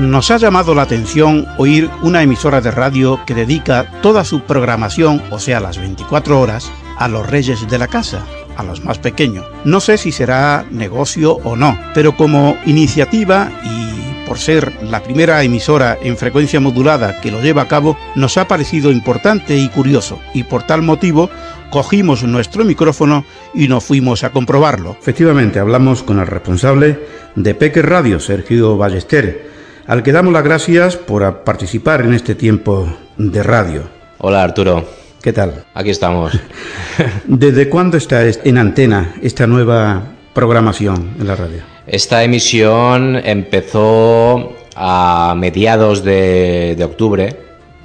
Nos 0.05 0.31
ha 0.31 0.37
llamado 0.37 0.75
la 0.75 0.83
atención 0.83 1.47
oír 1.57 1.89
una 2.03 2.23
emisora 2.23 2.61
de 2.61 2.71
radio 2.71 3.21
que 3.25 3.35
dedica 3.35 3.91
toda 4.03 4.23
su 4.23 4.43
programación, 4.43 5.23
o 5.31 5.39
sea, 5.39 5.61
las 5.61 5.79
24 5.79 6.39
horas, 6.39 6.71
a 6.99 7.09
los 7.09 7.27
reyes 7.27 7.67
de 7.69 7.79
la 7.79 7.89
casa, 7.89 8.23
a 8.59 8.63
los 8.63 8.85
más 8.85 8.99
pequeños. 8.99 9.47
No 9.65 9.81
sé 9.81 9.97
si 9.97 10.13
será 10.13 10.67
negocio 10.71 11.33
o 11.45 11.57
no, 11.57 11.79
pero 11.95 12.15
como 12.19 12.55
iniciativa 12.67 13.51
y 13.65 14.27
por 14.27 14.39
ser 14.39 14.75
la 14.83 15.03
primera 15.03 15.43
emisora 15.43 15.97
en 16.03 16.19
frecuencia 16.19 16.61
modulada 16.61 17.23
que 17.23 17.31
lo 17.31 17.41
lleva 17.41 17.63
a 17.63 17.69
cabo, 17.69 17.97
nos 18.15 18.37
ha 18.37 18.47
parecido 18.47 18.93
importante 18.93 19.57
y 19.57 19.69
curioso, 19.71 20.21
y 20.35 20.43
por 20.43 20.65
tal 20.65 20.83
motivo 20.83 21.31
cogimos 21.71 22.23
nuestro 22.25 22.63
micrófono 22.65 23.25
y 23.55 23.69
nos 23.69 23.85
fuimos 23.85 24.23
a 24.23 24.33
comprobarlo. 24.33 24.99
Efectivamente, 25.01 25.61
hablamos 25.61 26.03
con 26.03 26.21
el 26.21 26.27
responsable 26.27 27.01
de 27.37 27.55
Peque 27.55 27.81
Radio, 27.81 28.21
Sergio 28.21 28.77
Ballester, 28.77 29.54
al 29.87 30.03
que 30.03 30.13
damos 30.13 30.33
las 30.33 30.45
gracias 30.45 30.97
por 30.97 31.45
participar 31.45 32.03
en 32.03 32.15
este 32.15 32.35
tiempo 32.35 32.89
de 33.17 33.43
radio. 33.43 33.83
Hola 34.19 34.43
Arturo. 34.43 34.85
¿Qué 35.21 35.33
tal? 35.33 35.65
Aquí 35.75 35.91
estamos. 35.91 36.39
¿Desde 37.27 37.69
cuándo 37.69 37.97
está 37.97 38.23
en 38.27 38.59
antena 38.59 39.15
esta 39.23 39.47
nueva 39.47 40.03
programación 40.33 41.15
en 41.19 41.27
la 41.27 41.37
radio? 41.37 41.63
Esta 41.87 42.25
emisión 42.25 43.17
empezó 43.17 44.55
a 44.75 45.35
mediados 45.37 46.03
de, 46.03 46.83
octubre 46.83 47.37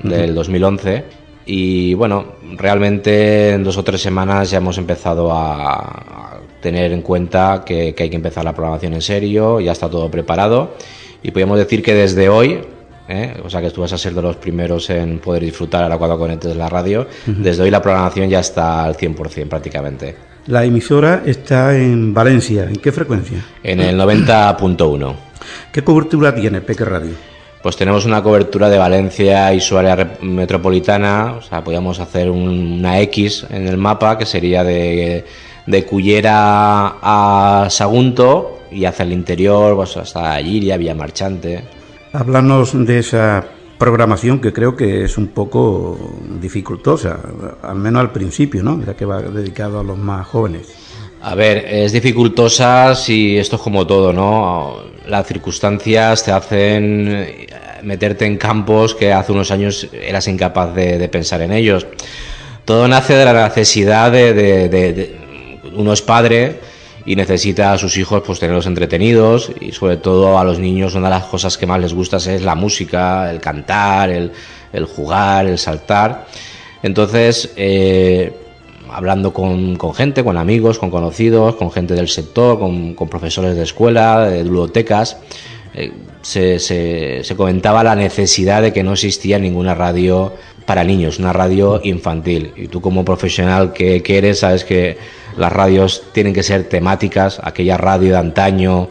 del 0.01 0.33
2011 0.33 1.03
y 1.45 1.93
bueno, 1.95 2.35
realmente 2.55 3.51
en 3.51 3.63
dos 3.63 3.77
o 3.77 3.83
tres 3.83 4.01
semanas 4.01 4.51
ya 4.51 4.57
hemos 4.57 4.77
empezado 4.77 5.31
a, 5.33 6.39
tener 6.61 6.91
en 6.91 7.01
cuenta 7.01 7.63
que, 7.65 7.95
que 7.95 8.03
hay 8.03 8.09
que 8.09 8.17
empezar 8.17 8.43
la 8.43 8.53
programación 8.53 8.93
en 8.93 9.01
serio, 9.01 9.61
ya 9.61 9.71
está 9.71 9.89
todo 9.89 10.11
preparado 10.11 10.73
y 11.23 11.31
podríamos 11.31 11.57
decir 11.57 11.81
que 11.81 11.93
desde 11.93 12.29
hoy, 12.29 12.61
¿eh? 13.07 13.33
o 13.43 13.49
sea 13.49 13.61
que 13.61 13.71
tú 13.71 13.81
vas 13.81 13.93
a 13.93 13.97
ser 13.97 14.13
de 14.13 14.21
los 14.21 14.37
primeros 14.37 14.89
en 14.89 15.19
poder 15.19 15.43
disfrutar 15.43 15.83
a 15.83 15.89
la 15.89 15.97
cuando 15.97 16.17
conectes 16.17 16.55
la 16.55 16.69
radio, 16.69 17.07
desde 17.25 17.63
hoy 17.63 17.71
la 17.71 17.81
programación 17.81 18.29
ya 18.29 18.39
está 18.39 18.85
al 18.85 18.95
100% 18.95 19.47
prácticamente. 19.47 20.15
La 20.47 20.63
emisora 20.63 21.23
está 21.25 21.75
en 21.77 22.13
Valencia, 22.13 22.63
¿en 22.63 22.77
qué 22.77 22.91
frecuencia? 22.91 23.43
En 23.61 23.81
el 23.81 23.99
90.1. 23.99 25.15
¿Qué 25.71 25.83
cobertura 25.83 26.33
tiene 26.33 26.61
Peque 26.61 26.85
Radio? 26.85 27.11
Pues 27.61 27.75
tenemos 27.75 28.05
una 28.05 28.23
cobertura 28.23 28.69
de 28.69 28.77
Valencia 28.77 29.53
y 29.53 29.59
su 29.59 29.77
área 29.77 30.17
metropolitana, 30.21 31.33
o 31.33 31.41
sea, 31.41 31.61
podríamos 31.61 31.99
hacer 31.99 32.29
una 32.29 33.01
X 33.01 33.45
en 33.49 33.67
el 33.67 33.75
mapa 33.75 34.17
que 34.17 34.25
sería 34.25 34.63
de, 34.63 35.25
de 35.69 35.85
Cullera 35.85 36.97
a 36.99 37.67
Sagunto 37.69 38.57
y 38.71 38.85
hacia 38.85 39.03
el 39.03 39.13
interior, 39.13 39.75
pues 39.75 39.97
hasta 39.97 40.37
Giria, 40.41 40.77
Villa 40.77 40.95
Marchante. 40.95 41.63
Háblanos 42.11 42.73
de 42.87 42.99
esa 42.99 43.45
programación 43.77 44.39
que 44.41 44.51
creo 44.51 44.75
que 44.75 45.03
es 45.03 45.17
un 45.17 45.27
poco 45.27 45.97
dificultosa, 46.41 47.19
al 47.61 47.75
menos 47.75 48.01
al 48.01 48.11
principio, 48.11 48.63
¿no? 48.63 48.83
Ya 48.83 48.95
que 48.95 49.05
va 49.05 49.21
dedicado 49.21 49.79
a 49.79 49.83
los 49.83 49.97
más 49.97 50.25
jóvenes. 50.27 50.73
A 51.21 51.35
ver, 51.35 51.65
es 51.69 51.91
dificultosa 51.91 52.95
si 52.95 53.37
esto 53.37 53.57
es 53.57 53.61
como 53.61 53.85
todo, 53.85 54.11
¿no? 54.11 54.77
Las 55.07 55.27
circunstancias 55.27 56.23
te 56.23 56.31
hacen 56.31 57.45
meterte 57.83 58.25
en 58.25 58.37
campos 58.37 58.95
que 58.95 59.13
hace 59.13 59.31
unos 59.31 59.51
años 59.51 59.87
eras 59.93 60.27
incapaz 60.27 60.73
de, 60.73 61.07
pensar 61.09 61.41
en 61.41 61.51
ellos. 61.51 61.85
Todo 62.65 62.87
nace 62.87 63.13
de 63.13 63.25
la 63.25 63.47
necesidad 63.47 64.11
de, 64.11 64.33
de, 64.33 64.69
de 64.69 65.28
uno 65.75 65.93
es 65.93 66.01
padre 66.01 66.59
y 67.05 67.15
necesita 67.15 67.73
a 67.73 67.77
sus 67.77 67.97
hijos 67.97 68.21
pues 68.25 68.39
tenerlos 68.39 68.65
entretenidos 68.65 69.51
y 69.59 69.71
sobre 69.71 69.97
todo 69.97 70.37
a 70.37 70.43
los 70.43 70.59
niños 70.59 70.95
una 70.95 71.07
de 71.07 71.15
las 71.15 71.25
cosas 71.25 71.57
que 71.57 71.65
más 71.65 71.79
les 71.79 71.93
gusta 71.93 72.17
es 72.17 72.41
la 72.43 72.55
música, 72.55 73.31
el 73.31 73.39
cantar, 73.39 74.09
el, 74.09 74.31
jugar, 74.85 75.47
el 75.47 75.57
saltar. 75.57 76.27
Entonces, 76.83 77.51
eh, 77.55 78.33
hablando 78.91 79.33
con, 79.33 79.77
gente, 79.93 80.23
con 80.23 80.37
amigos, 80.37 80.79
con 80.79 80.91
conocidos, 80.91 81.55
con 81.55 81.71
gente 81.71 81.93
del 81.93 82.07
sector, 82.09 82.59
con, 82.59 82.95
profesores 83.09 83.55
de 83.55 83.63
escuela, 83.63 84.29
de 84.29 84.43
bibliotecas, 84.43 85.17
eh, 85.73 85.91
se, 86.21 86.59
se, 86.59 87.35
comentaba 87.35 87.83
la 87.83 87.95
necesidad 87.95 88.61
de 88.61 88.73
que 88.73 88.83
no 88.83 88.93
existía 88.93 89.39
ninguna 89.39 89.73
radio 89.73 90.33
para 90.69 90.83
niños, 90.83 91.17
una 91.17 91.33
radio 91.33 91.81
infantil. 91.83 92.53
Y 92.55 92.67
tú 92.67 92.79
como 92.79 93.03
profesional 93.03 93.73
que, 93.73 94.03
que 94.03 94.19
eres, 94.19 94.41
sabes 94.41 94.63
que 94.63 94.99
las 95.35 95.51
radios 95.51 96.03
tienen 96.13 96.31
que 96.31 96.43
ser 96.43 96.69
temáticas, 96.69 97.41
aquella 97.43 97.75
radio 97.75 98.11
de 98.11 98.17
antaño, 98.19 98.87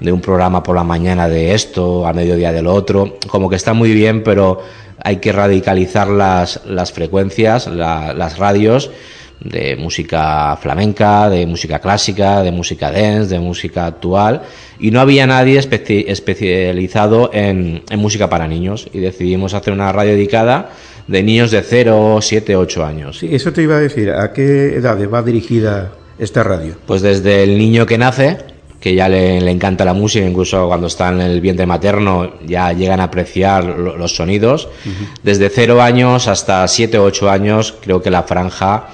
de 0.00 0.10
un 0.10 0.22
programa 0.22 0.62
por 0.62 0.74
la 0.74 0.84
mañana 0.84 1.28
de 1.28 1.52
esto, 1.52 2.06
a 2.06 2.14
mediodía 2.14 2.50
del 2.50 2.66
otro, 2.66 3.18
como 3.26 3.50
que 3.50 3.56
está 3.56 3.74
muy 3.74 3.92
bien, 3.92 4.22
pero 4.22 4.62
hay 5.04 5.16
que 5.16 5.30
radicalizar 5.32 6.08
las, 6.08 6.62
las 6.64 6.92
frecuencias, 6.92 7.66
las 7.66 8.38
radios 8.38 8.90
de 9.40 9.76
música 9.76 10.56
flamenca, 10.56 11.28
de 11.28 11.46
música 11.46 11.78
clásica, 11.78 12.42
de 12.42 12.52
música 12.52 12.90
dance, 12.90 13.34
de 13.34 13.38
música 13.38 13.84
actual, 13.84 14.40
y 14.80 14.90
no 14.90 15.00
había 15.02 15.26
nadie 15.26 15.58
especializado 15.58 17.30
en, 17.34 17.82
en 17.90 17.98
música 17.98 18.30
para 18.30 18.48
niños, 18.48 18.88
y 18.94 19.00
decidimos 19.00 19.52
hacer 19.52 19.74
una 19.74 19.92
radio 19.92 20.12
dedicada 20.12 20.70
de 21.08 21.22
niños 21.22 21.50
de 21.50 21.62
0, 21.62 22.18
7, 22.20 22.54
8 22.54 22.84
años. 22.84 23.18
Sí, 23.18 23.34
eso 23.34 23.52
te 23.52 23.62
iba 23.62 23.76
a 23.76 23.80
decir. 23.80 24.10
¿A 24.10 24.32
qué 24.32 24.76
edades 24.76 25.12
va 25.12 25.22
dirigida 25.22 25.92
esta 26.18 26.42
radio? 26.42 26.74
Pues 26.86 27.02
desde 27.02 27.42
el 27.42 27.58
niño 27.58 27.86
que 27.86 27.98
nace, 27.98 28.38
que 28.78 28.94
ya 28.94 29.08
le, 29.08 29.38
encanta 29.50 29.84
la 29.84 29.94
música, 29.94 30.24
incluso 30.24 30.68
cuando 30.68 30.86
está 30.86 31.08
en 31.08 31.20
el 31.20 31.40
vientre 31.40 31.66
materno 31.66 32.34
ya 32.46 32.72
llegan 32.72 33.00
a 33.00 33.04
apreciar 33.04 33.64
los 33.64 34.14
sonidos. 34.14 34.68
Desde 35.22 35.48
0 35.48 35.82
años 35.82 36.28
hasta 36.28 36.68
7 36.68 36.98
o 36.98 37.04
8 37.04 37.30
años 37.30 37.74
creo 37.80 38.02
que 38.02 38.10
la 38.10 38.22
franja 38.22 38.88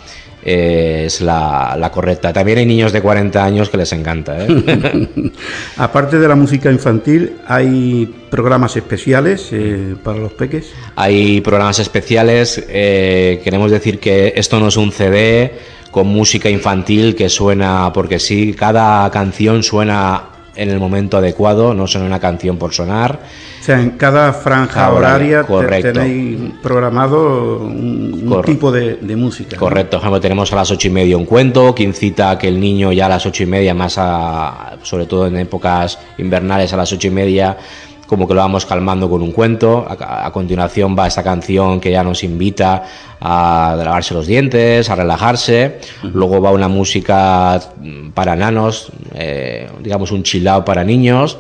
eh, 0.45 1.05
es 1.07 1.23
la, 1.23 1.91
correcta. 1.93 2.33
También 2.33 2.59
hay 2.59 2.67
niños 2.67 2.93
de 2.93 3.01
40 3.01 3.43
años 3.43 3.71
que 3.71 3.79
les 3.79 3.93
encanta. 3.93 4.37
¿eh? 4.45 5.09
Aparte 5.79 6.19
de 6.19 6.29
la 6.29 6.35
música 6.35 6.71
infantil, 6.71 7.37
¿hay 7.47 8.13
programas 8.31 8.77
especiales 8.77 9.49
eh, 9.53 9.97
para 10.03 10.19
los 10.19 10.35
peques? 10.35 10.73
Hay 10.97 11.41
programas 11.41 11.79
especiales. 11.79 12.63
queremos 12.69 13.71
decir 13.71 13.99
que 13.99 14.35
esto 14.37 14.61
no 14.61 14.69
es 14.69 14.77
un 14.77 14.93
CD 14.93 15.53
con 15.91 16.09
música 16.09 16.51
infantil 16.51 17.15
que 17.15 17.29
suena 17.29 17.91
porque 17.95 18.19
sí, 18.19 18.53
cada 18.53 19.09
canción 19.11 19.63
suena 19.63 20.34
en 20.57 20.71
el 20.71 20.79
momento 20.79 21.19
adecuado, 21.19 21.75
no 21.75 21.87
suena 21.87 22.07
una 22.07 22.21
canción 22.21 22.59
por 22.59 22.73
sonar 22.73 23.21
o 23.65 23.67
sea, 23.67 23.81
en 23.81 23.93
cada 23.93 24.31
franja 24.35 24.93
horaria 24.93 25.43
tenéis 25.81 26.39
programado 26.63 27.61
un, 27.61 28.43
tipo 28.45 28.71
de, 28.71 28.99
música. 29.17 29.57
Correcto, 29.57 29.97
ejemplo, 29.97 30.21
tenemos 30.21 30.53
a 30.53 30.57
las 30.57 30.71
ocho 30.71 30.89
y 30.89 30.91
media 30.91 31.17
un 31.17 31.25
cuento 31.25 31.75
que 31.75 31.83
incita 31.83 32.33
a 32.33 32.39
que 32.39 32.47
el 32.47 32.61
niño 32.61 32.93
ya 32.93 33.07
a 33.07 33.09
las 33.09 33.25
ocho 33.25 33.43
y 33.43 33.47
media, 33.47 33.73
más 33.73 33.95
a, 33.97 34.77
sobre 34.83 35.07
todo 35.07 35.29
en 35.29 35.39
épocas 35.39 35.99
invernales 36.19 36.75
a 36.75 36.77
las 36.77 36.93
ocho 36.93 37.07
y 37.07 37.11
media, 37.13 37.57
como 38.07 38.29
que 38.29 38.35
lo 38.35 38.41
vamos 38.41 38.67
calmando 38.67 39.09
con 39.09 39.23
un 39.23 39.33
cuento. 39.33 39.87
A, 39.89 40.31
continuación 40.33 40.97
va 40.99 41.07
esta 41.07 41.23
canción 41.23 41.81
que 41.81 41.91
ya 41.91 42.03
nos 42.03 42.23
invita 42.25 42.85
a 43.21 43.75
lavarse 43.77 44.15
los 44.15 44.27
dientes, 44.27 44.91
a 44.91 44.95
relajarse. 44.95 45.81
Luego 46.03 46.41
va 46.41 46.51
una 46.51 46.69
música 46.69 47.61
para 48.15 48.37
nanos, 48.37 48.93
eh, 49.15 49.69
digamos 49.81 50.13
un 50.13 50.23
chilao 50.23 50.65
para 50.65 50.85
niños. 50.85 51.39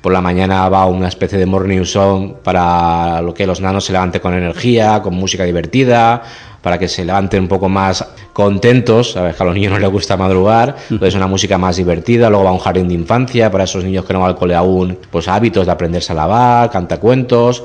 Por 0.00 0.12
la 0.12 0.20
mañana 0.20 0.68
va 0.68 0.84
una 0.86 1.08
especie 1.08 1.38
de 1.38 1.46
morning 1.46 1.84
song 1.84 2.34
para 2.42 3.22
lo 3.22 3.32
que 3.32 3.46
los 3.46 3.60
nanos 3.60 3.86
se 3.86 3.92
levanten 3.92 4.20
con 4.20 4.34
energía, 4.34 5.00
con 5.00 5.14
música 5.14 5.44
divertida, 5.44 6.22
para 6.64 6.78
que 6.78 6.88
se 6.88 7.04
levanten 7.04 7.42
un 7.42 7.48
poco 7.48 7.68
más 7.68 8.04
contentos, 8.32 9.12
sabes 9.12 9.36
que 9.36 9.42
a 9.42 9.46
los 9.46 9.54
niños 9.54 9.72
no 9.72 9.78
les 9.78 9.90
gusta 9.90 10.16
madrugar, 10.16 10.76
entonces 10.90 11.14
una 11.14 11.26
música 11.26 11.58
más 11.58 11.76
divertida, 11.76 12.30
luego 12.30 12.44
va 12.44 12.52
un 12.52 12.58
jardín 12.58 12.88
de 12.88 12.94
infancia 12.94 13.50
para 13.50 13.64
esos 13.64 13.84
niños 13.84 14.06
que 14.06 14.14
no 14.14 14.20
van 14.20 14.30
al 14.30 14.36
cole 14.36 14.54
aún, 14.54 14.98
pues 15.10 15.28
hábitos 15.28 15.66
de 15.66 15.72
aprenderse 15.72 16.12
a 16.12 16.16
lavar, 16.16 16.70
cuentos, 16.98 17.62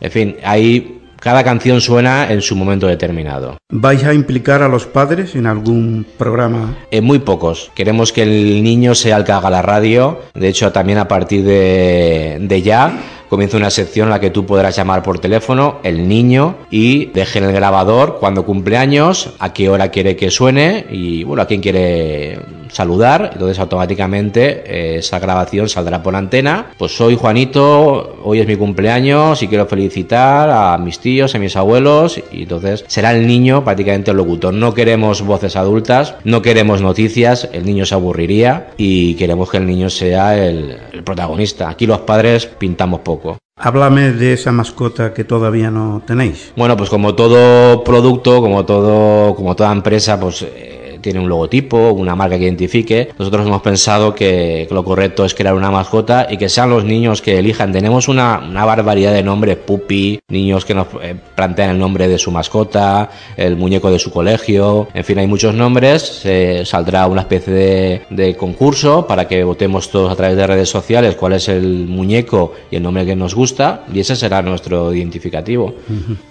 en 0.00 0.10
fin, 0.10 0.36
hay 0.42 1.00
cada 1.20 1.44
canción 1.44 1.80
suena 1.82 2.32
en 2.32 2.40
su 2.40 2.56
momento 2.56 2.86
determinado. 2.86 3.58
¿Vais 3.70 4.02
a 4.04 4.14
implicar 4.14 4.62
a 4.62 4.68
los 4.68 4.86
padres 4.86 5.36
en 5.36 5.46
algún 5.46 6.06
programa? 6.16 6.78
En 6.90 7.04
muy 7.04 7.18
pocos. 7.18 7.70
Queremos 7.74 8.12
que 8.12 8.22
el 8.22 8.62
niño 8.64 8.94
sea 8.94 9.18
el 9.18 9.24
que 9.24 9.32
haga 9.32 9.50
la 9.50 9.60
radio. 9.60 10.20
De 10.34 10.48
hecho, 10.48 10.72
también 10.72 10.98
a 10.98 11.06
partir 11.06 11.44
de, 11.44 12.62
ya 12.64 12.98
comienza 13.30 13.56
una 13.56 13.70
sección 13.70 14.08
en 14.08 14.10
la 14.10 14.20
que 14.20 14.30
tú 14.30 14.44
podrás 14.44 14.76
llamar 14.76 15.04
por 15.04 15.20
teléfono 15.20 15.78
el 15.84 16.08
niño 16.08 16.56
y 16.68 17.06
deje 17.06 17.38
en 17.38 17.44
el 17.44 17.52
grabador 17.52 18.18
cuando 18.18 18.44
cumple 18.44 18.76
años, 18.76 19.34
a 19.38 19.52
qué 19.52 19.68
hora 19.70 19.90
quiere 19.90 20.16
que 20.16 20.32
suene 20.32 20.84
y 20.90 21.22
bueno, 21.22 21.42
a 21.42 21.46
quién 21.46 21.60
quiere 21.60 22.40
saludar. 22.70 23.30
Entonces 23.32 23.58
automáticamente 23.58 24.62
eh, 24.66 24.98
esa 24.98 25.18
grabación 25.18 25.68
saldrá 25.68 26.02
por 26.02 26.16
antena. 26.16 26.72
Pues 26.78 26.96
soy 26.96 27.16
Juanito, 27.16 28.18
hoy 28.22 28.40
es 28.40 28.46
mi 28.46 28.56
cumpleaños 28.56 29.42
y 29.42 29.48
quiero 29.48 29.66
felicitar 29.66 30.50
a 30.50 30.78
mis 30.78 30.98
tíos, 30.98 31.34
a 31.34 31.38
mis 31.38 31.56
abuelos 31.56 32.20
y 32.32 32.42
entonces 32.42 32.84
será 32.86 33.12
el 33.12 33.26
niño 33.26 33.64
prácticamente 33.64 34.10
el 34.10 34.16
locutor. 34.16 34.54
No 34.54 34.74
queremos 34.74 35.22
voces 35.22 35.56
adultas, 35.56 36.14
no 36.24 36.42
queremos 36.42 36.80
noticias, 36.82 37.48
el 37.52 37.64
niño 37.64 37.86
se 37.86 37.94
aburriría 37.94 38.68
y 38.76 39.14
queremos 39.14 39.50
que 39.50 39.58
el 39.58 39.66
niño 39.66 39.90
sea 39.90 40.36
el, 40.36 40.76
el 40.92 41.02
protagonista. 41.02 41.68
Aquí 41.68 41.86
los 41.86 42.00
padres 42.00 42.46
pintamos 42.46 43.00
poco. 43.00 43.38
Háblame 43.62 44.12
de 44.12 44.32
esa 44.32 44.52
mascota 44.52 45.12
que 45.12 45.24
todavía 45.24 45.70
no 45.70 46.02
tenéis. 46.06 46.54
Bueno, 46.56 46.78
pues 46.78 46.88
como 46.88 47.14
todo 47.14 47.84
producto, 47.84 48.40
como 48.40 48.64
todo, 48.64 49.34
como 49.34 49.54
toda 49.54 49.70
empresa, 49.70 50.18
pues 50.18 50.40
eh, 50.40 50.79
tiene 51.00 51.20
un 51.20 51.28
logotipo, 51.28 51.92
una 51.92 52.14
marca 52.14 52.38
que 52.38 52.44
identifique. 52.44 53.10
Nosotros 53.18 53.46
hemos 53.46 53.62
pensado 53.62 54.14
que, 54.14 54.68
lo 54.70 54.84
correcto 54.84 55.24
es 55.24 55.34
crear 55.34 55.54
una 55.54 55.70
mascota 55.70 56.26
y 56.30 56.36
que 56.36 56.48
sean 56.48 56.70
los 56.70 56.84
niños 56.84 57.22
que 57.22 57.38
elijan. 57.38 57.72
Tenemos 57.72 58.08
una, 58.08 58.38
barbaridad 58.38 59.12
de 59.12 59.22
nombres, 59.22 59.56
pupi, 59.56 60.20
niños 60.28 60.64
que 60.64 60.74
nos 60.74 60.86
eh, 61.02 61.16
plantean 61.34 61.70
el 61.70 61.78
nombre 61.78 62.08
de 62.08 62.18
su 62.18 62.30
mascota, 62.30 63.10
el 63.36 63.56
muñeco 63.56 63.90
de 63.90 63.98
su 63.98 64.10
colegio, 64.10 64.88
en 64.94 65.04
fin, 65.04 65.18
hay 65.18 65.26
muchos 65.26 65.54
nombres. 65.54 66.22
Saldrá 66.64 67.06
una 67.06 67.22
especie 67.22 68.02
de 68.10 68.36
concurso 68.36 69.06
para 69.06 69.26
que 69.26 69.42
votemos 69.44 69.90
todos 69.90 70.12
a 70.12 70.16
través 70.16 70.36
de 70.36 70.46
redes 70.46 70.68
sociales 70.68 71.16
cuál 71.16 71.34
es 71.34 71.48
el 71.48 71.86
muñeco 71.86 72.52
y 72.70 72.76
el 72.76 72.82
nombre 72.82 73.04
que 73.06 73.16
nos 73.16 73.34
gusta 73.34 73.84
y 73.92 74.00
ese 74.00 74.16
será 74.16 74.42
nuestro 74.42 74.92
identificativo. 74.94 75.74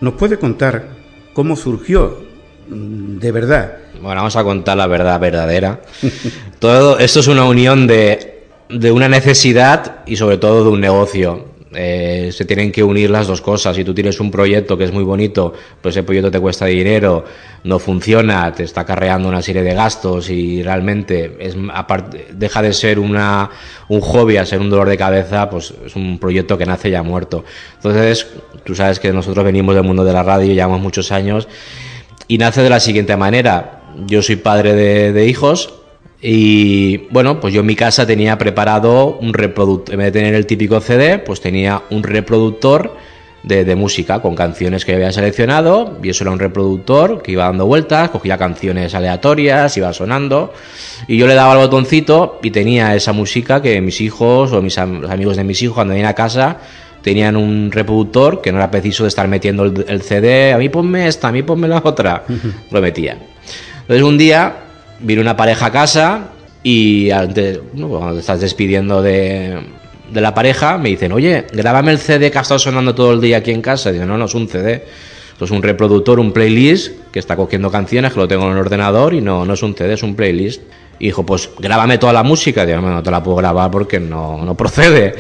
¿nos 0.01 0.15
puede 0.15 0.39
contar 0.39 0.89
cómo 1.33 1.57
surgió 1.57 2.21
de 2.69 3.33
verdad? 3.33 3.79
Bueno, 4.01 4.17
vamos 4.17 4.37
a 4.37 4.45
contar 4.45 4.77
la 4.77 4.87
verdad 4.87 5.21
verdadera. 5.21 5.81
Todo 6.59 6.99
esto 6.99 7.21
es 7.21 7.27
una 7.29 7.45
unión 7.45 7.87
de 7.87 8.33
de 8.73 8.91
una 8.91 9.09
necesidad 9.09 10.01
y 10.07 10.17
sobre 10.17 10.39
todo 10.39 10.65
de 10.65 10.71
un 10.71 10.81
negocio. 10.81 11.52
Eh, 11.75 12.31
se 12.33 12.45
tienen 12.45 12.71
que 12.71 12.83
unir 12.83 13.11
las 13.11 13.27
dos 13.27 13.41
cosas. 13.41 13.77
Si 13.77 13.85
tú 13.85 13.95
tienes 13.95 14.21
un 14.21 14.31
proyecto 14.31 14.77
que 14.77 14.85
es 14.85 14.93
muy 14.93 15.05
bonito, 15.05 15.53
pues 15.81 15.97
ese 15.97 16.03
proyecto 16.03 16.31
te 16.31 16.41
cuesta 16.41 16.67
dinero, 16.67 17.25
no 17.65 17.79
funciona, 17.79 18.53
te 18.53 18.65
está 18.65 18.83
acarreando 18.83 19.29
una 19.29 19.43
serie 19.43 19.63
de 19.63 19.75
gastos 19.75 20.31
y 20.31 20.63
realmente 20.63 21.37
es 21.41 21.57
aparte, 21.73 22.27
deja 22.33 22.63
de 22.63 22.73
ser 22.73 22.99
una, 22.99 23.51
un 23.89 24.01
hobby 24.01 24.37
a 24.37 24.47
ser 24.47 24.61
un 24.61 24.71
dolor 24.71 24.89
de 24.89 24.97
cabeza, 24.97 25.49
pues 25.49 25.73
es 25.85 25.97
un 25.97 26.19
proyecto 26.19 26.59
que 26.59 26.67
nace 26.67 26.91
ya 26.91 27.03
muerto. 27.03 27.45
Entonces, 27.77 28.27
tú 28.65 28.75
sabes 28.75 29.01
que 29.01 29.13
nosotros 29.13 29.45
venimos 29.45 29.75
del 29.75 29.85
mundo 29.85 30.05
de 30.05 30.13
la 30.13 30.23
radio, 30.23 30.53
llevamos 30.53 30.81
muchos 30.81 31.13
años 31.13 31.49
y 32.29 32.39
nace 32.39 32.63
de 32.63 32.71
la 32.71 32.81
siguiente 32.81 33.17
manera. 33.17 33.83
Yo 34.07 34.23
soy 34.23 34.37
padre 34.37 34.75
de 35.13 35.27
hijos, 35.27 35.82
y 36.25 36.99
bueno, 37.11 37.41
pues 37.41 37.53
yo 37.53 37.61
en 37.61 37.67
mi 37.67 37.75
casa 37.75 38.07
tenía 38.07 38.39
preparado 38.39 39.19
un 39.19 39.35
reproductor, 39.35 39.93
en 39.93 39.99
vez 39.99 40.13
de 40.13 40.21
tener 40.21 40.35
el 40.35 40.47
típico 40.47 40.81
CD, 40.81 41.19
pues 41.19 41.41
tenía 41.41 41.83
un 41.91 42.05
reproductor 42.05 42.97
de, 43.43 43.75
música 43.75 44.23
con 44.23 44.37
canciones 44.37 44.85
que 44.85 44.95
había 44.95 45.11
seleccionado, 45.11 45.99
y 46.01 46.11
eso 46.11 46.23
era 46.23 46.31
un 46.31 46.39
reproductor 46.39 47.23
que 47.23 47.33
iba 47.33 47.45
dando 47.47 47.67
vueltas, 47.67 48.11
cogía 48.11 48.39
canciones 48.39 48.95
aleatorias, 48.95 49.77
iba 49.77 49.93
sonando, 49.93 50.53
y 51.09 51.17
yo 51.17 51.27
le 51.27 51.35
daba 51.35 51.55
el 51.55 51.59
botoncito 51.59 52.39
y 52.41 52.53
tenía 52.53 52.95
esa 52.95 53.13
música 53.13 53.61
que 53.61 53.81
mis 53.81 54.01
hijos 54.01 54.53
o 54.53 54.63
mis 54.63 54.79
amigos 54.79 55.37
de 55.37 55.43
mis 55.43 55.61
hijos 55.61 55.75
cuando 55.75 55.93
venían 55.93 56.09
a 56.09 56.15
casa 56.15 56.59
tenían 57.03 57.37
un 57.37 57.73
reproductor 57.73 58.41
que 58.41 58.53
no 58.53 58.59
era 58.59 58.71
preciso 58.71 59.03
de 59.03 59.09
estar 59.09 59.27
metiendo 59.27 59.65
el, 59.65 59.85
el 59.89 60.03
CD, 60.03 60.53
a 60.53 60.59
mí 60.59 60.69
ponme 60.69 61.09
esta, 61.09 61.27
a 61.27 61.33
mí 61.33 61.43
ponme 61.43 61.67
la 61.67 61.83
otra, 61.83 62.23
lo 62.71 62.81
metían. 62.81 63.19
Entonces 63.81 64.05
un 64.05 64.17
día 64.17 64.55
vino 65.03 65.21
una 65.21 65.37
pareja 65.37 65.67
a 65.67 65.73
casa 65.73 66.29
y 66.63 67.11
antes, 67.11 67.61
cuando 67.73 68.15
te 68.15 68.21
estás 68.21 68.41
despidiendo 68.41 69.03
de, 69.03 69.59
la 70.13 70.35
pareja, 70.35 70.79
me 70.79 70.91
dicen, 70.91 71.13
oye, 71.13 71.47
grábame 71.53 71.93
el 71.93 71.99
CD 71.99 72.31
que 72.31 72.39
ha 72.39 72.43
estado 72.43 72.59
sonando 72.59 72.95
todo 72.95 73.13
el 73.13 73.21
día 73.21 73.39
aquí 73.39 73.51
en 73.51 73.63
casa. 73.63 73.91
Y 73.91 73.95
digo, 73.95 74.07
no, 74.07 74.17
no 74.17 74.27
es 74.27 74.35
un 74.35 74.49
CD. 74.49 74.85
es 75.41 75.51
un 75.51 75.63
reproductor, 75.63 76.21
un 76.21 76.33
playlist 76.33 76.93
que 77.11 77.19
está 77.19 77.35
cogiendo 77.35 77.71
canciones, 77.71 78.13
que 78.13 78.21
lo 78.21 78.29
tengo 78.29 78.45
en 78.47 78.53
el 78.53 78.59
ordenador 78.59 79.15
y 79.15 79.21
no, 79.21 79.45
no 79.45 79.55
es 79.55 79.63
un 79.63 79.75
CD, 79.75 79.95
es 79.95 80.03
un 80.03 80.15
playlist. 80.15 80.63
Y 80.99 81.07
dijo, 81.07 81.27
pues 81.27 81.51
grábame 81.59 81.99
toda 81.99 82.13
la 82.13 82.23
música. 82.23 82.65
Digo, 82.65 82.81
no, 82.81 82.91
no 82.91 83.03
te 83.03 83.11
la 83.11 83.23
puedo 83.23 83.39
grabar 83.39 83.71
porque 83.71 83.99
no, 83.99 84.45
no 84.45 84.55
procede. 84.55 85.15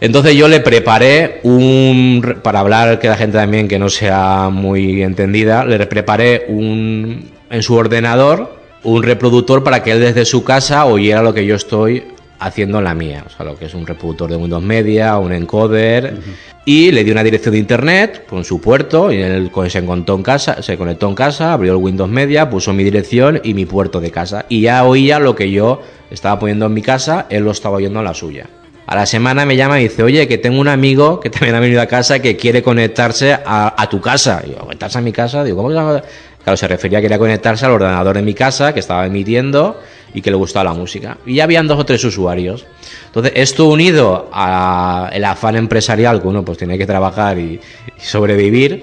Entonces 0.00 0.36
yo 0.36 0.46
le 0.46 0.60
preparé 0.60 1.40
un, 1.42 2.40
para 2.42 2.60
hablar 2.60 3.00
que 3.00 3.08
la 3.08 3.16
gente 3.16 3.38
también 3.38 3.66
que 3.66 3.78
no 3.78 3.88
sea 3.88 4.50
muy 4.52 5.02
entendida, 5.02 5.64
le 5.64 5.84
preparé 5.86 6.44
un, 6.48 7.30
en 7.50 7.62
su 7.62 7.74
ordenador 7.74 8.57
un 8.84 9.02
reproductor 9.02 9.64
para 9.64 9.82
que 9.82 9.92
él 9.92 10.00
desde 10.00 10.24
su 10.24 10.44
casa 10.44 10.84
oyera 10.84 11.22
lo 11.22 11.34
que 11.34 11.44
yo 11.44 11.56
estoy 11.56 12.04
haciendo 12.38 12.78
en 12.78 12.84
la 12.84 12.94
mía, 12.94 13.24
o 13.26 13.30
sea, 13.30 13.44
lo 13.44 13.56
que 13.56 13.64
es 13.64 13.74
un 13.74 13.86
reproductor 13.86 14.30
de 14.30 14.36
Windows 14.36 14.62
Media, 14.62 15.18
un 15.18 15.32
encoder, 15.32 16.18
y 16.64 16.92
le 16.92 17.02
di 17.02 17.10
una 17.10 17.24
dirección 17.24 17.52
de 17.52 17.58
internet 17.58 18.26
con 18.28 18.44
su 18.44 18.60
puerto, 18.60 19.10
y 19.12 19.20
él 19.20 19.50
se 19.68 19.78
encontró 19.78 20.14
en 20.14 20.22
casa, 20.22 20.62
se 20.62 20.76
conectó 20.76 21.08
en 21.08 21.14
casa, 21.14 21.52
abrió 21.52 21.72
el 21.72 21.78
Windows 21.78 22.10
Media, 22.10 22.48
puso 22.48 22.72
mi 22.72 22.84
dirección 22.84 23.40
y 23.42 23.54
mi 23.54 23.66
puerto 23.66 24.00
de 24.00 24.10
casa, 24.10 24.46
y 24.48 24.60
ya 24.60 24.84
oía 24.84 25.18
lo 25.18 25.34
que 25.34 25.50
yo 25.50 25.82
estaba 26.10 26.38
poniendo 26.38 26.66
en 26.66 26.74
mi 26.74 26.82
casa, 26.82 27.26
él 27.28 27.42
lo 27.42 27.50
estaba 27.50 27.76
oyendo 27.78 27.98
en 27.98 28.04
la 28.04 28.14
suya. 28.14 28.46
A 28.86 28.94
la 28.94 29.04
semana 29.04 29.44
me 29.44 29.54
llama 29.54 29.78
y 29.80 29.84
dice, 29.84 30.02
oye, 30.02 30.26
que 30.26 30.38
tengo 30.38 30.60
un 30.60 30.68
amigo 30.68 31.20
que 31.20 31.28
también 31.30 31.54
ha 31.56 31.60
venido 31.60 31.82
a 31.82 31.86
casa 31.86 32.20
que 32.20 32.36
quiere 32.36 32.62
conectarse 32.62 33.32
a, 33.32 33.74
a 33.76 33.88
tu 33.88 34.00
casa. 34.00 34.42
Y 34.46 34.50
yo, 34.50 34.58
¿conectarse 34.60 34.96
a 34.96 35.02
mi 35.02 35.12
casa? 35.12 35.44
Digo, 35.44 35.58
¿cómo 35.58 35.68
que 35.68 36.02
Claro, 36.48 36.56
se 36.56 36.66
refería 36.66 36.96
a 36.96 37.00
que 37.02 37.08
quería 37.08 37.18
conectarse 37.18 37.66
al 37.66 37.72
ordenador 37.72 38.16
de 38.16 38.22
mi 38.22 38.32
casa 38.32 38.72
que 38.72 38.80
estaba 38.80 39.04
emitiendo 39.04 39.78
y 40.14 40.22
que 40.22 40.30
le 40.30 40.36
gustaba 40.38 40.64
la 40.64 40.72
música. 40.72 41.18
Y 41.26 41.34
ya 41.34 41.44
habían 41.44 41.68
dos 41.68 41.78
o 41.78 41.84
tres 41.84 42.02
usuarios. 42.04 42.64
Entonces, 43.04 43.32
esto 43.34 43.66
unido 43.66 44.30
al 44.32 45.22
afán 45.26 45.56
empresarial 45.56 46.22
que 46.22 46.26
uno 46.26 46.46
pues 46.46 46.56
tiene 46.56 46.78
que 46.78 46.86
trabajar 46.86 47.38
y, 47.38 47.60
y 47.98 48.00
sobrevivir, 48.00 48.82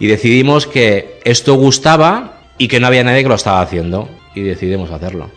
y 0.00 0.06
decidimos 0.06 0.66
que 0.66 1.20
esto 1.24 1.56
gustaba 1.56 2.38
y 2.56 2.68
que 2.68 2.80
no 2.80 2.86
había 2.86 3.04
nadie 3.04 3.22
que 3.22 3.28
lo 3.28 3.34
estaba 3.34 3.60
haciendo. 3.60 4.08
Y 4.34 4.40
decidimos 4.40 4.90
hacerlo. 4.90 5.30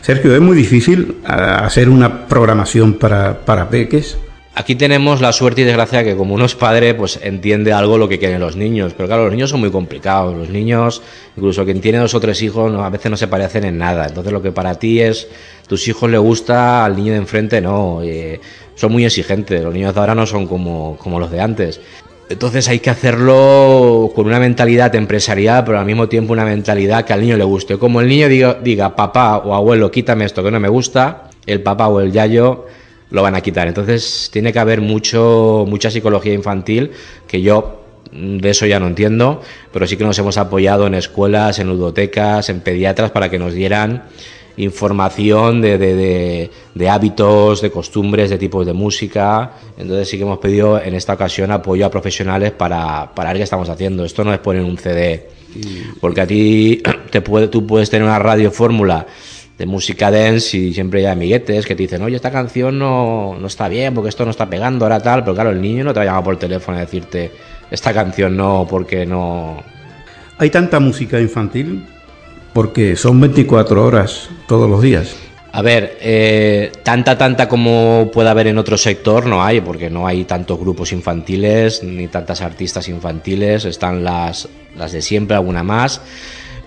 Sergio, 0.00 0.34
es 0.34 0.40
muy 0.40 0.56
difícil 0.56 1.18
ah, 1.24 1.64
hacer 1.64 1.88
una 1.88 2.26
programación 2.26 2.94
para, 2.94 3.38
para 3.38 3.70
peques. 3.70 4.18
Aquí 4.54 4.74
tenemos 4.74 5.22
la 5.22 5.32
suerte 5.32 5.62
y 5.62 5.64
desgracia 5.64 6.04
que 6.04 6.14
como 6.14 6.34
uno 6.34 6.44
es 6.44 6.54
padre, 6.54 6.92
pues 6.92 7.18
entiende 7.22 7.72
algo 7.72 7.96
lo 7.96 8.06
que 8.06 8.18
quieren 8.18 8.38
los 8.38 8.54
niños. 8.54 8.92
Pero 8.94 9.06
claro, 9.06 9.24
los 9.24 9.32
niños 9.32 9.48
son 9.48 9.60
muy 9.60 9.70
complicados. 9.70 10.36
Los 10.36 10.50
niños, 10.50 11.00
incluso 11.36 11.64
quien 11.64 11.80
tiene 11.80 11.98
dos 11.98 12.12
o 12.14 12.20
tres 12.20 12.42
hijos, 12.42 12.70
a 12.74 12.90
veces 12.90 13.10
no 13.10 13.16
se 13.16 13.28
parecen 13.28 13.64
en 13.64 13.78
nada. 13.78 14.06
Entonces 14.06 14.30
lo 14.30 14.42
que 14.42 14.52
para 14.52 14.74
ti 14.74 15.00
es, 15.00 15.26
tus 15.66 15.88
hijos 15.88 16.10
le 16.10 16.18
gusta, 16.18 16.84
al 16.84 16.96
niño 16.96 17.12
de 17.12 17.18
enfrente 17.18 17.62
no. 17.62 18.00
Eh, 18.02 18.40
son 18.74 18.92
muy 18.92 19.06
exigentes. 19.06 19.62
Los 19.62 19.72
niños 19.72 19.94
de 19.94 20.00
ahora 20.00 20.14
no 20.14 20.26
son 20.26 20.46
como, 20.46 20.98
como 20.98 21.18
los 21.18 21.30
de 21.30 21.40
antes. 21.40 21.80
Entonces 22.28 22.68
hay 22.68 22.80
que 22.80 22.90
hacerlo 22.90 24.12
con 24.14 24.26
una 24.26 24.38
mentalidad 24.38 24.94
empresarial, 24.94 25.64
pero 25.64 25.78
al 25.78 25.86
mismo 25.86 26.10
tiempo 26.10 26.34
una 26.34 26.44
mentalidad 26.44 27.06
que 27.06 27.14
al 27.14 27.22
niño 27.22 27.38
le 27.38 27.44
guste. 27.44 27.78
Como 27.78 28.02
el 28.02 28.08
niño 28.08 28.28
diga, 28.28 28.58
diga 28.62 28.96
papá 28.96 29.38
o 29.38 29.54
abuelo, 29.54 29.90
quítame 29.90 30.26
esto 30.26 30.42
que 30.42 30.50
no 30.50 30.60
me 30.60 30.68
gusta, 30.68 31.30
el 31.46 31.62
papá 31.62 31.88
o 31.88 32.00
el 32.00 32.12
yayo 32.12 32.66
lo 33.12 33.22
van 33.22 33.36
a 33.36 33.40
quitar. 33.40 33.68
Entonces 33.68 34.30
tiene 34.32 34.52
que 34.52 34.58
haber 34.58 34.80
mucho, 34.80 35.64
mucha 35.68 35.90
psicología 35.90 36.32
infantil 36.32 36.90
que 37.28 37.40
yo 37.40 37.82
mm, 38.10 38.38
de 38.38 38.50
eso 38.50 38.66
ya 38.66 38.80
no 38.80 38.88
entiendo, 38.88 39.40
pero 39.72 39.86
sí 39.86 39.96
que 39.96 40.04
nos 40.04 40.18
hemos 40.18 40.38
apoyado 40.38 40.86
en 40.86 40.94
escuelas, 40.94 41.58
en 41.58 41.68
ludotecas, 41.68 42.48
en 42.48 42.60
pediatras 42.60 43.10
para 43.10 43.30
que 43.30 43.38
nos 43.38 43.54
dieran 43.54 44.04
información 44.56 45.62
de, 45.62 45.78
de, 45.78 45.94
de, 45.94 46.50
de 46.74 46.88
hábitos, 46.88 47.62
de 47.62 47.70
costumbres, 47.70 48.30
de 48.30 48.38
tipos 48.38 48.66
de 48.66 48.72
música. 48.72 49.52
Entonces 49.78 50.08
sí 50.08 50.16
que 50.16 50.24
hemos 50.24 50.38
pedido 50.38 50.80
en 50.80 50.94
esta 50.94 51.14
ocasión 51.14 51.50
apoyo 51.52 51.86
a 51.86 51.90
profesionales 51.90 52.50
para, 52.52 53.14
para 53.14 53.30
ver 53.30 53.38
qué 53.38 53.44
estamos 53.44 53.68
haciendo. 53.68 54.04
Esto 54.04 54.24
no 54.24 54.32
es 54.32 54.40
poner 54.40 54.62
un 54.62 54.76
CD, 54.78 55.28
porque 56.00 56.20
a 56.22 56.26
ti 56.26 56.82
te 57.10 57.20
puede, 57.20 57.48
tú 57.48 57.66
puedes 57.66 57.90
tener 57.90 58.06
una 58.06 58.18
radio 58.18 58.50
fórmula 58.50 59.06
de 59.62 59.66
música 59.66 60.10
dance 60.10 60.58
y 60.58 60.74
siempre 60.74 60.98
hay 60.98 61.06
amiguetes 61.06 61.66
que 61.66 61.76
te 61.76 61.84
dicen, 61.84 62.02
oye, 62.02 62.16
esta 62.16 62.32
canción 62.32 62.80
no, 62.80 63.36
no 63.38 63.46
está 63.46 63.68
bien 63.68 63.94
porque 63.94 64.08
esto 64.08 64.24
no 64.24 64.32
está 64.32 64.50
pegando 64.50 64.84
ahora 64.84 64.98
tal, 64.98 65.22
pero 65.22 65.34
claro, 65.34 65.50
el 65.50 65.62
niño 65.62 65.84
no 65.84 65.92
te 65.92 66.00
va 66.00 66.02
a 66.02 66.06
llamar 66.06 66.24
por 66.24 66.36
teléfono 66.36 66.78
a 66.78 66.80
decirte, 66.80 67.30
esta 67.70 67.94
canción 67.94 68.36
no, 68.36 68.66
porque 68.68 69.06
no... 69.06 69.62
Hay 70.38 70.50
tanta 70.50 70.80
música 70.80 71.20
infantil 71.20 71.86
porque 72.52 72.96
son 72.96 73.20
24 73.20 73.86
horas 73.86 74.30
todos 74.48 74.68
los 74.68 74.82
días. 74.82 75.14
A 75.52 75.62
ver, 75.62 75.96
eh, 76.00 76.72
tanta, 76.82 77.16
tanta 77.16 77.48
como 77.48 78.10
pueda 78.12 78.32
haber 78.32 78.48
en 78.48 78.58
otro 78.58 78.76
sector 78.76 79.26
no 79.26 79.44
hay, 79.44 79.60
porque 79.60 79.90
no 79.90 80.08
hay 80.08 80.24
tantos 80.24 80.58
grupos 80.58 80.90
infantiles 80.90 81.84
ni 81.84 82.08
tantas 82.08 82.40
artistas 82.42 82.88
infantiles, 82.88 83.64
están 83.64 84.02
las, 84.02 84.48
las 84.76 84.90
de 84.90 85.02
siempre, 85.02 85.36
alguna 85.36 85.62
más, 85.62 86.00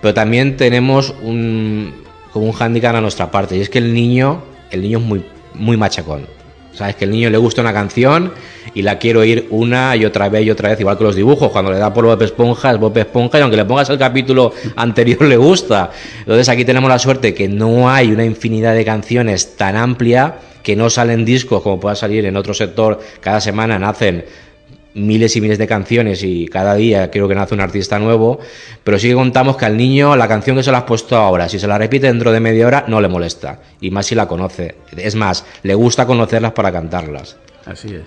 pero 0.00 0.14
también 0.14 0.56
tenemos 0.56 1.14
un, 1.22 2.05
como 2.36 2.48
un 2.48 2.52
hándicap 2.52 2.94
a 2.94 3.00
nuestra 3.00 3.30
parte, 3.30 3.56
y 3.56 3.62
es 3.62 3.70
que 3.70 3.78
el 3.78 3.94
niño, 3.94 4.42
el 4.70 4.82
niño 4.82 4.98
es 4.98 5.04
muy, 5.04 5.24
muy 5.54 5.78
machacón. 5.78 6.26
Sabes 6.70 6.94
que 6.94 7.06
el 7.06 7.10
niño 7.10 7.30
le 7.30 7.38
gusta 7.38 7.62
una 7.62 7.72
canción 7.72 8.30
y 8.74 8.82
la 8.82 8.98
quiere 8.98 9.20
oír 9.20 9.46
una 9.48 9.96
y 9.96 10.04
otra 10.04 10.28
vez 10.28 10.44
y 10.44 10.50
otra 10.50 10.68
vez, 10.68 10.78
igual 10.78 10.98
que 10.98 11.04
los 11.04 11.16
dibujos. 11.16 11.50
Cuando 11.50 11.72
le 11.72 11.78
da 11.78 11.94
por 11.94 12.04
Bob 12.04 12.22
Esponja, 12.22 12.72
es 12.72 12.78
Bob 12.78 12.98
Esponja 12.98 13.38
y 13.38 13.40
aunque 13.40 13.56
le 13.56 13.64
pongas 13.64 13.88
el 13.88 13.96
capítulo 13.96 14.52
anterior 14.76 15.22
le 15.22 15.38
gusta. 15.38 15.90
Entonces 16.18 16.46
aquí 16.50 16.66
tenemos 16.66 16.90
la 16.90 16.98
suerte 16.98 17.32
que 17.32 17.48
no 17.48 17.88
hay 17.88 18.12
una 18.12 18.26
infinidad 18.26 18.74
de 18.74 18.84
canciones 18.84 19.56
tan 19.56 19.74
amplia 19.74 20.34
que 20.62 20.76
no 20.76 20.90
salen 20.90 21.24
discos 21.24 21.62
como 21.62 21.80
pueda 21.80 21.94
salir 21.94 22.26
en 22.26 22.36
otro 22.36 22.52
sector. 22.52 23.00
Cada 23.20 23.40
semana 23.40 23.78
nacen 23.78 24.26
miles 24.96 25.36
y 25.36 25.40
miles 25.40 25.58
de 25.58 25.66
canciones 25.66 26.22
y 26.22 26.48
cada 26.48 26.74
día 26.74 27.10
creo 27.10 27.28
que 27.28 27.34
nace 27.34 27.54
un 27.54 27.60
artista 27.60 27.98
nuevo, 27.98 28.40
pero 28.82 28.98
sí 28.98 29.08
que 29.08 29.14
contamos 29.14 29.56
que 29.56 29.66
al 29.66 29.76
niño 29.76 30.16
la 30.16 30.26
canción 30.26 30.56
que 30.56 30.62
se 30.62 30.72
la 30.72 30.78
has 30.78 30.84
puesto 30.84 31.16
ahora, 31.16 31.48
si 31.48 31.58
se 31.58 31.66
la 31.66 31.78
repite 31.78 32.06
dentro 32.06 32.32
de 32.32 32.40
media 32.40 32.66
hora, 32.66 32.84
no 32.88 33.00
le 33.00 33.08
molesta, 33.08 33.60
y 33.80 33.90
más 33.90 34.06
si 34.06 34.14
la 34.14 34.26
conoce. 34.26 34.76
Es 34.96 35.14
más, 35.14 35.44
le 35.62 35.74
gusta 35.74 36.06
conocerlas 36.06 36.52
para 36.52 36.72
cantarlas. 36.72 37.36
Así 37.66 37.94
es. 37.94 38.04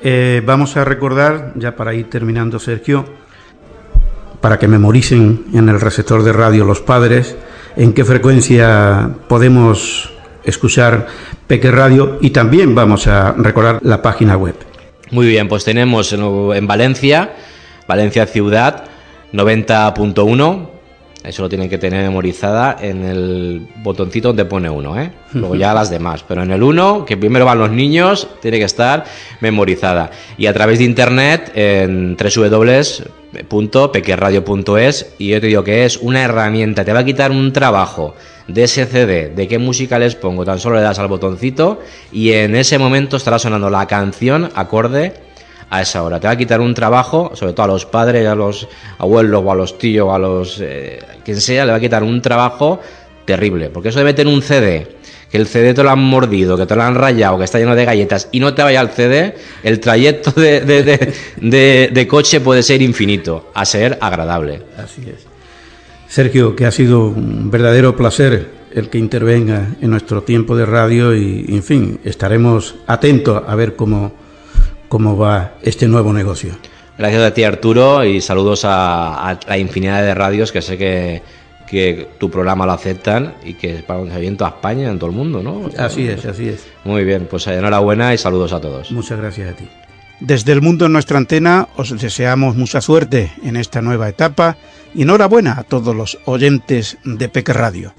Eh, 0.00 0.42
vamos 0.44 0.76
a 0.76 0.84
recordar, 0.84 1.52
ya 1.56 1.76
para 1.76 1.94
ir 1.94 2.08
terminando, 2.08 2.58
Sergio, 2.58 3.04
para 4.40 4.58
que 4.58 4.66
memoricen 4.66 5.44
en 5.52 5.68
el 5.68 5.80
receptor 5.80 6.24
de 6.24 6.32
radio 6.32 6.64
los 6.64 6.80
padres, 6.80 7.36
en 7.76 7.92
qué 7.92 8.04
frecuencia 8.04 9.10
podemos 9.28 10.12
escuchar 10.42 11.06
Peque 11.46 11.70
Radio 11.70 12.18
y 12.20 12.30
también 12.30 12.74
vamos 12.74 13.06
a 13.06 13.32
recordar 13.32 13.78
la 13.82 14.02
página 14.02 14.36
web. 14.36 14.71
Muy 15.12 15.26
bien, 15.26 15.46
pues 15.46 15.62
tenemos 15.62 16.10
en, 16.14 16.22
en 16.22 16.66
Valencia, 16.66 17.34
Valencia 17.86 18.26
Ciudad, 18.26 18.84
90.1. 19.34 20.68
Eso 21.22 21.42
lo 21.42 21.48
tienen 21.50 21.68
que 21.68 21.76
tener 21.76 22.02
memorizada 22.02 22.78
en 22.80 23.04
el 23.04 23.68
botoncito 23.76 24.28
donde 24.28 24.46
pone 24.46 24.70
uno, 24.70 24.98
¿eh? 24.98 25.12
Luego 25.34 25.54
ya 25.54 25.74
las 25.74 25.90
demás. 25.90 26.24
Pero 26.26 26.42
en 26.42 26.50
el 26.50 26.62
1, 26.62 27.04
que 27.04 27.18
primero 27.18 27.44
van 27.44 27.58
los 27.58 27.70
niños, 27.70 28.26
tiene 28.40 28.58
que 28.58 28.64
estar 28.64 29.04
memorizada. 29.40 30.10
Y 30.38 30.46
a 30.46 30.54
través 30.54 30.78
de 30.78 30.84
internet 30.84 31.52
en 31.54 32.16
www.pequerradio.es 33.32 35.14
y 35.18 35.28
yo 35.28 35.40
te 35.40 35.46
digo 35.46 35.64
que 35.64 35.84
es 35.84 35.96
una 35.98 36.22
herramienta, 36.22 36.84
te 36.84 36.92
va 36.92 37.00
a 37.00 37.04
quitar 37.04 37.30
un 37.30 37.52
trabajo 37.52 38.14
de 38.48 38.64
ese 38.64 38.86
CD, 38.86 39.30
de 39.34 39.48
qué 39.48 39.58
música 39.58 39.98
les 39.98 40.14
pongo, 40.14 40.44
tan 40.44 40.58
solo 40.58 40.76
le 40.76 40.82
das 40.82 40.98
al 40.98 41.08
botoncito 41.08 41.80
y 42.12 42.32
en 42.32 42.54
ese 42.56 42.78
momento 42.78 43.16
estará 43.16 43.38
sonando 43.38 43.70
la 43.70 43.86
canción 43.86 44.50
acorde 44.54 45.14
a 45.70 45.80
esa 45.80 46.02
hora. 46.02 46.20
Te 46.20 46.26
va 46.26 46.34
a 46.34 46.36
quitar 46.36 46.60
un 46.60 46.74
trabajo, 46.74 47.32
sobre 47.34 47.54
todo 47.54 47.64
a 47.64 47.68
los 47.68 47.86
padres, 47.86 48.26
a 48.26 48.34
los 48.34 48.68
abuelos 48.98 49.42
o 49.44 49.50
a 49.50 49.54
los 49.54 49.78
tíos, 49.78 50.12
a 50.12 50.18
los 50.18 50.60
eh, 50.60 50.98
quien 51.24 51.40
sea, 51.40 51.64
le 51.64 51.72
va 51.72 51.78
a 51.78 51.80
quitar 51.80 52.02
un 52.02 52.20
trabajo 52.20 52.80
terrible, 53.24 53.70
porque 53.70 53.88
eso 53.88 53.98
de 54.00 54.04
meter 54.04 54.26
un 54.26 54.42
CD 54.42 55.01
que 55.32 55.38
el 55.38 55.46
CD 55.46 55.72
te 55.72 55.82
lo 55.82 55.90
han 55.90 55.98
mordido, 55.98 56.58
que 56.58 56.66
te 56.66 56.76
lo 56.76 56.82
han 56.82 56.94
rayado, 56.94 57.38
que 57.38 57.44
está 57.44 57.58
lleno 57.58 57.74
de 57.74 57.86
galletas 57.86 58.28
y 58.32 58.38
no 58.38 58.52
te 58.52 58.62
vaya 58.62 58.80
al 58.80 58.90
CD, 58.90 59.34
el 59.62 59.80
trayecto 59.80 60.30
de, 60.38 60.60
de, 60.60 61.90
de, 61.90 62.06
coche 62.06 62.40
puede 62.40 62.62
ser 62.62 62.82
infinito, 62.82 63.50
a 63.54 63.64
ser 63.64 63.96
agradable. 64.02 64.60
Así 64.76 65.00
es. 65.08 65.26
Sergio, 66.06 66.54
que 66.54 66.66
ha 66.66 66.70
sido 66.70 67.06
un 67.06 67.50
verdadero 67.50 67.96
placer 67.96 68.50
el 68.74 68.90
que 68.90 68.98
intervenga 68.98 69.68
en 69.80 69.90
nuestro 69.90 70.22
tiempo 70.22 70.54
de 70.54 70.66
radio 70.66 71.16
y, 71.16 71.46
en 71.48 71.62
fin, 71.62 72.00
estaremos 72.04 72.74
atentos 72.86 73.42
a 73.46 73.54
ver 73.54 73.74
cómo, 73.74 74.12
cómo 74.90 75.16
va 75.16 75.54
este 75.62 75.88
nuevo 75.88 76.12
negocio. 76.12 76.58
Gracias 76.98 77.22
a 77.22 77.32
ti, 77.32 77.42
Arturo, 77.42 78.04
y 78.04 78.20
saludos 78.20 78.66
a, 78.66 79.30
a 79.30 79.40
la 79.48 79.56
infinidad 79.56 80.02
de 80.02 80.12
radios 80.12 80.52
que 80.52 80.60
sé 80.60 80.76
que, 80.76 81.22
que 81.72 82.06
tu 82.18 82.30
programa 82.30 82.66
lo 82.66 82.72
aceptan 82.72 83.32
y 83.42 83.54
que 83.54 83.76
es 83.76 83.82
para 83.82 83.98
un 83.98 84.12
en 84.12 84.36
toda 84.36 84.50
España, 84.50 84.90
en 84.90 84.98
todo 84.98 85.08
el 85.08 85.16
mundo, 85.16 85.42
¿no? 85.42 85.70
Así 85.78 86.06
es, 86.06 86.22
así 86.26 86.50
es. 86.50 86.66
Muy 86.84 87.02
bien, 87.02 87.26
pues 87.30 87.46
enhorabuena 87.46 88.12
y 88.12 88.18
saludos 88.18 88.52
a 88.52 88.60
todos. 88.60 88.92
Muchas 88.92 89.18
gracias 89.18 89.54
a 89.54 89.56
ti. 89.56 89.66
Desde 90.20 90.52
el 90.52 90.60
mundo 90.60 90.84
en 90.84 90.92
nuestra 90.92 91.16
antena 91.16 91.68
os 91.76 91.98
deseamos 91.98 92.56
mucha 92.56 92.82
suerte 92.82 93.32
en 93.42 93.56
esta 93.56 93.80
nueva 93.80 94.10
etapa 94.10 94.58
y 94.94 95.02
enhorabuena 95.02 95.54
a 95.58 95.62
todos 95.62 95.96
los 95.96 96.18
oyentes 96.26 96.98
de 97.04 97.30
Peque 97.30 97.54
Radio. 97.54 97.94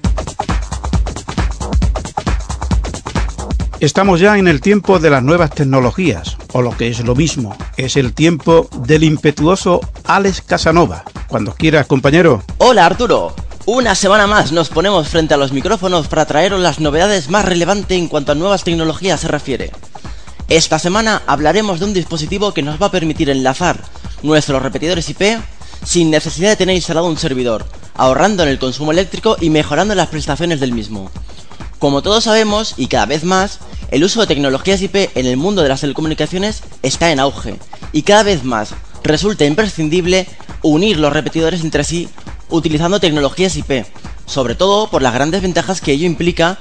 Estamos 3.80 4.20
ya 4.20 4.38
en 4.38 4.46
el 4.46 4.60
tiempo 4.60 5.00
de 5.00 5.10
las 5.10 5.24
nuevas 5.24 5.50
tecnologías, 5.50 6.36
o 6.52 6.62
lo 6.62 6.76
que 6.76 6.86
es 6.86 7.04
lo 7.04 7.16
mismo, 7.16 7.56
es 7.76 7.96
el 7.96 8.14
tiempo 8.14 8.68
del 8.86 9.02
impetuoso 9.02 9.80
Alex 10.04 10.42
Casanova. 10.42 11.02
Cuando 11.26 11.56
quieras, 11.56 11.86
compañero. 11.86 12.44
Hola, 12.58 12.86
Arturo. 12.86 13.34
Una 13.66 13.94
semana 13.94 14.26
más 14.26 14.52
nos 14.52 14.68
ponemos 14.68 15.08
frente 15.08 15.32
a 15.32 15.38
los 15.38 15.52
micrófonos 15.52 16.06
para 16.06 16.26
traeros 16.26 16.60
las 16.60 16.80
novedades 16.80 17.30
más 17.30 17.46
relevantes 17.46 17.96
en 17.96 18.08
cuanto 18.08 18.32
a 18.32 18.34
nuevas 18.34 18.62
tecnologías 18.62 19.20
se 19.20 19.28
refiere. 19.28 19.70
Esta 20.50 20.78
semana 20.78 21.22
hablaremos 21.26 21.80
de 21.80 21.86
un 21.86 21.94
dispositivo 21.94 22.52
que 22.52 22.60
nos 22.60 22.80
va 22.80 22.86
a 22.86 22.90
permitir 22.90 23.30
enlazar 23.30 23.82
nuestros 24.22 24.62
repetidores 24.62 25.08
IP 25.08 25.40
sin 25.82 26.10
necesidad 26.10 26.50
de 26.50 26.56
tener 26.56 26.76
instalado 26.76 27.06
un 27.06 27.16
servidor, 27.16 27.64
ahorrando 27.94 28.42
en 28.42 28.50
el 28.50 28.58
consumo 28.58 28.92
eléctrico 28.92 29.38
y 29.40 29.48
mejorando 29.48 29.94
las 29.94 30.08
prestaciones 30.08 30.60
del 30.60 30.72
mismo. 30.72 31.10
Como 31.78 32.02
todos 32.02 32.24
sabemos, 32.24 32.74
y 32.76 32.88
cada 32.88 33.06
vez 33.06 33.24
más, 33.24 33.60
el 33.90 34.04
uso 34.04 34.20
de 34.20 34.26
tecnologías 34.26 34.82
IP 34.82 35.10
en 35.14 35.24
el 35.24 35.38
mundo 35.38 35.62
de 35.62 35.70
las 35.70 35.80
telecomunicaciones 35.80 36.62
está 36.82 37.12
en 37.12 37.20
auge, 37.20 37.58
y 37.92 38.02
cada 38.02 38.24
vez 38.24 38.44
más 38.44 38.74
resulta 39.02 39.46
imprescindible 39.46 40.28
unir 40.60 40.98
los 40.98 41.14
repetidores 41.14 41.62
entre 41.62 41.82
sí 41.82 42.10
utilizando 42.54 43.00
tecnologías 43.00 43.56
IP, 43.56 43.86
sobre 44.26 44.54
todo 44.54 44.88
por 44.88 45.02
las 45.02 45.14
grandes 45.14 45.42
ventajas 45.42 45.80
que 45.80 45.92
ello 45.92 46.06
implica 46.06 46.58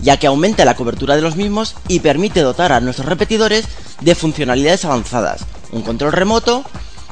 ya 0.00 0.18
que 0.18 0.26
aumenta 0.26 0.64
la 0.64 0.76
cobertura 0.76 1.16
de 1.16 1.22
los 1.22 1.36
mismos 1.36 1.74
y 1.88 2.00
permite 2.00 2.40
dotar 2.40 2.72
a 2.72 2.80
nuestros 2.80 3.08
repetidores 3.08 3.66
de 4.00 4.14
funcionalidades 4.14 4.84
avanzadas, 4.84 5.46
un 5.72 5.82
control 5.82 6.12
remoto, 6.12 6.64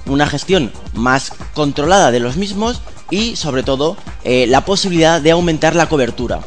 una 0.07 0.27
gestión 0.27 0.73
más 0.93 1.33
controlada 1.55 2.11
de 2.11 2.21
los 2.21 2.37
mismos 2.37 2.83
y 3.11 3.37
sobre 3.37 3.63
todo 3.63 3.97
eh, 4.23 4.47
la 4.47 4.65
posibilidad 4.65 5.21
de 5.21 5.31
aumentar 5.31 5.75
la 5.75 5.89
cobertura. 5.89 6.41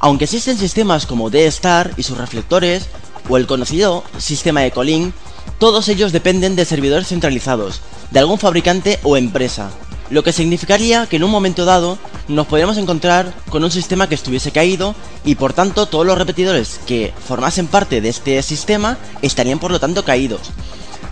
Aunque 0.00 0.24
existen 0.24 0.58
sistemas 0.58 1.06
como 1.06 1.30
D-Star 1.30 1.92
y 1.96 2.02
sus 2.02 2.18
reflectores, 2.18 2.86
o 3.28 3.36
el 3.36 3.46
conocido 3.46 4.02
sistema 4.18 4.60
de 4.60 4.70
Colin, 4.70 5.12
todos 5.58 5.88
ellos 5.88 6.12
dependen 6.12 6.56
de 6.56 6.64
servidores 6.64 7.08
centralizados, 7.08 7.80
de 8.10 8.18
algún 8.18 8.38
fabricante 8.38 8.98
o 9.02 9.16
empresa, 9.16 9.70
lo 10.10 10.24
que 10.24 10.32
significaría 10.32 11.06
que 11.06 11.16
en 11.16 11.24
un 11.24 11.30
momento 11.30 11.64
dado 11.64 11.98
nos 12.28 12.46
podríamos 12.46 12.76
encontrar 12.76 13.32
con 13.48 13.64
un 13.64 13.70
sistema 13.70 14.08
que 14.08 14.14
estuviese 14.14 14.50
caído 14.50 14.94
y 15.24 15.36
por 15.36 15.52
tanto 15.52 15.86
todos 15.86 16.06
los 16.06 16.18
repetidores 16.18 16.80
que 16.86 17.12
formasen 17.26 17.68
parte 17.68 18.00
de 18.00 18.08
este 18.08 18.42
sistema 18.42 18.98
estarían 19.22 19.58
por 19.58 19.70
lo 19.70 19.80
tanto 19.80 20.04
caídos. 20.04 20.50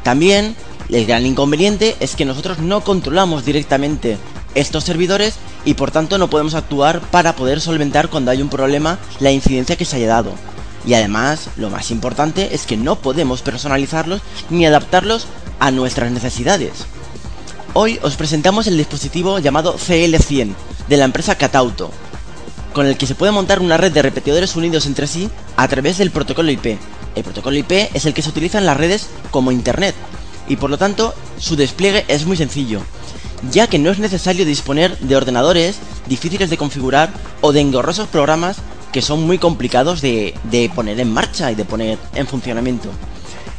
También 0.03 0.57
el 0.91 1.07
gran 1.07 1.27
inconveniente 1.27 1.97
es 2.01 2.17
que 2.17 2.25
nosotros 2.25 2.59
no 2.59 2.83
controlamos 2.83 3.45
directamente 3.45 4.19
estos 4.55 4.85
servidores 4.85 5.35
y 5.65 5.75
por 5.75 5.91
tanto 5.91 6.19
no 6.19 6.31
podemos 6.31 6.55
actuar 6.55 7.01
para 7.01 7.37
poder 7.37 7.61
solventar 7.61 8.09
cuando 8.09 8.31
hay 8.31 8.43
un 8.43 8.49
problema 8.49 8.99
la 9.21 9.31
incidencia 9.31 9.77
que 9.77 9.85
se 9.85 9.97
haya 9.97 10.09
dado. 10.09 10.33
Y 10.87 10.95
además, 10.95 11.51
lo 11.57 11.71
más 11.71 11.91
importante 11.91 12.55
es 12.55 12.65
que 12.65 12.77
no 12.77 12.97
podemos 12.97 13.43
personalizarlos 13.43 14.23
ni 14.49 14.65
adaptarlos 14.65 15.27
a 15.61 15.71
nuestras 15.71 16.11
necesidades. 16.11 16.87
Hoy 17.75 17.99
os 18.03 18.17
presentamos 18.17 18.67
el 18.67 18.79
dispositivo 18.79 19.39
llamado 19.39 19.77
CL100 19.77 20.55
de 20.89 20.97
la 20.97 21.05
empresa 21.05 21.37
Catauto, 21.37 21.91
con 22.73 22.87
el 22.87 22.97
que 22.97 23.07
se 23.07 23.15
puede 23.15 23.31
montar 23.31 23.61
una 23.61 23.77
red 23.77 23.93
de 23.93 24.03
repetidores 24.03 24.57
unidos 24.57 24.87
entre 24.87 25.07
sí 25.07 25.29
a 25.57 25.69
través 25.69 25.99
del 25.99 26.11
protocolo 26.11 26.51
IP. 26.51 26.79
El 27.15 27.25
protocolo 27.25 27.57
IP 27.57 27.91
es 27.95 28.07
el 28.07 28.15
que 28.15 28.23
se 28.23 28.31
utiliza 28.31 28.59
en 28.59 28.67
las 28.67 28.77
redes 28.77 29.09
como 29.31 29.53
Internet, 29.53 29.95
y 30.49 30.57
por 30.57 30.71
lo 30.71 30.79
tanto 30.79 31.15
su 31.39 31.57
despliegue 31.57 32.07
es 32.09 32.25
muy 32.25 32.39
sencillo, 32.39 32.81
ya 33.53 33.67
que 33.67 33.79
no 33.79 33.91
es 33.91 33.99
necesario 33.99 34.47
disponer 34.47 34.99
de 34.99 35.17
ordenadores 35.17 35.77
difíciles 36.07 36.49
de 36.49 36.57
configurar 36.57 37.11
o 37.43 37.53
de 37.53 37.61
engorrosos 37.61 38.09
programas 38.09 38.57
que 38.93 39.03
son 39.03 39.27
muy 39.27 39.39
complicados 39.39 40.01
de, 40.01 40.35
poner 40.75 40.99
en 40.99 41.13
marcha 41.13 41.53
y 41.53 41.55
de 41.55 41.67
poner 41.67 41.99
en 42.15 42.27
funcionamiento. 42.27 42.89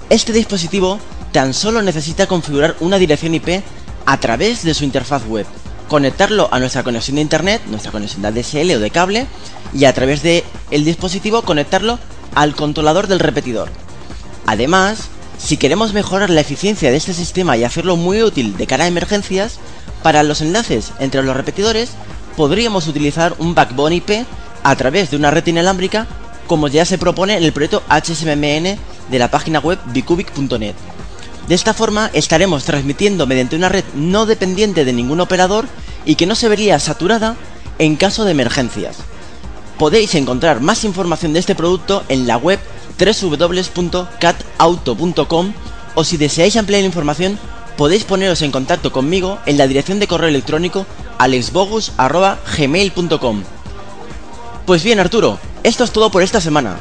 Este 0.09 0.33
dispositivo 0.33 0.99
tan 1.31 1.53
solo 1.53 1.83
necesita 1.83 2.25
configurar 2.25 2.75
una 2.79 2.97
dirección 2.97 3.35
IP 3.35 3.61
a 4.09 4.19
través 4.19 4.63
de 4.63 4.73
su 4.73 4.85
interfaz 4.85 5.27
web, 5.27 5.45
conectarlo 5.87 6.49
a 6.51 6.57
nuestra 6.57 6.81
conexión 6.81 7.17
de 7.17 7.21
internet, 7.21 7.61
nuestra 7.67 7.91
conexión 7.91 8.23
de 8.23 8.29
ADSL 8.29 8.71
o 8.71 8.79
de 8.79 8.89
cable, 8.89 9.27
y 9.71 9.85
a 9.85 9.93
través 9.93 10.23
del 10.23 10.43
el 10.71 10.83
dispositivo 10.83 11.43
conectarlo 11.43 11.99
al 12.33 12.55
controlador 12.55 13.05
del 13.05 13.19
repetidor. 13.19 13.69
Además, 14.47 15.09
si 15.37 15.57
queremos 15.57 15.93
mejorar 15.93 16.31
la 16.31 16.41
eficiencia 16.41 16.89
de 16.89 16.97
este 16.97 17.13
sistema 17.13 17.55
y 17.55 17.63
hacerlo 17.63 17.97
muy 17.97 18.23
útil 18.23 18.57
de 18.57 18.65
cara 18.65 18.85
a 18.85 18.87
emergencias, 18.87 19.59
para 20.01 20.23
los 20.23 20.41
enlaces 20.41 20.91
entre 20.97 21.21
los 21.21 21.37
repetidores 21.37 21.91
podríamos 22.35 22.87
utilizar 22.87 23.35
un 23.37 23.53
backbone 23.53 23.97
IP 23.97 24.25
a 24.63 24.75
través 24.75 25.11
de 25.11 25.17
una 25.17 25.29
red 25.29 25.45
inalámbrica 25.45 26.07
como 26.47 26.67
ya 26.67 26.83
se 26.83 26.97
propone 26.97 27.37
en 27.37 27.43
el 27.43 27.53
proyecto 27.53 27.83
HSMN 27.87 28.75
de 29.11 29.19
la 29.19 29.29
página 29.29 29.59
web 29.59 29.77
bicubic.net. 29.93 30.73
De 31.49 31.55
esta 31.55 31.73
forma 31.73 32.09
estaremos 32.13 32.63
transmitiendo 32.63 33.25
mediante 33.25 33.55
una 33.55 33.69
red 33.69 33.83
no 33.95 34.27
dependiente 34.27 34.85
de 34.85 34.93
ningún 34.93 35.19
operador 35.19 35.65
y 36.05 36.13
que 36.13 36.27
no 36.27 36.35
se 36.35 36.47
vería 36.47 36.77
saturada 36.77 37.35
en 37.79 37.95
caso 37.95 38.23
de 38.23 38.33
emergencias. 38.33 38.97
Podéis 39.79 40.13
encontrar 40.13 40.61
más 40.61 40.83
información 40.83 41.33
de 41.33 41.39
este 41.39 41.55
producto 41.55 42.03
en 42.07 42.27
la 42.27 42.37
web 42.37 42.59
www.catauto.com 42.99 45.53
o 45.95 46.03
si 46.03 46.17
deseáis 46.17 46.55
ampliar 46.55 46.83
información 46.83 47.39
podéis 47.77 48.03
poneros 48.03 48.43
en 48.43 48.51
contacto 48.51 48.91
conmigo 48.91 49.39
en 49.47 49.57
la 49.57 49.65
dirección 49.65 49.99
de 49.99 50.05
correo 50.05 50.29
electrónico 50.29 50.85
alexbogus.gmail.com 51.17 53.43
Pues 54.67 54.83
bien 54.83 54.99
Arturo, 54.99 55.39
esto 55.63 55.83
es 55.83 55.89
todo 55.89 56.11
por 56.11 56.21
esta 56.21 56.41
semana. 56.41 56.77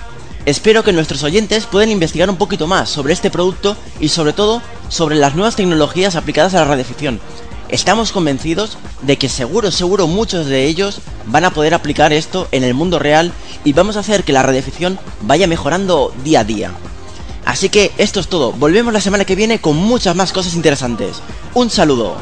Espero 0.49 0.83
que 0.83 0.95
nuestros 0.95 1.25
oyentes 1.25 1.67
puedan 1.67 1.91
investigar 1.91 2.31
un 2.31 2.39
poquito 2.39 2.67
más 2.67 2.89
sobre 2.89 3.13
este 3.13 3.31
producto 3.31 3.77
y 4.01 4.09
sobre 4.09 4.33
todo 4.33 4.63
sobre 4.89 5.15
las 5.15 5.35
nuevas 5.35 5.57
tecnologías 5.57 6.17
aplicadas 6.17 6.55
a 6.55 6.61
la 6.61 6.65
radioficción. 6.65 7.21
Estamos 7.69 8.13
convencidos 8.13 8.79
de 9.03 9.19
que 9.19 9.29
seguro, 9.29 9.71
seguro 9.71 10.07
muchos 10.07 10.47
de 10.47 10.65
ellos 10.65 11.03
van 11.27 11.45
a 11.45 11.51
poder 11.51 11.75
aplicar 11.75 12.15
esto 12.15 12.49
en 12.51 12.65
el 12.65 12.73
mundo 12.73 12.99
real 12.99 13.31
y 13.63 13.75
vamos 13.75 13.99
a 13.99 14.01
hacer 14.01 14.25
que 14.25 14.33
la 14.33 14.43
radioficción 14.43 14.99
vaya 15.21 15.47
mejorando 15.47 16.15
día 16.25 16.41
a 16.41 16.45
día. 16.45 16.73
Así 17.45 17.69
que 17.69 17.93
esto 17.99 18.19
es 18.19 18.29
todo, 18.29 18.53
volvemos 18.53 18.95
la 18.95 19.03
semana 19.03 19.27
que 19.27 19.37
viene 19.37 19.61
con 19.61 19.77
muchas 19.77 20.17
más 20.17 20.33
cosas 20.33 20.55
interesantes. 20.55 21.21
Un 21.53 21.69
saludo. 21.69 22.17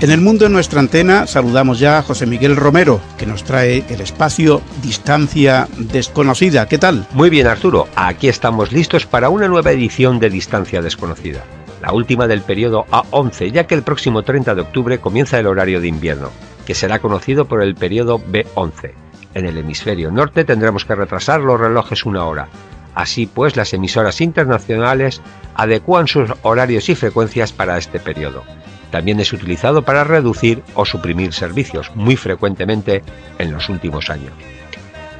En 0.00 0.10
el 0.10 0.22
mundo 0.22 0.46
de 0.46 0.50
nuestra 0.50 0.80
antena 0.80 1.26
saludamos 1.26 1.78
ya 1.78 1.98
a 1.98 2.02
José 2.02 2.24
Miguel 2.24 2.56
Romero, 2.56 3.02
que 3.18 3.26
nos 3.26 3.44
trae 3.44 3.84
el 3.90 4.00
espacio 4.00 4.62
Distancia 4.82 5.68
Desconocida. 5.76 6.66
¿Qué 6.66 6.78
tal? 6.78 7.06
Muy 7.12 7.28
bien, 7.28 7.46
Arturo. 7.46 7.86
Aquí 7.96 8.26
estamos 8.26 8.72
listos 8.72 9.04
para 9.04 9.28
una 9.28 9.46
nueva 9.46 9.72
edición 9.72 10.18
de 10.18 10.30
Distancia 10.30 10.80
Desconocida, 10.80 11.44
la 11.82 11.92
última 11.92 12.26
del 12.26 12.40
periodo 12.40 12.86
A11, 12.90 13.52
ya 13.52 13.66
que 13.66 13.74
el 13.74 13.82
próximo 13.82 14.22
30 14.22 14.54
de 14.54 14.62
octubre 14.62 14.98
comienza 15.00 15.38
el 15.38 15.46
horario 15.46 15.82
de 15.82 15.88
invierno, 15.88 16.30
que 16.64 16.74
será 16.74 17.00
conocido 17.00 17.44
por 17.44 17.62
el 17.62 17.74
periodo 17.74 18.18
B11. 18.18 18.92
En 19.34 19.44
el 19.44 19.58
hemisferio 19.58 20.10
norte 20.10 20.46
tendremos 20.46 20.86
que 20.86 20.94
retrasar 20.94 21.42
los 21.42 21.60
relojes 21.60 22.06
una 22.06 22.24
hora. 22.24 22.48
Así 22.94 23.26
pues, 23.26 23.54
las 23.54 23.74
emisoras 23.74 24.22
internacionales 24.22 25.20
adecúan 25.54 26.08
sus 26.08 26.30
horarios 26.40 26.88
y 26.88 26.94
frecuencias 26.94 27.52
para 27.52 27.76
este 27.76 28.00
periodo. 28.00 28.44
También 28.90 29.20
es 29.20 29.32
utilizado 29.32 29.82
para 29.82 30.04
reducir 30.04 30.62
o 30.74 30.84
suprimir 30.84 31.32
servicios, 31.32 31.90
muy 31.94 32.16
frecuentemente 32.16 33.02
en 33.38 33.52
los 33.52 33.68
últimos 33.68 34.10
años. 34.10 34.32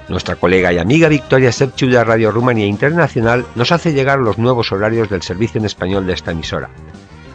Nuestra 0.09 0.35
colega 0.35 0.73
y 0.73 0.79
amiga 0.79 1.09
Victoria 1.09 1.53
Sepchu 1.53 1.87
de 1.87 2.03
Radio 2.03 2.33
Rumanía 2.33 2.67
Internacional 2.67 3.47
nos 3.55 3.71
hace 3.71 3.93
llegar 3.93 4.19
los 4.19 4.39
nuevos 4.39 4.73
horarios 4.73 5.09
del 5.09 5.23
servicio 5.23 5.61
en 5.61 5.67
español 5.67 6.05
de 6.05 6.15
esta 6.15 6.33
emisora. 6.33 6.69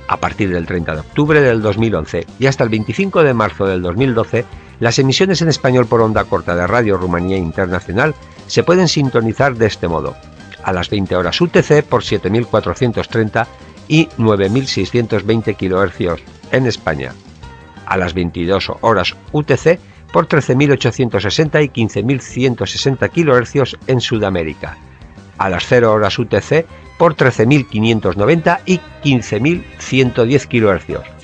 A 0.09 0.17
partir 0.17 0.51
del 0.51 0.65
30 0.65 0.93
de 0.93 0.99
octubre 0.99 1.39
del 1.39 1.61
2011 1.61 2.27
y 2.37 2.47
hasta 2.47 2.65
el 2.65 2.69
25 2.69 3.23
de 3.23 3.33
marzo 3.33 3.65
del 3.65 3.81
2012, 3.81 4.43
las 4.81 4.99
emisiones 4.99 5.41
en 5.41 5.47
español 5.47 5.87
por 5.87 6.01
onda 6.01 6.25
corta 6.25 6.53
de 6.53 6.67
Radio 6.67 6.97
Rumanía 6.97 7.37
Internacional 7.37 8.13
se 8.47 8.63
pueden 8.63 8.89
sintonizar 8.89 9.55
de 9.55 9.67
este 9.67 9.87
modo. 9.87 10.15
A 10.61 10.73
las 10.73 10.89
20 10.89 11.15
horas 11.15 11.39
UTC 11.39 11.81
por 11.83 12.03
7430 12.03 13.47
y 13.87 14.07
9.620 14.17 15.55
kHz 15.55 16.21
en 16.51 16.67
España, 16.67 17.13
a 17.85 17.97
las 17.97 18.13
22 18.13 18.71
horas 18.81 19.15
UTC 19.31 19.79
por 20.11 20.27
13.860 20.27 21.63
y 21.63 21.69
15.160 21.69 23.09
kHz 23.09 23.77
en 23.87 24.01
Sudamérica, 24.01 24.77
a 25.37 25.49
las 25.49 25.65
0 25.67 25.91
horas 25.91 26.17
UTC 26.17 26.65
por 26.97 27.15
13.590 27.15 28.59
y 28.65 28.79
15.110 29.03 30.47
kHz 30.47 31.15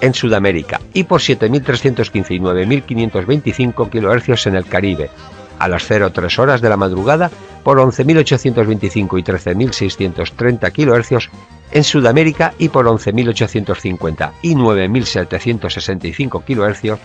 en 0.00 0.14
Sudamérica 0.14 0.80
y 0.92 1.04
por 1.04 1.20
7.315 1.20 2.34
y 2.34 2.40
9.525 2.40 3.88
kHz 3.90 4.46
en 4.46 4.56
el 4.56 4.66
Caribe, 4.66 5.10
a 5.58 5.68
las 5.68 5.86
03 5.86 6.38
horas 6.38 6.60
de 6.60 6.68
la 6.68 6.76
madrugada 6.76 7.30
por 7.62 7.78
11.825 7.78 9.18
y 9.18 9.22
13.630 9.22 10.72
kHz 10.72 11.30
en 11.72 11.84
Sudamérica 11.84 12.54
y 12.58 12.68
por 12.68 12.86
11.850 12.86 14.32
y 14.42 14.54
9.765 14.54 16.42
kHz 16.44 17.00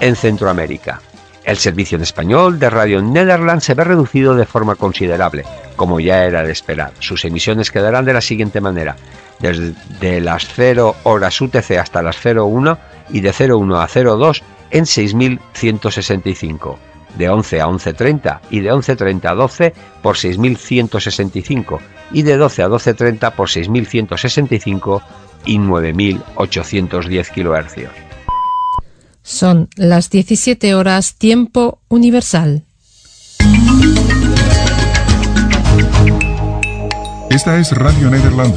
en 0.00 0.16
Centroamérica. 0.16 1.00
El 1.44 1.58
servicio 1.58 1.96
en 1.96 2.02
español 2.02 2.58
de 2.58 2.70
Radio 2.70 3.02
Netherlands 3.02 3.64
se 3.64 3.74
ve 3.74 3.84
reducido 3.84 4.34
de 4.34 4.46
forma 4.46 4.76
considerable, 4.76 5.44
como 5.76 6.00
ya 6.00 6.24
era 6.24 6.42
de 6.42 6.52
esperar. 6.52 6.92
Sus 7.00 7.24
emisiones 7.26 7.70
quedarán 7.70 8.06
de 8.06 8.14
la 8.14 8.22
siguiente 8.22 8.62
manera: 8.62 8.96
desde 9.40 10.20
las 10.20 10.46
0 10.54 10.96
horas 11.02 11.40
UTC 11.40 11.72
hasta 11.72 12.02
las 12.02 12.16
01 12.24 12.78
y 13.10 13.20
de 13.20 13.32
01 13.32 13.78
a 13.78 13.86
02 13.86 14.42
en 14.70 14.86
6165 14.86 16.78
de 17.16 17.28
11 17.28 17.60
a 17.60 17.66
11.30 17.66 18.40
y 18.50 18.60
de 18.60 18.72
11.30 18.72 19.30
a 19.30 19.34
12 19.34 19.74
por 20.02 20.16
6.165 20.16 21.78
y 22.12 22.22
de 22.22 22.36
12 22.36 22.62
a 22.62 22.68
12.30 22.68 23.32
por 23.34 23.48
6.165 23.48 25.02
y 25.46 25.58
9.810 25.58 27.28
kHz. 27.30 27.90
Son 29.22 29.68
las 29.76 30.10
17 30.10 30.74
horas 30.74 31.14
tiempo 31.14 31.78
universal. 31.88 32.62
Esta 37.30 37.58
es 37.58 37.72
Radio 37.72 38.10
Nederland 38.10 38.54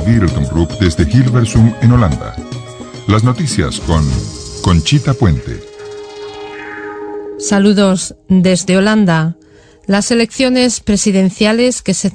Group 0.51 0.77
desde 0.79 1.03
Hilversum 1.03 1.73
en 1.81 1.91
Holanda. 1.93 2.35
Las 3.07 3.23
noticias 3.23 3.79
con 3.79 4.03
Conchita 4.61 5.13
Puente. 5.13 5.66
Saludos 7.39 8.15
desde 8.27 8.77
Holanda. 8.77 9.35
Las 9.85 10.11
elecciones 10.11 10.81
presidenciales 10.81 11.81
que 11.81 11.93
se, 11.93 12.11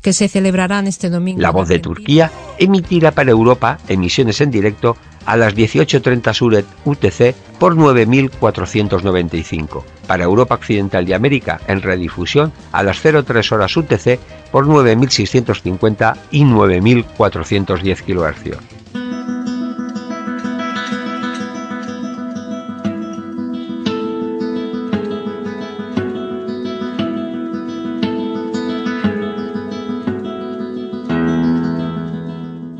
que 0.00 0.12
se 0.12 0.28
celebrarán 0.28 0.86
este 0.86 1.10
domingo. 1.10 1.40
La 1.40 1.50
voz 1.50 1.68
de 1.68 1.78
Turquía 1.78 2.32
emitirá 2.58 3.12
para 3.12 3.30
Europa 3.30 3.78
emisiones 3.88 4.40
en 4.40 4.50
directo 4.50 4.96
a 5.26 5.36
las 5.36 5.54
18.30 5.54 6.34
Suret 6.34 6.66
UTC 6.84 7.36
por 7.58 7.76
9.495. 7.76 9.84
Para 10.06 10.24
Europa 10.24 10.56
Occidental 10.56 11.08
y 11.08 11.12
América 11.12 11.60
en 11.68 11.82
redifusión 11.82 12.52
a 12.72 12.82
las 12.82 13.00
03 13.00 13.52
horas 13.52 13.76
UTC 13.76 14.18
por 14.50 14.66
9.650 14.66 16.16
y 16.32 16.42
9.410 16.44 18.02
kHz. 18.02 18.81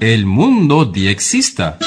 El 0.05 0.27
mundo 0.27 0.85
diexista. 0.85 1.79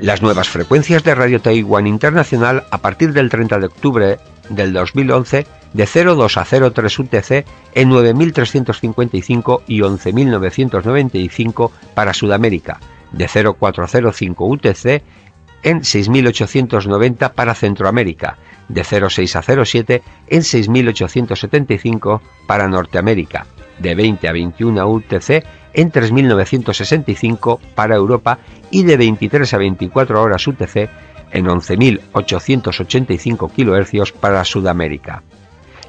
Las 0.00 0.20
nuevas 0.20 0.48
frecuencias 0.48 1.04
de 1.04 1.14
Radio 1.14 1.40
Taiwán 1.40 1.86
Internacional 1.86 2.64
a 2.72 2.78
partir 2.78 3.12
del 3.12 3.28
30 3.28 3.60
de 3.60 3.66
octubre 3.66 4.18
del 4.48 4.72
2011 4.72 5.46
de 5.72 5.86
02 5.86 6.36
a 6.36 6.44
03 6.44 6.98
UTC 6.98 7.30
en 7.74 7.90
9.355 7.90 9.62
y 9.66 9.80
11.995 9.80 11.70
para 11.94 12.14
Sudamérica, 12.14 12.80
de 13.12 13.28
0405 13.28 14.46
UTC 14.46 15.02
en 15.62 15.80
6.890 15.80 17.32
para 17.32 17.54
Centroamérica, 17.54 18.38
de 18.68 18.84
06 18.84 19.36
a 19.36 19.42
07 19.42 20.02
en 20.28 20.40
6.875 20.40 22.20
para 22.46 22.68
Norteamérica, 22.68 23.46
de 23.78 23.94
20 23.94 24.28
a 24.28 24.32
21 24.32 24.88
UTC 24.88 25.44
en 25.74 25.92
3.965 25.92 27.60
para 27.74 27.96
Europa 27.96 28.38
y 28.70 28.84
de 28.84 28.96
23 28.96 29.52
a 29.52 29.58
24 29.58 30.22
horas 30.22 30.46
UTC 30.46 30.88
en 31.32 31.46
11.885 31.46 33.50
kHz 33.50 34.12
para 34.12 34.44
Sudamérica. 34.44 35.22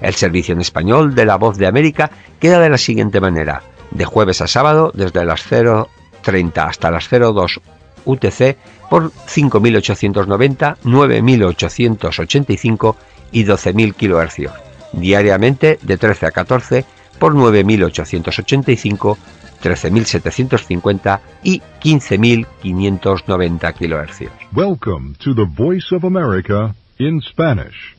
El 0.02 0.16
servicio 0.16 0.54
en 0.54 0.62
español 0.62 1.14
de 1.16 1.26
La 1.26 1.36
Voz 1.38 1.58
de 1.58 1.68
América 1.68 2.10
queda 2.40 2.60
de 2.60 2.70
la 2.70 2.78
siguiente 2.78 3.20
manera, 3.20 3.64
de 3.92 4.06
jueves 4.06 4.40
a 4.42 4.48
sábado 4.48 4.92
desde 4.94 5.26
las 5.26 5.42
0.30 5.50 6.68
hasta 6.68 6.92
las 6.92 7.10
02 7.10 7.60
UTC 8.06 8.58
por 8.90 9.12
5.890, 9.12 10.78
9.885 10.84 12.96
y 13.32 13.46
12.000 13.46 13.94
kHz, 13.94 14.52
diariamente 14.94 15.78
de 15.82 15.98
13 15.98 16.28
a 16.28 16.32
14 16.32 16.86
por 17.20 17.36
9.885, 17.36 19.18
13.750 19.62 21.20
y 21.44 21.62
15.590 21.82 23.74
kHz. 23.74 24.30
Welcome 24.54 25.16
to 25.24 25.34
the 25.34 25.46
Voice 25.46 25.96
of 25.96 26.04
America 26.04 26.76
in 26.98 27.22
Spanish. 27.22 27.96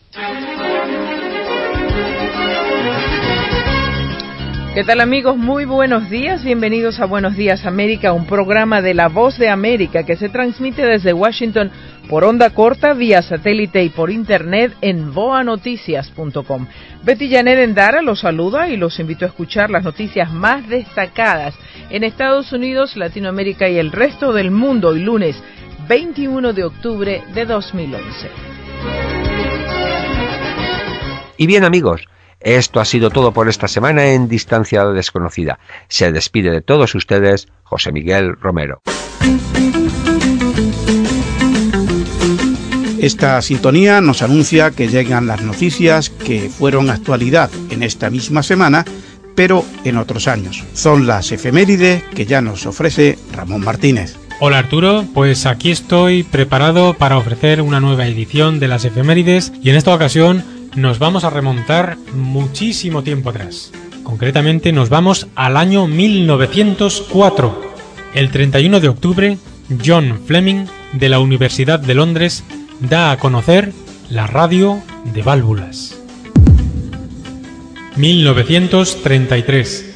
¿Qué 4.75 4.85
tal 4.85 5.01
amigos? 5.01 5.37
Muy 5.37 5.65
buenos 5.65 6.09
días. 6.11 6.45
Bienvenidos 6.45 7.01
a 7.01 7.05
Buenos 7.05 7.37
Días 7.37 7.67
América, 7.67 8.13
un 8.13 8.27
programa 8.27 8.81
de 8.81 8.95
La 8.95 9.09
Voz 9.09 9.37
de 9.37 9.49
América 9.49 10.05
que 10.05 10.15
se 10.15 10.29
transmite 10.29 10.87
desde 10.87 11.13
Washington 11.13 11.73
por 12.11 12.25
onda 12.25 12.51
corta, 12.51 12.93
vía 12.93 13.23
satélite 13.23 13.85
y 13.85 13.89
por 13.89 14.11
internet 14.11 14.77
en 14.81 15.15
boanoticias.com. 15.15 16.67
Betty 17.05 17.31
Janet 17.31 17.61
Endara 17.61 18.03
los 18.03 18.21
saluda 18.21 18.69
y 18.69 18.77
los 18.77 18.99
invito 18.99 19.25
a 19.25 19.29
escuchar 19.29 19.71
las 19.71 19.85
noticias 19.85 20.33
más 20.33 20.69
destacadas 20.69 21.55
en 21.89 22.03
Estados 22.03 22.53
Unidos, 22.53 22.97
Latinoamérica 22.97 23.69
y 23.69 23.79
el 23.79 23.93
resto 23.93 24.33
del 24.33 24.51
mundo 24.51 24.89
hoy 24.89 24.99
lunes 24.99 25.41
21 25.89 26.53
de 26.53 26.65
octubre 26.65 27.23
de 27.33 27.47
2011. 27.47 28.31
Y 31.37 31.47
bien 31.47 31.63
amigos, 31.63 32.09
esto 32.41 32.81
ha 32.81 32.85
sido 32.85 33.11
todo 33.11 33.33
por 33.33 33.49
esta 33.49 33.69
semana 33.69 34.09
en 34.09 34.27
Distancia 34.27 34.85
Desconocida. 34.87 35.61
Se 35.87 36.11
despide 36.11 36.51
de 36.51 36.61
todos 36.61 36.93
ustedes 36.97 37.47
José 37.63 37.93
Miguel 37.93 38.35
Romero. 38.35 38.83
Esta 43.01 43.41
sintonía 43.41 44.03
nos 44.03 44.21
anuncia 44.21 44.73
que 44.73 44.89
llegan 44.89 45.27
las 45.27 45.41
noticias 45.41 46.11
que 46.11 46.51
fueron 46.51 46.91
actualidad 46.91 47.49
en 47.71 47.83
esta 47.83 48.11
misma 48.11 48.43
semana, 48.43 48.85
pero 49.35 49.65
en 49.85 49.97
otros 49.97 50.29
años. 50.29 50.65
Son 50.75 51.07
las 51.07 51.33
efemérides 51.33 52.03
que 52.15 52.27
ya 52.27 52.43
nos 52.43 52.67
ofrece 52.67 53.19
Ramón 53.33 53.63
Martínez. 53.63 54.17
Hola 54.39 54.59
Arturo, 54.59 55.07
pues 55.15 55.47
aquí 55.47 55.71
estoy 55.71 56.25
preparado 56.25 56.93
para 56.93 57.17
ofrecer 57.17 57.63
una 57.63 57.81
nueva 57.81 58.07
edición 58.07 58.61
de 58.61 58.69
las 58.69 58.85
efemérides 58.85 59.51
y 59.63 59.71
en 59.71 59.77
esta 59.77 59.95
ocasión 59.95 60.45
nos 60.77 60.99
vamos 60.99 61.25
a 61.25 61.31
remontar 61.31 61.97
muchísimo 62.15 63.03
tiempo 63.03 63.31
atrás. 63.31 63.73
Concretamente 64.03 64.73
nos 64.73 64.91
vamos 64.91 65.27
al 65.37 65.57
año 65.57 65.87
1904. 65.87 67.73
El 68.13 68.31
31 68.31 68.79
de 68.79 68.89
octubre, 68.89 69.39
John 69.83 70.21
Fleming 70.27 70.67
de 70.93 71.09
la 71.09 71.19
Universidad 71.21 71.81
de 71.81 71.95
Londres 71.95 72.45
da 72.81 73.13
a 73.13 73.19
conocer 73.19 73.73
la 74.09 74.27
radio 74.27 74.83
de 75.05 75.23
válvulas. 75.23 75.97
1933. 77.97 79.87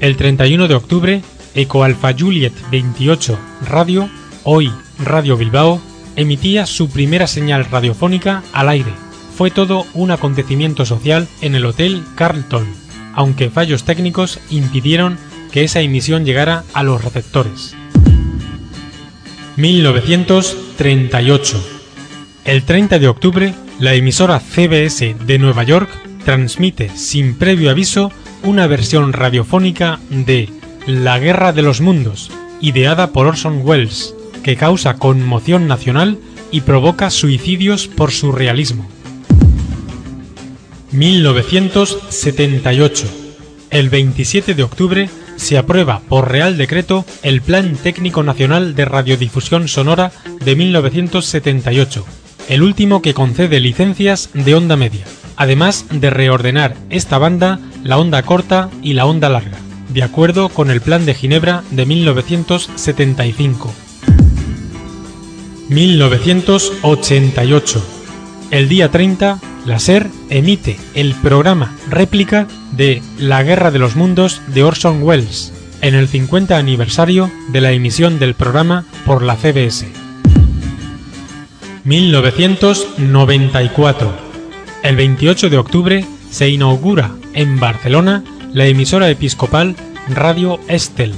El 0.00 0.16
31 0.16 0.68
de 0.68 0.74
octubre, 0.74 1.22
Eco 1.54 1.84
Alpha 1.84 2.14
Juliet 2.18 2.54
28 2.70 3.38
Radio, 3.68 4.08
hoy 4.44 4.72
Radio 4.98 5.36
Bilbao, 5.36 5.80
emitía 6.16 6.66
su 6.66 6.88
primera 6.88 7.26
señal 7.26 7.66
radiofónica 7.66 8.42
al 8.52 8.68
aire 8.68 9.10
fue 9.40 9.50
todo 9.50 9.86
un 9.94 10.10
acontecimiento 10.10 10.84
social 10.84 11.26
en 11.40 11.54
el 11.54 11.64
Hotel 11.64 12.04
Carlton, 12.14 12.66
aunque 13.14 13.48
fallos 13.48 13.84
técnicos 13.84 14.38
impidieron 14.50 15.16
que 15.50 15.64
esa 15.64 15.80
emisión 15.80 16.26
llegara 16.26 16.62
a 16.74 16.82
los 16.82 17.02
receptores. 17.02 17.74
1938. 19.56 21.79
El 22.44 22.62
30 22.62 22.98
de 22.98 23.06
octubre, 23.06 23.54
la 23.78 23.94
emisora 23.94 24.40
CBS 24.40 25.14
de 25.26 25.38
Nueva 25.38 25.62
York 25.62 25.90
transmite 26.24 26.90
sin 26.96 27.34
previo 27.34 27.70
aviso 27.70 28.10
una 28.42 28.66
versión 28.66 29.12
radiofónica 29.12 30.00
de 30.08 30.48
La 30.86 31.18
Guerra 31.18 31.52
de 31.52 31.60
los 31.62 31.82
Mundos, 31.82 32.30
ideada 32.60 33.12
por 33.12 33.26
Orson 33.26 33.60
Welles, 33.62 34.14
que 34.42 34.56
causa 34.56 34.94
conmoción 34.94 35.68
nacional 35.68 36.16
y 36.50 36.62
provoca 36.62 37.10
suicidios 37.10 37.88
por 37.88 38.10
su 38.10 38.32
realismo. 38.32 38.88
1978. 40.92 43.06
El 43.70 43.90
27 43.90 44.54
de 44.54 44.62
octubre 44.62 45.10
se 45.36 45.58
aprueba 45.58 46.00
por 46.08 46.30
Real 46.30 46.56
Decreto 46.56 47.04
el 47.22 47.42
Plan 47.42 47.76
Técnico 47.76 48.22
Nacional 48.22 48.74
de 48.74 48.84
Radiodifusión 48.84 49.66
Sonora 49.68 50.12
de 50.44 50.56
1978, 50.56 52.04
el 52.50 52.62
último 52.62 53.00
que 53.00 53.14
concede 53.14 53.60
licencias 53.60 54.28
de 54.34 54.54
onda 54.56 54.76
media, 54.76 55.06
además 55.36 55.86
de 55.88 56.10
reordenar 56.10 56.74
esta 56.90 57.16
banda, 57.16 57.60
la 57.84 57.96
onda 57.96 58.24
corta 58.24 58.68
y 58.82 58.94
la 58.94 59.06
onda 59.06 59.28
larga, 59.28 59.56
de 59.90 60.02
acuerdo 60.02 60.48
con 60.48 60.68
el 60.68 60.80
Plan 60.80 61.06
de 61.06 61.14
Ginebra 61.14 61.62
de 61.70 61.86
1975. 61.86 63.72
1988. 65.68 67.86
El 68.50 68.68
día 68.68 68.90
30 68.90 69.38
la 69.64 69.78
SER 69.78 70.08
emite 70.28 70.76
el 70.94 71.14
programa 71.14 71.76
réplica 71.88 72.48
de 72.72 73.00
La 73.16 73.44
Guerra 73.44 73.70
de 73.70 73.78
los 73.78 73.94
Mundos 73.94 74.42
de 74.48 74.64
Orson 74.64 75.04
Welles 75.04 75.52
en 75.82 75.94
el 75.94 76.08
50 76.08 76.56
aniversario 76.56 77.30
de 77.52 77.60
la 77.60 77.70
emisión 77.70 78.18
del 78.18 78.34
programa 78.34 78.86
por 79.06 79.22
la 79.22 79.36
CBS. 79.36 79.99
1994. 81.84 84.12
El 84.82 84.96
28 84.96 85.50
de 85.50 85.58
octubre 85.58 86.06
se 86.30 86.48
inaugura 86.48 87.10
en 87.34 87.60
Barcelona 87.60 88.24
la 88.52 88.66
emisora 88.66 89.08
episcopal 89.10 89.76
Radio 90.08 90.58
Estel. 90.68 91.12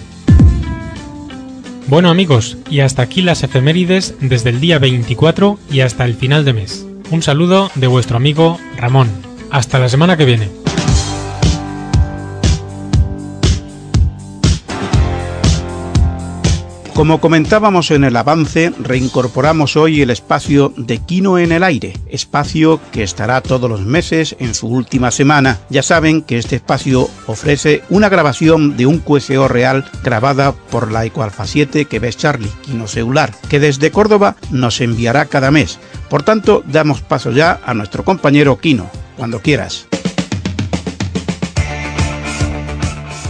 Bueno 1.89 2.10
amigos, 2.10 2.59
y 2.70 2.80
hasta 2.80 3.02
aquí 3.02 3.22
las 3.22 3.43
efemérides 3.43 4.14
desde 4.20 4.51
el 4.51 4.60
día 4.60 4.78
24 4.78 5.59
y 5.70 5.80
hasta 5.80 6.05
el 6.05 6.14
final 6.14 6.44
de 6.44 6.52
mes. 6.52 6.86
Un 7.10 7.22
saludo 7.22 7.70
de 7.74 7.89
vuestro 7.89 8.16
amigo 8.16 8.59
Ramón. 8.76 9.10
Hasta 9.51 9.78
la 9.78 9.89
semana 9.89 10.16
que 10.16 10.24
viene. 10.24 10.61
Como 16.94 17.23
comentábamos 17.23 17.90
en 17.90 18.05
el 18.05 18.16
avance, 18.16 18.70
reincorporamos 18.78 19.77
hoy 19.77 20.02
el 20.02 20.10
espacio 20.10 20.74
de 20.77 20.98
Kino 20.98 21.39
en 21.39 21.51
el 21.51 21.62
aire, 21.62 21.94
espacio 22.06 22.81
que 22.93 23.02
estará 23.02 23.40
todos 23.40 23.69
los 23.69 23.81
meses 23.81 24.36
en 24.39 24.55
su 24.55 24.69
última 24.69 25.10
semana. 25.10 25.59
Ya 25.70 25.82
saben 25.82 26.20
que 26.20 26.36
este 26.36 26.56
espacio 26.56 27.09
ofrece 27.27 27.82
una 27.89 28.10
grabación 28.10 28.77
de 28.77 28.85
un 28.85 28.98
QSO 28.98 29.48
real 29.48 29.90
grabada 30.05 30.52
por 30.52 30.93
la 30.93 31.06
Ecoalfa 31.06 31.47
7 31.47 31.86
que 31.86 31.98
ves 31.98 32.19
Charlie, 32.19 32.52
Kino 32.62 32.86
Celular, 32.86 33.32
que 33.48 33.59
desde 33.59 33.90
Córdoba 33.90 34.36
nos 34.51 34.82
enviará 34.82 35.24
cada 35.24 35.51
mes. 35.51 35.78
Por 36.10 36.23
tanto, 36.23 36.62
damos 36.66 37.01
paso 37.01 37.31
ya 37.31 37.59
a 37.64 37.73
nuestro 37.73 38.05
compañero 38.05 38.59
Kino, 38.59 38.90
cuando 39.16 39.40
quieras. 39.40 39.89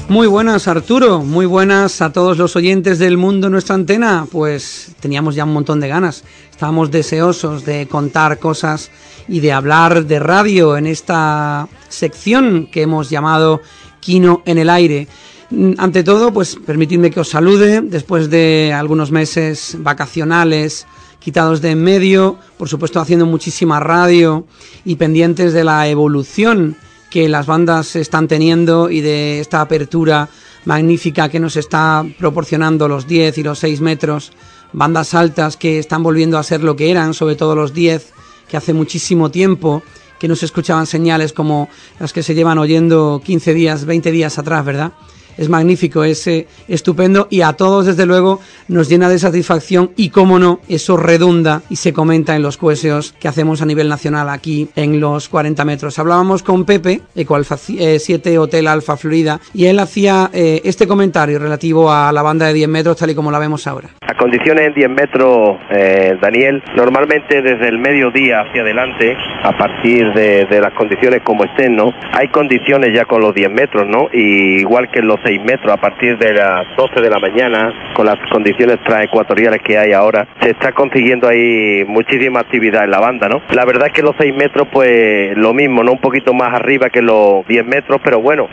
Muy 0.09 0.27
buenas 0.27 0.69
Arturo, 0.69 1.21
muy 1.21 1.47
buenas 1.47 2.03
a 2.03 2.13
todos 2.13 2.37
los 2.37 2.55
oyentes 2.57 2.99
del 2.99 3.17
mundo 3.17 3.49
nuestra 3.49 3.75
antena. 3.75 4.27
Pues 4.31 4.95
teníamos 5.01 5.35
ya 5.35 5.45
un 5.45 5.53
montón 5.55 5.81
de 5.81 5.89
ganas, 5.89 6.25
estábamos 6.51 6.91
deseosos 6.91 7.65
de 7.65 7.87
contar 7.89 8.39
cosas 8.39 8.91
y 9.29 9.41
de 9.41 9.53
hablar 9.53 10.05
de 10.05 10.19
radio 10.19 10.77
en 10.77 10.87
esta 10.87 11.69
sección 11.89 12.69
que 12.71 12.83
hemos 12.83 13.09
llamado 13.09 13.63
Kino 14.01 14.43
en 14.45 14.59
el 14.59 14.69
aire. 14.69 15.09
Mm, 15.51 15.73
ante 15.79 16.03
todo, 16.05 16.33
pues 16.33 16.57
permitidme 16.57 17.11
que 17.11 17.21
os 17.21 17.29
salude 17.29 17.81
después 17.81 18.29
de 18.29 18.73
algunos 18.75 19.11
meses 19.11 19.77
vacacionales 19.79 20.87
quitados 21.21 21.63
de 21.63 21.71
en 21.71 21.83
medio, 21.83 22.37
por 22.59 22.69
supuesto 22.69 23.01
haciendo 23.01 23.27
muchísima 23.27 23.79
radio 23.81 24.47
y 24.85 24.97
pendientes 24.97 25.53
de 25.53 25.65
la 25.65 25.89
evolución 25.89 26.77
que 27.13 27.29
las 27.29 27.45
bandas 27.45 27.95
están 27.95 28.27
teniendo 28.27 28.89
y 28.89 29.03
de 29.03 29.41
esta 29.41 29.61
apertura 29.61 30.31
magnífica 30.65 31.29
que 31.29 31.41
nos 31.41 31.57
está 31.57 32.07
proporcionando 32.19 32.89
los 32.89 33.07
10 33.07 33.37
y 33.37 33.43
los 33.43 33.59
6 33.59 33.83
metros, 33.83 34.33
bandas 34.73 35.13
altas 35.13 35.59
que 35.59 35.79
están 35.79 36.03
volviendo 36.03 36.39
a 36.39 36.43
ser 36.43 36.63
lo 36.63 36.75
que 36.75 36.91
eran, 36.91 37.13
sobre 37.13 37.37
todo 37.37 37.55
los 37.55 37.75
10, 37.75 38.15
que 38.49 38.57
hace 38.57 38.73
muchísimo 38.73 39.31
tiempo 39.31 39.83
que 40.19 40.27
no 40.27 40.37
se 40.37 40.47
escuchaban 40.47 40.87
señales 40.87 41.35
como 41.35 41.69
las 42.01 42.15
que 42.15 42.23
se 42.23 42.35
llevan 42.35 42.57
oyendo 42.57 43.21
15 43.23 43.53
días, 43.53 43.85
20 43.85 44.11
días 44.11 44.39
atrás, 44.39 44.65
¿verdad? 44.65 44.93
Es 45.37 45.49
magnífico, 45.49 46.05
es 46.05 46.27
eh, 46.27 46.47
estupendo 46.69 47.29
y 47.31 47.43
a 47.43 47.53
todos 47.55 47.87
desde 47.87 48.07
luego 48.07 48.41
nos 48.69 48.89
llena 48.89 49.09
de 49.09 49.19
satisfacción 49.19 49.91
y 49.97 50.11
cómo 50.11 50.39
no, 50.39 50.61
eso 50.69 50.97
redunda 50.97 51.63
y 51.71 51.77
se 51.77 51.93
comenta 51.93 52.37
en 52.37 52.43
los 52.43 52.57
cueseos 52.57 53.13
que 53.13 53.29
hacemos 53.29 53.63
a 53.63 53.67
nivel 53.67 53.89
nacional 53.89 54.29
aquí 54.29 54.69
en 54.77 55.01
los 55.01 55.29
40 55.29 55.65
metros. 55.65 55.99
Hablábamos 55.99 56.43
con 56.43 56.65
Pepe, 56.65 57.01
Eco 57.15 57.35
Alfa 57.35 57.57
7 57.57 58.39
Hotel 58.39 58.67
Alfa 58.67 58.97
Florida, 58.97 59.41
y 59.55 59.67
él 59.67 59.79
hacía 59.79 60.31
eh, 60.33 60.61
este 60.65 60.87
comentario 60.87 61.39
relativo 61.39 61.93
a 61.93 62.13
la 62.13 62.23
banda 62.23 62.47
de 62.47 62.55
10 62.55 62.69
metros 62.69 62.97
tal 62.97 63.11
y 63.11 63.15
como 63.15 63.31
la 63.31 63.39
vemos 63.39 63.67
ahora. 63.67 63.89
Las 64.07 64.17
condiciones 64.17 64.69
en 64.69 64.75
10 64.75 64.91
metros, 64.91 65.59
eh, 65.71 66.17
Daniel, 66.21 66.63
normalmente 66.77 67.43
desde 67.43 67.69
el 67.69 67.79
mediodía 67.79 68.43
hacia 68.43 68.63
adelante, 68.63 69.17
a 69.43 69.57
partir 69.57 70.13
de, 70.13 70.47
de, 70.47 70.61
las 70.61 70.73
condiciones 70.75 71.23
como 71.23 71.45
estén, 71.45 71.77
¿no? 71.77 71.93
Hay 72.13 72.29
condiciones 72.29 72.95
ya 72.95 73.05
con 73.05 73.21
los 73.21 73.35
10 73.35 73.51
metros, 73.51 73.87
¿no? 73.87 74.09
Y 74.13 74.61
igual 74.61 74.91
que 74.91 75.01
en 75.01 75.09
los 75.09 75.22
6 75.25 75.41
metros 75.45 75.73
a 75.73 75.81
partir 75.81 76.19
de 76.19 76.33
las 76.33 76.67
12 76.77 77.01
de 77.01 77.11
la 77.11 77.19
mañana, 77.19 77.93
con 77.95 78.07
las 78.07 78.19
condiciones 78.31 78.79
transecuatoriales 78.85 79.61
que 79.63 79.79
hay 79.79 79.93
ahora, 79.93 80.27
se 80.41 80.51
está 80.51 80.73
consiguiendo 80.73 81.29
ahí 81.29 81.85
muchísima 81.87 82.41
actividad 82.41 82.85
en 82.85 82.91
la 82.91 83.01
banda, 83.01 83.29
¿no? 83.29 83.43
La 83.55 83.65
verdad 83.65 83.89
es 83.89 83.93
que 83.93 84.03
los 84.03 84.15
6 84.19 84.35
metros, 84.35 84.69
pues 84.73 85.37
lo 85.37 85.55
mismo, 85.55 85.83
¿no? 85.83 85.93
Un 85.93 86.01
poquito 86.01 86.33
más 86.35 86.55
arriba 86.55 86.91
que 86.91 87.03
los 87.03 87.47
10 87.47 87.67
metros, 87.67 88.01
pero 88.03 88.21
bueno, 88.21 88.49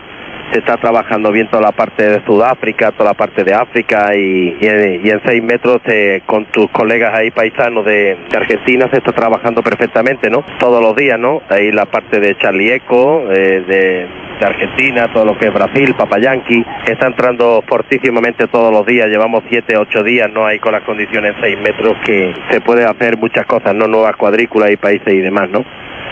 se 0.51 0.59
está 0.59 0.77
trabajando 0.77 1.31
bien 1.31 1.49
toda 1.49 1.63
la 1.63 1.71
parte 1.71 2.03
de 2.03 2.26
Sudáfrica, 2.26 2.91
toda 2.91 3.11
la 3.11 3.13
parte 3.13 3.43
de 3.43 3.53
África 3.53 4.15
y, 4.15 4.57
y, 4.59 5.09
en 5.09 5.21
6 5.26 5.43
metros 5.43 5.77
eh, 5.85 6.21
con 6.26 6.45
tus 6.45 6.69
colegas 6.71 7.13
ahí 7.13 7.31
paisanos 7.31 7.85
de, 7.85 8.17
Argentina 8.35 8.88
se 8.91 8.97
está 8.97 9.11
trabajando 9.11 9.61
perfectamente, 9.61 10.30
¿no? 10.30 10.43
Todos 10.59 10.81
los 10.81 10.95
días, 10.95 11.19
¿no? 11.19 11.41
Ahí 11.49 11.71
la 11.71 11.85
parte 11.85 12.19
de 12.19 12.38
Charlie 12.38 12.73
Eco, 12.73 13.30
eh, 13.31 13.63
de, 13.67 14.07
de, 14.39 14.45
Argentina, 14.45 15.11
todo 15.13 15.26
lo 15.26 15.38
que 15.38 15.47
es 15.47 15.53
Brasil, 15.53 15.93
Papayanqui, 15.97 16.65
está 16.88 17.07
entrando 17.07 17.63
fortísimamente 17.67 18.47
todos 18.47 18.71
los 18.71 18.85
días, 18.85 19.07
llevamos 19.07 19.43
7, 19.49 19.77
8 19.77 20.03
días, 20.03 20.31
¿no? 20.31 20.45
Ahí 20.45 20.59
con 20.59 20.71
las 20.71 20.84
condiciones 20.84 21.35
6 21.41 21.57
metros 21.59 21.93
que 22.05 22.34
se 22.49 22.61
puede 22.61 22.85
hacer 22.85 23.17
muchas 23.17 23.45
cosas, 23.45 23.76
¿no? 23.76 23.88
Nuevas 23.88 24.15
cuadrículas 24.15 24.71
y 24.71 24.77
países 24.77 25.13
y 25.13 25.19
demás, 25.19 25.49
¿no? 25.49 25.65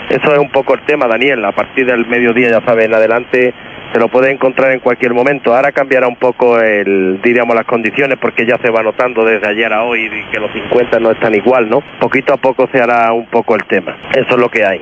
Eso 0.09 0.34
es 0.34 0.39
un 0.39 0.49
poco 0.49 0.73
el 0.73 0.81
tema, 0.81 1.05
Daniel. 1.05 1.43
A 1.43 1.51
partir 1.51 1.85
del 1.85 2.05
mediodía, 2.07 2.49
ya 2.49 2.61
saben, 2.65 2.85
en 2.85 2.93
adelante 2.93 3.53
se 3.93 3.99
lo 3.99 4.07
puede 4.09 4.31
encontrar 4.31 4.72
en 4.72 4.80
cualquier 4.80 5.14
momento. 5.14 5.55
Ahora 5.55 5.72
cambiará 5.72 6.07
un 6.07 6.15
poco 6.15 6.59
el, 6.59 7.22
diríamos, 7.22 7.55
las 7.55 7.65
condiciones 7.65 8.18
porque 8.19 8.45
ya 8.45 8.57
se 8.57 8.69
va 8.69 8.84
notando 8.84 9.23
desde 9.23 9.47
ayer 9.47 9.72
a 9.72 9.84
hoy 9.84 10.09
que 10.31 10.39
los 10.39 10.51
50 10.51 10.99
no 10.99 11.11
están 11.11 11.34
igual, 11.35 11.69
¿no? 11.69 11.81
Poquito 11.99 12.34
a 12.34 12.38
poco 12.38 12.68
se 12.72 12.81
hará 12.81 13.11
un 13.14 13.26
poco 13.27 13.55
el 13.55 13.64
tema. 13.65 13.97
Eso 14.11 14.35
es 14.35 14.38
lo 14.38 14.49
que 14.49 14.65
hay. 14.65 14.81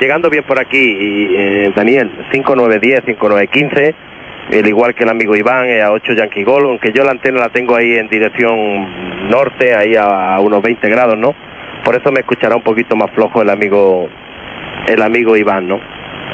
llegando 0.00 0.30
bien 0.30 0.44
por 0.44 0.58
aquí, 0.58 0.78
y, 0.78 1.36
eh, 1.36 1.72
Daniel, 1.74 2.10
5910, 2.32 3.04
5915, 3.04 3.94
el 4.50 4.66
igual 4.66 4.94
que 4.94 5.04
el 5.04 5.10
amigo 5.10 5.34
Iván, 5.34 5.68
eh, 5.68 5.82
a 5.82 5.90
8 5.90 6.12
Yankee 6.12 6.44
Gol, 6.44 6.64
aunque 6.64 6.92
yo 6.92 7.02
la 7.04 7.10
antena 7.10 7.40
la 7.40 7.48
tengo 7.48 7.74
ahí 7.76 7.94
en 7.94 8.08
dirección 8.08 9.30
norte, 9.30 9.74
ahí 9.74 9.96
a, 9.96 10.34
a 10.34 10.40
unos 10.40 10.62
20 10.62 10.88
grados, 10.88 11.18
¿no? 11.18 11.34
Por 11.84 11.96
eso 11.96 12.10
me 12.12 12.20
escuchará 12.20 12.56
un 12.56 12.62
poquito 12.62 12.96
más 12.96 13.10
flojo 13.10 13.42
el 13.42 13.50
amigo 13.50 14.08
el 14.88 15.02
amigo 15.02 15.36
Iván, 15.36 15.66
¿no? 15.66 15.80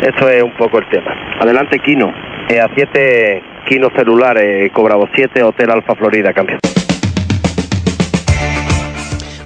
Eso 0.03 0.29
es 0.31 0.43
un 0.43 0.53
poco 0.53 0.79
el 0.79 0.89
tema. 0.89 1.15
Adelante, 1.41 1.79
Kino. 1.79 2.13
Eh, 2.49 2.61
a 2.61 2.69
7 2.75 3.43
Kino 3.67 3.91
celular, 3.95 4.39
eh, 4.39 4.71
cobrado 4.73 5.09
7, 5.15 5.43
Hotel 5.43 5.71
Alfa 5.71 5.95
Florida, 5.95 6.33
cambio. 6.33 6.59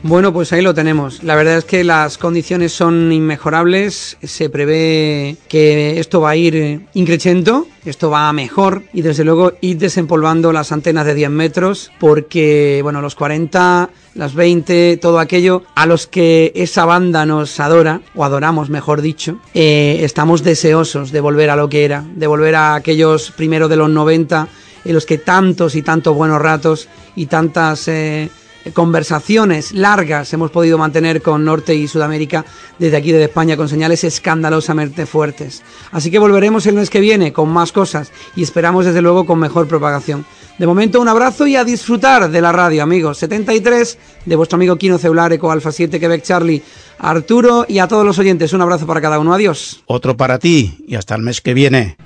Bueno, 0.07 0.35
pues 0.35 0.53
ahí 0.53 0.61
lo 0.61 0.75
tenemos. 0.75 1.23
La 1.23 1.35
verdad 1.35 1.57
es 1.57 1.65
que 1.65 1.83
las 1.83 2.19
condiciones 2.19 2.75
son 2.75 3.11
inmejorables. 3.11 4.19
Se 4.23 4.51
prevé 4.51 5.39
que 5.49 5.99
esto 5.99 6.21
va 6.21 6.31
a 6.31 6.37
ir 6.37 6.83
increciendo, 6.93 7.67
esto 7.87 8.11
va 8.11 8.29
a 8.29 8.35
mejor 8.35 8.83
y 8.93 9.01
desde 9.01 9.25
luego 9.25 9.55
ir 9.63 9.79
desempolvando 9.79 10.53
las 10.53 10.73
antenas 10.73 11.07
de 11.07 11.15
10 11.15 11.31
metros 11.31 11.91
porque, 11.99 12.81
bueno, 12.83 13.01
los 13.01 13.15
40, 13.15 13.89
las 14.15 14.35
20, 14.35 14.99
todo 14.99 15.19
aquello 15.21 15.63
a 15.75 15.87
los 15.87 16.07
que 16.07 16.53
esa 16.55 16.85
banda 16.85 17.25
nos 17.25 17.59
adora, 17.59 18.03
o 18.15 18.27
adoramos 18.27 18.69
mejor 18.69 19.01
dicho, 19.01 19.39
eh, 19.55 20.01
estamos 20.03 20.45
deseosos 20.45 21.13
de 21.13 21.21
volver 21.23 21.49
a 21.49 21.57
lo 21.57 21.71
que 21.71 21.87
era, 21.87 22.05
de 22.15 22.27
volver 22.27 22.57
a 22.57 22.75
aquellos 22.75 23.31
primeros 23.31 23.71
de 23.71 23.77
los 23.77 23.89
90 23.89 24.49
en 24.85 24.93
los 24.93 25.07
que 25.07 25.17
tantos 25.17 25.75
y 25.77 25.81
tantos 25.81 26.15
buenos 26.15 26.43
ratos 26.43 26.91
y 27.17 27.25
tantas... 27.25 27.89
Eh, 27.89 28.29
conversaciones 28.73 29.73
largas 29.73 30.33
hemos 30.33 30.51
podido 30.51 30.79
mantener 30.79 31.23
con 31.23 31.45
Norte 31.45 31.75
y 31.75 31.87
Sudamérica 31.87 32.45
desde 32.79 32.97
aquí 32.97 33.13
de 33.13 33.25
España 33.25 33.57
con 33.57 33.69
señales 33.69 34.05
escandalosamente 34.05 35.07
fuertes. 35.07 35.63
Así 35.93 36.11
que 36.11 36.19
volveremos 36.19 36.67
el 36.67 36.75
mes 36.75 36.91
que 36.91 37.01
viene 37.01 37.33
con 37.33 37.51
más 37.51 37.73
cosas 37.73 38.13
y 38.35 38.43
esperamos 38.43 38.85
desde 38.87 39.03
luego 39.03 39.27
con 39.27 39.39
mejor 39.39 39.69
propagación. 39.69 40.25
De 40.59 40.67
momento 40.67 41.01
un 41.01 41.09
abrazo 41.09 41.47
y 41.47 41.57
a 41.57 41.65
disfrutar 41.65 42.31
de 42.31 42.41
la 42.41 42.53
radio, 42.53 42.83
amigos. 42.83 43.19
73 43.19 43.99
de 44.25 44.37
vuestro 44.37 44.57
amigo 44.57 44.77
Kino 44.77 44.99
Celular, 44.99 45.33
Eco 45.33 45.51
Alfa 45.51 45.73
7, 45.73 45.99
Quebec 45.99 46.23
Charlie, 46.23 46.63
Arturo 46.99 47.67
y 47.69 47.81
a 47.81 47.89
todos 47.89 48.07
los 48.07 48.19
oyentes. 48.19 48.53
Un 48.53 48.63
abrazo 48.63 48.87
para 48.87 49.01
cada 49.01 49.19
uno. 49.19 49.35
Adiós. 49.35 49.83
Otro 49.87 50.17
para 50.17 50.39
ti 50.39 50.85
y 50.87 50.95
hasta 50.95 51.15
el 51.17 51.23
mes 51.23 51.41
que 51.41 51.55
viene. 51.55 51.97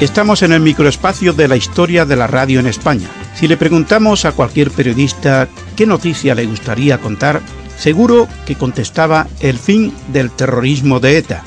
Estamos 0.00 0.42
en 0.42 0.52
el 0.52 0.60
microespacio 0.60 1.32
de 1.32 1.48
la 1.48 1.56
historia 1.56 2.04
de 2.04 2.16
la 2.16 2.26
radio 2.26 2.58
en 2.60 2.66
España. 2.66 3.08
Si 3.34 3.48
le 3.48 3.56
preguntamos 3.56 4.24
a 4.24 4.32
cualquier 4.32 4.70
periodista 4.70 5.48
qué 5.76 5.86
noticia 5.86 6.34
le 6.34 6.46
gustaría 6.46 6.98
contar, 6.98 7.40
seguro 7.76 8.28
que 8.46 8.56
contestaba 8.56 9.26
el 9.40 9.58
fin 9.58 9.92
del 10.12 10.30
terrorismo 10.30 11.00
de 11.00 11.18
ETA. 11.18 11.44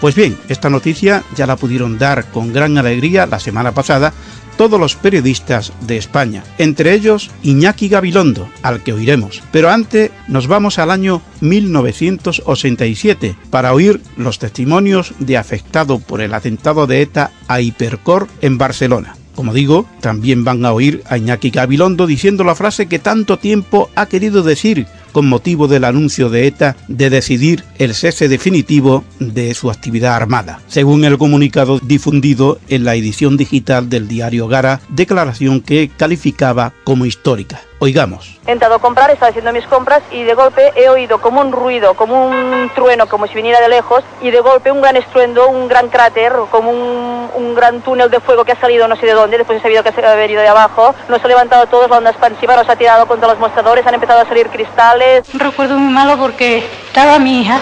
Pues 0.00 0.14
bien, 0.14 0.36
esta 0.48 0.70
noticia 0.70 1.22
ya 1.36 1.46
la 1.46 1.56
pudieron 1.56 1.98
dar 1.98 2.30
con 2.30 2.52
gran 2.52 2.78
alegría 2.78 3.26
la 3.26 3.38
semana 3.38 3.72
pasada 3.72 4.12
todos 4.56 4.78
los 4.78 4.94
periodistas 4.94 5.72
de 5.86 5.96
España, 5.96 6.44
entre 6.58 6.92
ellos 6.92 7.30
Iñaki 7.42 7.88
Gabilondo, 7.88 8.50
al 8.60 8.82
que 8.82 8.92
oiremos. 8.92 9.42
Pero 9.52 9.70
antes 9.70 10.10
nos 10.28 10.48
vamos 10.48 10.78
al 10.78 10.90
año 10.90 11.22
1987 11.40 13.36
para 13.48 13.72
oír 13.72 14.02
los 14.18 14.38
testimonios 14.38 15.14
de 15.18 15.38
afectado 15.38 15.98
por 15.98 16.20
el 16.20 16.34
atentado 16.34 16.86
de 16.86 17.00
ETA 17.00 17.30
a 17.48 17.62
Hipercor 17.62 18.28
en 18.42 18.58
Barcelona. 18.58 19.14
Como 19.34 19.54
digo, 19.54 19.86
también 20.00 20.44
van 20.44 20.64
a 20.64 20.72
oír 20.72 21.02
a 21.06 21.16
Iñaki 21.16 21.50
Gabilondo 21.50 22.06
diciendo 22.06 22.44
la 22.44 22.54
frase 22.54 22.86
que 22.86 22.98
tanto 22.98 23.38
tiempo 23.38 23.90
ha 23.94 24.06
querido 24.06 24.42
decir 24.42 24.86
con 25.12 25.28
motivo 25.28 25.68
del 25.68 25.84
anuncio 25.84 26.30
de 26.30 26.46
ETA 26.46 26.76
de 26.88 27.10
decidir 27.10 27.64
el 27.78 27.94
cese 27.94 28.28
definitivo 28.28 29.04
de 29.18 29.54
su 29.54 29.70
actividad 29.70 30.14
armada, 30.14 30.60
según 30.68 31.04
el 31.04 31.18
comunicado 31.18 31.78
difundido 31.80 32.58
en 32.68 32.84
la 32.84 32.94
edición 32.94 33.36
digital 33.36 33.88
del 33.88 34.08
diario 34.08 34.48
Gara, 34.48 34.80
declaración 34.88 35.60
que 35.60 35.90
calificaba 35.96 36.72
como 36.84 37.06
histórica. 37.06 37.60
Oigamos. 37.82 38.38
He 38.46 38.52
entrado 38.52 38.74
a 38.74 38.78
comprar, 38.78 39.10
estaba 39.10 39.30
haciendo 39.30 39.54
mis 39.54 39.64
compras 39.64 40.02
y 40.10 40.22
de 40.22 40.34
golpe 40.34 40.70
he 40.76 40.90
oído 40.90 41.18
como 41.18 41.40
un 41.40 41.50
ruido, 41.50 41.94
como 41.94 42.26
un 42.26 42.70
trueno, 42.74 43.08
como 43.08 43.26
si 43.26 43.32
viniera 43.32 43.58
de 43.58 43.70
lejos 43.70 44.04
y 44.20 44.30
de 44.30 44.38
golpe 44.40 44.70
un 44.70 44.82
gran 44.82 44.96
estruendo, 44.96 45.48
un 45.48 45.66
gran 45.66 45.88
cráter, 45.88 46.30
como 46.50 46.72
un, 46.72 47.30
un 47.34 47.54
gran 47.54 47.80
túnel 47.80 48.10
de 48.10 48.20
fuego 48.20 48.44
que 48.44 48.52
ha 48.52 48.60
salido 48.60 48.86
no 48.86 48.96
sé 48.96 49.06
de 49.06 49.14
dónde, 49.14 49.38
después 49.38 49.58
he 49.58 49.62
sabido 49.62 49.82
que 49.82 49.92
se 49.92 50.04
ha 50.04 50.14
venido 50.14 50.42
de 50.42 50.48
abajo, 50.48 50.94
nos 51.08 51.24
ha 51.24 51.28
levantado 51.28 51.66
todos, 51.68 51.88
la 51.88 51.96
onda 51.96 52.10
expansiva 52.10 52.54
nos 52.54 52.68
ha 52.68 52.76
tirado 52.76 53.06
contra 53.06 53.28
los 53.28 53.38
mostradores, 53.38 53.86
han 53.86 53.94
empezado 53.94 54.20
a 54.20 54.26
salir 54.26 54.48
cristales. 54.48 55.24
Un 55.32 55.40
recuerdo 55.40 55.78
muy 55.78 55.90
malo 55.90 56.18
porque 56.18 56.58
estaba 56.86 57.18
mi 57.18 57.40
hija 57.40 57.60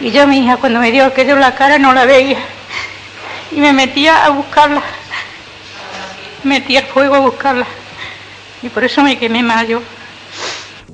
y 0.00 0.10
yo 0.10 0.26
mi 0.26 0.44
hija 0.44 0.58
cuando 0.58 0.80
me 0.80 0.92
dio 0.92 1.14
que 1.14 1.24
dio 1.24 1.34
la 1.34 1.54
cara 1.54 1.78
no 1.78 1.94
la 1.94 2.04
veía 2.04 2.40
y 3.50 3.60
me 3.60 3.72
metía 3.72 4.26
a 4.26 4.28
buscarla, 4.28 4.82
metía 6.44 6.80
el 6.80 6.86
fuego 6.88 7.14
a 7.14 7.20
buscarla 7.20 7.66
y 8.62 8.68
por 8.68 8.84
eso 8.84 9.02
me 9.02 9.18
quemé 9.18 9.42
más 9.42 9.66
yo. 9.68 9.80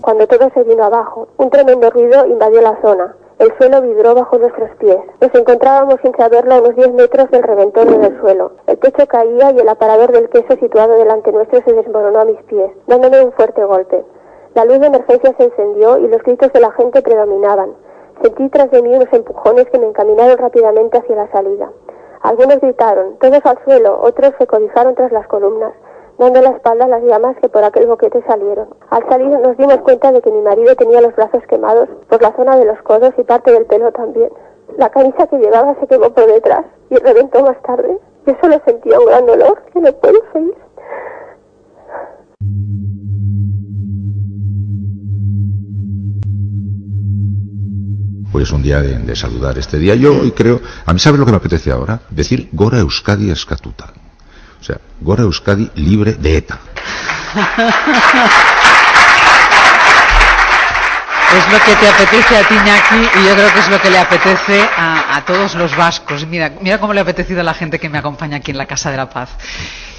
Cuando 0.01 0.27
todo 0.27 0.51
se 0.53 0.65
vino 0.65 0.85
abajo, 0.85 1.29
un 1.37 1.51
tremendo 1.51 1.91
ruido 1.91 2.27
invadió 2.27 2.61
la 2.61 2.81
zona. 2.83 3.15
El 3.39 3.57
suelo 3.57 3.83
vibró 3.83 4.15
bajo 4.15 4.39
nuestros 4.39 4.71
pies. 4.77 4.99
Nos 5.21 5.35
encontrábamos 5.35 5.97
sin 6.03 6.15
saberlo 6.17 6.55
a 6.55 6.61
unos 6.61 6.77
10 6.77 6.93
metros 6.93 7.31
del 7.31 7.43
reventón 7.43 8.01
del 8.01 8.21
suelo. 8.21 8.53
El 8.67 8.79
techo 8.79 9.07
caía 9.07 9.53
y 9.53 9.59
el 9.59 9.69
aparador 9.69 10.13
del 10.13 10.29
queso 10.29 10.57
situado 10.61 10.95
delante 10.95 11.33
nuestro 11.33 11.61
se 11.65 11.73
desmoronó 11.73 12.21
a 12.21 12.25
mis 12.25 12.43
pies, 12.45 12.71
dándome 12.87 13.23
un 13.23 13.33
fuerte 13.33 13.65
golpe. 13.65 14.05
La 14.55 14.65
luz 14.65 14.81
de 14.81 14.87
emergencia 14.87 15.35
se 15.37 15.45
encendió 15.45 15.99
y 15.99 16.09
los 16.09 16.23
gritos 16.23 16.53
de 16.53 16.61
la 16.61 16.73
gente 16.73 17.01
predominaban. 17.03 17.75
Sentí 18.23 18.49
tras 18.49 18.71
de 18.71 18.83
mí 18.83 18.95
unos 18.95 19.13
empujones 19.13 19.69
que 19.71 19.79
me 19.79 19.87
encaminaron 19.87 20.39
rápidamente 20.39 20.99
hacia 20.99 21.17
la 21.17 21.31
salida. 21.33 21.71
Algunos 22.23 22.61
gritaron, 22.61 23.19
todos 23.19 23.45
al 23.45 23.59
suelo, 23.65 24.01
otros 24.03 24.33
se 24.39 24.47
codizaron 24.47 24.95
tras 24.95 25.11
las 25.11 25.27
columnas 25.27 25.73
dando 26.19 26.41
la 26.41 26.51
espalda 26.51 26.85
a 26.85 26.89
las 26.89 27.03
llamas 27.03 27.37
que 27.41 27.49
por 27.49 27.65
aquel 27.65 27.87
boquete 27.87 28.23
salieron. 28.27 28.69
Al 28.91 29.09
salir 29.09 29.29
nos 29.29 29.57
dimos 29.57 29.79
cuenta 29.79 30.13
de 30.13 30.21
que 30.21 30.31
mi 30.31 30.43
marido 30.43 30.75
tenía 30.77 31.01
los 31.01 31.15
brazos 31.17 31.43
quemados 31.49 31.89
por 32.09 32.23
la 32.23 32.33
zona 32.33 32.57
de 32.57 32.65
los 32.65 32.81
codos 32.83 33.13
y 33.19 33.23
parte 33.23 33.53
del 33.53 33.67
pelo 33.67 33.93
también. 33.93 34.31
La 34.79 34.91
camisa 34.91 35.27
que 35.27 35.39
llevaba 35.39 35.75
se 35.81 35.87
quemó 35.87 36.11
por 36.11 36.27
detrás 36.27 36.65
y 36.91 36.97
reventó 36.97 37.43
más 37.43 37.61
tarde. 37.63 37.99
Yo 38.27 38.35
solo 38.41 38.61
sentía 38.65 38.99
un 38.99 39.07
gran 39.07 39.27
dolor 39.27 39.63
que 39.73 39.81
no 39.81 39.93
puedo 39.93 40.21
seguir. 40.33 40.55
Hoy 48.35 48.45
es 48.45 48.53
un 48.53 48.63
día 48.63 48.81
de, 48.81 49.15
saludar 49.15 49.59
este 49.59 49.77
día. 49.79 49.95
Yo 49.95 50.13
hoy 50.13 50.31
creo, 50.33 50.61
a 50.87 50.93
mí 50.95 50.99
sabe 50.99 51.19
lo 51.19 51.27
que 51.27 51.33
me 51.33 51.37
apetece 51.37 51.71
ahora, 51.71 52.01
decir 52.09 52.49
Gora 52.53 52.79
Euskadi 52.79 53.31
Escatuta. 53.31 53.93
O 54.63 54.65
sea, 54.65 54.79
Gora 55.01 55.25
Euskadi 55.25 55.69
libre 55.75 56.13
de 56.15 56.37
ETA. 56.37 56.61
Es 61.33 61.51
lo 61.51 61.59
que 61.65 61.75
te 61.77 61.89
apetece 61.89 62.37
a 62.37 62.47
ti, 62.47 62.55
Iñaki, 62.55 63.19
y 63.19 63.27
yo 63.27 63.35
creo 63.35 63.51
que 63.55 63.61
es 63.61 63.69
lo 63.71 63.81
que 63.81 63.89
le 63.89 63.99
apetece 63.99 64.69
a, 64.77 65.17
a, 65.17 65.25
todos 65.25 65.55
los 65.55 65.75
vascos. 65.75 66.27
Mira, 66.27 66.53
mira 66.61 66.79
cómo 66.79 66.93
le 66.93 67.01
ha 67.01 67.05
apetecido 67.05 67.41
a 67.41 67.43
la 67.43 67.55
gente 67.55 67.79
que 67.79 67.89
me 67.89 67.97
acompaña 67.97 68.37
aquí 68.37 68.51
en 68.51 68.59
la 68.59 68.67
Casa 68.67 68.91
de 68.91 68.99
la 68.99 69.09
Paz. 69.09 69.31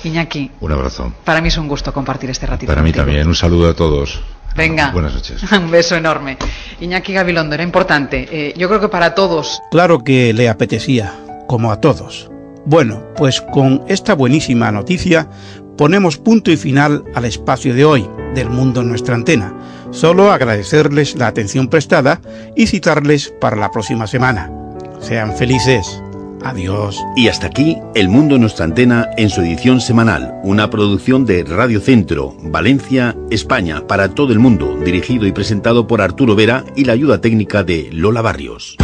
Iñaki. 0.04 0.52
Un 0.60 0.72
abrazo. 0.74 1.12
Para 1.24 1.42
mí 1.42 1.48
es 1.48 1.58
un 1.58 1.68
gusto 1.68 1.92
compartir 1.92 2.30
este 2.30 2.46
ratito. 2.46 2.68
Para 2.72 2.82
contigo. 2.82 3.04
mí 3.04 3.06
también. 3.06 3.28
Un 3.28 3.34
saludo 3.34 3.72
a 3.72 3.74
todos. 3.74 4.22
Venga. 4.56 4.92
Buenas 4.92 5.16
noches. 5.16 5.42
un 5.52 5.72
beso 5.72 5.96
enorme. 5.96 6.38
Iñaki 6.80 7.14
Gabilondo, 7.14 7.56
era 7.56 7.64
importante. 7.64 8.28
Eh, 8.32 8.54
yo 8.56 8.68
creo 8.68 8.80
que 8.80 8.90
para 8.90 9.16
todos. 9.16 9.60
Claro 9.72 10.04
que 10.04 10.34
le 10.34 10.50
apetecía, 10.50 11.16
como 11.48 11.72
a 11.72 11.82
todos. 11.82 12.30
Bueno, 12.66 13.04
pues 13.16 13.42
con 13.42 13.84
esta 13.88 14.16
buenísima 14.16 14.72
noticia 14.72 15.30
ponemos 15.78 16.18
punto 16.18 16.52
y 16.52 16.58
final 16.58 17.04
al 17.14 17.26
espacio 17.26 17.74
de 17.74 17.86
hoy 17.86 18.08
del 18.36 18.50
mundo 18.50 18.82
en 18.82 18.90
nuestra 18.90 19.16
antena. 19.16 19.54
Solo 19.92 20.32
agradecerles 20.32 21.16
la 21.16 21.28
atención 21.28 21.68
prestada 21.68 22.22
y 22.56 22.68
citarles 22.68 23.34
para 23.42 23.56
la 23.56 23.70
próxima 23.70 24.08
semana. 24.08 24.52
Sean 25.00 25.36
felices. 25.36 26.02
Adiós. 26.44 27.02
Y 27.16 27.30
hasta 27.30 27.48
aquí 27.48 27.78
El 27.96 28.10
Mundo 28.10 28.36
en 28.36 28.42
nuestra 28.42 28.66
antena 28.66 29.10
en 29.18 29.30
su 29.30 29.42
edición 29.42 29.80
semanal, 29.80 30.34
una 30.44 30.70
producción 30.70 31.26
de 31.26 31.44
Radio 31.44 31.80
Centro, 31.80 32.36
Valencia, 32.42 33.16
España, 33.30 33.88
para 33.88 34.10
todo 34.10 34.34
el 34.34 34.40
mundo, 34.40 34.78
dirigido 34.84 35.26
y 35.26 35.32
presentado 35.32 35.88
por 35.88 36.02
Arturo 36.02 36.36
Vera 36.36 36.66
y 36.76 36.84
la 36.84 36.94
ayuda 36.94 37.22
técnica 37.22 37.64
de 37.64 37.90
Lola 37.94 38.22
Barrios. 38.22 38.76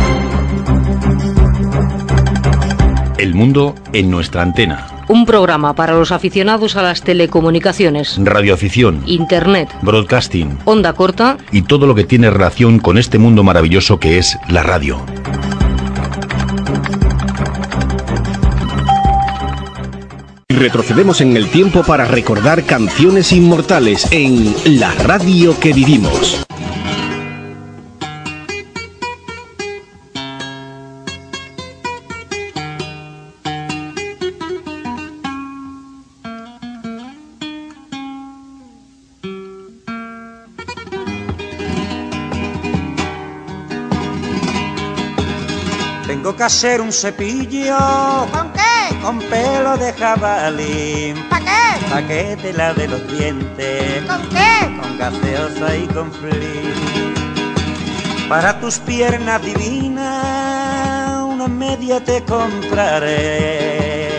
El 3.19 3.35
Mundo 3.35 3.75
en 3.91 4.09
nuestra 4.09 4.41
antena. 4.41 4.87
Un 5.09 5.25
programa 5.25 5.75
para 5.75 5.93
los 5.93 6.11
aficionados 6.11 6.75
a 6.75 6.81
las 6.81 7.01
telecomunicaciones, 7.01 8.17
Radioafición, 8.17 9.03
Internet, 9.05 9.69
broadcasting 9.81 10.57
onda 10.65 10.93
corta 10.93 11.37
y 11.51 11.63
todo 11.63 11.85
lo 11.85 11.95
que 11.95 12.05
tiene 12.05 12.29
relación 12.29 12.79
con 12.79 12.97
este 12.97 13.17
mundo 13.17 13.43
maravilloso 13.43 13.99
que 13.99 14.17
es 14.17 14.37
la 14.47 14.63
radio. 14.63 15.03
Retrocedemos 20.47 21.21
en 21.21 21.37
el 21.37 21.49
tiempo 21.49 21.83
para 21.83 22.05
recordar 22.05 22.65
canciones 22.65 23.31
inmortales 23.31 24.07
en 24.11 24.53
La 24.79 24.93
radio 24.93 25.57
que 25.59 25.71
vivimos. 25.73 26.45
Hacer 46.49 46.81
un 46.81 46.91
cepillo. 46.91 47.77
¿Con 48.31 48.51
qué? 48.53 48.99
Con 49.03 49.19
pelo 49.19 49.77
de 49.77 49.93
jabalí. 49.93 51.13
¿Para 51.29 51.45
qué? 51.45 51.85
Pa' 51.91 52.01
que 52.01 52.37
te 52.41 52.53
lave 52.53 52.87
los 52.87 53.07
dientes. 53.07 54.03
¿Con 54.07 54.27
qué? 54.29 54.53
Con 54.81 54.97
gaseosa 54.97 55.75
y 55.75 55.85
con 55.93 56.11
fli. 56.11 56.73
Para 58.27 58.59
tus 58.59 58.79
piernas 58.79 59.43
divinas, 59.43 61.23
una 61.23 61.47
media 61.47 62.03
te 62.03 62.23
compraré. 62.25 64.09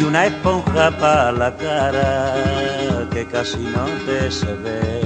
Y 0.00 0.04
una 0.04 0.24
esponja 0.24 0.90
para 0.98 1.32
la 1.32 1.54
cara, 1.54 3.06
que 3.12 3.26
casi 3.26 3.58
no 3.58 3.84
te 4.06 4.30
se 4.30 4.54
ve. 4.54 5.03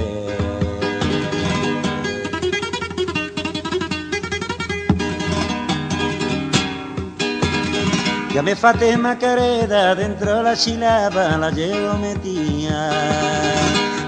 Ya 8.39 8.43
me 8.43 8.55
fate 8.55 8.95
macareda 8.95 9.93
dentro 9.95 10.41
la 10.41 10.55
chilaba 10.55 11.35
la 11.35 11.51
llevo 11.51 11.97
metida. 11.97 12.89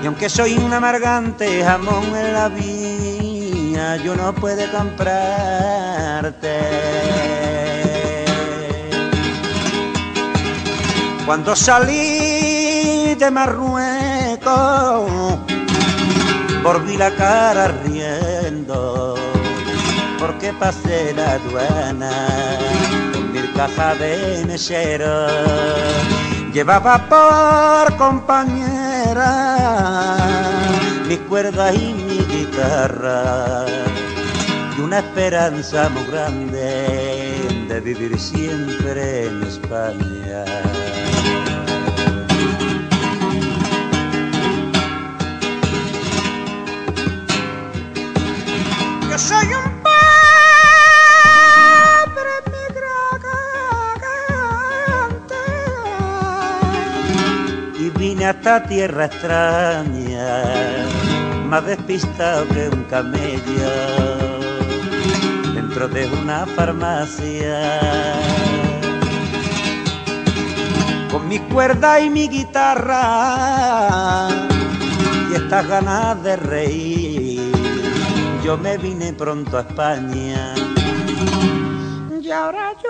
Y 0.01 0.05
aunque 0.07 0.29
soy 0.29 0.57
un 0.57 0.71
amargante 0.71 1.61
jamón 1.61 2.15
en 2.15 2.33
la 2.33 2.47
vía 2.47 3.97
yo 3.97 4.15
no 4.15 4.33
puedo 4.33 4.63
comprarte. 4.71 6.61
Cuando 11.25 11.53
salí 11.53 13.13
de 13.15 13.31
Marruecos 13.31 15.11
volví 16.63 16.95
la 16.95 17.11
cara 17.15 17.67
riendo 17.83 19.15
porque 20.17 20.53
pasé 20.53 21.13
la 21.15 21.31
aduana 21.31 23.00
caja 23.67 23.93
de 23.93 24.43
mesero 24.47 25.27
llevaba 26.51 26.97
por 27.11 27.95
compañera 27.95 29.29
mis 31.07 31.19
cuerdas 31.29 31.75
y 31.75 31.93
mi 31.93 32.17
guitarra 32.33 33.65
y 34.75 34.81
una 34.81 34.97
esperanza 34.97 35.89
muy 35.89 36.05
grande 36.05 37.37
de 37.67 37.79
vivir 37.81 38.19
siempre 38.19 39.27
en 39.27 39.43
España. 39.43 40.43
Vine 58.21 58.27
a 58.27 58.31
esta 58.31 58.61
tierra 58.61 59.05
extraña, 59.05 60.43
más 61.47 61.65
despistado 61.65 62.47
que 62.49 62.69
un 62.69 62.83
camello 62.83 63.71
dentro 65.55 65.87
de 65.87 66.05
una 66.21 66.45
farmacia. 66.45 67.79
Con 71.11 71.27
mi 71.27 71.39
cuerda 71.39 71.99
y 71.99 72.11
mi 72.11 72.27
guitarra 72.27 74.27
y 75.31 75.35
estas 75.35 75.67
ganas 75.67 76.21
de 76.21 76.35
reír, 76.35 77.51
yo 78.43 78.55
me 78.55 78.77
vine 78.77 79.13
pronto 79.13 79.57
a 79.57 79.61
España. 79.61 80.53
Y 82.21 82.29
ahora 82.29 82.71
yo 82.83 82.89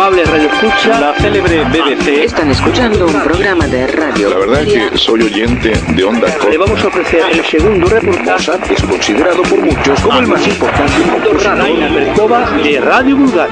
continuación, 0.00 0.24
amable 0.24 0.24
Radio 0.24 0.48
Escucha, 0.50 1.00
la 1.00 1.14
célebre 1.14 1.64
BBC. 1.64 2.24
Están 2.24 2.50
escuchando 2.50 3.06
un 3.06 3.20
programa 3.22 3.66
de 3.66 3.86
radio. 3.86 4.30
La 4.30 4.38
verdad 4.38 4.62
es 4.62 4.90
que 4.90 4.98
soy 4.98 5.22
oyente 5.22 5.72
de 5.94 6.04
Onda 6.04 6.28
Le 6.50 6.58
vamos 6.58 6.82
a 6.82 6.88
ofrecer 6.88 7.22
el 7.30 7.44
segundo 7.44 7.86
reportaje. 7.86 8.30
Mozart 8.30 8.70
es 8.70 8.82
considerado 8.82 9.42
por 9.42 9.60
muchos 9.60 10.00
como 10.00 10.20
el 10.20 10.26
más 10.26 10.46
importante 10.46 10.94
de 12.62 12.80
Radio 12.80 13.16
Vulgar. 13.16 13.48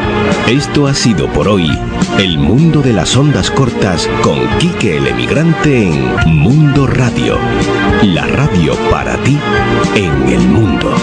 Esto 0.47 0.87
ha 0.87 0.95
sido 0.95 1.31
por 1.33 1.49
hoy 1.49 1.70
el 2.19 2.39
mundo 2.39 2.81
de 2.81 2.93
las 2.93 3.16
ondas 3.16 3.51
cortas 3.51 4.09
con 4.23 4.39
Quique 4.59 4.97
el 4.97 5.07
emigrante 5.07 5.89
en 5.89 6.37
Mundo 6.37 6.87
Radio. 6.87 7.39
La 8.03 8.27
radio 8.27 8.75
para 8.91 9.16
ti 9.19 9.39
en 9.95 10.29
el 10.29 10.41
mundo. 10.41 10.95